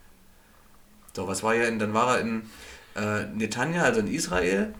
So, 1.15 1.27
was 1.27 1.43
war 1.43 1.53
hier? 1.53 1.67
In, 1.67 1.77
dann 1.77 1.93
war 1.93 2.15
er 2.15 2.21
in 2.21 2.41
äh, 2.95 3.25
Netanya, 3.33 3.83
also 3.83 3.99
in 3.99 4.07
Israel. 4.11 4.73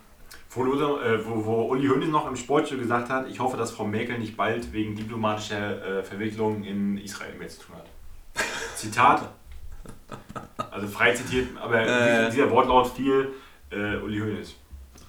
Wo, 0.55 0.63
Lothar, 0.63 1.03
äh, 1.05 1.25
wo, 1.25 1.45
wo 1.45 1.61
Uli 1.71 1.87
Hoeneß 1.87 2.07
noch 2.09 2.27
im 2.27 2.35
Sportstudio 2.35 2.83
gesagt 2.83 3.09
hat, 3.09 3.27
ich 3.29 3.39
hoffe, 3.39 3.57
dass 3.57 3.71
Frau 3.71 3.83
Merkel 3.85 4.17
nicht 4.17 4.37
bald 4.37 4.71
wegen 4.71 4.95
diplomatischer 4.95 5.99
äh, 5.99 6.03
Verwicklungen 6.03 6.63
in 6.63 6.97
Israel 6.97 7.35
mehr 7.37 7.49
zu 7.49 7.61
tun 7.63 7.75
hat. 7.75 7.85
Zitat. 8.75 9.29
Also 10.71 10.87
frei 10.87 11.13
zitiert, 11.13 11.49
aber 11.61 11.81
Äh. 11.81 12.29
dieser 12.31 12.49
Wortlaut 12.49 12.87
fiel 12.87 13.33
äh, 13.69 13.97
Uli 13.97 14.19
Hoeneß. 14.19 14.55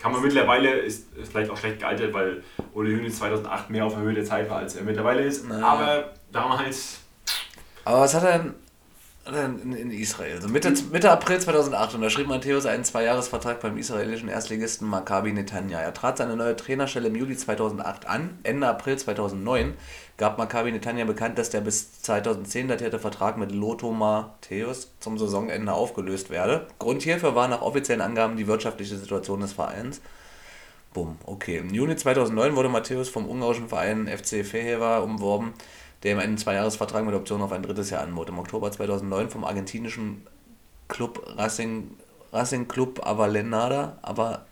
Kann 0.00 0.12
man 0.12 0.22
mittlerweile, 0.22 0.70
ist, 0.70 1.08
vielleicht 1.30 1.50
auch 1.50 1.56
schlecht 1.56 1.78
gealtert, 1.78 2.12
weil 2.12 2.42
Uli 2.74 2.94
Hoeneß 2.96 3.16
2008 3.18 3.70
mehr 3.70 3.84
auf 3.86 3.94
der 3.94 4.02
Höhe 4.02 4.14
der 4.14 4.24
Zeit 4.24 4.50
war, 4.50 4.58
als 4.58 4.74
er 4.74 4.82
mittlerweile 4.84 5.22
ist. 5.22 5.50
Aber 5.50 6.12
damals, 6.32 7.00
Aber 7.84 8.00
was 8.00 8.14
er 8.14 8.20
hat 8.20 8.28
er 8.28 8.38
denn 8.40 8.54
in, 9.34 9.72
in 9.72 9.90
Israel? 9.90 10.40
So 10.40 10.48
Mitte, 10.48 10.72
Mitte 10.92 11.10
April 11.10 11.40
2008 11.40 11.94
unterschrieb 11.94 12.28
Matthäus 12.28 12.66
einen 12.66 12.84
Zweijahresvertrag 12.84 13.60
beim 13.60 13.76
israelischen 13.76 14.28
Erstligisten 14.28 14.88
Maccabi 14.88 15.32
Netanya. 15.32 15.80
Er 15.80 15.92
trat 15.92 16.18
seine 16.18 16.36
neue 16.36 16.56
Trainerstelle 16.56 17.08
im 17.08 17.16
Juli 17.16 17.36
2008 17.36 18.06
an. 18.06 18.38
Ende 18.42 18.68
April 18.68 18.96
2009 18.96 19.74
gab 20.16 20.38
Maccabi 20.38 20.72
Netanya 20.72 21.04
bekannt, 21.04 21.38
dass 21.38 21.50
der 21.50 21.60
bis 21.60 22.00
2010 22.02 22.68
datierte 22.68 22.98
Vertrag 22.98 23.36
mit 23.36 23.52
Lothar 23.52 23.90
Matthäus 23.92 24.92
zum 25.00 25.18
Saisonende 25.18 25.72
aufgelöst 25.72 26.30
werde. 26.30 26.66
Grund 26.78 27.02
hierfür 27.02 27.34
war 27.34 27.48
nach 27.48 27.62
offiziellen 27.62 28.02
Angaben 28.02 28.36
die 28.36 28.46
wirtschaftliche 28.46 28.96
Situation 28.96 29.40
des 29.40 29.52
Vereins. 29.52 30.00
Bumm, 30.94 31.18
okay. 31.26 31.58
Im 31.58 31.74
Juni 31.74 31.94
2009 31.94 32.56
wurde 32.56 32.70
Matthäus 32.70 33.10
vom 33.10 33.28
ungarischen 33.28 33.68
Verein 33.68 34.08
FC 34.08 34.46
Feheva 34.46 35.00
umworben, 35.00 35.52
der 36.02 36.12
ihm 36.12 36.18
einen 36.18 36.38
Zweijahresvertrag 36.38 37.04
mit 37.04 37.14
Option 37.14 37.42
auf 37.42 37.52
ein 37.52 37.62
drittes 37.62 37.90
Jahr 37.90 38.02
anbot. 38.02 38.28
Im 38.28 38.38
Oktober 38.38 38.70
2009 38.70 39.30
vom 39.30 39.44
argentinischen 39.44 40.26
Club 40.88 41.22
Racing, 41.36 41.90
Racing 42.32 42.68
Club 42.68 43.04
Avellaneda, 43.04 43.98
aber 44.02 44.44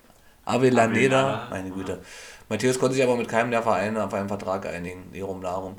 Avellaneda, 0.44 1.48
meine 1.50 1.70
Güte. 1.70 2.00
Matthäus 2.48 2.78
konnte 2.78 2.94
sich 2.94 3.04
aber 3.04 3.16
mit 3.16 3.28
keinem 3.28 3.50
der 3.50 3.62
Vereine 3.62 4.04
auf 4.04 4.12
einen 4.12 4.28
Vertrag 4.28 4.66
einigen, 4.66 5.04
darum 5.12 5.40
darum. 5.40 5.76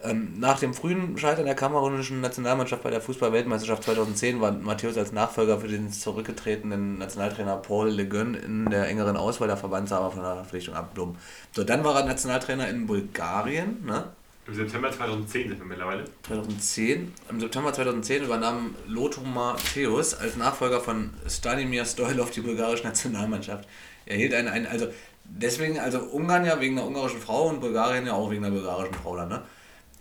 Ähm, 0.00 0.38
nach 0.38 0.60
dem 0.60 0.74
frühen 0.74 1.18
Scheitern 1.18 1.46
der 1.46 1.56
kamerunischen 1.56 2.20
Nationalmannschaft 2.20 2.84
bei 2.84 2.90
der 2.90 3.00
Fußball-Weltmeisterschaft 3.00 3.82
2010 3.82 4.40
war 4.40 4.52
Matthäus 4.52 4.96
als 4.96 5.10
Nachfolger 5.10 5.58
für 5.58 5.66
den 5.66 5.90
zurückgetretenen 5.90 6.98
Nationaltrainer 6.98 7.56
Paul 7.56 7.88
Le 7.88 8.06
Guen 8.06 8.34
in 8.34 8.70
der 8.70 8.86
engeren 8.86 9.16
Auswahl 9.16 9.48
der 9.48 9.56
Verbandshaber 9.56 10.12
von 10.12 10.22
der 10.22 10.36
Verpflichtung 10.36 10.74
abgehoben. 10.74 11.18
So, 11.52 11.64
dann 11.64 11.82
war 11.82 11.96
er 11.96 12.04
Nationaltrainer 12.04 12.68
in 12.68 12.86
Bulgarien, 12.86 13.84
ne? 13.84 14.04
Im 14.48 14.54
September 14.54 14.90
2010 14.90 15.50
sind 15.50 15.58
wir 15.58 15.66
mittlerweile. 15.66 16.04
2010. 16.22 17.12
Im 17.28 17.40
September 17.40 17.72
2010 17.72 18.24
übernahm 18.24 18.74
Lothar 18.86 19.24
Matthäus 19.24 20.14
als 20.14 20.36
Nachfolger 20.36 20.80
von 20.80 21.10
Stanimir 21.28 21.84
Stoilov 21.84 22.30
die 22.30 22.40
bulgarische 22.40 22.84
Nationalmannschaft. 22.84 23.68
Er 24.06 24.16
hielt 24.16 24.32
einen, 24.32 24.48
einen, 24.48 24.66
also 24.66 24.88
deswegen, 25.24 25.78
also 25.78 25.98
Ungarn 26.00 26.46
ja 26.46 26.60
wegen 26.60 26.76
der 26.76 26.86
ungarischen 26.86 27.20
Frau 27.20 27.48
und 27.48 27.60
Bulgarien 27.60 28.06
ja 28.06 28.14
auch 28.14 28.30
wegen 28.30 28.42
der 28.42 28.50
bulgarischen 28.50 28.94
Frau 28.94 29.16
dann, 29.16 29.28
ne? 29.28 29.42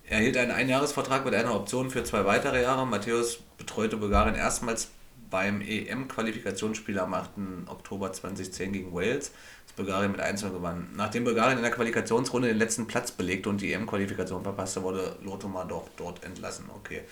Er 0.10 0.20
hielt 0.20 0.38
einen 0.38 0.52
Einjahresvertrag 0.52 1.26
mit 1.26 1.36
einer 1.36 1.54
Option 1.54 1.90
für 1.90 2.02
zwei 2.06 2.24
weitere 2.24 2.62
Jahre. 2.62 2.88
Matthäus 2.88 3.40
betreute 3.58 3.98
Bulgarien 3.98 4.36
erstmals 4.36 4.90
beim 5.30 5.60
EM-Qualifikationsspiel 5.60 6.98
am 7.00 7.14
8. 7.14 7.32
Oktober 7.68 8.14
2010 8.14 8.72
gegen 8.72 8.94
Wales, 8.94 9.34
Bulgarien 9.78 10.12
mit 10.12 10.20
1 10.20 10.42
gewann. 10.42 10.90
Nachdem 10.96 11.24
Bulgarien 11.24 11.58
in 11.58 11.64
der 11.64 11.72
Qualifikationsrunde 11.72 12.50
den 12.50 12.58
letzten 12.58 12.88
Platz 12.88 13.12
belegte 13.12 13.48
und 13.48 13.62
die 13.62 13.72
EM-Qualifikation 13.72 14.44
verpasste, 14.44 14.84
wurde 14.84 15.16
Lothar 15.24 15.66
doch 15.70 15.88
dort 15.96 16.24
entlassen. 16.26 16.66
Okay. 16.76 17.04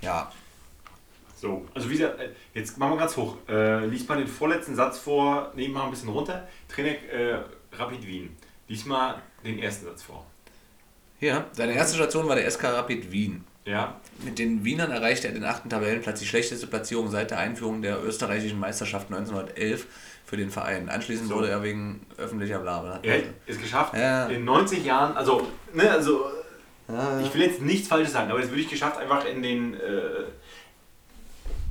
Ja, 0.00 0.32
So, 1.34 1.66
also 1.74 1.90
wie 1.90 1.98
gesagt, 1.98 2.18
äh, 2.20 2.30
jetzt 2.54 2.78
machen 2.78 2.92
wir 2.92 2.98
ganz 2.98 3.16
hoch. 3.16 3.36
Äh, 3.48 3.84
lies 3.86 4.08
mal 4.08 4.16
den 4.16 4.26
vorletzten 4.28 4.74
Satz 4.74 4.98
vor, 4.98 5.52
nehmen 5.54 5.74
mal 5.74 5.84
ein 5.84 5.90
bisschen 5.90 6.08
runter. 6.08 6.48
Trainer 6.68 6.96
äh, 7.12 7.42
Rapid 7.72 8.06
Wien. 8.06 8.36
Lies 8.68 8.86
mal 8.86 9.20
den 9.44 9.58
ersten 9.58 9.84
Satz 9.86 10.02
vor. 10.02 10.24
Hier, 11.18 11.44
seine 11.52 11.74
erste 11.74 11.96
Station 11.96 12.28
war 12.28 12.36
der 12.36 12.50
SK 12.50 12.64
Rapid 12.64 13.10
Wien. 13.10 13.44
Ja, 13.64 14.00
Mit 14.24 14.38
den 14.38 14.64
Wienern 14.64 14.92
erreichte 14.92 15.26
er 15.26 15.34
den 15.34 15.42
achten 15.44 15.68
Tabellenplatz, 15.68 16.20
die 16.20 16.26
schlechteste 16.26 16.68
Platzierung 16.68 17.10
seit 17.10 17.32
der 17.32 17.38
Einführung 17.38 17.82
der 17.82 18.00
österreichischen 18.04 18.60
Meisterschaft 18.60 19.12
1911 19.12 19.86
für 20.26 20.36
den 20.36 20.50
Verein. 20.50 20.88
Anschließend 20.90 21.28
So. 21.28 21.36
wurde 21.36 21.48
er 21.48 21.62
wegen 21.62 22.04
öffentlicher 22.18 22.58
Blabla. 22.58 22.94
hat 22.96 23.02
es 23.46 23.58
geschafft, 23.60 23.94
Ja. 23.96 24.26
in 24.26 24.44
90 24.44 24.84
Jahren, 24.84 25.16
also, 25.16 25.46
ne, 25.72 25.90
also, 25.90 26.26
Ja, 26.88 27.18
ich 27.20 27.32
will 27.34 27.42
jetzt 27.42 27.62
nichts 27.62 27.88
Falsches 27.88 28.12
sagen, 28.12 28.30
aber 28.30 28.40
es 28.40 28.48
wirklich 28.50 28.68
geschafft, 28.68 28.98
einfach 28.98 29.24
in 29.24 29.42
den, 29.42 29.74
äh, 29.74 29.78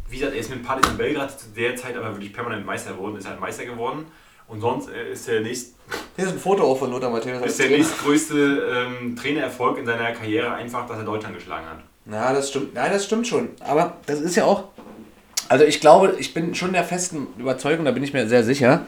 wie 0.09 0.17
gesagt, 0.17 0.33
er 0.33 0.39
ist 0.39 0.49
mit 0.49 0.63
Partizan 0.65 0.97
Belgrad 0.97 1.39
zu 1.39 1.47
der 1.55 1.75
Zeit 1.75 1.95
aber 1.97 2.11
wirklich 2.13 2.33
permanent 2.33 2.65
Meister 2.65 2.91
geworden, 2.93 3.17
ist 3.17 3.27
halt 3.27 3.39
Meister 3.39 3.65
geworden. 3.65 4.05
Und 4.47 4.61
sonst 4.61 4.89
äh, 4.89 5.11
ist 5.11 5.27
der 5.27 5.41
nächst, 5.41 5.73
Hier 6.15 6.25
ist 6.25 6.31
ein 6.33 6.39
Foto 6.39 6.63
auch 6.63 6.77
von 6.77 6.91
Lothar 6.91 7.09
Matthäus. 7.09 7.43
ist 7.45 7.57
der 7.59 7.65
Trainer. 7.67 7.77
nächstgrößte 7.83 8.87
ähm, 8.99 9.15
Trainererfolg 9.15 9.79
in 9.79 9.85
seiner 9.87 10.11
Karriere 10.11 10.53
einfach, 10.53 10.87
dass 10.87 10.97
er 10.97 11.03
Deutschland 11.03 11.35
geschlagen 11.35 11.65
hat. 11.67 11.79
Na, 12.05 12.31
das 12.31 12.49
stimmt. 12.49 12.75
Nein, 12.75 12.91
das 12.91 13.05
stimmt 13.05 13.25
schon. 13.27 13.49
Aber 13.61 13.97
das 14.05 14.21
ist 14.21 14.35
ja 14.35 14.45
auch. 14.45 14.65
Also 15.47 15.65
ich 15.65 15.79
glaube, 15.79 16.15
ich 16.19 16.33
bin 16.33 16.55
schon 16.55 16.73
der 16.73 16.83
festen 16.83 17.27
Überzeugung, 17.37 17.85
da 17.85 17.91
bin 17.91 18.03
ich 18.03 18.13
mir 18.13 18.27
sehr 18.27 18.43
sicher, 18.43 18.85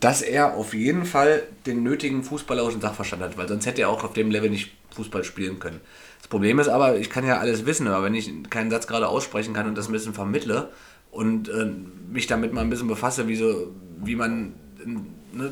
dass 0.00 0.22
er 0.22 0.54
auf 0.54 0.72
jeden 0.72 1.04
Fall 1.04 1.42
den 1.66 1.82
nötigen 1.82 2.24
fußballerischen 2.24 2.80
Sachverstand 2.80 3.22
hat, 3.22 3.36
weil 3.36 3.48
sonst 3.48 3.66
hätte 3.66 3.82
er 3.82 3.90
auch 3.90 4.02
auf 4.02 4.14
dem 4.14 4.30
Level 4.30 4.48
nicht 4.48 4.72
Fußball 4.94 5.24
spielen 5.24 5.58
können. 5.58 5.80
Das 6.18 6.28
Problem 6.28 6.58
ist 6.58 6.68
aber, 6.68 6.96
ich 6.96 7.10
kann 7.10 7.26
ja 7.26 7.38
alles 7.38 7.66
wissen, 7.66 7.86
aber 7.86 8.04
wenn 8.04 8.14
ich 8.14 8.30
keinen 8.48 8.70
Satz 8.70 8.86
gerade 8.86 9.08
aussprechen 9.08 9.52
kann 9.52 9.66
und 9.66 9.76
das 9.76 9.88
ein 9.88 9.92
bisschen 9.92 10.14
vermittle 10.14 10.70
und 11.10 11.50
äh, 11.50 11.70
mich 12.10 12.26
damit 12.26 12.54
mal 12.54 12.62
ein 12.62 12.70
bisschen 12.70 12.88
befasse, 12.88 13.28
wie, 13.28 13.36
so, 13.36 13.74
wie 14.02 14.16
man, 14.16 14.54
ne, 14.84 15.50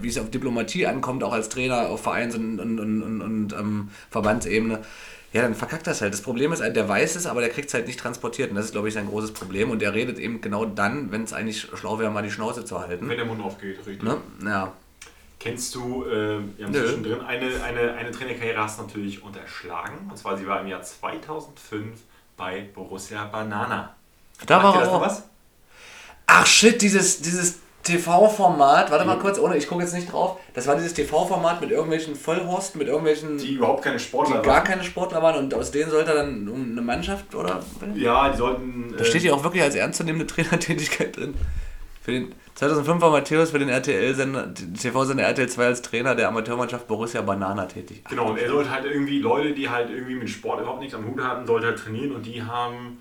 wie 0.00 0.08
es 0.08 0.18
auf 0.18 0.30
Diplomatie 0.30 0.86
ankommt, 0.86 1.24
auch 1.24 1.32
als 1.32 1.48
Trainer 1.48 1.88
auf 1.88 2.02
Vereins- 2.02 2.36
und, 2.36 2.60
und, 2.60 2.78
und, 2.78 3.02
und, 3.02 3.22
und 3.22 3.52
ähm, 3.54 3.88
Verbandsebene, 4.10 4.80
ja, 5.32 5.42
dann 5.42 5.54
verkackt 5.54 5.86
das 5.86 6.02
halt. 6.02 6.12
Das 6.12 6.20
Problem 6.20 6.52
ist 6.52 6.60
halt, 6.60 6.76
der 6.76 6.88
weiß 6.88 7.16
es, 7.16 7.26
aber 7.26 7.40
der 7.40 7.48
kriegt 7.48 7.68
es 7.68 7.74
halt 7.74 7.86
nicht 7.86 7.98
transportiert. 7.98 8.50
Und 8.50 8.56
das 8.56 8.66
ist, 8.66 8.72
glaube 8.72 8.88
ich, 8.88 8.94
sein 8.94 9.06
großes 9.06 9.32
Problem. 9.32 9.70
Und 9.70 9.80
der 9.80 9.94
redet 9.94 10.18
eben 10.18 10.40
genau 10.40 10.66
dann, 10.66 11.10
wenn 11.10 11.22
es 11.22 11.32
eigentlich 11.32 11.68
schlau 11.74 11.98
wäre, 11.98 12.10
mal 12.10 12.22
die 12.22 12.30
Schnauze 12.30 12.64
zu 12.64 12.78
halten. 12.78 13.08
Wenn 13.08 13.16
der 13.16 13.26
Mund 13.26 13.42
aufgeht, 13.42 13.78
richtig. 13.78 14.02
Ne? 14.02 14.18
Ja. 14.44 14.72
Kennst 15.40 15.74
du, 15.74 16.04
äh, 16.04 16.38
wir 16.56 16.66
haben 16.66 16.74
zwischendrin, 16.74 17.20
eine, 17.22 17.62
eine, 17.64 17.94
eine 17.94 18.10
Trainerkarriere 18.10 18.62
hast 18.62 18.78
du 18.78 18.82
natürlich 18.84 19.22
unterschlagen. 19.22 20.08
Und 20.08 20.16
zwar, 20.16 20.36
sie 20.36 20.46
war 20.46 20.60
im 20.60 20.68
Jahr 20.68 20.82
2005 20.82 21.98
bei 22.36 22.68
Borussia 22.74 23.24
Banana. 23.24 23.96
Da 24.46 24.60
Sagt 24.60 24.76
war 24.76 24.88
auch. 24.88 25.00
was? 25.00 25.24
Ach 26.26 26.46
shit, 26.46 26.80
dieses, 26.80 27.22
dieses 27.22 27.58
TV-Format, 27.82 28.90
warte 28.90 29.04
mal 29.04 29.18
kurz, 29.18 29.38
ohne, 29.38 29.56
ich 29.56 29.66
gucke 29.68 29.82
jetzt 29.82 29.94
nicht 29.94 30.12
drauf. 30.12 30.38
Das 30.54 30.66
war 30.66 30.76
dieses 30.76 30.94
TV-Format 30.94 31.60
mit 31.60 31.70
irgendwelchen 31.70 32.14
Vollhorsten, 32.14 32.78
mit 32.78 32.88
irgendwelchen, 32.88 33.38
Die 33.38 33.46
die, 33.48 33.54
überhaupt 33.54 33.82
keine 33.82 33.98
Sportler 33.98 34.40
gar 34.42 34.56
waren. 34.56 34.64
keine 34.64 34.84
Sportler 34.84 35.22
waren 35.22 35.36
und 35.36 35.54
aus 35.54 35.70
denen 35.70 35.90
sollte 35.90 36.12
dann 36.12 36.48
eine 36.48 36.82
Mannschaft, 36.82 37.34
oder? 37.34 37.60
Ja, 37.94 38.30
die 38.30 38.36
sollten. 38.36 38.94
Da 38.96 39.04
steht 39.04 39.22
ja 39.22 39.32
auch 39.32 39.42
wirklich 39.44 39.62
als 39.62 39.74
ernstzunehmende 39.74 40.26
Trainertätigkeit 40.32 41.16
drin. 41.16 41.34
Für 42.02 42.10
den 42.12 42.34
2005 42.56 43.00
war 43.00 43.10
Matthäus 43.10 43.50
für 43.52 43.58
den 43.60 43.68
RTL-Sender, 43.68 44.52
TV-Sender 44.54 45.22
RTL 45.22 45.48
2 45.48 45.64
als 45.66 45.82
Trainer 45.82 46.14
der 46.16 46.28
Amateurmannschaft 46.28 46.86
Borussia 46.88 47.22
Banana 47.22 47.66
tätig. 47.66 48.02
Genau, 48.10 48.30
und 48.30 48.38
er 48.38 48.48
sollte 48.48 48.70
halt 48.70 48.84
irgendwie 48.84 49.20
Leute, 49.20 49.52
die 49.52 49.68
halt 49.68 49.88
irgendwie 49.90 50.16
mit 50.16 50.28
Sport 50.28 50.60
überhaupt 50.60 50.80
nichts 50.80 50.94
am 50.94 51.06
Hut 51.06 51.22
hatten, 51.22 51.46
sollte 51.46 51.68
halt 51.68 51.78
trainieren 51.78 52.12
und 52.12 52.26
die 52.26 52.42
haben. 52.42 52.98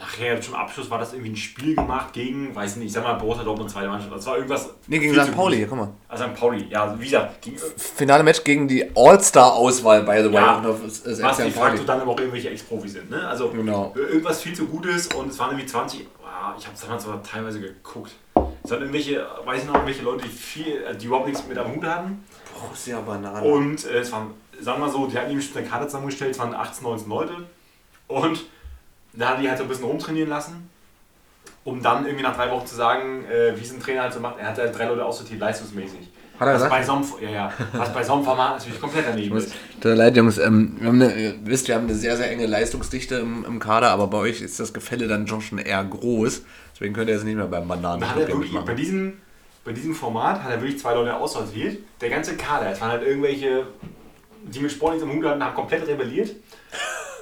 Nachher 0.00 0.40
zum 0.40 0.54
Abschluss 0.54 0.90
war 0.90 0.98
das 0.98 1.12
irgendwie 1.12 1.30
ein 1.32 1.36
Spiel 1.36 1.74
gemacht 1.74 2.12
gegen, 2.12 2.54
weiß 2.54 2.76
nicht, 2.76 2.86
ich 2.86 2.92
sag 2.92 3.04
mal 3.04 3.14
Borussia 3.14 3.44
Dortmund 3.44 3.70
zweite 3.70 3.88
Mannschaft. 3.88 4.12
Das 4.12 4.26
war 4.26 4.36
irgendwas. 4.36 4.70
Nee, 4.86 4.98
gegen 4.98 5.14
St. 5.14 5.34
Pauli, 5.34 5.60
gut. 5.60 5.68
guck 5.68 5.78
mal. 5.78 5.88
Ah, 6.08 6.16
St. 6.16 6.34
Pauli, 6.34 6.66
ja, 6.68 6.98
wie 6.98 7.04
gesagt, 7.04 7.42
gegen, 7.42 7.56
Finale 7.76 8.22
Match 8.22 8.42
gegen 8.44 8.68
die 8.68 8.90
All-Star-Auswahl, 8.94 10.02
by 10.02 10.22
the 10.22 10.32
way. 10.32 10.42
Ja, 10.42 10.62
was 10.64 11.02
de 11.36 11.50
facto 11.50 11.84
dann 11.84 12.00
aber 12.00 12.12
auch 12.12 12.18
irgendwelche 12.18 12.50
Ex-Profis 12.50 12.94
sind. 12.94 13.10
Ne? 13.10 13.26
Also 13.26 13.48
Genau. 13.50 13.92
irgendwas 13.94 14.42
viel 14.42 14.54
zu 14.54 14.66
Gutes 14.66 15.08
und 15.08 15.30
es 15.30 15.38
waren 15.38 15.50
irgendwie 15.50 15.66
20, 15.66 16.06
wow, 16.20 16.54
ich 16.58 16.64
habe 16.66 16.74
es 16.74 16.80
damals 16.80 17.06
aber 17.06 17.22
teilweise 17.22 17.60
geguckt. 17.60 18.12
Es 18.64 18.70
waren 18.70 18.80
irgendwelche, 18.80 19.26
weiß 19.44 19.62
ich 19.62 19.66
noch, 19.66 19.74
irgendwelche 19.74 20.02
Leute, 20.02 20.24
die 20.24 20.30
viel, 20.30 20.82
äh, 20.84 20.96
die 20.96 21.06
überhaupt 21.06 21.26
nichts 21.26 21.46
mit 21.46 21.58
am 21.58 21.74
Hut 21.74 21.84
hatten. 21.84 22.24
Borussia 22.58 23.00
Banana. 23.00 23.40
Und 23.40 23.84
äh, 23.86 23.98
es 23.98 24.12
waren 24.12 24.30
sagen 24.62 24.80
wir 24.80 24.86
mal 24.86 24.92
so, 24.92 25.06
die 25.06 25.18
hatten 25.18 25.30
ihm 25.30 25.40
schon 25.40 25.56
eine 25.58 25.66
Karte 25.66 25.86
zusammengestellt, 25.86 26.32
es 26.32 26.38
waren 26.38 26.54
18, 26.54 26.84
19 26.84 27.08
Leute. 27.08 27.32
Und 28.08 28.44
da 29.12 29.30
hat 29.30 29.40
die 29.40 29.48
halt 29.48 29.58
so 29.58 29.64
ein 29.64 29.68
bisschen 29.68 29.84
rumtrainieren 29.84 30.28
lassen, 30.28 30.68
um 31.64 31.82
dann 31.82 32.04
irgendwie 32.04 32.24
nach 32.24 32.36
drei 32.36 32.50
Wochen 32.50 32.66
zu 32.66 32.74
sagen, 32.74 33.24
äh, 33.24 33.56
wie 33.56 33.62
es 33.62 33.72
ein 33.72 33.80
Trainer 33.80 34.02
halt 34.02 34.12
so 34.12 34.20
macht. 34.20 34.38
Er 34.38 34.48
hat 34.48 34.58
halt 34.58 34.76
drei 34.76 34.86
Leute 34.86 35.04
aussortiert, 35.04 35.40
leistungsmäßig. 35.40 36.08
Hat 36.38 36.48
er 36.48 36.54
was 36.54 36.62
gesagt? 36.62 36.70
bei 36.70 36.82
so 36.82 36.92
einem, 36.92 37.04
ja, 37.20 37.30
ja, 37.30 37.52
was 37.72 37.92
bei 37.92 38.02
so 38.02 38.14
einem 38.14 38.24
Format 38.24 38.58
natürlich 38.58 38.80
komplett 38.80 39.04
daneben 39.06 39.36
ist. 39.36 39.52
Tut 39.74 39.84
mir 39.84 39.94
leid, 39.94 40.16
Jungs. 40.16 40.38
Ähm, 40.38 40.76
wir 40.78 40.88
haben 40.88 41.02
eine, 41.02 41.14
ihr 41.14 41.34
wisst, 41.44 41.68
wir 41.68 41.74
haben 41.74 41.84
eine 41.84 41.94
sehr, 41.94 42.16
sehr 42.16 42.30
enge 42.30 42.46
Leistungsdichte 42.46 43.16
im, 43.16 43.44
im 43.44 43.58
Kader, 43.58 43.90
aber 43.90 44.06
bei 44.08 44.18
euch 44.18 44.40
ist 44.40 44.58
das 44.58 44.72
Gefälle 44.72 45.08
dann 45.08 45.26
schon 45.28 45.40
schon 45.40 45.58
eher 45.58 45.84
groß. 45.84 46.42
Deswegen 46.74 46.94
könnt 46.94 47.08
ihr 47.08 47.14
jetzt 47.14 47.24
nicht 47.24 47.36
mehr 47.36 47.46
beim 47.46 47.68
Bananen 47.68 48.08
hat 48.08 48.18
er 48.18 48.28
wirklich, 48.28 48.52
bei 48.52 48.74
diesem, 48.74 49.18
bei 49.64 49.72
diesem 49.72 49.94
Format 49.94 50.42
hat 50.42 50.50
er 50.50 50.60
wirklich 50.60 50.80
zwei 50.80 50.94
Leute 50.94 51.14
aussortiert. 51.14 51.78
Der 52.00 52.10
ganze 52.10 52.36
Kader, 52.36 52.72
es 52.72 52.80
waren 52.80 52.90
halt 52.90 53.02
irgendwelche, 53.04 53.66
die 54.42 54.60
mit 54.60 54.72
Sport 54.72 54.94
nichts 54.94 55.08
am 55.08 55.14
Hut 55.14 55.24
hatten, 55.24 55.44
haben 55.44 55.54
komplett 55.54 55.86
rebelliert. 55.86 56.30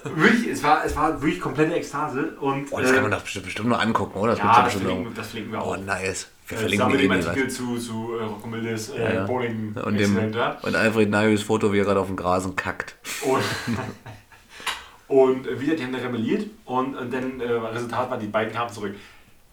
Wirklich, 0.05 0.49
es 0.49 0.63
war, 0.63 0.85
es 0.85 0.97
war 0.97 1.21
wirklich 1.23 1.41
komplette 1.41 1.75
Ekstase. 1.75 2.37
Und, 2.41 2.67
Oh, 2.71 2.79
das 2.81 2.91
kann 2.91 2.99
äh, 2.99 3.03
man 3.03 3.11
doch 3.11 3.21
bestimmt, 3.23 3.45
bestimmt 3.47 3.69
nur 3.69 3.81
angucken, 3.81 4.19
oder? 4.19 4.33
Das 4.33 4.39
ja, 4.39 4.63
das 4.65 4.75
verlinken, 4.75 5.05
noch. 5.05 5.15
das 5.15 5.27
verlinken 5.29 5.53
wir 5.53 5.61
Oh, 5.61 5.73
auch. 5.73 5.77
nice. 5.79 6.29
Wir 6.49 6.57
Äh, 6.57 6.61
verlinken 6.61 6.91
eh 6.91 6.97
dem 6.99 7.11
nie 7.13 7.27
Artikel 7.27 7.49
zu, 7.51 7.79
zu 7.79 8.17
äh, 8.19 8.25
Rocco 8.25 8.47
Mildes 8.49 8.89
äh, 8.91 9.03
Ja, 9.03 9.13
ja. 9.15 9.25
Bowling 9.27 9.75
Und, 9.85 9.99
dem, 9.99 10.17
und 10.63 10.75
Alfred 10.77 11.11
Nayus 11.11 11.43
Foto, 11.43 11.73
wie 11.73 11.79
er 11.79 11.85
gerade 11.85 12.01
auf 12.01 12.07
dem 12.09 12.17
Grasen 12.17 12.57
kackt. 12.57 12.97
Und, 13.23 13.43
und 15.09 15.47
äh, 15.47 15.61
wieder, 15.61 15.77
die 15.77 15.85
haben 15.85 15.93
da 15.93 15.99
rebelliert 15.99 16.47
und, 16.65 16.97
und 16.97 17.13
dann 17.13 17.41
äh, 17.41 17.51
Resultat 17.53 18.11
war, 18.11 18.19
die 18.19 18.27
beiden 18.27 18.53
kamen 18.53 18.73
zurück. 18.73 18.95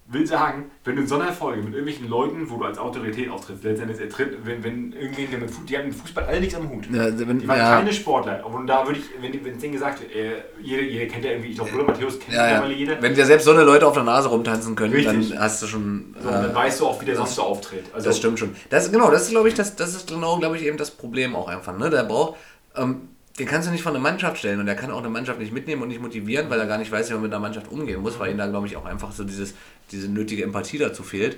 Will 0.10 0.26
sagen, 0.26 0.72
wenn 0.86 0.96
du 0.96 1.02
in 1.02 1.08
so 1.08 1.16
einer 1.16 1.34
Folge 1.34 1.62
mit 1.62 1.74
irgendwelchen 1.74 2.08
Leuten, 2.08 2.50
wo 2.50 2.58
du 2.58 2.64
als 2.64 2.78
Autorität 2.78 3.30
auftrittst, 3.30 3.66
letztendlich 3.66 4.00
er 4.00 4.08
tritt, 4.08 4.46
wenn, 4.46 4.64
wenn 4.64 4.94
irgendwen, 4.94 5.30
der 5.30 5.40
mit 5.40 5.50
Fußball, 5.50 5.66
die 5.66 5.78
haben 5.78 5.88
mit 5.88 5.96
Fußball 5.96 6.24
alle 6.24 6.40
nichts 6.40 6.56
am 6.56 6.70
Hut. 6.70 6.86
Ja, 6.90 7.06
wenn, 7.20 7.40
Die 7.40 7.48
waren 7.48 7.58
ja, 7.58 7.78
keine 7.78 7.92
Sportler. 7.92 8.46
Und 8.46 8.68
da 8.68 8.88
würde 8.88 9.00
ich, 9.00 9.06
wenn, 9.22 9.44
wenn 9.44 9.56
es 9.56 9.60
denen 9.60 9.74
gesagt 9.74 10.00
wird, 10.00 10.16
äh, 10.16 10.44
jeder, 10.62 10.84
jeder 10.84 11.06
kennt 11.08 11.26
ja 11.26 11.32
irgendwie, 11.32 11.50
ich 11.50 11.56
glaube, 11.56 11.72
Bruder 11.72 11.84
Matthäus 11.84 12.20
kennt 12.20 12.34
ja, 12.34 12.44
mittlerweile 12.44 12.74
ja. 12.74 12.80
jeder. 12.80 13.02
Wenn 13.02 13.16
dir 13.16 13.26
selbst 13.26 13.44
so 13.44 13.52
eine 13.52 13.64
Leute 13.64 13.86
auf 13.86 13.96
der 13.96 14.04
Nase 14.04 14.30
rumtanzen 14.30 14.76
können, 14.78 14.94
Richtig. 14.94 15.30
dann 15.32 15.40
hast 15.40 15.62
du 15.62 15.68
schon. 15.68 16.16
so, 16.22 16.30
und 16.30 16.34
dann 16.34 16.52
äh, 16.52 16.56
weißt 16.56 16.80
du 16.80 16.88
auch, 16.88 17.02
wie 17.02 17.06
der 17.06 17.18
sonst 17.18 17.36
so 17.36 17.42
auftritt. 17.42 17.84
Also, 17.94 18.08
Das 18.08 18.18
stimmt 18.18 18.40
schon. 18.40 18.56
Das, 18.70 18.90
genau, 18.90 19.12
das 19.12 19.24
ist, 19.24 19.32
glaube 19.32 19.50
ich, 19.50 19.56
das, 19.56 19.76
das 19.76 19.94
ist 19.94 20.08
genau, 20.08 20.40
glaube 20.40 20.56
ich, 20.56 20.64
eben 20.64 20.78
das 20.78 20.92
Problem 20.92 21.36
auch 21.36 21.50
einfach. 21.50 21.78
Ne? 21.78 21.90
Der 21.90 22.04
braucht, 22.04 22.38
ähm, 22.78 23.10
den 23.40 23.48
kannst 23.48 23.68
du 23.68 23.72
nicht 23.72 23.84
von 23.84 23.94
der 23.94 24.02
Mannschaft 24.02 24.40
stellen 24.40 24.60
und 24.60 24.66
der 24.66 24.76
kann 24.76 24.90
auch 24.92 25.00
eine 25.00 25.10
Mannschaft 25.10 25.40
nicht 25.40 25.54
mitnehmen 25.54 25.84
und 25.84 25.90
nicht 25.90 26.02
motivieren, 26.02 26.50
weil 26.50 26.60
er 26.60 26.66
gar 26.66 26.80
nicht 26.80 26.92
weiß, 26.92 27.10
wie 27.10 27.14
man 27.14 27.24
mit 27.24 27.32
der 27.32 27.40
Mannschaft 27.40 27.72
umgehen 27.72 28.02
muss, 28.02 28.18
weil 28.18 28.32
ihm 28.32 28.38
da, 28.38 28.48
glaube 28.48 28.66
ich, 28.66 28.76
auch 28.76 28.86
einfach 28.86 29.12
so 29.12 29.24
dieses, 29.24 29.54
diese 29.92 30.08
nötige 30.08 30.44
Empathie 30.44 30.80
dazu 30.80 31.04
fehlt. 31.04 31.38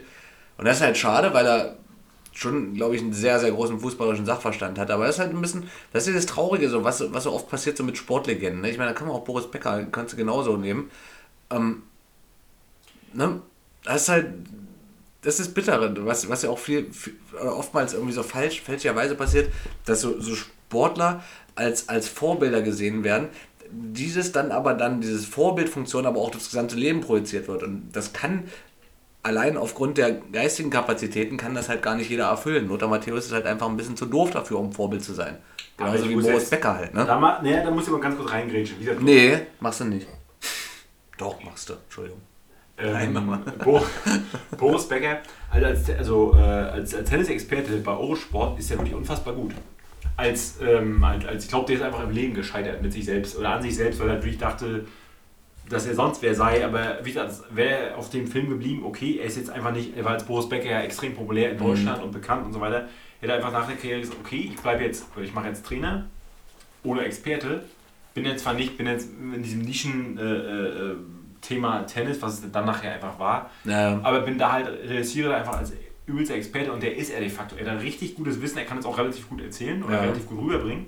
Und 0.58 0.66
das 0.66 0.78
ist 0.78 0.84
halt 0.84 0.98
schade, 0.98 1.34
weil 1.34 1.46
er 1.46 1.78
schon, 2.32 2.74
glaube 2.74 2.96
ich, 2.96 3.02
einen 3.02 3.12
sehr, 3.12 3.40
sehr 3.40 3.52
großen 3.52 3.80
fußballerischen 3.80 4.26
Sachverstand 4.26 4.80
hat. 4.80 4.92
Aber 4.92 5.06
das 5.06 5.16
ist 5.16 5.20
halt 5.20 5.34
ein 5.34 5.42
bisschen, 5.42 5.70
das 5.92 6.08
ist 6.08 6.16
das 6.16 6.26
Traurige, 6.26 6.70
so, 6.70 6.86
was, 6.86 7.12
was 7.12 7.24
so 7.24 7.34
oft 7.34 7.50
passiert 7.50 7.76
so 7.76 7.84
mit 7.84 7.98
Sportlegenden. 7.98 8.62
Ne? 8.62 8.70
Ich 8.70 8.78
meine, 8.78 8.92
da 8.92 8.98
kann 8.98 9.08
man 9.08 9.18
auch 9.18 9.26
Boris 9.26 9.52
Becker, 9.52 9.86
kannst 9.92 10.14
du 10.14 10.18
genauso 10.18 10.56
nehmen. 10.56 10.90
Ähm, 11.50 11.84
ne? 13.14 13.42
Das 13.84 14.04
ist 14.04 14.10
halt, 14.10 14.28
das 15.22 15.42
ist 15.42 15.54
bittere, 15.54 16.06
was, 16.06 16.30
was 16.30 16.44
ja 16.44 16.50
auch 16.50 16.60
viel, 16.60 16.92
viel 16.94 17.16
oftmals 17.42 17.94
irgendwie 17.94 18.14
so 18.14 18.24
falsch, 18.24 18.62
fälschlicherweise 18.62 19.16
passiert, 19.16 19.52
dass 19.86 20.00
so, 20.00 20.20
so 20.22 20.36
Sportler 20.70 21.24
als, 21.56 21.90
als 21.90 22.08
Vorbilder 22.08 22.62
gesehen 22.62 23.04
werden, 23.04 23.30
dieses 23.72 24.32
dann 24.32 24.52
aber 24.52 24.76
dann, 24.76 25.02
dieses 25.02 25.26
Vorbildfunktion 25.26 26.06
aber 26.06 26.20
auch 26.22 26.30
das 26.30 26.46
gesamte 26.46 26.76
Leben 26.76 27.02
projiziert 27.02 27.48
wird. 27.48 27.64
Und 27.64 27.90
das 27.92 28.14
kann 28.14 28.44
allein 29.24 29.58
aufgrund 29.58 29.98
der 29.98 30.12
geistigen 30.12 30.70
Kapazitäten 30.70 31.38
kann 31.38 31.56
das 31.56 31.70
halt 31.70 31.82
gar 31.82 31.96
nicht 31.96 32.10
jeder 32.10 32.26
erfüllen. 32.26 32.68
Lothar 32.68 32.88
Matthäus 32.88 33.26
ist 33.26 33.32
halt 33.32 33.48
einfach 33.48 33.68
ein 33.68 33.78
bisschen 33.78 33.98
zu 33.98 34.06
doof 34.06 34.30
dafür, 34.30 34.60
um 34.60 34.72
Vorbild 34.72 35.04
zu 35.04 35.14
sein. 35.14 35.38
Genauso 35.76 36.08
wie 36.08 36.16
Boris 36.16 36.50
Becker 36.50 36.76
halt, 36.76 36.94
ne? 36.94 37.04
da, 37.06 37.20
ma- 37.20 37.40
nee, 37.42 37.64
da 37.64 37.72
muss 37.72 37.86
ich 37.86 37.92
mal 37.92 38.00
ganz 38.00 38.16
kurz 38.16 38.32
reingrätschen. 38.32 38.78
Nee, 39.02 39.40
machst 39.60 39.80
du 39.80 39.86
nicht. 39.86 40.08
Doch, 41.18 41.42
machst 41.44 41.70
du. 41.70 41.74
Entschuldigung. 41.74 42.22
Ähm, 42.78 42.94
Nein, 42.94 43.14
mach 43.26 43.40
Bo 43.64 43.82
Boris 44.58 44.88
Becker, 44.88 45.20
also 45.50 45.66
als, 45.66 45.90
also, 45.90 46.34
äh, 46.38 46.42
als, 46.42 46.94
als 46.96 47.10
Tennisexperte 47.10 47.78
bei 47.78 47.92
Eurosport 47.92 48.58
ist 48.60 48.70
er 48.72 48.78
wirklich 48.78 48.96
unfassbar 48.96 49.34
gut. 49.34 49.54
Als, 50.20 50.60
ähm, 50.62 51.02
als, 51.02 51.26
als 51.26 51.44
ich 51.46 51.50
glaube, 51.50 51.68
der 51.68 51.78
ist 51.78 51.82
einfach 51.82 52.04
im 52.04 52.12
Leben 52.12 52.34
gescheitert 52.34 52.82
mit 52.82 52.92
sich 52.92 53.06
selbst 53.06 53.38
oder 53.38 53.52
an 53.52 53.62
sich 53.62 53.76
selbst, 53.76 54.00
weil 54.02 54.10
er 54.10 54.16
wirklich 54.16 54.38
dachte, 54.38 54.86
dass 55.70 55.88
er 55.88 55.96
sonst 55.96 56.22
wer 56.22 56.36
sei. 56.36 56.66
Aber 56.66 57.00
wie 57.04 57.14
gesagt, 57.14 57.36
wäre 57.52 57.96
auf 57.96 58.10
dem 58.10 58.28
Film 58.28 58.50
geblieben, 58.50 58.84
okay, 58.84 59.20
er 59.20 59.26
ist 59.26 59.38
jetzt 59.38 59.50
einfach 59.50 59.72
nicht, 59.72 59.96
er 59.96 60.04
war 60.04 60.12
als 60.14 60.26
Boris 60.26 60.50
Becker 60.50 60.70
ja 60.70 60.82
extrem 60.82 61.16
populär 61.16 61.52
in 61.52 61.58
Deutschland 61.58 62.04
und 62.04 62.12
bekannt 62.12 62.46
und 62.46 62.54
so 62.54 62.60
weiter. 62.60 62.90
Hätte 63.22 63.34
einfach 63.34 63.52
nach 63.52 63.68
der 63.68 63.78
Karriere 63.78 64.02
gesagt, 64.02 64.20
okay, 64.24 64.52
ich 64.54 64.62
bleibe 64.62 64.84
jetzt, 64.84 65.06
ich 65.22 65.34
mache 65.34 65.48
jetzt 65.48 65.66
Trainer 65.66 66.06
oder 66.84 67.06
Experte. 67.06 67.64
Bin 68.14 68.26
jetzt 68.26 68.44
zwar 68.44 68.56
nicht, 68.56 68.78
bin 68.78 68.88
jetzt 68.88 69.10
in 69.34 69.42
diesem 69.42 69.62
Nischen 69.62 70.18
äh, 70.18 70.24
äh, 70.24 70.96
Thema 71.42 71.86
Tennis, 71.86 72.22
was 72.22 72.44
es 72.44 72.52
dann 72.52 72.66
nachher 72.66 72.94
einfach 72.94 73.18
war, 73.18 73.50
Ja, 73.64 74.00
aber 74.04 74.22
bin 74.22 74.38
da 74.38 74.52
halt, 74.52 74.68
reüssiere 74.90 75.30
da 75.30 75.38
einfach 75.38 75.58
als 75.58 75.72
übelster 76.10 76.36
Experte 76.36 76.72
und 76.74 76.84
der 76.84 76.96
ist 76.98 77.10
er 77.12 77.20
de 77.20 77.30
facto. 77.30 77.56
Er 77.56 77.66
hat 77.66 77.72
ein 77.74 77.78
richtig 77.80 78.16
gutes 78.16 78.42
Wissen, 78.42 78.58
er 78.58 78.66
kann 78.66 78.78
es 78.80 78.86
auch 78.86 78.98
relativ 78.98 79.30
gut 79.30 79.42
erzählen 79.42 79.82
oder 79.84 79.94
Ja. 79.96 80.02
relativ 80.02 80.28
gut 80.28 80.40
rüberbringen. 80.40 80.88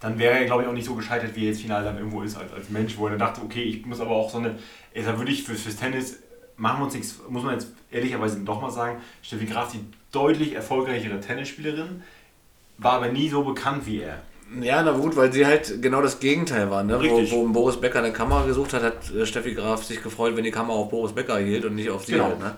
Dann 0.00 0.18
wäre 0.18 0.34
er, 0.38 0.44
glaube 0.44 0.62
ich, 0.62 0.68
auch 0.68 0.72
nicht 0.72 0.84
so 0.84 0.94
gescheitert, 0.94 1.34
wie 1.34 1.44
er 1.44 1.50
jetzt 1.50 1.62
final 1.62 1.82
dann 1.82 1.96
irgendwo 1.96 2.22
ist 2.22 2.36
als, 2.36 2.52
als 2.52 2.68
Mensch, 2.68 2.98
wo 2.98 3.06
er 3.06 3.10
dann 3.10 3.20
dachte, 3.20 3.40
okay, 3.42 3.62
ich 3.62 3.86
muss 3.86 4.00
aber 4.00 4.10
auch 4.10 4.28
so 4.30 4.38
eine, 4.38 4.58
da 4.94 5.18
würde 5.18 5.32
ich 5.32 5.44
für, 5.44 5.54
fürs 5.54 5.76
Tennis, 5.76 6.18
machen 6.56 6.80
wir 6.80 6.84
uns 6.84 6.94
nichts, 6.94 7.20
muss 7.28 7.42
man 7.42 7.54
jetzt 7.54 7.68
ehrlicherweise 7.90 8.40
doch 8.40 8.60
mal 8.60 8.70
sagen, 8.70 9.00
Steffi 9.22 9.46
Graf, 9.46 9.72
die 9.72 9.80
deutlich 10.12 10.52
erfolgreichere 10.54 11.20
Tennisspielerin, 11.20 12.02
war 12.78 12.94
aber 12.94 13.08
nie 13.08 13.28
so 13.28 13.44
bekannt 13.44 13.86
wie 13.86 14.00
er. 14.00 14.20
Ja, 14.60 14.82
na 14.82 14.92
gut, 14.92 15.16
weil 15.16 15.32
sie 15.32 15.46
halt 15.46 15.80
genau 15.80 16.02
das 16.02 16.20
Gegenteil 16.20 16.70
war. 16.70 16.82
Ne? 16.84 16.94
Wo, 16.96 16.98
Richtig. 16.98 17.32
wo 17.32 17.48
Boris 17.48 17.80
Becker 17.80 18.00
eine 18.00 18.12
Kamera 18.12 18.44
gesucht 18.44 18.74
hat, 18.74 18.82
hat 18.82 19.10
äh, 19.10 19.24
Steffi 19.24 19.54
Graf 19.54 19.84
sich 19.84 20.02
gefreut, 20.02 20.36
wenn 20.36 20.44
die 20.44 20.50
Kamera 20.50 20.76
auf 20.76 20.90
Boris 20.90 21.12
Becker 21.12 21.38
hielt 21.38 21.64
und 21.64 21.76
nicht 21.76 21.88
auf 21.88 22.04
sie 22.04 22.12
Genau. 22.12 22.26
halt. 22.26 22.40
Ne? 22.40 22.54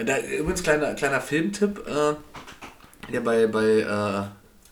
Äh, 0.00 0.04
Da, 0.04 0.18
übrigens, 0.18 0.62
kleiner, 0.62 0.94
kleiner 0.94 1.20
Filmtipp, 1.20 1.86
äh, 1.86 2.14
der 3.12 3.20
bei, 3.20 3.46
bei 3.46 3.64
äh, 3.80 3.84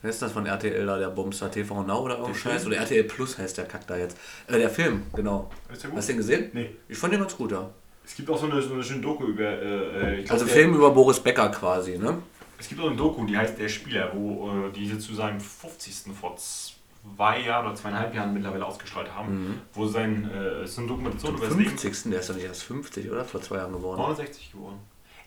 wer 0.02 0.10
ist 0.10 0.22
das 0.22 0.32
von 0.32 0.46
RTL 0.46 0.86
da, 0.86 0.98
der 0.98 1.08
Bumster 1.08 1.50
TV 1.50 1.82
Now 1.82 2.00
oder 2.04 2.14
irgendein 2.14 2.34
Scheiß? 2.34 2.66
Oder 2.66 2.76
RTL 2.78 3.04
Plus 3.04 3.38
heißt 3.38 3.58
der 3.58 3.64
Kack 3.66 3.86
da 3.86 3.96
jetzt. 3.96 4.16
Äh, 4.46 4.58
der 4.58 4.70
Film, 4.70 5.02
genau. 5.14 5.50
Ist 5.72 5.82
der 5.82 5.90
gut? 5.90 5.98
Hast 5.98 6.08
du 6.08 6.12
den 6.12 6.18
gesehen? 6.18 6.50
Nee. 6.52 6.70
Ich 6.88 6.98
fand 6.98 7.12
den 7.12 7.20
ganz 7.20 7.36
gut, 7.36 7.52
ja. 7.52 7.68
Es 8.04 8.14
gibt 8.14 8.30
auch 8.30 8.38
so 8.38 8.46
eine, 8.50 8.62
so 8.62 8.72
eine 8.74 8.82
schöne 8.82 9.02
Doku 9.02 9.24
über. 9.26 9.44
Äh, 9.44 10.20
ich 10.20 10.24
glaub, 10.26 10.40
Also 10.40 10.46
Film 10.46 10.74
über 10.74 10.90
Boris 10.90 11.20
Becker 11.20 11.50
quasi, 11.50 11.98
ne? 11.98 12.18
Es 12.58 12.68
gibt 12.68 12.80
auch 12.80 12.86
eine 12.86 12.96
Doku, 12.96 13.24
die 13.26 13.36
heißt 13.36 13.58
Der 13.58 13.68
Spieler, 13.68 14.10
wo 14.14 14.48
äh, 14.50 14.72
die 14.72 14.88
sie 14.88 14.98
zu 14.98 15.14
seinem 15.14 15.40
50. 15.40 16.12
vor 16.18 16.36
zwei 16.36 17.40
Jahren 17.40 17.66
oder 17.66 17.74
zweieinhalb 17.74 18.14
Jahren 18.14 18.32
mittlerweile 18.34 18.64
ausgestrahlt 18.66 19.14
haben, 19.14 19.60
wo 19.74 19.86
sein, 19.86 20.28
äh, 20.34 20.62
es 20.62 20.70
ist 20.72 20.78
eine 20.78 20.88
Dokumentation 20.88 21.36
über 21.36 21.46
das 21.46 21.56
Leben. 21.56 21.70
50. 21.78 22.10
Der 22.10 22.20
ist 22.20 22.30
doch 22.30 22.34
nicht 22.34 22.44
erst 22.46 22.62
50, 22.64 23.10
oder? 23.10 23.24
Vor 23.24 23.40
zwei 23.42 23.56
Jahren 23.58 23.72
geworden. 23.72 24.00
69 24.00 24.52
geworden. 24.52 24.78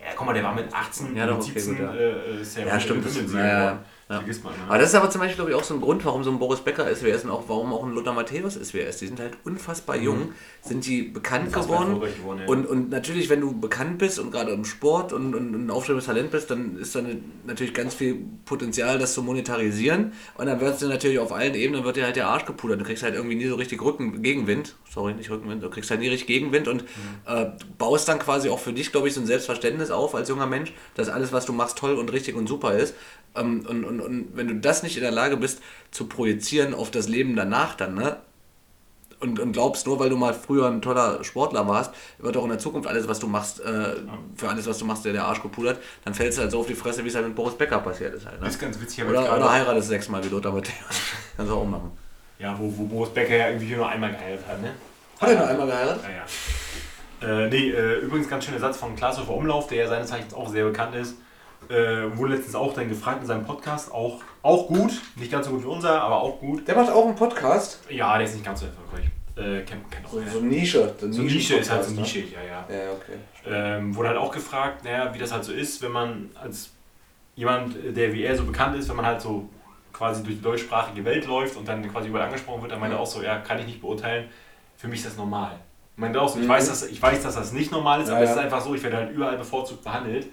Ja, 0.02 0.08
guck 0.16 0.26
mal, 0.26 0.34
der 0.34 0.44
war 0.44 0.56
mit 0.56 0.74
18, 0.74 1.16
Ja, 1.16 1.28
doch, 1.28 1.38
mit 1.38 1.46
okay, 1.50 1.60
17 1.60 1.78
gut, 1.78 1.86
ja. 1.86 1.94
äh, 1.94 2.44
der 2.56 2.66
Ja, 2.68 2.80
stimmt. 2.80 3.06
Wimbledon-Sieger 3.06 3.48
Ja, 3.48 3.80
ja. 4.12 4.18
Vergisst 4.18 4.44
man, 4.44 4.54
ne? 4.54 4.60
Aber 4.68 4.78
das 4.78 4.90
ist 4.90 4.96
aber 4.96 5.10
zum 5.10 5.22
Beispiel, 5.22 5.36
glaube 5.36 5.52
ich, 5.52 5.56
auch 5.56 5.64
so 5.64 5.74
ein 5.74 5.82
Grund, 5.82 6.04
warum 6.04 6.24
so 6.24 6.32
ein 6.32 6.40
Boris 6.40 6.60
Becker 6.60 6.90
ist, 6.90 7.02
wer 7.04 7.16
ist 7.16 7.24
und 7.24 7.32
auch 7.32 7.46
warum 7.48 7.74
auch 7.74 7.84
ein 7.84 7.94
Lothar 7.94 8.14
Matthäus 8.14 8.58
ist, 8.58 8.74
wer 8.74 8.88
ist. 8.88 9.00
Die 9.02 9.08
sind 9.08 9.20
halt 9.20 9.38
unfassbar 9.46 9.96
jung, 9.96 10.34
sind 10.62 10.86
die 10.86 11.04
bekannt 11.04 11.54
geworden. 11.54 12.00
geworden, 12.00 12.42
ja. 12.42 12.48
Und, 12.48 12.66
und 12.66 12.90
natürlich, 12.90 13.30
wenn 13.30 13.42
du 13.42 13.58
bekannt 13.58 13.98
bist 13.98 14.20
und 14.20 14.32
gerade 14.32 14.52
im 14.52 14.66
Sport 14.66 15.14
und, 15.14 15.34
und 15.34 15.54
ein 15.54 15.72
aufstrebendes 15.72 16.08
Talent 16.08 16.32
bist, 16.32 16.52
dann 16.52 16.78
ist 16.78 16.94
da 16.94 17.02
natürlich 17.46 17.74
ganz 17.74 17.94
viel 17.94 18.18
Potenzial, 18.46 19.00
das 19.00 19.14
zu 19.14 19.24
monetarisieren. 19.24 20.12
Und 20.36 20.48
dann 20.48 20.60
wird 20.60 20.74
es 20.74 20.80
dir 20.80 20.88
natürlich 20.88 21.20
auf 21.20 21.32
allen 21.32 21.56
Ebenen 21.56 21.84
wird 21.84 21.96
dir 21.96 22.04
halt 22.04 22.16
der 22.18 22.28
Arsch 22.28 22.46
gepudert. 22.46 22.82
Du 22.82 22.86
kriegst 22.86 23.04
halt 23.04 23.16
irgendwie 23.16 23.36
nie 23.36 23.48
so 23.48 23.56
richtig 23.56 23.82
Rücken, 23.82 24.22
Gegenwind. 24.22 24.76
Sorry, 24.90 25.14
nicht 25.14 25.30
Rückenwind. 25.30 25.64
Du 25.64 25.70
kriegst 25.70 25.90
halt 25.90 26.02
nie 26.02 26.10
richtig 26.10 26.28
Gegenwind 26.28 26.68
und 26.68 26.84
äh, 27.26 27.46
baust 27.78 28.08
dann 28.10 28.20
quasi 28.20 28.50
auch 28.50 28.60
für 28.60 28.74
dich, 28.74 28.92
glaube 28.92 29.08
ich, 29.08 29.14
so 29.14 29.22
ein 29.22 29.26
Selbstverständnis 29.26 29.90
auf 29.90 30.16
als 30.16 30.28
junger 30.28 30.48
Mensch, 30.48 30.74
dass 30.96 31.08
alles, 31.08 31.32
was 31.32 31.46
du 31.46 31.54
machst, 31.54 31.78
toll 31.78 31.96
und 31.96 32.12
richtig 32.12 32.36
und 32.36 32.48
super 32.48 32.74
ist. 32.74 32.94
Ähm, 33.36 33.66
und, 33.68 33.86
und, 33.86 34.02
und 34.02 34.36
wenn 34.36 34.48
du 34.48 34.56
das 34.56 34.84
nicht 34.84 34.98
in 34.98 35.04
der 35.04 35.12
Lage 35.12 35.38
bist, 35.38 35.62
zu 35.92 36.08
projizieren 36.08 36.74
auf 36.74 36.92
das 36.92 37.08
Leben 37.08 37.36
danach, 37.36 37.76
dann, 37.76 37.96
ne? 37.96 38.18
Und, 39.20 39.40
und 39.40 39.52
glaubst, 39.52 39.86
nur 39.86 40.00
weil 40.00 40.10
du 40.10 40.18
mal 40.18 40.34
früher 40.34 40.68
ein 40.68 40.82
toller 40.82 41.24
Sportler 41.24 41.68
warst, 41.68 41.94
wird 42.18 42.36
auch 42.38 42.44
in 42.44 42.50
der 42.50 42.58
Zukunft 42.58 42.90
alles, 42.90 43.08
was 43.08 43.20
du 43.20 43.28
machst, 43.28 43.60
äh, 43.60 43.98
für 44.36 44.50
alles, 44.50 44.66
was 44.66 44.80
du 44.80 44.86
machst, 44.86 45.06
der, 45.06 45.14
der 45.14 45.26
Arsch 45.26 45.44
gepudert, 45.44 45.80
dann 46.04 46.16
fällst 46.16 46.40
du 46.40 46.42
halt 46.42 46.52
so 46.52 46.62
auf 46.62 46.66
die 46.66 46.74
Fresse, 46.74 47.04
wie 47.04 47.08
es 47.08 47.14
halt 47.14 47.28
mit 47.28 47.36
Boris 47.36 47.54
Becker 47.54 47.78
passiert 47.80 48.16
ist 48.16 48.26
halt. 48.26 48.40
Ne? 48.40 48.46
Das 48.46 48.56
ist 48.56 48.60
ganz 48.60 48.82
witzig, 48.82 49.04
aber 49.04 49.12
Oder, 49.12 49.38
oder 49.38 49.52
heiratest 49.52 49.90
sechsmal 49.90 50.24
wie 50.24 50.30
Lothar 50.30 50.52
Matthäus. 50.52 50.74
Kannst 51.38 51.52
du 51.52 51.56
auch 51.56 51.66
machen. 51.66 51.92
Ja, 52.40 52.58
wo, 52.58 52.74
wo 52.76 52.86
Boris 52.86 53.14
Becker 53.14 53.36
ja 53.36 53.50
irgendwie 53.50 53.76
nur 53.76 53.88
einmal 53.88 54.10
geheiratet 54.10 54.48
hat, 54.48 54.60
ne? 54.60 54.72
Hat 55.20 55.30
er 55.30 55.36
nur 55.36 55.48
einmal 55.48 55.68
geheiratet? 55.68 56.04
Ja, 56.04 57.30
ja. 57.30 57.46
Äh, 57.46 57.50
nee, 57.50 57.70
äh, 57.70 58.00
übrigens 58.00 58.28
ganz 58.28 58.46
schöner 58.46 58.60
Satz 58.60 58.78
von 58.78 58.96
Klaashofer 58.96 59.36
Umlauf, 59.36 59.68
der 59.68 59.84
ja 59.84 59.88
seines 59.88 60.10
Zeichens 60.10 60.34
auch 60.34 60.50
sehr 60.50 60.66
bekannt 60.66 60.96
ist. 60.96 61.14
Äh, 61.72 62.18
wurde 62.18 62.36
letztens 62.36 62.56
auch 62.56 62.74
dann 62.74 62.90
gefragt 62.90 63.22
in 63.22 63.28
seinem 63.28 63.46
Podcast. 63.46 63.92
Auch, 63.94 64.22
auch 64.42 64.68
gut, 64.68 64.92
nicht 65.16 65.32
ganz 65.32 65.46
so 65.46 65.54
gut 65.54 65.64
wie 65.64 65.68
unser, 65.68 66.02
aber 66.02 66.22
auch 66.22 66.40
gut. 66.40 66.68
Der 66.68 66.76
macht 66.76 66.92
auch 66.92 67.06
einen 67.06 67.16
Podcast. 67.16 67.80
Ja, 67.90 68.18
der 68.18 68.26
ist 68.26 68.34
nicht 68.34 68.44
ganz 68.46 68.60
so 68.60 68.66
erfolgreich. 68.66 69.10
Äh, 69.38 69.64
kennt, 69.64 69.90
kennt 69.90 70.06
auch 70.06 70.12
So, 70.12 70.22
so 70.22 70.40
Nische. 70.42 70.94
So, 71.00 71.12
So 71.12 71.22
Nische 71.22 71.56
ist 71.56 71.72
halt 71.72 71.86
so 71.86 71.92
Nischen-Podcast, 71.92 72.16
nischig, 72.16 72.34
ja, 72.34 72.44
ja. 72.44 72.66
Ne? 72.68 72.86
Ja, 72.86 72.92
okay. 72.92 73.18
Ähm, 73.78 73.96
wurde 73.96 74.10
halt 74.10 74.18
auch 74.18 74.32
gefragt, 74.32 74.84
naja, 74.84 75.14
wie 75.14 75.20
das 75.20 75.32
halt 75.32 75.46
so 75.46 75.54
ist, 75.54 75.82
wenn 75.82 75.92
man 75.92 76.30
als 76.36 76.72
jemand, 77.36 77.76
der 77.96 78.12
wie 78.14 78.24
er 78.24 78.36
so 78.36 78.44
bekannt 78.44 78.76
ist, 78.78 78.90
wenn 78.90 78.98
man 78.98 79.06
halt 79.06 79.22
so 79.22 79.48
quasi 79.94 80.24
durch 80.24 80.36
die 80.36 80.42
deutschsprachige 80.42 81.06
Welt 81.06 81.26
läuft 81.26 81.56
und 81.56 81.68
dann 81.68 81.90
quasi 81.90 82.10
überall 82.10 82.26
angesprochen 82.26 82.62
wird, 82.64 82.74
dann 82.74 82.80
meinte 82.80 82.98
er 82.98 83.00
auch 83.00 83.08
so, 83.08 83.22
ja, 83.22 83.38
kann 83.40 83.60
ich 83.60 83.66
nicht 83.66 83.82
beurteilen, 83.82 84.28
für 84.78 84.88
mich 84.88 85.00
ist 85.00 85.08
das 85.08 85.18
normal. 85.18 85.52
Ich 85.96 86.02
meine 86.02 86.20
auch 86.20 86.28
so, 86.28 86.40
ich, 86.40 86.48
weiß, 86.48 86.68
dass, 86.68 86.88
ich 86.88 87.02
weiß, 87.02 87.24
dass 87.24 87.36
das 87.36 87.52
nicht 87.52 87.72
normal 87.72 88.02
ist, 88.02 88.10
Ja, 88.10 88.16
aber 88.16 88.24
es 88.24 88.32
ist 88.32 88.38
einfach 88.38 88.62
so, 88.62 88.74
ich 88.74 88.84
werde 88.84 88.98
halt 88.98 89.12
überall 89.12 89.38
bevorzugt 89.38 89.84
behandelt. 89.84 90.28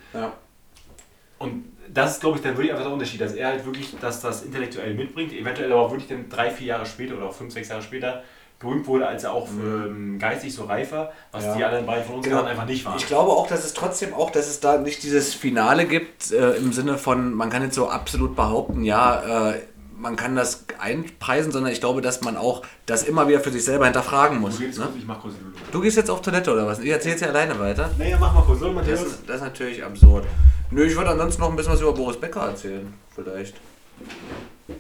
Und 1.39 1.65
das 1.93 2.12
ist, 2.15 2.20
glaube 2.20 2.36
ich, 2.36 2.43
dann 2.43 2.52
wirklich 2.56 2.70
einfach 2.73 2.85
der 2.85 2.93
Unterschied, 2.93 3.20
dass 3.20 3.32
er 3.35 3.48
halt 3.48 3.65
wirklich, 3.65 3.94
dass 4.01 4.20
das 4.20 4.43
intellektuell 4.43 4.94
mitbringt, 4.94 5.32
eventuell 5.32 5.73
aber 5.73 5.90
wirklich 5.90 6.09
dann 6.09 6.28
drei, 6.28 6.51
vier 6.51 6.66
Jahre 6.69 6.86
später 6.86 7.16
oder 7.16 7.27
auch 7.27 7.32
fünf, 7.35 7.52
sechs 7.52 7.69
Jahre 7.69 7.82
später 7.82 8.23
berühmt 8.60 8.86
wurde, 8.89 9.06
als 9.06 9.23
er 9.23 9.32
auch 9.32 9.48
ähm, 9.48 10.19
geistig 10.19 10.52
so 10.52 10.65
reif 10.65 10.90
war, 10.90 11.12
was 11.31 11.44
Ja. 11.44 11.55
die 11.56 11.65
anderen 11.65 11.86
beiden 11.86 12.05
von 12.05 12.16
uns 12.16 12.27
Genau. 12.27 12.43
einfach 12.43 12.66
nicht 12.66 12.85
waren. 12.85 12.97
Ich 12.98 13.06
glaube 13.06 13.31
auch, 13.31 13.47
dass 13.47 13.65
es 13.65 13.73
trotzdem 13.73 14.12
auch, 14.15 14.31
dass 14.31 14.48
es 14.48 14.59
da 14.59 14.78
nicht 14.78 15.02
dieses 15.05 15.32
Finale 15.32 15.86
gibt, 15.86 16.32
äh, 16.32 16.55
im 16.56 16.73
Sinne 16.73 16.98
von, 16.98 17.32
man 17.32 17.51
kann 17.51 17.62
jetzt 17.62 17.77
so 17.77 17.89
absolut 17.89 18.35
behaupten, 18.35 18.82
ja, 18.82 19.51
äh, 19.52 19.60
man 19.97 20.16
kann 20.16 20.35
das 20.36 20.65
einpreisen, 20.81 21.51
sondern 21.52 21.73
ich 21.73 21.81
glaube, 21.81 22.01
dass 22.02 22.20
man 22.20 22.36
auch 22.36 22.62
das 22.86 23.02
immer 23.05 23.28
wieder 23.28 23.40
für 23.40 23.51
sich 23.51 23.65
selber 23.65 23.85
hinterfragen 23.85 24.40
muss. 24.40 24.56
du 24.59 24.65
gehst 24.65 24.78
Ne? 24.78 24.85
kurz, 24.86 24.97
ich 24.98 25.06
mach 25.06 25.20
kurz. 25.20 25.35
Du 25.73 25.81
gehst 25.81 25.97
jetzt 25.97 26.10
auf 26.10 26.20
Toilette 26.23 26.52
oder 26.52 26.66
was? 26.66 26.81
Ich 26.81 26.90
erzähl's 26.90 27.20
ja 27.20 27.28
alleine 27.28 27.59
weiter. 27.59 27.90
Naja, 27.97 28.16
mach 28.20 28.32
mal 28.35 28.43
kurz, 28.43 28.60
soll 28.60 28.74
Das 28.74 29.02
ist, 29.02 29.20
das 29.27 29.36
ist 29.36 29.43
natürlich 29.43 29.82
absurd. 29.85 30.24
Nö, 30.70 30.84
ich 30.84 30.94
würde 30.96 31.10
ansonsten 31.10 31.40
noch 31.40 31.48
ein 31.48 31.56
bisschen 31.56 31.72
was 31.72 31.80
über 31.80 31.94
Boris 31.94 32.20
Becker 32.20 32.42
erzählen, 32.42 32.92
vielleicht. 33.14 33.56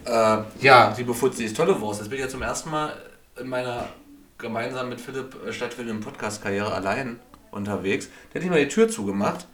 Äh, 0.04 0.38
ja, 0.60 0.94
liebe 0.94 1.14
Fuzzi, 1.14 1.44
ist 1.44 1.56
tolle 1.56 1.80
Wurst. 1.80 2.00
Jetzt 2.00 2.10
bin 2.10 2.18
ich 2.18 2.24
ja 2.24 2.28
zum 2.28 2.42
ersten 2.42 2.70
Mal 2.70 2.94
in 3.40 3.48
meiner 3.48 3.88
gemeinsam 4.36 4.90
mit 4.90 5.00
Philipp 5.00 5.34
äh, 5.46 5.52
stattfindenden 5.52 6.04
Podcast-Karriere 6.04 6.74
allein 6.74 7.18
unterwegs. 7.52 8.08
Der 8.32 8.34
hat 8.34 8.42
nicht 8.42 8.50
mal 8.50 8.62
die 8.62 8.68
Tür 8.68 8.90
zugemacht. 8.90 9.46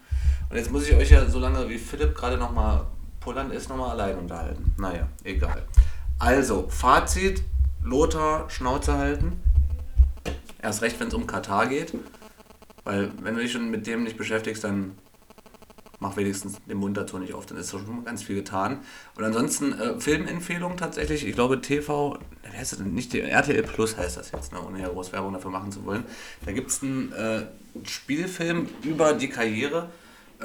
Und 0.51 0.57
jetzt 0.57 0.73
muss 0.73 0.89
ich 0.89 0.97
euch 0.97 1.11
ja, 1.11 1.25
solange 1.27 1.69
wie 1.69 1.79
Philipp 1.79 2.17
gerade 2.17 2.37
nochmal 2.37 2.85
pullern 3.21 3.53
ist, 3.53 3.69
nochmal 3.69 3.91
allein 3.91 4.19
unterhalten. 4.19 4.75
Naja, 4.77 5.07
egal. 5.23 5.63
Also, 6.19 6.67
Fazit, 6.69 7.45
Lothar, 7.83 8.51
Schnauze 8.51 8.95
halten. 8.95 9.41
Erst 10.61 10.83
recht, 10.83 10.99
wenn 10.99 11.09
es 11.09 11.15
um 11.15 11.29
Katar 11.29 11.69
geht. 11.69 11.95
Weil 12.83 13.13
wenn 13.23 13.37
du 13.37 13.41
dich 13.41 13.53
schon 13.53 13.71
mit 13.71 13.87
dem 13.87 14.03
nicht 14.03 14.17
beschäftigst, 14.17 14.65
dann 14.65 14.99
mach 16.05 16.17
wenigstens 16.17 16.59
den 16.69 16.77
Mund 16.77 16.99
dazu 16.99 17.19
nicht 17.19 17.33
auf, 17.33 17.47
dann 17.47 17.57
ist 17.57 17.71
schon 17.71 18.05
ganz 18.05 18.23
viel 18.23 18.37
getan. 18.37 18.81
Und 19.17 19.25
ansonsten 19.25 19.73
äh, 19.73 19.99
Filmempfehlung 19.99 20.77
tatsächlich, 20.77 21.27
ich 21.27 21.35
glaube 21.35 21.63
TV, 21.63 22.19
wer 22.43 22.53
heißt 22.53 22.73
das 22.73 22.79
denn? 22.81 22.93
Nicht 22.93 23.15
RTL 23.15 23.63
Plus 23.63 23.97
heißt 23.97 24.19
das 24.19 24.31
jetzt, 24.31 24.53
ne? 24.53 24.61
ohne 24.61 24.83
ja 24.83 24.89
groß 24.89 25.13
Werbung 25.13 25.33
dafür 25.33 25.51
machen 25.51 25.73
zu 25.73 25.85
wollen. 25.87 26.05
Da 26.45 26.53
gibt 26.53 26.71
es 26.71 26.83
einen 26.83 27.11
äh, 27.13 27.47
Spielfilm 27.85 28.69
über 28.83 29.15
die 29.15 29.31
Karriere 29.31 29.89
äh, 30.41 30.45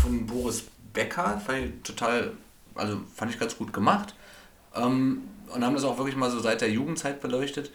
von 0.00 0.26
Boris 0.26 0.64
Becker, 0.92 1.42
fand 1.44 1.58
ich 1.58 1.72
total, 1.82 2.32
also 2.76 3.00
fand 3.12 3.32
ich 3.32 3.40
ganz 3.40 3.58
gut 3.58 3.72
gemacht. 3.72 4.14
Ähm, 4.76 5.22
und 5.52 5.64
haben 5.64 5.74
das 5.74 5.82
auch 5.82 5.98
wirklich 5.98 6.16
mal 6.16 6.30
so 6.30 6.38
seit 6.38 6.60
der 6.60 6.70
Jugendzeit 6.70 7.20
beleuchtet. 7.20 7.72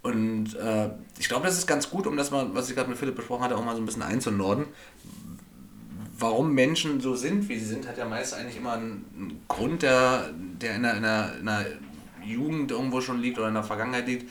Und 0.00 0.54
äh, 0.54 0.88
ich 1.18 1.28
glaube, 1.28 1.46
das 1.46 1.58
ist 1.58 1.66
ganz 1.66 1.90
gut, 1.90 2.06
um 2.06 2.16
das 2.16 2.30
mal, 2.30 2.48
was 2.54 2.70
ich 2.70 2.74
gerade 2.74 2.88
mit 2.88 2.96
Philipp 2.96 3.14
besprochen 3.14 3.44
hatte, 3.44 3.56
auch 3.56 3.64
mal 3.64 3.76
so 3.76 3.82
ein 3.82 3.86
bisschen 3.86 4.02
einzunorden. 4.02 4.64
Warum 6.22 6.52
Menschen 6.54 7.00
so 7.00 7.14
sind, 7.16 7.48
wie 7.48 7.58
sie 7.58 7.66
sind, 7.66 7.88
hat 7.88 7.98
ja 7.98 8.04
meist 8.06 8.34
eigentlich 8.34 8.56
immer 8.56 8.74
einen, 8.74 9.44
Grund, 9.48 9.82
der, 9.82 10.30
der 10.60 10.76
in, 10.76 10.84
einer, 10.84 10.96
in, 10.98 11.04
einer, 11.04 11.36
in 11.40 11.48
einer 11.48 11.66
Jugend 12.24 12.70
irgendwo 12.70 13.00
schon 13.00 13.20
liegt 13.20 13.38
oder 13.38 13.48
in 13.48 13.54
der 13.54 13.64
Vergangenheit 13.64 14.06
liegt. 14.06 14.30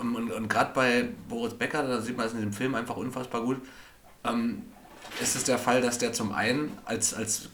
Ähm, 0.00 0.14
Und, 0.16 0.30
und 0.32 0.48
gerade 0.48 0.72
bei 0.74 1.08
Boris 1.28 1.54
Becker, 1.54 1.82
da 1.82 2.00
sieht 2.00 2.16
man 2.16 2.26
es 2.26 2.34
in 2.34 2.40
dem 2.40 2.52
Film 2.52 2.74
einfach 2.74 2.96
unfassbar 2.96 3.42
gut, 3.42 3.58
ähm, 4.24 4.62
ist 5.22 5.36
es 5.36 5.44
der 5.44 5.58
Fall, 5.58 5.80
dass 5.82 5.98
der 5.98 6.12
zum 6.12 6.32
einen 6.32 6.76
als, 6.84 7.14
als 7.14 7.48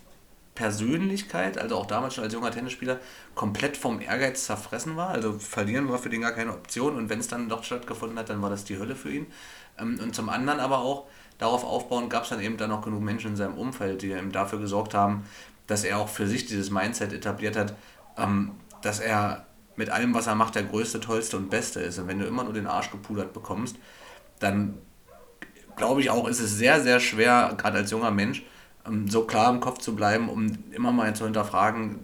Persönlichkeit, 0.54 1.58
also 1.58 1.76
auch 1.76 1.86
damals 1.86 2.14
schon 2.14 2.24
als 2.24 2.34
junger 2.34 2.50
Tennisspieler, 2.50 3.00
komplett 3.34 3.76
vom 3.76 4.00
Ehrgeiz 4.00 4.46
zerfressen 4.46 4.96
war. 4.96 5.10
Also 5.10 5.38
verlieren 5.38 5.88
war 5.88 5.98
für 5.98 6.10
den 6.10 6.20
gar 6.22 6.32
keine 6.32 6.52
Option 6.52 6.96
und 6.96 7.08
wenn 7.08 7.20
es 7.20 7.28
dann 7.28 7.48
doch 7.48 7.64
stattgefunden 7.64 8.18
hat, 8.18 8.28
dann 8.30 8.42
war 8.42 8.50
das 8.50 8.64
die 8.64 8.78
Hölle 8.78 8.96
für 8.96 9.10
ihn. 9.10 9.26
Ähm, 9.78 9.98
Und 10.02 10.14
zum 10.14 10.28
anderen 10.28 10.60
aber 10.60 10.78
auch, 10.80 11.06
darauf 11.40 11.64
aufbauend 11.64 12.10
gab 12.10 12.24
es 12.24 12.28
dann 12.28 12.40
eben 12.40 12.56
dann 12.56 12.70
noch 12.70 12.82
genug 12.82 13.00
Menschen 13.00 13.30
in 13.30 13.36
seinem 13.36 13.54
Umfeld, 13.54 14.02
die 14.02 14.12
eben 14.12 14.30
dafür 14.30 14.60
gesorgt 14.60 14.94
haben, 14.94 15.24
dass 15.66 15.84
er 15.84 15.98
auch 15.98 16.08
für 16.08 16.26
sich 16.26 16.46
dieses 16.46 16.70
Mindset 16.70 17.12
etabliert 17.12 17.56
hat, 17.56 17.74
ähm, 18.16 18.52
dass 18.82 19.00
er 19.00 19.46
mit 19.74 19.88
allem, 19.88 20.14
was 20.14 20.26
er 20.26 20.34
macht, 20.34 20.54
der 20.54 20.64
größte, 20.64 21.00
tollste 21.00 21.38
und 21.38 21.48
beste 21.48 21.80
ist. 21.80 21.98
Und 21.98 22.06
wenn 22.08 22.18
du 22.18 22.26
immer 22.26 22.44
nur 22.44 22.52
den 22.52 22.66
Arsch 22.66 22.90
gepudert 22.90 23.32
bekommst, 23.32 23.76
dann 24.38 24.74
glaube 25.76 26.02
ich 26.02 26.10
auch, 26.10 26.28
ist 26.28 26.40
es 26.40 26.58
sehr, 26.58 26.82
sehr 26.82 27.00
schwer, 27.00 27.54
gerade 27.56 27.78
als 27.78 27.90
junger 27.90 28.10
Mensch, 28.10 28.44
ähm, 28.86 29.08
so 29.08 29.24
klar 29.24 29.50
im 29.50 29.60
Kopf 29.60 29.78
zu 29.78 29.96
bleiben, 29.96 30.28
um 30.28 30.52
immer 30.72 30.92
mal 30.92 31.16
zu 31.16 31.24
hinterfragen, 31.24 32.00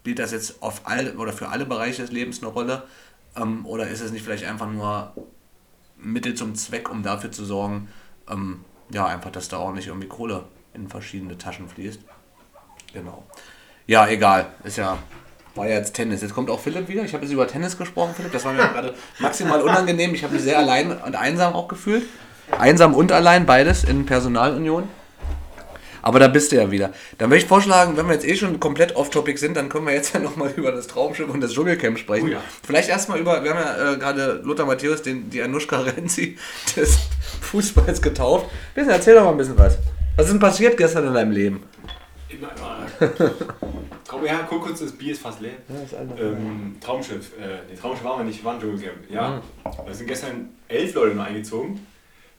spielt 0.00 0.20
das 0.20 0.30
jetzt 0.30 0.62
auf 0.62 0.82
all 0.84 1.16
oder 1.16 1.32
für 1.32 1.48
alle 1.48 1.66
Bereiche 1.66 2.02
des 2.02 2.12
Lebens 2.12 2.40
eine 2.42 2.52
Rolle? 2.52 2.84
Ähm, 3.34 3.66
oder 3.66 3.88
ist 3.88 4.00
es 4.00 4.12
nicht 4.12 4.22
vielleicht 4.22 4.44
einfach 4.44 4.70
nur 4.70 5.12
Mittel 5.96 6.34
zum 6.34 6.54
Zweck, 6.54 6.88
um 6.90 7.02
dafür 7.02 7.32
zu 7.32 7.44
sorgen, 7.44 7.88
ähm, 8.30 8.64
ja, 8.90 9.06
einfach, 9.06 9.30
dass 9.30 9.48
da 9.48 9.58
auch 9.58 9.72
nicht 9.72 9.88
irgendwie 9.88 10.08
Kohle 10.08 10.44
in 10.74 10.88
verschiedene 10.88 11.38
Taschen 11.38 11.68
fließt? 11.68 12.00
Genau. 12.92 13.24
Ja, 13.86 14.06
egal. 14.08 14.46
Ist 14.64 14.78
ja. 14.78 14.98
War 15.54 15.68
ja 15.68 15.76
jetzt 15.76 15.94
Tennis. 15.94 16.22
Jetzt 16.22 16.34
kommt 16.34 16.48
auch 16.48 16.60
Philipp 16.60 16.88
wieder. 16.88 17.04
Ich 17.04 17.12
habe 17.12 17.24
jetzt 17.24 17.32
über 17.32 17.46
Tennis 17.46 17.76
gesprochen, 17.76 18.14
Philipp. 18.14 18.32
Das 18.32 18.44
war 18.44 18.52
mir 18.52 18.68
gerade 18.68 18.94
maximal 19.18 19.60
unangenehm. 19.60 20.14
Ich 20.14 20.24
habe 20.24 20.34
mich 20.34 20.42
sehr 20.42 20.58
allein 20.58 20.92
und 20.92 21.14
einsam 21.14 21.52
auch 21.54 21.68
gefühlt. 21.68 22.04
Einsam 22.58 22.94
und 22.94 23.12
allein, 23.12 23.44
beides 23.44 23.84
in 23.84 24.06
Personalunion. 24.06 24.88
Aber 26.02 26.18
da 26.18 26.28
bist 26.28 26.52
du 26.52 26.56
ja 26.56 26.70
wieder. 26.70 26.92
Dann 27.18 27.30
würde 27.30 27.38
ich 27.38 27.46
vorschlagen, 27.46 27.96
wenn 27.96 28.06
wir 28.06 28.14
jetzt 28.14 28.26
eh 28.26 28.36
schon 28.36 28.58
komplett 28.60 28.96
off-topic 28.96 29.38
sind, 29.38 29.56
dann 29.56 29.68
können 29.68 29.86
wir 29.86 29.94
jetzt 29.94 30.12
ja 30.14 30.20
nochmal 30.20 30.52
über 30.56 30.72
das 30.72 30.88
Traumschiff 30.88 31.28
und 31.28 31.40
das 31.40 31.52
Dschungelcamp 31.52 31.98
sprechen. 31.98 32.28
Oh 32.28 32.32
ja. 32.32 32.42
Vielleicht 32.62 32.88
erstmal 32.88 33.20
über, 33.20 33.42
wir 33.42 33.54
haben 33.54 33.60
ja 33.60 33.92
äh, 33.92 33.96
gerade 33.96 34.40
Lothar 34.44 34.66
Matthäus, 34.66 35.02
den, 35.02 35.30
die 35.30 35.40
Anushka 35.40 35.78
Renzi 35.80 36.36
des 36.76 36.98
Fußballs 37.40 38.02
getauft. 38.02 38.46
Bisschen, 38.74 38.90
erzähl 38.90 39.14
doch 39.14 39.24
mal 39.24 39.30
ein 39.30 39.36
bisschen 39.36 39.58
was. 39.58 39.78
Was 40.16 40.26
ist 40.26 40.32
denn 40.32 40.40
passiert 40.40 40.76
gestern 40.76 41.06
in 41.06 41.14
deinem 41.14 41.32
Leben? 41.32 41.62
Traum, 44.04 44.24
ja, 44.26 44.46
guck 44.48 44.62
kurz, 44.62 44.80
das 44.80 44.92
Bier 44.92 45.12
ist 45.12 45.22
fast 45.22 45.40
leer. 45.40 45.52
Ähm, 46.18 46.76
Traumschiff, 46.80 47.32
äh, 47.38 47.70
nee, 47.70 47.76
Traumschiff 47.80 48.04
waren 48.04 48.20
wir 48.20 48.24
nicht, 48.24 48.40
wir 48.40 48.44
waren 48.44 48.60
Dschungelcamp. 48.60 49.10
Ja, 49.10 49.40
wir 49.84 49.94
sind 49.94 50.06
gestern 50.06 50.50
elf 50.68 50.94
Leute 50.94 51.14
nur 51.14 51.24
eingezogen, 51.24 51.86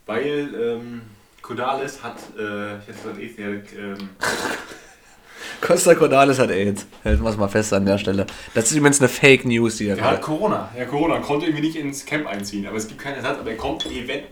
weil 0.06 0.54
ähm, 0.56 1.02
Kodales 1.44 2.02
hat, 2.02 2.16
äh, 2.40 2.78
ich 2.80 2.88
hätte 2.88 2.94
gesagt, 3.04 3.20
AIDS, 3.20 3.36
der, 3.36 3.48
ähm, 3.50 4.10
Costa 5.62 5.94
Cordalis 5.94 6.40
hat 6.40 6.50
AIDS. 6.50 6.88
Halten 7.06 7.22
wir 7.24 7.30
es 7.30 7.38
mal 7.38 7.48
fest 7.48 7.74
an 7.74 7.86
der 7.86 7.98
Stelle. 7.98 8.26
Das 8.56 8.66
ist 8.72 8.78
übrigens 8.78 9.00
eine 9.02 9.10
Fake 9.10 9.46
News, 9.46 9.78
die 9.78 9.88
er 9.88 9.96
der 9.96 10.04
hat 10.06 10.12
gerade. 10.22 10.24
Corona. 10.24 10.72
Ja, 10.78 10.86
Corona, 10.86 11.20
konnte 11.20 11.46
irgendwie 11.46 11.64
nicht 11.68 11.76
ins 11.76 12.06
Camp 12.06 12.28
einziehen, 12.28 12.66
aber 12.66 12.78
es 12.78 12.88
gibt 12.88 13.00
keinen 13.02 13.16
Ersatz, 13.16 13.40
aber 13.40 13.52
er 13.52 13.58
kommt 13.58 13.86
event. 13.86 14.24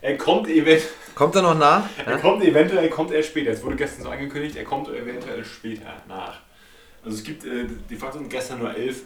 Er 0.00 0.16
kommt 0.16 0.48
event. 0.48 0.82
Kommt 1.14 1.34
er 1.36 1.42
noch 1.42 1.56
nach? 1.58 1.82
Er 2.04 2.16
kommt 2.18 2.42
eventuell, 2.44 2.88
kommt 2.88 3.10
er 3.12 3.22
später. 3.22 3.50
Es 3.52 3.62
wurde 3.62 3.76
gestern 3.76 4.04
so 4.04 4.08
angekündigt, 4.10 4.56
er 4.56 4.64
kommt 4.64 4.88
eventuell 4.88 5.44
später 5.44 5.92
nach. 6.08 6.40
Also 7.04 7.16
es 7.18 7.22
gibt 7.24 7.44
äh, 7.44 7.66
de 7.90 7.96
facto 7.98 8.18
sind 8.18 8.30
gestern 8.30 8.58
nur 8.60 8.74
elf 8.74 9.02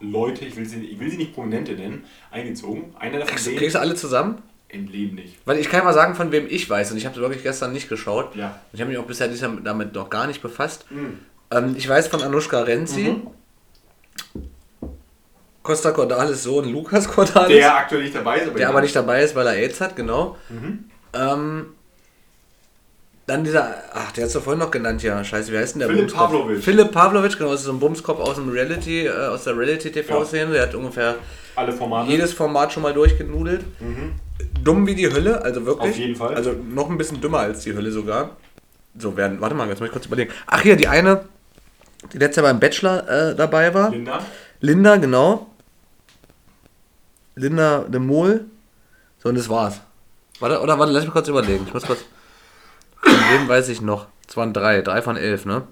Leute, 0.00 0.44
ich 0.44 0.56
will 0.56 0.66
sie, 0.66 0.84
ich 0.84 1.00
will 1.00 1.10
sie 1.10 1.16
nicht 1.16 1.34
Prominente 1.34 1.72
nennen, 1.72 2.04
eingezogen. 2.30 2.94
Einer 2.98 3.18
davon 3.18 3.30
Kriegst, 3.34 3.46
du- 3.46 3.50
sehen 3.50 3.58
kriegst 3.58 3.74
du 3.74 3.80
alle 3.80 3.94
zusammen? 3.96 4.42
Im 4.68 4.86
Leben 4.86 5.14
nicht. 5.16 5.36
Weil 5.44 5.58
ich 5.58 5.70
kann 5.70 5.84
mal 5.84 5.94
sagen, 5.94 6.14
von 6.14 6.30
wem 6.30 6.46
ich 6.48 6.68
weiß. 6.68 6.92
Und 6.92 6.98
ich 6.98 7.06
habe 7.06 7.14
es 7.16 7.20
wirklich 7.20 7.42
gestern 7.42 7.72
nicht 7.72 7.88
geschaut. 7.88 8.36
Ja. 8.36 8.58
Ich 8.72 8.80
habe 8.80 8.90
mich 8.90 8.98
auch 8.98 9.06
bisher 9.06 9.28
damit 9.28 9.94
noch 9.94 10.10
gar 10.10 10.26
nicht 10.26 10.42
befasst. 10.42 10.84
Mhm. 10.90 11.18
Ähm, 11.50 11.74
ich 11.76 11.88
weiß 11.88 12.08
von 12.08 12.22
Anushka 12.22 12.60
Renzi. 12.62 13.16
Costa 15.62 15.90
Cordalis 15.90 16.42
Sohn 16.42 16.70
Lukas 16.70 17.08
Cordalis. 17.08 17.56
Der 17.56 17.76
aktuell 17.76 18.02
nicht 18.02 18.14
dabei 18.14 18.38
ist, 18.38 18.48
aber, 18.48 18.58
der 18.58 18.68
aber 18.68 18.80
nicht 18.80 18.96
dabei 18.96 19.22
ist, 19.22 19.34
weil 19.34 19.46
er 19.46 19.54
AIDS 19.54 19.80
hat, 19.80 19.96
genau. 19.96 20.36
Mhm. 20.48 20.84
Ähm, 21.14 21.66
dann 23.26 23.44
dieser, 23.44 23.74
ach, 23.92 24.10
der 24.12 24.24
hat 24.24 24.34
du 24.34 24.40
vorhin 24.40 24.60
noch 24.60 24.70
genannt, 24.70 25.02
ja, 25.02 25.22
scheiße, 25.22 25.52
wie 25.52 25.58
heißt 25.58 25.74
denn 25.74 25.80
der 25.80 25.88
Philipp 25.88 26.06
Bumskopf? 26.06 26.30
Pavlovic. 26.30 26.64
Philipp 26.64 26.92
Pavlovic, 26.92 27.36
genau, 27.36 27.50
das 27.50 27.60
ist 27.60 27.66
so 27.66 27.72
ein 27.72 27.80
Bumskopf 27.80 28.20
aus 28.20 28.36
dem 28.36 28.48
Reality, 28.48 29.06
äh, 29.06 29.10
aus 29.10 29.44
der 29.44 29.58
Reality-TV-Szene, 29.58 30.52
der 30.52 30.62
hat 30.62 30.74
ungefähr 30.74 31.16
jedes 32.06 32.32
Format 32.32 32.72
schon 32.72 32.82
mal 32.82 32.94
durchgenudelt. 32.94 33.64
Dumm 34.64 34.86
wie 34.86 34.94
die 34.94 35.10
Hölle, 35.10 35.42
also 35.42 35.64
wirklich. 35.64 35.92
Auf 35.92 35.98
jeden 35.98 36.16
Fall. 36.16 36.34
Also 36.34 36.52
noch 36.52 36.90
ein 36.90 36.98
bisschen 36.98 37.20
dümmer 37.20 37.40
als 37.40 37.62
die 37.62 37.74
Hölle 37.74 37.90
sogar. 37.90 38.36
So 38.98 39.16
werden, 39.16 39.40
warte 39.40 39.54
mal, 39.54 39.68
jetzt 39.68 39.80
muss 39.80 39.88
ich 39.88 39.92
kurz 39.92 40.06
überlegen. 40.06 40.32
Ach 40.46 40.60
hier, 40.60 40.76
die 40.76 40.88
eine, 40.88 41.24
die 42.12 42.18
letztes 42.18 42.42
Jahr 42.42 42.52
beim 42.52 42.60
Bachelor 42.60 43.08
äh, 43.08 43.34
dabei 43.34 43.72
war. 43.72 43.90
Linda. 43.90 44.20
Linda, 44.60 44.96
genau. 44.96 45.46
Linda 47.36 47.84
de 47.88 48.00
Mol. 48.00 48.46
So, 49.18 49.28
und 49.28 49.36
das 49.36 49.48
war's. 49.48 49.80
Warte, 50.40 50.60
oder 50.60 50.78
warte, 50.78 50.92
lass 50.92 51.04
mich 51.04 51.12
kurz 51.12 51.28
überlegen. 51.28 51.64
Ich 51.66 51.74
muss 51.74 51.84
kurz. 51.84 52.04
Von 53.00 53.12
wem 53.12 53.48
weiß 53.48 53.68
ich 53.68 53.80
noch? 53.80 54.06
Es 54.28 54.36
waren 54.36 54.52
drei, 54.52 54.82
drei 54.82 55.02
von 55.02 55.16
elf, 55.16 55.44
ne? 55.46 55.62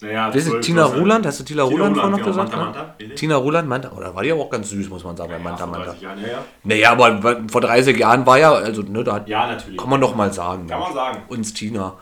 Naja, 0.00 0.30
zwölf, 0.30 0.64
Tina. 0.64 0.84
Ruland, 0.84 1.24
hast 1.26 1.40
du 1.40 1.44
Tina, 1.44 1.62
Tina 1.64 1.74
Ruland 1.74 1.94
vorhin 1.96 2.10
noch 2.12 2.18
genau, 2.18 2.28
gesagt? 2.30 2.50
Manta, 2.50 2.56
ne? 2.58 2.64
Manta, 2.76 2.94
richtig. 3.00 3.18
Tina 3.18 3.36
Ruland, 3.36 3.68
Manta, 3.68 3.92
oder 3.92 4.14
war 4.14 4.22
die 4.22 4.32
auch 4.32 4.50
ganz 4.50 4.68
süß, 4.68 4.90
muss 4.90 5.02
man 5.04 5.16
sagen, 5.16 5.30
bei 5.30 5.38
Ja, 5.38 5.42
Manta, 5.42 5.58
vor 5.64 5.68
Manta. 5.68 5.86
30 5.86 6.02
Jahren, 6.02 6.20
ja, 6.20 6.28
ja. 6.28 6.44
Naja, 6.64 6.92
aber 6.92 7.40
vor 7.50 7.60
30 7.62 7.98
Jahren 7.98 8.26
war 8.26 8.38
ja, 8.38 8.52
also, 8.52 8.82
ne, 8.82 9.02
da 9.02 9.14
hat, 9.14 9.28
ja, 9.28 9.46
natürlich. 9.46 9.78
kann 9.78 9.88
man 9.88 10.00
doch 10.00 10.14
mal 10.14 10.30
sagen. 10.32 10.66
Kann 10.66 10.80
man 10.80 10.92
sagen. 10.92 11.22
Uns 11.28 11.54
Tina. 11.54 11.94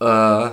Äh. 0.00 0.50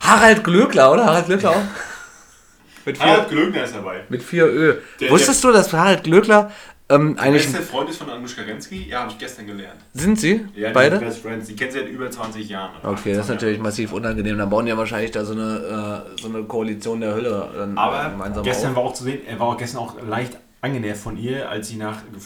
Harald 0.00 0.44
Glöckler, 0.44 0.92
oder? 0.92 1.04
Harald 1.06 1.26
Glöckler 1.26 1.50
auch? 1.50 1.62
Mit 2.84 3.00
Harald 3.00 3.28
vier, 3.28 3.36
Glöckner 3.38 3.62
ist 3.64 3.74
dabei. 3.76 4.04
mit 4.08 4.22
vier 4.24 4.44
Ö. 4.46 4.74
Der- 5.00 5.10
Wusstest 5.10 5.44
du, 5.44 5.52
dass 5.52 5.72
Harald 5.72 6.02
Glöckler 6.02 6.50
ähm, 6.94 7.16
Der 7.16 7.30
beste 7.30 7.62
Freund 7.62 7.90
ist 7.90 7.98
von 7.98 8.10
Anushka 8.10 8.42
Renski. 8.42 8.88
Ja, 8.88 9.00
habe 9.00 9.10
ich 9.12 9.18
gestern 9.18 9.46
gelernt. 9.46 9.80
Sind 9.94 10.18
sie? 10.20 10.44
Ja, 10.54 10.68
die 10.68 10.74
Beide? 10.74 10.98
sind 10.98 11.06
Best 11.08 11.18
Friends. 11.22 11.46
Die 11.48 11.56
kennen 11.56 11.70
sie 11.72 11.78
seit 11.78 11.88
über 11.88 12.10
20 12.10 12.48
Jahren. 12.48 12.70
Okay, 12.82 13.14
das 13.14 13.24
ist 13.26 13.30
natürlich 13.30 13.58
massiv 13.58 13.92
unangenehm. 13.92 14.38
Dann 14.38 14.50
bauen 14.50 14.64
die 14.66 14.70
ja 14.70 14.76
wahrscheinlich 14.78 15.10
da 15.10 15.24
so 15.24 15.32
eine, 15.32 16.04
äh, 16.16 16.20
so 16.20 16.28
eine 16.28 16.42
Koalition 16.44 17.00
der 17.00 17.14
Hölle 17.14 17.50
dann 17.56 17.76
Aber 17.78 18.10
gemeinsam 18.10 18.42
gestern 18.44 18.70
auf. 18.70 18.76
war 18.76 18.82
auch 18.84 18.94
zu 18.94 19.04
sehen, 19.04 19.20
er 19.26 19.38
war 19.40 19.48
auch 19.48 19.56
gestern 19.56 19.80
auch 19.80 19.96
leicht 20.06 20.38
angenervt 20.60 21.02
von 21.02 21.16
ihr, 21.16 21.48
als 21.50 21.68
sie 21.68 21.76
nach 21.76 21.98
Oh. 22.14 22.18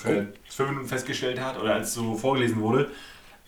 fünf 0.48 0.68
Minuten 0.70 0.86
festgestellt 0.88 1.40
hat 1.40 1.58
oder 1.60 1.74
als 1.74 1.94
so 1.94 2.14
vorgelesen 2.14 2.60
wurde, 2.60 2.90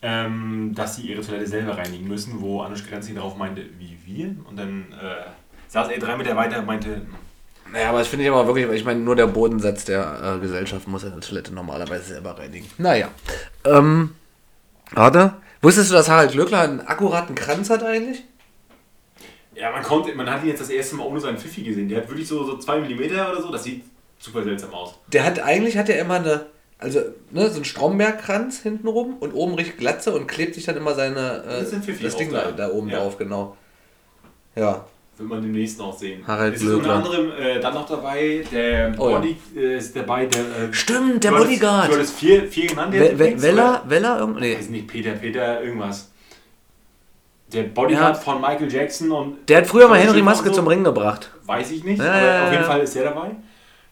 ähm, 0.01 0.73
dass 0.75 0.97
sie 0.97 1.03
ihre 1.11 1.21
Toilette 1.23 1.47
selber 1.47 1.77
reinigen 1.77 2.07
müssen, 2.09 2.41
wo 2.41 2.63
Anushka 2.63 2.91
Renski 2.93 3.15
darauf 3.15 3.37
meinte, 3.37 3.63
wie 3.79 3.99
wir. 4.07 4.35
Und 4.49 4.57
dann 4.59 4.87
äh, 4.93 5.27
saß 5.69 5.89
er 5.91 5.99
drei 5.99 6.17
Meter 6.17 6.37
weiter 6.37 6.61
und 6.61 6.67
meinte, 6.67 7.03
Naja, 7.73 7.91
aber 7.91 7.99
das 7.99 8.09
finde 8.09 8.25
ich 8.25 8.31
aber 8.31 8.47
wirklich, 8.47 8.67
weil 8.69 8.77
ich 8.77 8.85
meine, 8.85 9.01
nur 9.01 9.15
der 9.17 9.27
Bodensatz 9.27 9.85
der 9.85 10.37
äh, 10.37 10.41
Gesellschaft 10.41 10.89
muss 10.89 11.05
eine 11.05 11.21
Toilette 11.21 11.53
normalerweise 11.53 12.05
selber 12.15 12.39
reinigen. 12.39 12.67
Naja. 12.79 13.09
Ähm, 13.65 14.15
warte. 14.93 15.35
Wusstest 15.61 15.91
du, 15.91 15.95
dass 15.95 16.09
Harald 16.09 16.33
Glöckler 16.33 16.61
einen 16.61 16.81
akkuraten 16.81 17.35
Kranz 17.35 17.69
hat 17.71 17.83
eigentlich? 17.83 18.23
ja, 19.55 19.73
man 19.73 19.83
konnte, 19.83 20.15
man 20.15 20.31
hat 20.31 20.43
ihn 20.43 20.49
jetzt 20.51 20.61
das 20.61 20.71
erste 20.71 20.95
Mal 20.95 21.05
ohne 21.05 21.19
seinen 21.21 21.37
Pfiffi 21.37 21.63
gesehen. 21.63 21.89
Der 21.89 21.99
hat 22.03 22.09
wirklich 22.09 22.29
so, 22.29 22.45
so 22.45 22.59
zwei 22.59 22.79
Millimeter 22.79 23.31
oder 23.33 23.43
so, 23.43 23.51
das 23.51 23.65
sieht 23.65 23.83
super 24.21 24.45
seltsam 24.45 24.73
aus. 24.73 24.95
Der 25.09 25.25
hat 25.25 25.41
eigentlich, 25.41 25.77
hat 25.77 25.89
er 25.89 25.99
immer 26.01 26.15
eine, 26.15 26.47
also, 26.79 27.01
ne, 27.33 27.49
so 27.49 27.57
einen 27.57 27.65
Strombergkranz 27.65 28.61
hinten 28.61 28.87
rum 28.87 29.17
und 29.19 29.33
oben 29.33 29.55
richtig 29.55 29.79
Glatze 29.79 30.13
und 30.13 30.29
klebt 30.29 30.55
sich 30.55 30.65
dann 30.65 30.77
immer 30.77 30.95
seine, 30.95 31.43
äh, 31.43 31.49
Das 31.59 31.63
ist 31.69 31.75
ein 31.75 31.83
Pfiffi 31.83 32.05
das 32.05 32.17
Ding 32.17 32.31
da. 32.31 32.53
da 32.53 32.71
oben 32.71 32.89
Ja. 32.89 32.99
drauf, 33.01 33.19
genau. 33.19 33.57
Ja. 34.55 34.85
Wird 35.19 35.29
man 35.29 35.43
demnächst 35.43 35.79
noch 35.79 35.97
sehen. 35.99 36.25
Harald 36.27 36.55
es 36.55 36.63
ist 36.63 36.69
unter 36.69 36.79
Glöckler. 36.81 36.95
anderem 36.97 37.33
äh, 37.39 37.59
dann 37.61 37.75
noch 37.75 37.87
dabei, 37.89 38.45
der 38.53 38.95
Oh 38.99 39.11
ja. 39.11 39.17
Body 39.19 39.37
äh, 39.57 39.77
ist 39.79 39.97
dabei, 39.97 40.27
der. 40.27 40.41
Äh, 40.41 40.73
Stimmt, 40.73 41.25
der 41.25 41.31
du 41.33 41.37
hattest- 41.39 41.51
Bodyguard. 41.51 41.89
Du 41.89 41.95
hattest 41.95 42.15
vier, 42.19 42.47
vier 42.49 42.69
genannt. 42.69 42.95
Jetzt 42.95 43.19
We 43.19 43.43
Weller, 43.43 43.83
Weller, 43.89 44.21
irgend- 44.21 44.37
oder? 44.37 44.47
Ich 44.47 44.53
nee. 44.55 44.59
weiß 44.61 44.69
nicht, 44.71 44.87
Peter, 44.87 45.11
Peter, 45.13 45.61
irgendwas. 45.63 46.11
Der 47.53 47.63
Bodyguard 47.65 48.15
Ja. 48.17 48.21
von 48.23 48.41
Michael 48.41 48.73
Jackson 48.73 49.11
und. 49.11 49.49
Der 49.49 49.59
hat 49.59 49.67
früher 49.67 49.89
mal 49.89 49.99
Henry 49.99 50.23
Maske 50.23 50.49
so. 50.51 50.55
zum 50.57 50.67
Ring 50.69 50.85
gebracht. 50.85 51.31
Weiß 51.47 51.71
ich 51.73 51.83
nicht, 51.83 51.99
Ja, 52.01 52.13
aber 52.13 52.23
ja, 52.27 52.45
auf 52.47 52.51
jeden 52.53 52.63
ja. 52.63 52.69
Fall 52.71 52.81
ist 52.81 52.95
der 52.95 53.05
dabei. 53.05 53.31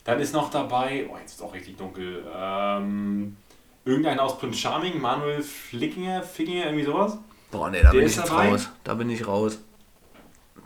Dann 0.05 0.21
ist 0.21 0.33
noch 0.33 0.51
dabei, 0.51 1.07
oh, 1.11 1.17
jetzt 1.21 1.31
ist 1.33 1.37
es 1.37 1.43
auch 1.43 1.53
richtig 1.55 1.77
dunkel. 1.77 2.23
Ähm, 2.39 3.37
irgendeiner 3.85 4.23
aus 4.23 4.39
Prince 4.39 4.59
Charming, 4.59 5.01
Manuel 5.01 5.43
Flickinger, 5.43 6.23
Fickinger, 6.23 6.67
irgendwie 6.67 6.85
sowas. 6.85 7.19
Boah, 7.51 7.71
nee, 7.71 7.81
da 7.83 7.91
bin 7.91 8.03
ist 8.03 8.13
ich 8.13 8.17
jetzt 8.19 8.31
dabei? 8.31 8.51
raus. 8.51 8.69
Da 8.85 8.95
bin 8.95 9.11
ich 9.11 9.27
raus. 9.27 9.59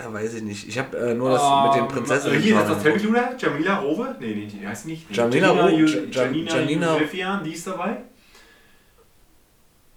Da 0.02 0.10
weiß 0.10 0.32
ich 0.34 0.42
nicht. 0.42 0.66
Ich 0.66 0.78
habe 0.78 0.96
äh, 0.96 1.14
nur 1.14 1.30
das 1.30 1.42
mit 1.42 1.74
den 1.74 1.82
Ähm, 1.82 1.88
Prinzessinnen. 1.88 2.38
äh, 2.38 2.40
Hier 2.42 2.58
ist 2.58 2.68
das 2.70 2.82
Telekluder, 2.82 3.36
Jamila 3.38 3.78
Rowe. 3.80 4.16
Nee, 4.18 4.34
nee, 4.34 4.46
die 4.46 4.66
heißt 4.66 4.86
nicht. 4.86 5.10
Nee, 5.10 5.16
Jamila 5.16 5.48
Janina 5.48 5.62
Rowe, 5.66 6.08
Janina, 6.10 6.54
Janina- 6.54 6.92
Josefian, 6.94 7.44
die 7.44 7.52
ist 7.52 7.66
dabei. 7.66 7.98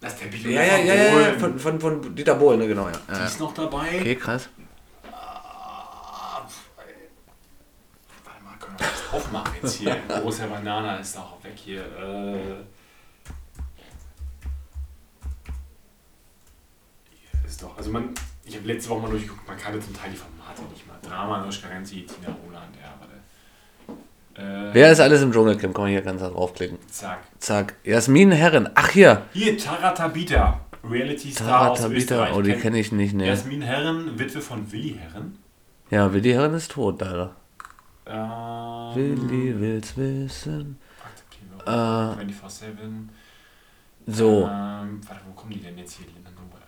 Das 0.02 0.18
Teppichluder 0.20 0.56
Ja, 0.56 0.64
ja, 0.78 0.78
ja, 0.96 1.22
ja, 1.22 1.34
von, 1.40 1.58
von, 1.58 1.80
von 1.80 2.14
Dieter 2.16 2.36
Bohlen, 2.36 2.60
ne, 2.60 2.68
genau, 2.68 2.88
ja. 2.88 3.00
Die 3.08 3.14
ja. 3.14 3.26
ist 3.26 3.40
noch 3.40 3.54
dabei. 3.54 4.00
Okay, 4.02 4.16
krass. 4.16 4.50
Ah. 5.10 6.46
Warte 8.26 8.44
mal, 8.44 8.58
können 8.60 8.78
wir 8.78 8.86
das 8.88 9.14
aufmachen 9.14 9.54
jetzt 9.62 9.76
hier? 9.76 9.96
Großer 10.10 10.48
Banana 10.48 10.98
ist 10.98 11.18
auch 11.18 11.42
weg 11.46 11.54
hier. 11.56 11.84
Äh, 11.84 12.34
hier 17.10 17.46
ist 17.48 17.64
doch, 17.64 17.78
also 17.78 17.90
man, 17.90 18.14
ich 18.46 18.56
habe 18.56 18.68
letzte 18.68 18.90
Woche 18.90 19.02
mal 19.02 19.10
durchgeguckt, 19.12 19.48
man 19.48 19.58
kannte 19.58 19.80
zum 19.80 19.94
Teil 19.94 20.12
die 20.12 20.18
Formate 20.18 20.62
nicht 20.72 20.88
mal. 20.88 20.98
Drama, 21.02 21.42
Anushka 21.42 21.68
Renzi, 21.68 22.06
Tina 22.06 22.36
Roland, 22.46 22.76
ja, 22.82 22.94
warte. 23.00 24.70
Äh, 24.70 24.74
Wer 24.74 24.92
ist 24.92 25.00
alles 25.00 25.22
im 25.22 25.32
Dschungelcamp? 25.32 25.74
Kann 25.74 25.84
man 25.84 25.92
hier 25.92 26.02
ganz 26.02 26.22
draufklicken. 26.22 26.78
Zack. 26.90 27.20
Zack. 27.40 27.76
Jasmin 27.84 28.32
Herren. 28.32 28.70
Ach 28.76 28.90
hier. 28.90 29.24
Hier, 29.34 29.58
Tara 29.58 29.92
Tabita, 29.92 30.60
Reality 30.84 31.32
Star 31.32 31.72
aus. 31.72 31.84
Österreich. 31.86 32.34
Oh, 32.34 32.42
die 32.42 32.54
kenne 32.54 32.80
ich 32.80 32.92
nicht, 32.92 33.14
ne. 33.14 33.28
Jasmin 33.28 33.62
Herren, 33.62 34.18
Witwe 34.18 34.42
von 34.42 34.72
Willi 34.72 34.98
Herren. 35.00 35.38
Ja, 35.90 36.12
Willi 36.12 36.32
Herren 36.32 36.54
ist 36.56 36.72
tot, 36.72 37.00
leider. 37.02 37.36
Ähm, 38.06 38.96
Willi 38.96 39.60
will's 39.60 39.96
wissen. 39.96 40.78
Akzeptiere. 41.04 42.18
Äh, 42.20 42.24
24-7. 42.24 43.08
So. 44.08 44.42
Ähm, 44.42 45.00
warte, 45.08 45.22
wo 45.28 45.34
kommen 45.34 45.52
die 45.54 45.62
denn 45.62 45.78
jetzt 45.78 45.98
hier? 45.98 46.08
Linda 46.08 46.32
Noble, 46.32 46.60
Alter. 46.60 46.63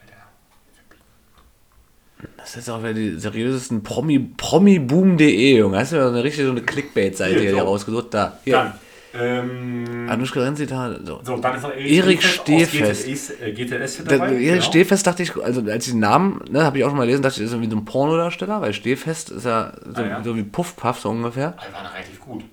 Das 2.38 2.56
ist 2.56 2.70
auch 2.70 2.80
wieder 2.80 2.94
die 2.94 3.16
seriösesten 3.20 3.84
Promi, 3.84 4.20
promiboom.de, 4.38 5.58
Junge. 5.58 5.78
Hast 5.78 5.92
du 5.92 5.98
ja 5.98 6.08
eine 6.08 6.24
richtige 6.24 6.46
so 6.48 6.52
eine 6.52 6.62
Clickbait-Seite 6.62 7.32
Hier, 7.34 7.42
hier, 7.42 7.50
so. 7.52 7.56
hier 7.58 7.64
rausgesucht? 7.66 8.14
Da. 8.14 8.40
Hier. 8.44 8.54
Dann. 8.56 8.74
Ähm, 9.18 10.08
Anushka 10.10 10.42
Renzi, 10.42 10.66
da. 10.68 10.94
So. 11.04 11.22
so, 11.24 11.38
dann 11.38 11.56
ist 11.56 11.62
noch 11.64 11.72
Erik 11.74 12.22
Stehfest 12.22 13.04
Stehfest. 13.04 13.32
GTS, 13.56 14.00
äh, 14.00 14.04
Da, 14.04 14.18
dabei. 14.18 14.34
Erik 14.34 14.46
genau. 14.46 14.62
Stehfest 14.62 15.08
dachte 15.08 15.24
ich, 15.24 15.36
also 15.42 15.62
als 15.70 15.86
ich 15.88 15.94
den 15.94 16.02
Namen, 16.02 16.42
ne, 16.50 16.64
habe 16.64 16.78
ich 16.78 16.84
auch 16.84 16.90
schon 16.90 16.98
mal 16.98 17.06
gelesen, 17.06 17.22
dachte 17.22 17.36
ich, 17.36 17.44
das 17.44 17.48
ist 17.52 17.54
irgendwie 17.54 17.72
so 17.72 17.78
ein 17.78 17.86
Pornodarsteller, 17.86 18.60
weil 18.62 18.74
Stehfest 18.74 19.30
ist 19.30 19.46
ja 19.46 19.72
so, 19.86 20.02
Ah, 20.02 20.06
ja. 20.06 20.24
so 20.24 20.36
wie 20.36 20.44
Puffpuff 20.44 21.00
so 21.00 21.10
ungefähr. 21.10 21.56
Die 21.70 21.74
waren 21.74 21.86
relativ 21.86 22.20
gut. 22.20 22.42
1, 22.42 22.50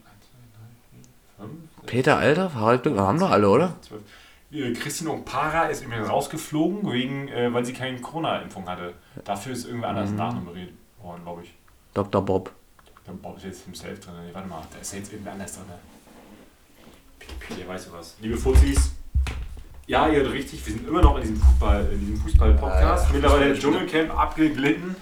2, 1.39 1.43
3, 1.43 1.47
4, 1.47 1.49
5, 1.81 1.87
Peter 1.87 2.17
Alter, 2.19 2.55
Harald 2.55 2.83
Glück, 2.85 2.97
haben 2.99 3.19
doch 3.19 3.31
alle, 3.31 3.49
oder? 3.49 3.75
12. 3.89 4.01
Äh, 4.53 4.73
Christine 4.74 5.11
Ompara 5.11 5.66
ist 5.66 5.83
übrigens 5.85 6.09
rausgeflogen, 6.09 6.91
wegen, 6.93 7.29
äh, 7.29 7.53
weil 7.53 7.65
sie 7.65 7.73
keine 7.73 7.99
Corona-Impfung 8.01 8.69
hatte. 8.69 8.95
Dafür 9.24 9.53
ist 9.53 9.65
irgendwer 9.66 9.93
Mhm. 9.93 9.99
anders 9.99 10.11
nachnummeriert 10.12 10.70
worden, 11.03 11.23
glaube 11.24 11.43
ich. 11.45 11.55
Dr. 11.95 12.23
Bob. 12.24 12.53
Der 13.07 13.12
Bob 13.12 13.37
ist 13.39 13.45
jetzt 13.45 13.65
himself 13.65 14.01
drin. 14.01 14.15
Nee, 14.27 14.35
warte 14.35 14.49
mal, 14.49 14.62
da 14.73 14.79
ist 14.79 14.95
jetzt 14.95 15.12
irgendwer 15.12 15.33
anders 15.33 15.55
drin. 15.55 15.65
Wikipedia, 17.20 17.66
weißt 17.69 17.89
du 17.89 17.93
was. 17.93 18.16
Liebe 18.20 18.37
Fuzis, 18.37 18.93
ja, 19.87 20.09
ihr 20.09 20.20
hört 20.23 20.33
richtig, 20.33 20.65
wir 20.66 20.74
sind 20.74 20.87
immer 20.89 21.03
noch 21.03 21.16
in 21.16 21.23
diesem 21.23 21.37
Fußball, 21.37 21.89
in 21.93 22.01
diesem 22.01 22.16
Fußball-Podcast. 22.19 23.12
Mittlerweile 23.12 23.47
der 23.47 23.59
Dschungelcamp 23.59 24.16
abgeglitten. 24.19 24.95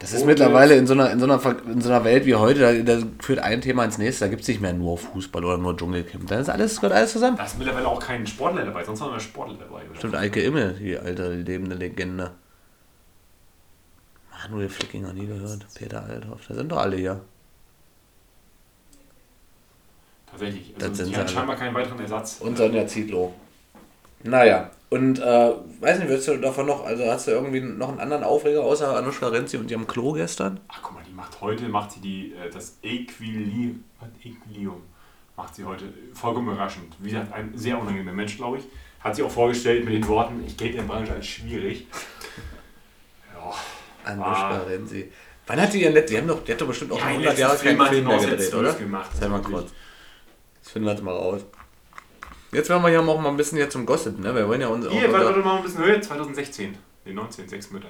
Das 0.00 0.14
ist 0.14 0.24
mittlerweile 0.24 0.76
in 0.76 0.86
so, 0.86 0.94
einer, 0.94 1.10
in, 1.10 1.20
so 1.20 1.26
einer, 1.26 1.40
in 1.66 1.82
so 1.82 1.90
einer 1.90 2.04
Welt 2.04 2.24
wie 2.24 2.34
heute, 2.34 2.82
da, 2.82 2.96
da 2.96 3.06
führt 3.20 3.38
ein 3.38 3.60
Thema 3.60 3.84
ins 3.84 3.98
nächste, 3.98 4.24
da 4.24 4.28
gibt 4.30 4.40
es 4.40 4.48
nicht 4.48 4.62
mehr 4.62 4.72
nur 4.72 4.96
Fußball 4.96 5.44
oder 5.44 5.58
nur 5.58 5.76
Dschungelcamp. 5.76 6.26
Da 6.26 6.40
ist 6.40 6.48
alles, 6.48 6.76
gehört 6.76 6.94
alles 6.94 7.12
zusammen. 7.12 7.36
Da 7.36 7.44
ist 7.44 7.58
mittlerweile 7.58 7.86
auch 7.86 8.00
kein 8.00 8.26
Sportler 8.26 8.64
dabei, 8.64 8.82
sonst 8.82 9.00
waren 9.00 9.10
immer 9.10 9.20
Sportler 9.20 9.58
dabei. 9.58 9.82
Stimmt, 9.98 10.14
Eike 10.14 10.40
Immel, 10.40 10.72
die 10.80 10.98
alte 10.98 11.34
lebende 11.34 11.76
Legende. 11.76 12.30
Manuel 14.42 14.70
Flickinger, 14.70 15.12
nie 15.12 15.26
gehört. 15.26 15.66
Peter 15.74 16.02
Althoff, 16.02 16.46
da 16.48 16.54
sind 16.54 16.72
doch 16.72 16.78
alle 16.78 16.96
hier. 16.96 17.20
Tatsächlich. 20.30 20.74
Das 20.78 20.88
Also, 20.88 21.04
sind 21.04 21.14
die 21.14 21.20
haben 21.20 21.28
scheinbar 21.28 21.56
keinen 21.56 21.74
weiteren 21.74 22.00
Ersatz. 22.00 22.38
Und 22.40 22.56
Sonja 22.56 22.86
Zietlow. 22.86 23.34
Naja, 24.22 24.70
und 24.90 25.18
äh, 25.18 25.22
weiß 25.80 25.98
nicht, 26.00 26.08
willst 26.08 26.28
du 26.28 26.36
davon 26.36 26.66
noch, 26.66 26.84
also 26.84 27.04
hast 27.06 27.26
du 27.26 27.30
irgendwie 27.30 27.60
noch 27.60 27.88
einen 27.88 28.00
anderen 28.00 28.24
Aufreger 28.24 28.62
außer 28.62 28.96
Anushka 28.96 29.28
Renzi 29.28 29.56
und 29.56 29.70
ihrem 29.70 29.86
Klo 29.86 30.12
gestern? 30.12 30.60
Ach 30.68 30.80
guck 30.82 30.94
mal, 30.94 31.02
die 31.08 31.12
macht 31.14 31.40
heute, 31.40 31.68
macht 31.68 31.92
sie 31.92 32.00
die, 32.00 32.32
äh, 32.34 32.50
das 32.50 32.76
Equilibrium, 32.82 33.84
Equilibrium, 34.22 34.82
macht 35.36 35.54
sie 35.54 35.64
heute 35.64 35.84
vollkommen 36.12 36.52
überraschend. 36.52 36.94
Wie 36.98 37.10
gesagt, 37.10 37.32
ein 37.32 37.52
sehr 37.54 37.78
unangenehmer 37.80 38.12
Mensch, 38.12 38.36
glaube 38.36 38.58
ich. 38.58 38.64
Hat 39.02 39.16
sie 39.16 39.22
auch 39.22 39.30
vorgestellt 39.30 39.84
mit 39.86 39.94
den 39.94 40.06
Worten, 40.08 40.42
ich 40.46 40.56
gelte 40.56 40.76
in 40.78 40.86
der 40.86 40.92
Branche 40.92 41.12
als 41.12 41.26
schwierig. 41.26 41.86
Ja, 43.34 43.54
Anushka 44.12 44.50
Ah. 44.50 44.58
Renzi. 44.68 45.10
Wann 45.46 45.60
hat 45.60 45.72
die 45.72 45.82
ihren 45.82 45.94
letzten, 45.94 46.14
die 46.14 46.18
haben 46.20 46.28
doch, 46.28 46.44
die 46.44 46.52
hat 46.52 46.60
doch 46.60 46.66
bestimmt 46.66 46.92
auch 46.92 46.98
Ja, 46.98 47.02
schon 47.04 47.12
den 47.12 47.28
100 47.28 47.38
Jahre 47.38 47.56
keinen 47.56 47.86
Film 47.86 48.06
mehr 48.06 48.18
gedreht, 48.18 48.54
oder? 48.54 48.74
gemacht, 48.74 49.10
Sei 49.18 49.28
mal 49.28 49.40
kurz. 49.40 49.70
Das 50.62 50.72
finden 50.72 50.86
wir 50.86 50.92
jetzt 50.92 51.02
mal 51.02 51.14
raus. 51.16 51.40
Jetzt 52.52 52.68
werden 52.68 52.82
wir 52.82 52.88
hier 52.88 53.00
auch 53.00 53.20
mal 53.20 53.28
ein 53.28 53.36
bisschen 53.36 53.58
hier 53.58 53.70
zum 53.70 53.86
Gossip, 53.86 54.18
ne? 54.18 54.34
Wir 54.34 54.48
wollen 54.48 54.60
ja 54.60 54.68
uns 54.68 54.86
auch 54.86 54.90
Hier, 54.90 55.12
warte, 55.12 55.38
mal 55.40 55.58
ein 55.58 55.62
bisschen 55.62 55.84
höher, 55.84 56.00
2016. 56.00 56.76
Ne, 57.04 57.12
19, 57.14 57.48
sechs 57.48 57.70
Mütter. 57.70 57.88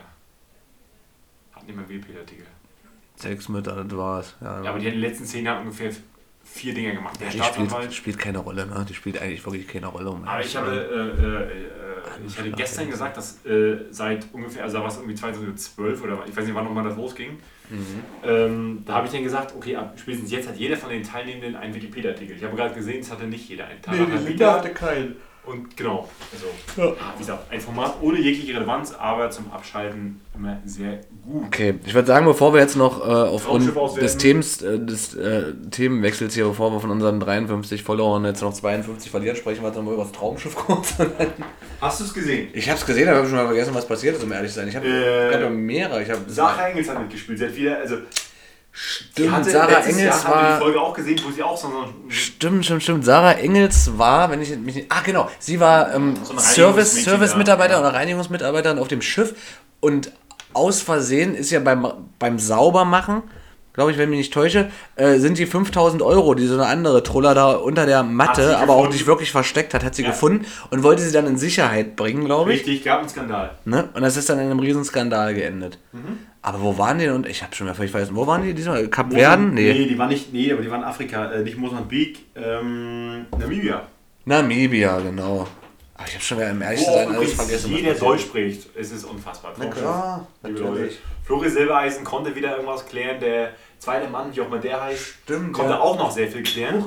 Hat 1.53 1.66
nicht 1.66 1.77
mehr 1.77 1.89
WP-Artikel. 1.89 2.47
Sechs 3.16 3.49
Mütter, 3.49 3.85
das 3.85 3.97
war's. 3.97 4.37
Ja, 4.41 4.62
Ja, 4.62 4.70
aber 4.70 4.78
die 4.78 4.87
hat 4.87 4.95
in 4.95 5.01
den 5.01 5.09
letzten 5.09 5.24
zehn 5.24 5.45
Jahren 5.45 5.62
ungefähr 5.62 5.91
vier 6.53 6.75
Dinger 6.75 6.93
gemacht. 6.93 7.21
Der 7.21 7.31
die 7.31 7.39
Staatsanwalt. 7.39 7.85
spielt, 7.85 7.95
spielt 7.95 8.19
keine 8.19 8.39
Rolle, 8.39 8.67
ne? 8.67 8.85
Die 8.89 8.95
spielt 8.95 9.21
eigentlich 9.21 9.45
wirklich 9.45 9.69
keine 9.69 9.87
Rolle. 9.87 10.11
Um 10.11 10.25
Aber 10.25 10.45
ich 10.45 10.57
habe, 10.57 10.71
äh, 10.71 11.23
äh, 11.23 12.23
äh, 12.23 12.27
ich 12.27 12.39
hatte 12.39 12.51
gestern 12.51 12.91
gesagt, 12.91 13.17
dass 13.17 13.45
äh, 13.47 13.79
seit 13.91 14.27
ungefähr, 14.33 14.65
also 14.65 14.83
was 14.83 14.97
irgendwie 14.97 15.15
2012 15.15 16.03
oder 16.03 16.25
ich 16.27 16.37
weiß 16.37 16.45
nicht, 16.45 16.55
wann 16.55 16.65
nochmal 16.65 16.85
das 16.85 16.97
losging, 16.97 17.39
ähm, 18.25 18.83
da 18.85 18.95
habe 18.95 19.07
ich 19.07 19.13
dann 19.13 19.23
gesagt, 19.23 19.55
okay, 19.55 19.77
ab 19.77 19.95
spätestens 19.97 20.31
jetzt 20.33 20.49
hat 20.49 20.57
jeder 20.57 20.77
von 20.77 20.91
den 20.91 21.05
Teilnehmenden 21.05 21.55
einen 21.55 21.73
Wikipedia-Artikel. 21.73 22.37
Ich 22.37 22.43
habe 22.43 22.57
gerade 22.57 22.75
gesehen, 22.75 23.01
es 23.01 23.11
hatte 23.11 23.27
nicht 23.27 23.49
jeder 23.49 23.67
einen. 23.67 23.81
Tara 23.81 23.97
Tabita 23.97 24.59
keinen. 24.71 25.17
Und 25.51 25.77
genau, 25.77 26.09
also, 26.33 26.95
wie 27.17 27.19
gesagt, 27.19 27.51
ein 27.51 27.61
Format 27.61 27.95
ohne 28.01 28.21
jegliche 28.21 28.55
Relevanz, 28.55 28.93
aber 28.93 29.31
zum 29.31 29.51
Abschalten 29.51 30.21
immer 30.37 30.59
sehr 30.65 31.01
gut. 31.25 31.47
Okay, 31.47 31.75
ich 31.85 31.93
würde 31.95 32.07
sagen, 32.07 32.25
bevor 32.25 32.55
wir 32.55 32.61
jetzt 32.61 32.77
noch 32.77 33.01
äh, 33.01 33.11
aufgrund 33.11 33.73
des, 34.01 34.17
Themes, 34.17 34.63
äh, 34.63 34.79
des 34.79 35.15
äh, 35.15 35.53
Themenwechsels 35.71 36.35
hier, 36.35 36.45
bevor 36.47 36.71
wir 36.73 36.81
von 36.81 36.91
unseren 36.91 37.19
53 37.19 37.83
Followern 37.83 38.25
jetzt 38.27 38.43
noch 38.43 38.53
52 38.53 39.11
verlieren, 39.11 39.35
sprechen 39.37 39.63
wir 39.63 39.69
jetzt 39.69 39.77
nochmal 39.77 39.95
über 39.95 40.05
das 40.05 40.13
Traumschiff 40.13 40.55
kurz. 40.55 40.95
Hast 41.81 42.01
du 42.01 42.05
es 42.05 42.15
gesehen? 42.15 42.49
ich 42.53 42.69
habe 42.69 42.79
es 42.79 42.87
gesehen, 42.87 43.09
aber 43.09 43.17
ich 43.17 43.19
habe 43.23 43.29
schon 43.29 43.39
mal 43.39 43.47
vergessen, 43.47 43.75
was 43.75 43.89
passiert 43.89 44.17
ist, 44.17 44.23
um 44.23 44.31
ehrlich 44.33 44.53
zu 44.53 44.61
sein. 44.61 44.69
Ich 44.69 44.77
habe 44.77 44.87
Äh, 44.87 45.31
ich 45.37 45.45
hab 45.45 45.51
mehrere. 45.53 46.03
Ich 46.03 46.11
hab, 46.11 46.19
Sarah 46.29 46.69
Engels 46.69 46.89
hat 46.89 47.01
mitgespielt. 47.01 47.39
Sie 47.39 47.47
hat 47.47 47.57
wieder, 47.57 47.79
also, 47.79 47.97
stimmt, 48.73 49.45
Sarah 49.47 49.81
Engels 49.81 49.99
Jahr 49.99 50.25
wir 50.25 50.41
die 50.41 50.49
war... 50.49 50.59
Folge 50.59 50.81
auch 50.81 50.95
gesehen, 50.95 51.21
wo 51.27 51.31
sie 51.31 51.43
auch 51.43 51.57
so 51.57 51.69
Stimmt, 52.09 52.65
stimmt, 52.65 52.83
stimmt. 52.83 53.05
Sarah 53.05 53.33
Engels 53.33 53.99
war, 53.99 54.31
wenn 54.31 54.41
ich 54.41 54.57
mich 54.59 54.75
nicht. 54.75 54.87
Ah, 54.91 55.01
genau. 55.05 55.29
Sie 55.39 55.61
war 55.61 55.95
ähm, 55.95 56.15
So 56.23 56.39
Service, 56.39 57.05
Service-Mitarbeiter 57.05 57.75
ja. 57.75 57.81
oder 57.81 57.95
Reinigungsmitarbeiterin 57.95 58.79
auf 58.79 58.89
dem 58.89 59.03
Schiff. 59.03 59.35
Und 59.81 60.13
aus 60.53 60.81
Versehen 60.83 61.35
ist 61.35 61.51
ja 61.51 61.61
beim, 61.61 61.87
beim 62.19 62.39
Saubermachen, 62.39 63.23
glaube 63.73 63.93
ich, 63.93 63.99
wenn 63.99 64.05
ich 64.05 64.11
mich 64.11 64.19
nicht 64.19 64.35
täusche, 64.35 64.71
äh, 64.97 65.19
sind 65.19 65.39
die 65.39 65.47
5000 65.47 66.03
Euro, 66.03 66.35
die 66.35 66.47
so 66.47 66.55
eine 66.55 66.67
andere 66.67 67.03
Troller 67.03 67.35
da 67.35 67.53
unter 67.53 67.87
der 67.87 68.03
Matte, 68.03 68.57
aber 68.59 68.73
auch 68.73 68.79
gefunden. 68.79 68.95
nicht 68.95 69.07
wirklich 69.07 69.31
versteckt 69.31 69.75
hat, 69.75 69.85
hat 69.85 69.95
sie 69.95 70.03
Ja. 70.03 70.11
gefunden 70.11 70.45
und 70.71 70.83
wollte 70.83 71.03
sie 71.03 71.13
dann 71.13 71.27
in 71.27 71.39
Sicherheit 71.39 71.95
bringen, 71.97 72.25
glaube 72.25 72.53
ich. 72.53 72.61
richtig, 72.61 72.85
gab 72.85 73.01
einen 73.01 73.09
Skandal. 73.09 73.59
Ne? 73.65 73.89
Und 73.95 74.03
das 74.03 74.17
ist 74.17 74.29
dann 74.29 74.39
in 74.39 74.47
einem 74.47 74.59
Riesenskandal 74.59 75.35
geendet. 75.35 75.79
Mhm. 75.93 76.19
Aber 76.43 76.61
wo 76.62 76.79
waren 76.79 76.99
die 76.99 77.05
denn? 77.05 77.25
Ich 77.25 77.43
habe 77.43 77.55
schon 77.55 77.67
mal 77.67 77.75
völlig 77.75 77.91
vergessen, 77.91 78.17
wo 78.17 78.27
waren 78.27 78.43
die 78.43 78.55
diesmal? 78.55 78.89
Kap 78.89 79.12
Verden? 79.12 79.53
Nee. 79.55 79.73
Nee. 79.75 79.87
die 79.87 79.99
waren 79.99 80.09
nicht, 80.09 80.33
nee, 80.33 80.51
aber 80.53 80.62
die 80.62 80.71
waren 80.71 80.83
Afrika, 80.85 81.31
äh, 81.33 81.43
nicht 81.43 81.59
Mosambik, 81.59 82.19
ähm, 82.35 83.27
Namibia. 83.39 83.83
Namibia, 84.25 85.01
genau. 85.01 85.47
Aber 85.95 86.09
ich 86.09 86.15
habe 86.15 86.25
schon 86.25 86.39
wieder 86.39 86.51
im 86.51 86.62
ehrlich 86.62 86.81
zu 86.81 86.87
Wo 86.87 86.91
auch 86.93 86.97
sein 86.97 87.07
alles 87.09 87.17
übrigens 87.19 87.35
vergessen. 87.35 87.77
jeder 87.77 87.95
Deutsch 87.95 88.23
spricht. 88.23 88.69
Es 88.75 88.91
ist 88.91 89.05
unfassbar. 89.05 89.53
Na 89.59 89.67
klar, 89.67 90.27
Liebe 90.43 90.61
natürlich. 90.61 90.81
Leute. 90.95 90.97
Flori 91.25 91.51
Silbereisen 91.51 92.05
konnte 92.05 92.35
wieder 92.35 92.53
irgendwas 92.57 92.87
klären. 92.87 93.21
Der 93.21 93.51
zweite 93.79 94.09
Mann, 94.09 94.35
wie 94.35 94.41
auch 94.41 94.47
immer 94.47 94.59
der 94.59 94.83
heißt, 94.83 95.05
Stimmt, 95.25 95.53
konnte 95.53 95.73
ja. 95.73 95.81
auch 95.81 95.99
noch 95.99 96.11
sehr 96.11 96.29
viel 96.29 96.43
klären. 96.43 96.85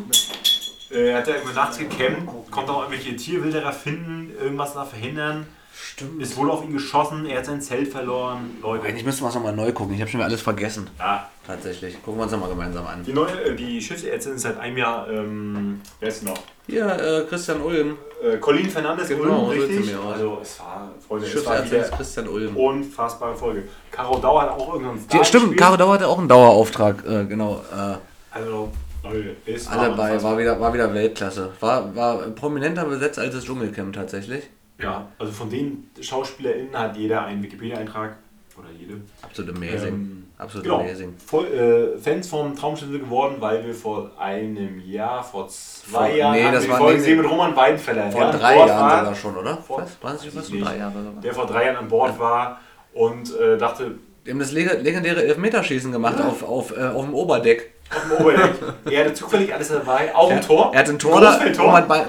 Äh, 0.91 1.09
Er 1.09 1.17
hat 1.19 1.27
ja 1.27 1.35
immer 1.35 1.53
nachts 1.53 1.77
gecampt, 1.77 2.49
konnte 2.49 2.71
auch 2.71 2.89
irgendwelche 2.89 3.15
Tierwilderer 3.15 3.71
finden, 3.71 4.31
irgendwas 4.41 4.73
da 4.73 4.83
verhindern. 4.83 5.45
Stimmt. 5.93 6.23
Es 6.23 6.35
wurde 6.35 6.51
auf 6.51 6.63
ihn 6.63 6.73
geschossen, 6.73 7.27
er 7.27 7.37
hat 7.37 7.45
sein 7.45 7.61
Zelt 7.61 7.87
verloren. 7.87 8.57
Leute. 8.63 8.83
Eigentlich 8.87 9.05
müssten 9.05 9.23
wir 9.23 9.29
es 9.29 9.35
nochmal 9.35 9.55
neu 9.55 9.71
gucken. 9.71 9.93
Ich 9.93 10.01
habe 10.01 10.09
schon 10.09 10.19
wieder 10.19 10.27
alles 10.27 10.41
vergessen. 10.41 10.89
Ja, 10.97 11.29
Tatsächlich. 11.45 12.01
Gucken 12.01 12.19
wir 12.19 12.23
uns 12.23 12.31
nochmal 12.31 12.49
gemeinsam 12.49 12.87
an. 12.87 13.03
die 13.05 13.13
neue, 13.13 13.29
äh, 13.43 13.55
die 13.55 13.79
Schiffsärztin 13.79 14.33
ist 14.35 14.41
seit 14.41 14.57
einem 14.59 14.77
Jahr, 14.77 15.07
ähm, 15.09 15.81
wer 15.99 16.07
ist 16.09 16.23
noch? 16.23 16.39
Hier, 16.67 16.85
äh, 16.87 17.25
Christian 17.29 17.61
Ulm. 17.61 17.97
Äh, 18.23 18.37
Colin 18.37 18.69
Fernandes, 18.69 19.09
Genau, 19.09 19.49
Ulm, 19.49 19.59
richtig? 19.59 19.85
mir 19.85 19.99
aus. 19.99 20.13
Also 20.13 20.39
es 20.41 20.59
war, 20.61 20.89
Freunde, 21.07 21.27
es 21.27 21.45
war 21.45 21.65
wieder 21.65 21.77
ist 21.85 21.91
Christian 21.91 22.27
Ulm. 22.29 22.55
unfassbare 22.57 23.35
Folge. 23.35 23.63
Caro 23.91 24.17
Dauer 24.17 24.41
hat 24.43 24.49
auch 24.51 24.73
irgendwann 24.73 24.97
Die, 25.11 25.23
stimmt, 25.25 25.55
Caro 25.57 25.77
Dauer 25.77 25.93
hatte 25.95 26.07
auch 26.07 26.17
einen 26.17 26.29
Dauerauftrag. 26.29 27.05
Äh, 27.05 27.25
genau. 27.25 27.61
Äh, 27.71 27.97
Also, 28.31 28.71
Leute, 29.03 29.35
war 29.65 29.79
alle 29.79 29.95
bei, 29.95 30.23
war 30.23 30.37
wieder, 30.39 30.59
war 30.59 30.73
wieder 30.73 30.91
Weltklasse. 30.93 31.51
War, 31.59 31.93
war 31.95 32.17
prominenter 32.29 32.85
besetzt 32.85 33.19
als 33.19 33.35
das 33.35 33.43
Dschungelcamp 33.43 33.93
tatsächlich. 33.93 34.43
Ja, 34.83 35.07
also 35.17 35.31
von 35.31 35.49
den 35.49 35.89
SchauspielerInnen 35.99 36.77
hat 36.77 36.95
jeder 36.97 37.25
einen 37.25 37.41
Wikipedia-Eintrag. 37.43 38.17
Oder 38.57 38.67
jede. 38.79 39.01
Absolut 39.23 39.55
amazing. 39.55 39.87
Ähm, 39.87 40.19
Absolut 40.37 40.63
Genau. 40.65 40.79
amazing. 40.81 41.13
Voll, 41.25 41.45
äh, 41.47 41.97
Fans 41.97 42.27
vom 42.27 42.55
Traumschiff 42.55 42.89
sind 42.89 42.99
geworden, 42.99 43.35
weil 43.39 43.65
wir 43.65 43.73
vor 43.73 44.11
einem 44.19 44.79
Jahr, 44.85 45.23
vor 45.23 45.47
zwei 45.47 46.07
Vor- 46.09 46.15
Jahren, 46.15 46.33
nee, 46.33 46.51
das 46.51 46.63
wir 46.63 46.69
war- 46.71 46.77
Folge 46.77 46.97
gesehen 46.97 47.17
mit 47.21 47.29
Roman 47.31 47.55
Weidenfeller. 47.55 48.11
Vor 48.11 48.29
drei 48.31 48.57
Jahren 48.57 48.69
war, 48.69 48.99
sogar 48.99 49.15
schon, 49.15 49.37
oder? 49.37 49.57
Vor- 49.57 49.81
Was? 49.81 50.03
Waren 50.03 50.15
es 50.17 50.49
nicht 50.49 50.65
drei. 50.65 50.77
Jahre 50.77 51.03
sogar? 51.03 51.21
Der 51.21 51.33
vor 51.33 51.45
drei 51.47 51.65
Jahren 51.65 51.77
an 51.77 51.87
Bord 51.87 52.19
war 52.19 52.59
und 52.93 53.35
äh, 53.39 53.57
dachte, 53.57 53.95
Die 54.25 54.31
haben 54.31 54.39
das 54.39 54.51
leg- 54.51 54.81
legendäre 54.83 55.23
Elfmeterschießen 55.23 55.91
gemacht 55.91 56.19
auf, 56.21 56.43
auf, 56.43 56.77
äh, 56.77 56.81
auf 56.89 57.05
dem 57.05 57.13
Oberdeck. 57.13 57.73
Auf 57.95 58.03
dem 58.03 58.11
Oberdeck, 58.25 58.53
er 58.85 59.05
hatte 59.05 59.13
zufällig 59.13 59.53
alles 59.53 59.69
dabei, 59.69 60.13
auch 60.15 60.29
ein 60.31 60.41
Tor. 60.41 60.71
Er 60.73 60.79
hat 60.79 60.89
ein 60.89 60.99
Tor 60.99 61.21
da. 61.21 61.39
Roman, 61.59 61.89
Wei- 61.89 62.05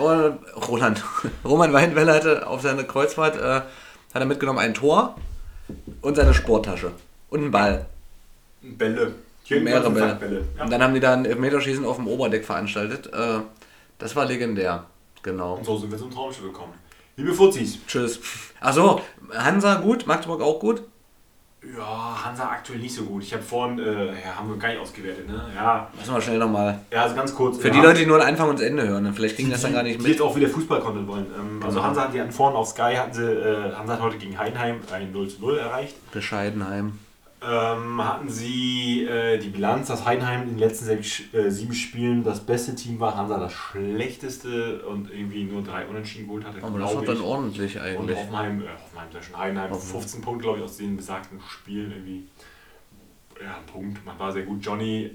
Roland. 0.68 1.04
Roman 1.44 1.72
Weinweller 1.72 2.14
hatte 2.14 2.46
auf 2.46 2.62
seine 2.62 2.84
Kreuzfahrt 2.84 3.36
äh, 3.36 3.60
hat 4.14 4.22
er 4.22 4.26
mitgenommen 4.26 4.58
ein 4.60 4.74
Tor 4.74 5.16
und 6.02 6.14
seine 6.16 6.34
Sporttasche. 6.34 6.92
Und 7.30 7.40
einen 7.40 7.50
Ball. 7.50 7.86
Bälle. 8.62 9.12
Mehrere 9.50 9.90
Bälle. 9.90 10.14
Bälle. 10.14 10.44
Ja. 10.56 10.64
Und 10.64 10.70
dann 10.72 10.82
haben 10.82 10.94
die 10.94 11.00
da 11.00 11.12
ein 11.14 11.24
Elfmeterschießen 11.24 11.84
auf 11.84 11.96
dem 11.96 12.06
Oberdeck 12.08 12.44
veranstaltet. 12.44 13.06
Äh, 13.12 13.40
das 13.98 14.14
war 14.16 14.24
legendär. 14.24 14.84
Genau. 15.22 15.54
Und 15.56 15.64
so 15.64 15.76
sind 15.78 15.90
wir 15.90 15.98
zum 15.98 16.10
Traumschiff 16.10 16.44
gekommen. 16.44 16.74
Liebe 17.16 17.32
Fuzis, 17.32 17.78
Tschüss. 17.86 18.18
Achso, 18.60 19.00
Hansa 19.32 19.76
gut, 19.76 20.06
Magdeburg 20.06 20.42
auch 20.42 20.58
gut. 20.60 20.82
Ja, 21.76 22.24
Hansa 22.24 22.44
aktuell 22.50 22.78
nicht 22.78 22.94
so 22.94 23.04
gut. 23.04 23.22
Ich 23.22 23.32
habe 23.32 23.42
vorhin, 23.42 23.78
äh, 23.78 24.06
ja, 24.08 24.36
haben 24.36 24.48
wir 24.50 24.56
gar 24.58 24.68
nicht 24.68 24.80
ausgewertet, 24.80 25.26
ne? 25.28 25.40
Ja, 25.54 25.88
Müssen 25.98 26.14
wir 26.14 26.20
schnell 26.20 26.38
nochmal. 26.38 26.80
ja 26.92 27.02
also 27.02 27.14
ganz 27.16 27.34
kurz. 27.34 27.56
Für 27.56 27.64
wir 27.64 27.70
die 27.72 27.80
Leute, 27.80 28.00
die 28.00 28.06
nur 28.06 28.18
den 28.18 28.28
Anfang 28.28 28.50
und 28.50 28.58
das 28.58 28.66
Ende 28.66 28.86
hören, 28.86 29.04
dann 29.04 29.14
vielleicht 29.14 29.36
kriegen 29.36 29.50
das 29.50 29.62
dann 29.62 29.72
gar 29.72 29.82
nicht 29.82 29.98
die 29.98 30.02
mit. 30.02 30.12
jetzt 30.12 30.20
auch 30.22 30.36
wieder 30.36 30.48
Fußball-Content 30.48 31.08
wollen. 31.08 31.26
Ähm, 31.36 31.60
Also 31.62 31.76
Genau. 31.76 31.88
Hansa 31.88 32.02
hat 32.04 32.14
die 32.14 32.20
an 32.20 32.30
vorne 32.32 32.56
auf 32.56 32.68
Sky, 32.68 32.94
hatten 32.96 33.14
sie, 33.14 33.24
äh, 33.24 33.72
Hansa 33.74 33.94
hat 33.94 34.00
heute 34.02 34.18
gegen 34.18 34.38
Heidenheim 34.38 34.80
ein 34.92 35.10
0 35.12 35.28
zu 35.28 35.40
0 35.40 35.58
erreicht. 35.58 35.94
Bescheidenheim. 36.12 36.98
Ähm, 37.46 38.02
hatten 38.02 38.28
sie 38.28 39.04
äh, 39.04 39.38
die 39.38 39.50
Bilanz, 39.50 39.88
dass 39.88 40.04
Heidenheim 40.06 40.42
in 40.42 40.48
den 40.50 40.58
letzten 40.58 40.88
äh, 40.88 41.50
sieben 41.50 41.74
Spielen 41.74 42.24
das 42.24 42.40
beste 42.40 42.74
Team 42.74 42.98
war, 43.00 43.16
Hansa 43.16 43.38
das 43.38 43.52
schlechteste 43.52 44.82
und 44.86 45.10
irgendwie 45.10 45.44
nur 45.44 45.62
drei 45.62 45.84
Unentschieden 45.86 46.26
geholt 46.26 46.44
hatte. 46.46 46.62
Aber 46.62 46.78
das 46.78 46.94
war 46.94 47.02
dann 47.04 47.16
ich. 47.16 47.22
ordentlich 47.22 47.76
Und 47.76 47.82
eigentlich. 47.82 48.18
Hoffenheim, 48.18 48.62
äh, 48.62 48.64
Hoffenheim, 48.82 49.08
ich 49.18 49.26
schon, 49.26 49.38
Heidenheim, 49.38 49.70
Hoffenheim. 49.70 50.00
15 50.00 50.20
Punkte, 50.22 50.42
glaube 50.44 50.58
ich, 50.58 50.64
aus 50.64 50.76
den 50.78 50.96
besagten 50.96 51.40
Spielen 51.48 51.90
irgendwie. 51.92 52.24
Ja, 53.42 53.56
ein 53.58 53.66
Punkt. 53.66 54.04
Man 54.06 54.18
war 54.18 54.32
sehr 54.32 54.44
gut. 54.44 54.64
Johnny 54.64 55.10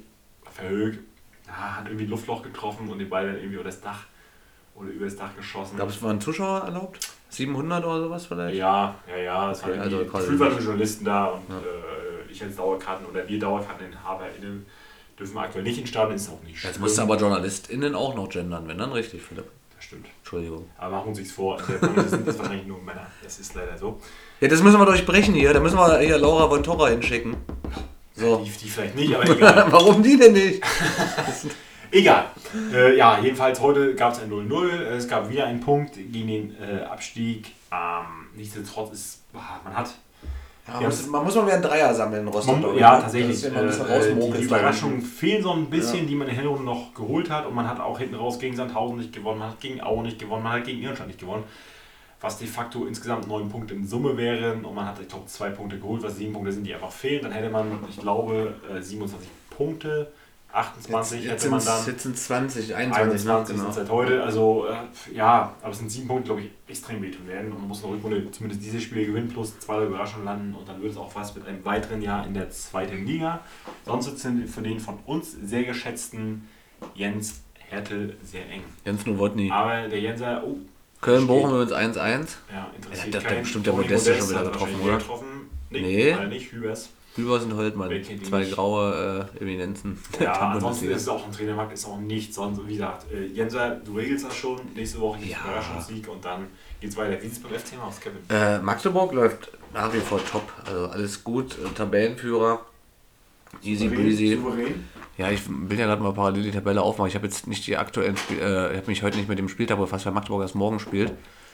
verhögt, 0.52 1.00
ja, 1.48 1.78
hat 1.78 1.86
irgendwie 1.88 2.06
ein 2.06 2.10
Luftloch 2.10 2.44
getroffen 2.44 2.90
und 2.90 3.00
den 3.00 3.10
Ball 3.10 3.26
dann 3.26 3.36
irgendwie 3.38 3.56
über 3.56 3.64
das 3.64 3.82
Dach 3.82 4.04
oder 4.76 4.90
über 4.90 5.06
das 5.06 5.16
Dach 5.16 5.36
geschossen. 5.36 5.76
Glaube, 5.78 5.92
es 5.92 6.02
waren 6.04 6.20
Zuschauer 6.22 6.62
erlaubt? 6.62 7.00
700 7.30 7.86
oder 7.86 8.02
sowas 8.02 8.26
vielleicht? 8.26 8.58
ja, 8.58 8.96
ja, 9.08 9.18
ja. 9.18 9.52
Es 9.52 9.62
Okay, 9.62 9.72
waren 9.72 9.80
also 9.82 10.06
quasi 10.06 10.34
Journalisten 10.64 11.06
da 11.06 11.26
und 11.26 11.42
Ja. 11.50 11.58
äh, 11.58 11.99
ich 12.32 12.44
als 12.44 12.56
Dauerkarten 12.56 13.06
oder 13.06 13.28
wir 13.28 13.40
DauerkarteninhaberInnen 13.40 14.66
dürfen 15.18 15.38
aktuell 15.38 15.64
nicht 15.64 15.80
in 15.80 15.88
Stadion, 15.88 16.16
ist 16.16 16.30
auch 16.30 16.42
nicht 16.44 16.64
Jetzt 16.64 16.80
musst 16.80 16.98
du 16.98 17.02
aber 17.02 17.18
JournalistInnen 17.18 17.96
auch 17.96 18.16
noch 18.16 18.30
gendern, 18.30 18.68
wenn 18.68 18.78
dann 18.78 18.92
richtig, 18.92 19.22
Philipp. 19.22 19.46
Das 19.76 19.86
stimmt. 19.86 20.08
Entschuldigung. 20.20 20.70
Aber 20.78 20.98
machen 20.98 21.10
uns 21.10 21.20
nichts 21.20 21.34
vor. 21.34 21.58
Branche 21.58 22.10
sind 22.10 22.28
das 22.28 22.38
wahrscheinlich 22.38 22.68
nur 22.68 22.82
Männer. 22.82 23.08
Das 23.24 23.40
ist 23.40 23.56
leider 23.56 23.78
so. 23.78 24.00
Ja, 24.40 24.48
das 24.48 24.62
müssen 24.62 24.80
wir 24.80 24.86
durchbrechen 24.86 25.34
hier. 25.34 25.54
Da 25.54 25.60
müssen 25.60 25.78
wir 25.78 26.00
hier 26.00 26.18
Laura 26.18 26.50
von 26.50 26.64
Torra 26.64 26.90
hinschicken. 26.90 27.38
So. 28.14 28.44
Die, 28.44 28.52
die 28.52 28.70
vielleicht 28.70 28.96
nicht, 28.96 29.16
aber 29.16 29.30
egal. 29.30 29.66
Warum 29.72 30.04
die 30.04 30.18
denn 30.18 30.34
nicht? 30.34 30.62
Egal. 31.92 32.26
Äh, 32.72 32.98
ja, 32.98 33.20
jedenfalls 33.20 33.60
heute 33.60 33.96
gab 33.96 34.14
es 34.14 34.20
ein 34.20 34.30
0-0. 34.30 34.70
Es 34.70 35.08
gab 35.08 35.28
wieder 35.30 35.46
einen 35.46 35.60
Punkt 35.60 35.96
gegen 35.96 36.28
den 36.28 36.56
äh, 36.62 36.84
Abstieg. 36.84 37.48
Ähm, 37.72 38.28
nichtsdestotrotz 38.36 38.94
ist, 38.94 39.24
ah, 39.34 39.60
man 39.64 39.76
hat. 39.76 39.96
Ja, 40.74 40.80
man, 40.82 40.84
muss, 40.86 41.08
man 41.08 41.24
muss 41.24 41.36
mal 41.36 41.46
wieder 41.46 41.54
einen 41.56 41.64
Dreier 41.64 41.94
sammeln 41.94 42.22
in 42.22 42.28
Rostock. 42.28 42.62
Man, 42.62 42.76
ja, 42.78 43.00
tatsächlich. 43.02 43.44
Äh, 43.46 43.48
äh, 43.48 44.16
die, 44.16 44.38
die 44.38 44.44
Überraschungen 44.44 45.02
fehlen 45.02 45.44
so 45.44 45.52
ein 45.52 45.70
bisschen, 45.70 46.00
Ja. 46.00 46.06
die 46.06 46.16
man 46.16 46.28
in 46.28 46.36
Hinrunde 46.36 46.64
noch 46.64 46.94
geholt 46.94 47.30
hat. 47.30 47.46
Und 47.46 47.56
man 47.56 47.68
hat 47.68 47.80
auch 47.80 47.98
hinten 48.00 48.16
raus 48.16 48.40
gegen 48.40 48.56
Sandhausen 48.56 48.98
nicht 48.98 49.14
gewonnen, 49.14 49.40
man 49.40 49.50
hat 49.50 49.60
gegen 49.60 49.82
Aue 49.82 50.04
nicht 50.04 50.20
gewonnen, 50.20 50.44
man 50.44 50.54
hat 50.54 50.64
gegen 50.66 50.82
Irrstadt 50.82 51.08
nicht 51.08 51.20
gewonnen. 51.20 51.44
Was 52.22 52.38
de 52.38 52.48
facto 52.48 52.86
insgesamt 52.86 53.28
neun 53.28 53.48
Punkte 53.50 53.74
in 53.74 53.88
Summe 53.88 54.18
wären. 54.18 54.66
Und 54.66 54.76
man 54.76 54.86
hat, 54.86 55.00
ich 55.00 55.08
glaube, 55.08 55.26
zwei 55.28 55.50
Punkte 55.50 55.80
geholt, 55.80 56.04
was 56.04 56.18
sieben 56.18 56.34
Punkte 56.34 56.52
sind, 56.52 56.66
die 56.66 56.74
einfach 56.74 56.92
fehlen. 56.92 57.24
Dann 57.24 57.32
hätte 57.32 57.50
man, 57.50 57.80
ich 57.90 57.98
glaube, 57.98 58.54
äh, 58.76 58.82
27 58.82 59.28
Punkte. 59.50 60.12
28 60.52 61.18
Jetzt, 61.20 61.26
jetzt 61.32 61.42
hätte 61.44 61.52
man 61.52 61.60
sind 61.60 61.70
dann. 61.70 61.86
jetzt 61.88 62.04
sind 62.04 62.18
20, 62.18 62.76
21, 62.76 62.98
21 62.98 63.26
ne? 63.26 63.46
sind 63.46 63.56
genau. 63.58 63.70
es 63.70 63.76
seit 63.76 63.90
heute. 63.90 64.24
Also 64.24 64.66
äh, 64.68 65.16
ja, 65.16 65.54
aber 65.62 65.72
es 65.72 65.78
sind 65.78 65.92
sieben 65.92 66.08
Punkte, 66.08 66.26
glaube 66.26 66.42
ich, 66.42 66.50
extrem 66.68 67.02
wehtun 67.02 67.28
werden. 67.28 67.52
Und 67.52 67.60
man 67.60 67.68
muss 67.68 67.82
in 67.82 67.88
der 67.88 67.96
Rückrunde 67.98 68.32
zumindest 68.32 68.64
dieses 68.64 68.82
Spiel 68.82 69.06
gewinnen, 69.06 69.28
plus 69.30 69.60
zwei 69.60 69.84
Überraschungen 69.86 70.26
landen. 70.26 70.56
Und 70.56 70.68
dann 70.68 70.82
wird 70.82 70.92
es 70.92 70.98
auch 70.98 71.14
was 71.14 71.36
mit 71.36 71.46
einem 71.48 71.64
weiteren 71.66 72.02
Jahr 72.02 72.26
in 72.26 72.34
der 72.34 72.50
zweiten 72.50 73.06
Liga. 73.06 73.42
Sonst 73.86 74.08
es 74.08 74.22
für 74.54 74.62
den 74.62 74.80
von 74.80 74.98
uns 75.06 75.32
sehr 75.44 75.64
geschätzten 75.64 76.48
Jens 76.96 77.42
Hertel 77.70 78.18
sehr 78.24 78.50
eng. 78.50 78.64
Jens 78.86 79.06
Nowotny. 79.06 79.52
Aber 79.52 79.88
der 79.88 80.00
Jenser, 80.00 80.44
oh, 80.44 80.58
Köln-Bochum 81.02 81.52
übrigens 81.52 81.72
1-1. 81.72 81.98
ja, 82.52 82.72
interessiert 82.76 83.14
Ja, 83.14 83.20
das- 83.20 83.24
keinen. 83.24 83.42
bestimmt 83.44 83.66
der 83.68 83.74
Modeste 83.74 84.10
Modest 84.10 84.20
schon 84.28 84.30
wieder 84.30 84.46
er 84.46 84.52
getroffen, 84.52 84.82
oder? 84.82 84.98
Getroffen. 84.98 85.28
Nee, 85.70 85.82
Nee. 86.20 86.28
nicht, 86.28 86.52
Hübers. 86.52 86.90
Hübers 87.20 87.44
und 87.44 87.56
Holtmann. 87.56 87.92
Zwei 88.24 88.46
graue 88.46 89.28
äh, 89.38 89.42
Eminenzen. 89.42 89.98
Ja, 90.20 90.34
ansonsten 90.54 90.90
ist 90.90 91.02
es 91.04 91.08
auch 91.08 91.26
ein 91.26 91.32
Trainermarkt, 91.32 91.74
ist 91.74 91.86
auch 91.86 92.00
nichts. 92.00 92.36
Sonst, 92.36 92.60
wie 92.68 92.74
gesagt, 92.74 93.06
äh, 93.12 93.26
Jenser, 93.28 93.72
du 93.84 93.96
regelst 93.96 94.26
das 94.26 94.36
schon. 94.36 94.60
Nächste 94.76 95.00
Woche 95.00 95.20
gibt 95.20 95.32
es 95.32 95.38
Ja. 95.38 95.44
Überraschungssieg 95.46 96.08
und 96.08 96.24
dann 96.24 96.48
geht's 96.82 96.98
weiter. 96.98 97.22
Wie 97.22 97.28
sieht 97.28 97.34
es 97.34 97.40
beim 97.40 97.54
FCM 97.54 97.80
aus, 97.82 98.00
Kevin? 98.00 98.18
Äh, 98.30 98.60
Magdeburg 98.60 99.14
läuft 99.14 99.52
nach 99.74 99.94
wie 99.94 100.00
vor 100.00 100.20
top. 100.26 100.52
Also 100.66 100.88
alles 100.88 101.24
gut. 101.24 101.54
Äh, 101.54 101.70
Tabellenführer. 101.76 102.66
Easy 103.64 103.88
breezy. 103.88 104.36
Souverän. 104.36 104.86
Ja, 105.18 105.30
ich 105.32 105.42
will 105.50 105.78
ja 105.78 105.86
gerade 105.88 106.02
mal 106.02 106.14
parallel 106.14 106.44
die 106.44 106.52
Tabelle 106.52 106.82
aufmachen. 106.82 107.10
Ich 107.10 107.16
habe 107.16 107.26
jetzt 107.26 107.46
nicht 107.48 107.66
die 107.68 107.76
aktuellen 107.76 108.16
Spiel, 108.16 108.38
äh, 108.40 108.72
ich 108.72 108.78
habe 108.78 108.88
mich 108.88 109.04
heute 109.04 109.18
nicht 109.18 109.28
mit 109.28 109.38
dem 109.38 109.50
Spieltag 109.50 109.78
befasst, 109.78 110.06
weil 110.06 110.14
Magdeburg 110.14 110.44
erst 110.44 110.56
morgen 110.56 110.80
spielt. 110.80 111.12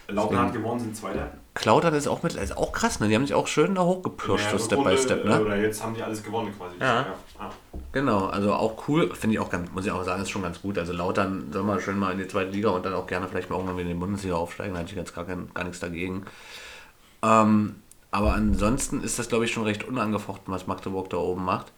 Lautern 0.08 0.40
hat 0.40 0.54
gewonnen, 0.54 0.80
sind 0.80 0.96
Zweiter. 0.96 1.32
Klautern 1.56 1.94
ist 1.94 2.08
auch 2.08 2.22
mit, 2.22 2.36
ist 2.36 2.58
auch 2.58 2.74
krass, 2.74 3.00
ne? 3.00 3.08
Die 3.08 3.16
haben 3.16 3.26
sich 3.26 3.34
auch 3.34 3.48
schön 3.48 3.76
da 3.76 3.84
hochgepirscht, 3.84 4.52
so 4.52 4.58
Step 4.58 4.84
by 4.84 4.98
Step, 4.98 5.26
ne? 5.26 5.42
Oder 5.42 5.56
jetzt 5.58 5.82
haben 5.82 5.96
die 5.96 6.04
alles 6.04 6.22
gewonnen 6.22 6.54
quasi. 6.56 6.76
Ja. 6.80 7.06
Ah. 7.40 7.50
Genau, 7.92 8.26
also 8.26 8.54
auch 8.54 8.88
cool, 8.88 9.14
finde 9.16 9.36
ich 9.36 9.40
auch 9.40 9.50
ganz, 9.50 9.72
muss 9.72 9.86
ich 9.86 9.92
auch 9.92 10.04
sagen, 10.04 10.22
ist 10.22 10.30
schon 10.30 10.42
ganz 10.42 10.62
gut. 10.62 10.78
Also 10.78 10.94
Lautern 10.94 11.52
soll 11.52 11.64
mal 11.64 11.80
schön 11.80 11.98
mal 11.98 12.12
in 12.12 12.18
die 12.18 12.28
zweite 12.28 12.52
Liga 12.52 12.70
und 12.70 12.86
dann 12.86 12.94
auch 12.94 13.08
gerne 13.08 13.28
vielleicht 13.28 13.50
mal 13.50 13.56
irgendwann 13.56 13.78
wieder 13.78 13.90
in 13.90 13.96
die 13.96 14.00
Bundesliga 14.00 14.36
aufsteigen, 14.36 14.74
da 14.74 14.82
hatte 14.82 14.92
ich 14.92 14.98
jetzt 14.98 15.16
gar, 15.16 15.26
kein, 15.26 15.50
gar 15.54 15.64
nichts 15.64 15.80
dagegen. 15.80 16.26
Ähm, 17.24 17.76
aber 18.12 18.34
ansonsten 18.34 19.02
ist 19.02 19.18
das, 19.18 19.30
glaube 19.30 19.46
ich, 19.46 19.52
schon 19.52 19.64
recht 19.64 19.86
unangefochten, 19.86 20.54
was 20.54 20.68
Magdeburg 20.68 21.10
da 21.10 21.18
oben 21.18 21.44
macht. 21.44 21.72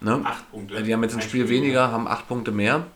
Ne? 0.00 0.20
Acht 0.24 0.50
Punkte. 0.50 0.82
Die 0.82 0.92
haben 0.92 1.02
jetzt 1.02 1.14
ein 1.14 1.20
Ein 1.20 1.28
Spiel 1.28 1.44
Spiel 1.46 1.62
weniger, 1.62 1.90
haben 1.90 2.06
acht 2.08 2.28
Punkte 2.28 2.52
mehr. 2.52 2.86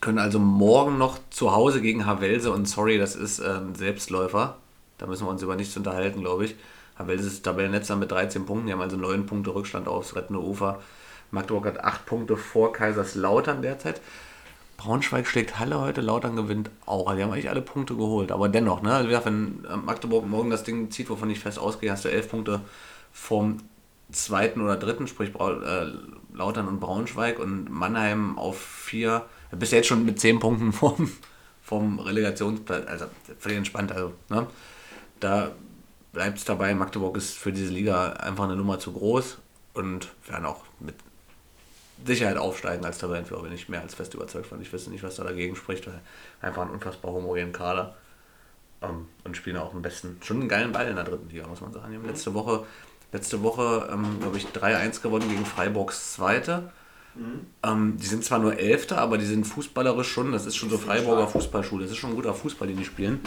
Können 0.00 0.18
also 0.18 0.38
morgen 0.38 0.96
noch 0.98 1.18
zu 1.30 1.52
Hause 1.52 1.82
gegen 1.82 2.06
Havelse 2.06 2.50
und 2.52 2.66
sorry, 2.66 2.98
das 2.98 3.16
ist 3.16 3.38
äh, 3.38 3.48
ein 3.48 3.74
Selbstläufer. 3.74 4.56
Da 4.98 5.06
müssen 5.06 5.26
wir 5.26 5.30
uns 5.30 5.42
über 5.42 5.56
nichts 5.56 5.76
unterhalten, 5.76 6.20
glaube 6.20 6.46
ich. 6.46 6.56
Havelse 6.96 7.26
ist 7.26 7.42
Tabellennetzer 7.42 7.96
mit 7.96 8.10
13 8.10 8.46
Punkten, 8.46 8.66
die 8.66 8.72
haben 8.72 8.80
also 8.80 8.96
9 8.96 9.26
Punkte 9.26 9.54
Rückstand 9.54 9.88
aufs 9.88 10.16
rettende 10.16 10.40
Ufer. 10.40 10.80
Magdeburg 11.30 11.66
hat 11.66 11.84
8 11.84 12.06
Punkte 12.06 12.36
vor 12.36 12.72
Kaiserslautern 12.72 13.62
derzeit. 13.62 14.00
Braunschweig 14.80 15.26
schlägt 15.26 15.58
Halle 15.58 15.78
heute, 15.78 16.00
Lautern 16.00 16.36
gewinnt 16.36 16.70
auch. 16.86 17.06
Also 17.06 17.18
die 17.18 17.22
haben 17.22 17.32
eigentlich 17.32 17.50
alle 17.50 17.60
Punkte 17.60 17.94
geholt. 17.94 18.32
Aber 18.32 18.48
dennoch, 18.48 18.80
ne? 18.80 18.94
Also 18.94 19.10
wenn 19.26 19.64
äh, 19.70 19.76
Magdeburg 19.76 20.26
morgen 20.26 20.48
das 20.48 20.64
Ding 20.64 20.90
zieht, 20.90 21.10
wovon 21.10 21.28
ich 21.28 21.40
fest 21.40 21.58
ausgehe, 21.58 21.92
hast 21.92 22.06
du 22.06 22.10
11 22.10 22.30
Punkte 22.30 22.60
vom 23.12 23.58
zweiten 24.10 24.62
oder 24.62 24.76
dritten, 24.76 25.06
sprich 25.06 25.32
äh, 25.34 25.86
Lautern 26.32 26.66
und 26.66 26.80
Braunschweig 26.80 27.38
und 27.38 27.70
Mannheim 27.70 28.38
auf 28.38 28.58
vier. 28.58 29.26
Da 29.50 29.56
bist 29.56 29.72
du 29.72 29.76
jetzt 29.76 29.88
schon 29.88 30.04
mit 30.04 30.20
10 30.20 30.38
Punkten 30.38 30.72
vom, 30.72 31.10
vom 31.62 31.98
Relegationsplatz. 31.98 32.86
Also 32.86 33.06
völlig 33.38 33.58
entspannt. 33.58 33.92
Also, 33.92 34.12
ne? 34.28 34.46
Da 35.20 35.52
bleibt 36.12 36.38
es 36.38 36.44
dabei, 36.44 36.74
Magdeburg 36.74 37.16
ist 37.16 37.36
für 37.36 37.52
diese 37.52 37.72
Liga 37.72 38.12
einfach 38.14 38.44
eine 38.44 38.56
Nummer 38.56 38.78
zu 38.78 38.92
groß 38.92 39.38
und 39.74 40.08
werden 40.26 40.46
auch 40.46 40.64
mit 40.80 40.94
Sicherheit 42.04 42.36
aufsteigen 42.36 42.84
als 42.84 42.98
Tabellenführer, 42.98 43.42
bin 43.42 43.52
ich 43.52 43.68
mehr 43.68 43.82
als 43.82 43.94
fest 43.94 44.14
überzeugt 44.14 44.46
von. 44.46 44.60
Ich 44.62 44.72
wüsste 44.72 44.90
nicht, 44.90 45.02
was 45.02 45.16
da 45.16 45.24
dagegen 45.24 45.54
spricht, 45.54 45.86
weil 45.86 46.00
einfach 46.40 46.62
ein 46.62 46.70
unfassbar 46.70 47.12
homogenen 47.12 47.52
Kader 47.52 47.94
ähm, 48.82 49.06
und 49.24 49.36
spielen 49.36 49.56
auch 49.56 49.74
am 49.74 49.82
besten 49.82 50.18
schon 50.24 50.40
einen 50.40 50.48
geilen 50.48 50.72
Ball 50.72 50.88
in 50.88 50.96
der 50.96 51.04
dritten 51.04 51.28
Liga, 51.28 51.46
muss 51.46 51.60
man 51.60 51.72
sagen. 51.72 51.90
Die 51.90 51.96
haben 51.96 52.06
letzte 52.06 52.34
Woche, 52.34 52.64
letzte 53.12 53.42
Woche 53.42 53.88
ähm, 53.92 54.18
glaube 54.20 54.38
ich, 54.38 54.46
3-1 54.46 55.02
gewonnen 55.02 55.28
gegen 55.28 55.44
Freiburgs 55.44 56.14
Zweite. 56.14 56.72
Ähm, 57.62 57.96
die 57.96 58.06
sind 58.06 58.24
zwar 58.24 58.38
nur 58.38 58.58
Elfter, 58.58 58.98
aber 58.98 59.18
die 59.18 59.26
sind 59.26 59.46
fußballerisch 59.46 60.10
schon, 60.10 60.32
das 60.32 60.46
ist 60.46 60.56
schon 60.56 60.70
so 60.70 60.78
Freiburger 60.78 61.28
Fußballschule, 61.28 61.82
das 61.82 61.92
ist 61.92 61.98
schon 61.98 62.10
ein 62.10 62.16
guter 62.16 62.34
Fußball, 62.34 62.68
den 62.68 62.76
die 62.76 62.84
spielen. 62.84 63.20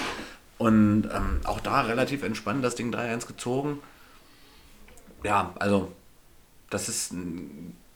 Und 0.58 1.10
ähm, 1.14 1.42
auch 1.44 1.60
da 1.60 1.82
relativ 1.82 2.24
entspannt 2.24 2.64
das 2.64 2.76
Ding 2.76 2.94
3-1 2.94 3.28
gezogen. 3.28 3.80
Ja, 5.24 5.54
also 5.60 5.92
das 6.70 6.90
ist 6.90 7.14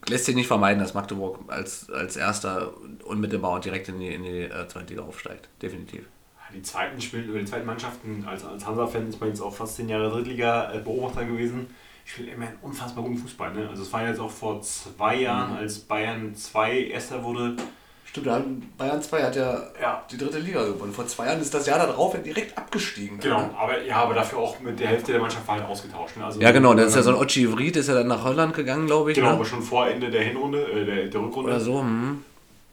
lässt 0.10 0.26
sich 0.26 0.36
nicht 0.36 0.48
vermeiden, 0.48 0.80
dass 0.80 0.94
Magdeburg 0.94 1.40
als, 1.48 1.90
als 1.90 2.16
erster 2.16 2.74
unmittelbar 3.04 3.52
und 3.52 3.66
direkt 3.66 3.90
in 3.90 4.00
die, 4.00 4.14
in 4.14 4.24
die 4.24 4.42
äh, 4.42 4.68
zweite 4.68 4.94
Liga 4.94 5.04
aufsteigt. 5.04 5.50
Definitiv. 5.62 6.06
Die 6.54 6.62
zweiten 6.62 7.02
spielen 7.02 7.26
über 7.26 7.40
die 7.40 7.46
zweiten 7.46 7.66
Mannschaften, 7.66 8.24
als, 8.26 8.46
als 8.46 8.66
Hansa-Fan 8.66 9.10
ist 9.10 9.20
man 9.20 9.30
jetzt 9.30 9.42
auch 9.42 9.54
fast 9.54 9.76
zehn 9.76 9.90
Jahre 9.90 10.10
Drittliga-Beobachter 10.10 11.26
gewesen. 11.26 11.68
Ich 12.08 12.14
spiele 12.14 12.32
immer 12.32 12.46
einen 12.48 12.58
unfassbar 12.62 13.04
guten 13.04 13.18
Fußball. 13.18 13.54
Ne? 13.54 13.68
Also 13.70 13.84
es 13.84 13.92
war 13.92 14.08
jetzt 14.08 14.22
auch 14.22 14.32
vor 14.32 14.62
zwei 14.62 15.18
Jahren, 15.18 15.52
Mhm. 15.52 15.58
als 15.58 15.80
Bayern 15.80 16.34
2 16.34 16.86
Erster 16.86 17.22
wurde. 17.22 17.58
Stimmt, 18.06 18.78
Bayern 18.78 19.02
2 19.02 19.24
hat 19.24 19.36
ja, 19.36 19.62
Ja. 19.82 20.02
die 20.10 20.18
dritte 20.18 20.40
Liga 20.40 20.64
gewonnen. 20.66 20.94
Vor 20.94 21.06
zwei 21.06 21.26
Jahren 21.26 21.42
ist 21.42 21.54
das 21.54 21.68
Jahr 21.68 21.80
darauf 21.86 22.16
direkt 22.24 22.58
abgestiegen. 22.58 23.20
Genau, 23.20 23.50
aber 23.60 23.84
ja, 23.84 23.98
aber 23.98 24.14
dafür 24.14 24.40
auch 24.40 24.58
mit 24.62 24.80
der 24.80 24.88
Hälfte 24.88 25.12
der 25.12 25.20
Mannschaft 25.20 25.46
war 25.50 25.56
halt 25.60 25.66
ausgetauscht. 25.68 26.16
Ne? 26.16 26.24
Also, 26.24 26.40
Ja, 26.40 26.52
genau, 26.52 26.74
das 26.74 26.88
ist 26.88 26.96
ja 26.96 27.02
so 27.04 27.10
ein 27.10 27.18
Ochi 27.18 27.46
Vrid, 27.46 27.76
ist 27.76 27.90
ja 27.90 27.96
dann 27.96 28.08
nach 28.08 28.24
Holland 28.24 28.54
gegangen, 28.54 28.88
glaube 28.88 29.12
ich. 29.12 29.16
Genau, 29.16 29.28
ne? 29.32 29.34
aber 29.36 29.46
schon 29.46 29.62
vor 29.62 29.86
Ende 29.90 30.10
der 30.10 30.24
Hinrunde, 30.24 30.64
äh, 30.64 30.86
der, 30.86 31.08
der 31.08 31.22
Rückrunde. 31.22 31.50
Oder 31.52 31.60
so. 31.60 31.82
Hm. 31.82 32.24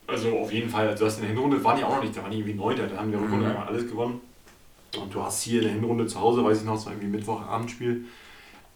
Also 0.06 0.39
auf 0.39 0.52
jeden 0.52 0.70
Fall, 0.70 0.86
also 0.86 1.01
du 1.01 1.06
hast 1.11 1.16
in 1.16 1.23
der 1.23 1.31
Hinrunde, 1.32 1.62
waren 1.65 1.77
die 1.77 1.82
auch 1.82 1.97
noch 1.97 2.02
nicht, 2.05 2.16
da 2.16 2.23
waren 2.23 2.31
die 2.31 2.39
irgendwie 2.39 2.55
Neunter, 2.55 2.86
da 2.86 2.98
haben 2.98 3.06
die 3.11 3.16
der 3.16 3.20
Rückrunde 3.23 3.48
Mhm. 3.48 3.56
alles 3.66 3.89
gewonnen. 3.90 4.20
Und 4.97 5.12
du 5.12 5.20
hast 5.23 5.43
hier 5.43 5.59
in 5.61 5.65
der 5.66 5.74
Hinrunde 5.74 6.06
zu 6.06 6.20
Hause, 6.20 6.44
weiß 6.44 6.59
ich 6.59 6.65
noch, 6.65 6.77
es 6.77 6.86
war 6.86 6.93
irgendwie 6.93 7.09
Mittwochabendspiel, 7.09 8.05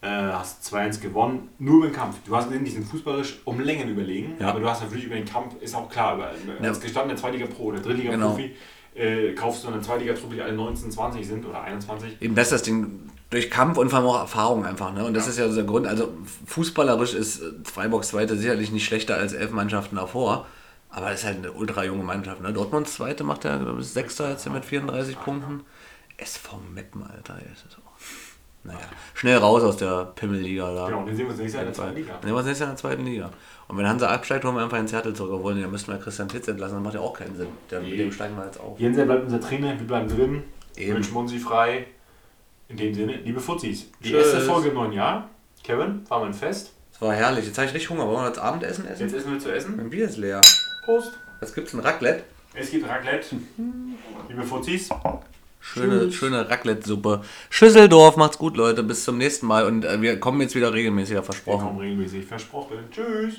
äh, 0.00 0.08
hast 0.08 0.64
2-1 0.72 1.00
gewonnen, 1.00 1.48
nur 1.58 1.78
über 1.78 1.86
den 1.88 1.94
Kampf. 1.94 2.16
Du 2.24 2.36
hast 2.36 2.48
sind 2.50 2.84
fußballerisch 2.86 3.40
um 3.44 3.58
Längen 3.60 3.88
überlegen, 3.88 4.36
Ja. 4.38 4.50
aber 4.50 4.60
du 4.60 4.68
hast 4.68 4.82
natürlich 4.82 5.04
über 5.06 5.16
den 5.16 5.24
Kampf, 5.24 5.54
ist 5.60 5.74
auch 5.74 5.88
klar, 5.88 6.14
über, 6.16 6.30
als 6.62 6.80
gestandener 6.80 7.16
Zweitliga-Pro 7.18 7.64
oder 7.64 7.80
Drittliga-Profi 7.80 8.54
äh, 8.94 9.32
kaufst 9.34 9.64
du 9.64 9.68
eine 9.68 9.80
Zweitliga-Truppe, 9.80 10.34
die 10.36 10.42
alle 10.42 10.52
19, 10.54 10.90
20 10.90 11.26
sind 11.26 11.46
oder 11.46 11.62
21. 11.62 12.20
Eben 12.20 12.34
das 12.34 12.46
ist 12.48 12.52
das 12.52 12.62
Ding, 12.62 13.10
durch 13.30 13.50
Kampf 13.50 13.76
und 13.78 13.90
vor 13.90 13.98
allem 13.98 14.08
auch 14.08 14.20
Erfahrung 14.20 14.64
einfach. 14.64 14.92
Ne? 14.94 15.04
Und 15.04 15.14
das 15.14 15.26
Ja. 15.26 15.30
ist 15.32 15.38
ja 15.38 15.48
so 15.48 15.54
der 15.56 15.64
Grund. 15.64 15.86
Also 15.86 16.12
fußballerisch 16.46 17.14
ist 17.14 17.40
äh, 17.42 17.52
Freiburgs 17.64 18.08
Zweite 18.08 18.36
sicherlich 18.36 18.70
nicht 18.72 18.86
schlechter 18.86 19.16
als 19.16 19.32
elf 19.32 19.50
Mannschaften 19.50 19.96
davor. 19.96 20.46
Aber 20.90 21.10
es 21.12 21.20
ist 21.20 21.26
halt 21.26 21.36
eine 21.38 21.52
ultra 21.52 21.84
junge 21.84 22.02
Mannschaft. 22.02 22.40
Ne? 22.40 22.52
Dortmunds 22.52 22.94
Zweite 22.94 23.22
macht 23.24 23.44
ja, 23.44 23.56
glaube 23.58 23.80
ich, 23.82 23.88
Sechster 23.88 24.30
jetzt 24.30 24.48
mit 24.50 24.64
34 24.64 25.20
Punkten. 25.20 25.60
SV 26.16 26.58
Meppen, 26.74 27.02
Alter. 27.02 27.34
Das 27.34 27.64
ist 27.70 27.78
auch, 27.78 27.87
naja, 28.68 28.80
schnell 29.14 29.36
raus 29.38 29.62
aus 29.62 29.76
der 29.76 30.12
Pimmelliga 30.14 30.72
da. 30.72 30.86
Genau, 30.86 31.04
den 31.04 31.16
sehen 31.16 31.26
wir 31.26 31.30
uns 31.30 31.38
nächstes 31.40 31.54
Jahr 31.54 31.66
in 31.66 31.72
der 31.72 31.74
Dann 31.74 31.84
zweiten 31.86 31.96
Liga. 31.96 32.12
nehmen 32.20 32.32
wir 32.32 32.36
uns 32.36 32.46
nächstes 32.46 32.60
Jahr 32.60 32.68
in 32.70 32.74
der 32.76 32.80
zweiten 32.80 33.04
Liga. 33.04 33.30
Und 33.66 33.76
wenn 33.76 33.88
Hansa 33.88 34.08
absteigt, 34.08 34.44
holen 34.44 34.54
wir 34.54 34.62
einfach 34.62 34.78
einen 34.78 34.88
Zettel 34.88 35.14
zurück. 35.14 35.32
Obwohl, 35.34 35.60
dann 35.60 35.70
müssten 35.70 35.92
wir 35.92 35.98
Christian 35.98 36.28
Titz 36.28 36.48
entlassen. 36.48 36.76
Das 36.76 36.84
macht 36.84 36.94
ja 36.94 37.00
auch 37.00 37.12
keinen 37.12 37.36
Sinn. 37.36 37.48
Der, 37.70 37.80
mit 37.80 37.98
dem 37.98 38.12
steigen 38.12 38.36
wir 38.36 38.44
jetzt 38.46 38.60
auf. 38.60 38.78
Jensen 38.78 39.06
bleibt 39.06 39.24
unser 39.24 39.40
Trainer, 39.40 39.78
wir 39.78 39.86
bleiben 39.86 40.08
drin. 40.08 40.42
Eben. 40.76 40.94
Wünschen 40.96 41.12
wir 41.14 41.20
uns 41.20 41.30
sie 41.32 41.38
frei. 41.38 41.86
In 42.68 42.76
dem 42.76 42.94
Sinne, 42.94 43.16
liebe 43.24 43.40
Fuzzis, 43.40 43.90
die 44.00 44.10
Tschüss. 44.10 44.26
erste 44.26 44.40
Folge 44.42 44.68
im 44.68 44.74
neuen 44.74 44.92
Jahr. 44.92 45.28
Kevin, 45.64 46.02
war 46.08 46.20
mein 46.20 46.34
Fest. 46.34 46.72
Das 46.92 47.00
war 47.02 47.14
herrlich. 47.14 47.46
Jetzt 47.46 47.56
habe 47.58 47.66
ich 47.66 47.74
richtig 47.74 47.90
Hunger. 47.90 48.06
Wollen 48.06 48.20
wir 48.22 48.26
jetzt 48.26 48.38
Abendessen 48.38 48.86
essen? 48.86 49.02
Jetzt 49.02 49.14
essen 49.14 49.32
wir 49.32 49.38
zu 49.38 49.52
essen. 49.54 49.76
Mein 49.76 49.90
Bier 49.90 50.04
ist 50.06 50.16
leer. 50.18 50.40
Prost. 50.84 51.12
Was 51.40 51.54
gibt's? 51.54 51.72
Ein 51.74 51.80
Raclette? 51.80 52.24
Es 52.54 52.70
gibt 52.70 52.88
Raclette. 52.88 53.36
Liebe 54.28 54.42
Fuzzis, 54.42 54.88
Schöne, 55.60 56.10
schöne 56.12 56.48
Raclette-Suppe. 56.48 57.22
Schüsseldorf, 57.50 58.16
macht's 58.16 58.38
gut, 58.38 58.56
Leute. 58.56 58.82
Bis 58.82 59.04
zum 59.04 59.18
nächsten 59.18 59.46
Mal. 59.46 59.66
Und 59.66 59.84
äh, 59.84 60.00
wir 60.00 60.18
kommen 60.20 60.40
jetzt 60.40 60.54
wieder 60.54 60.72
regelmäßiger 60.72 61.20
wir 61.20 61.24
versprochen. 61.24 61.66
kommen 61.66 61.78
regelmäßig 61.78 62.24
versprochen. 62.24 62.78
Tschüss. 62.90 63.34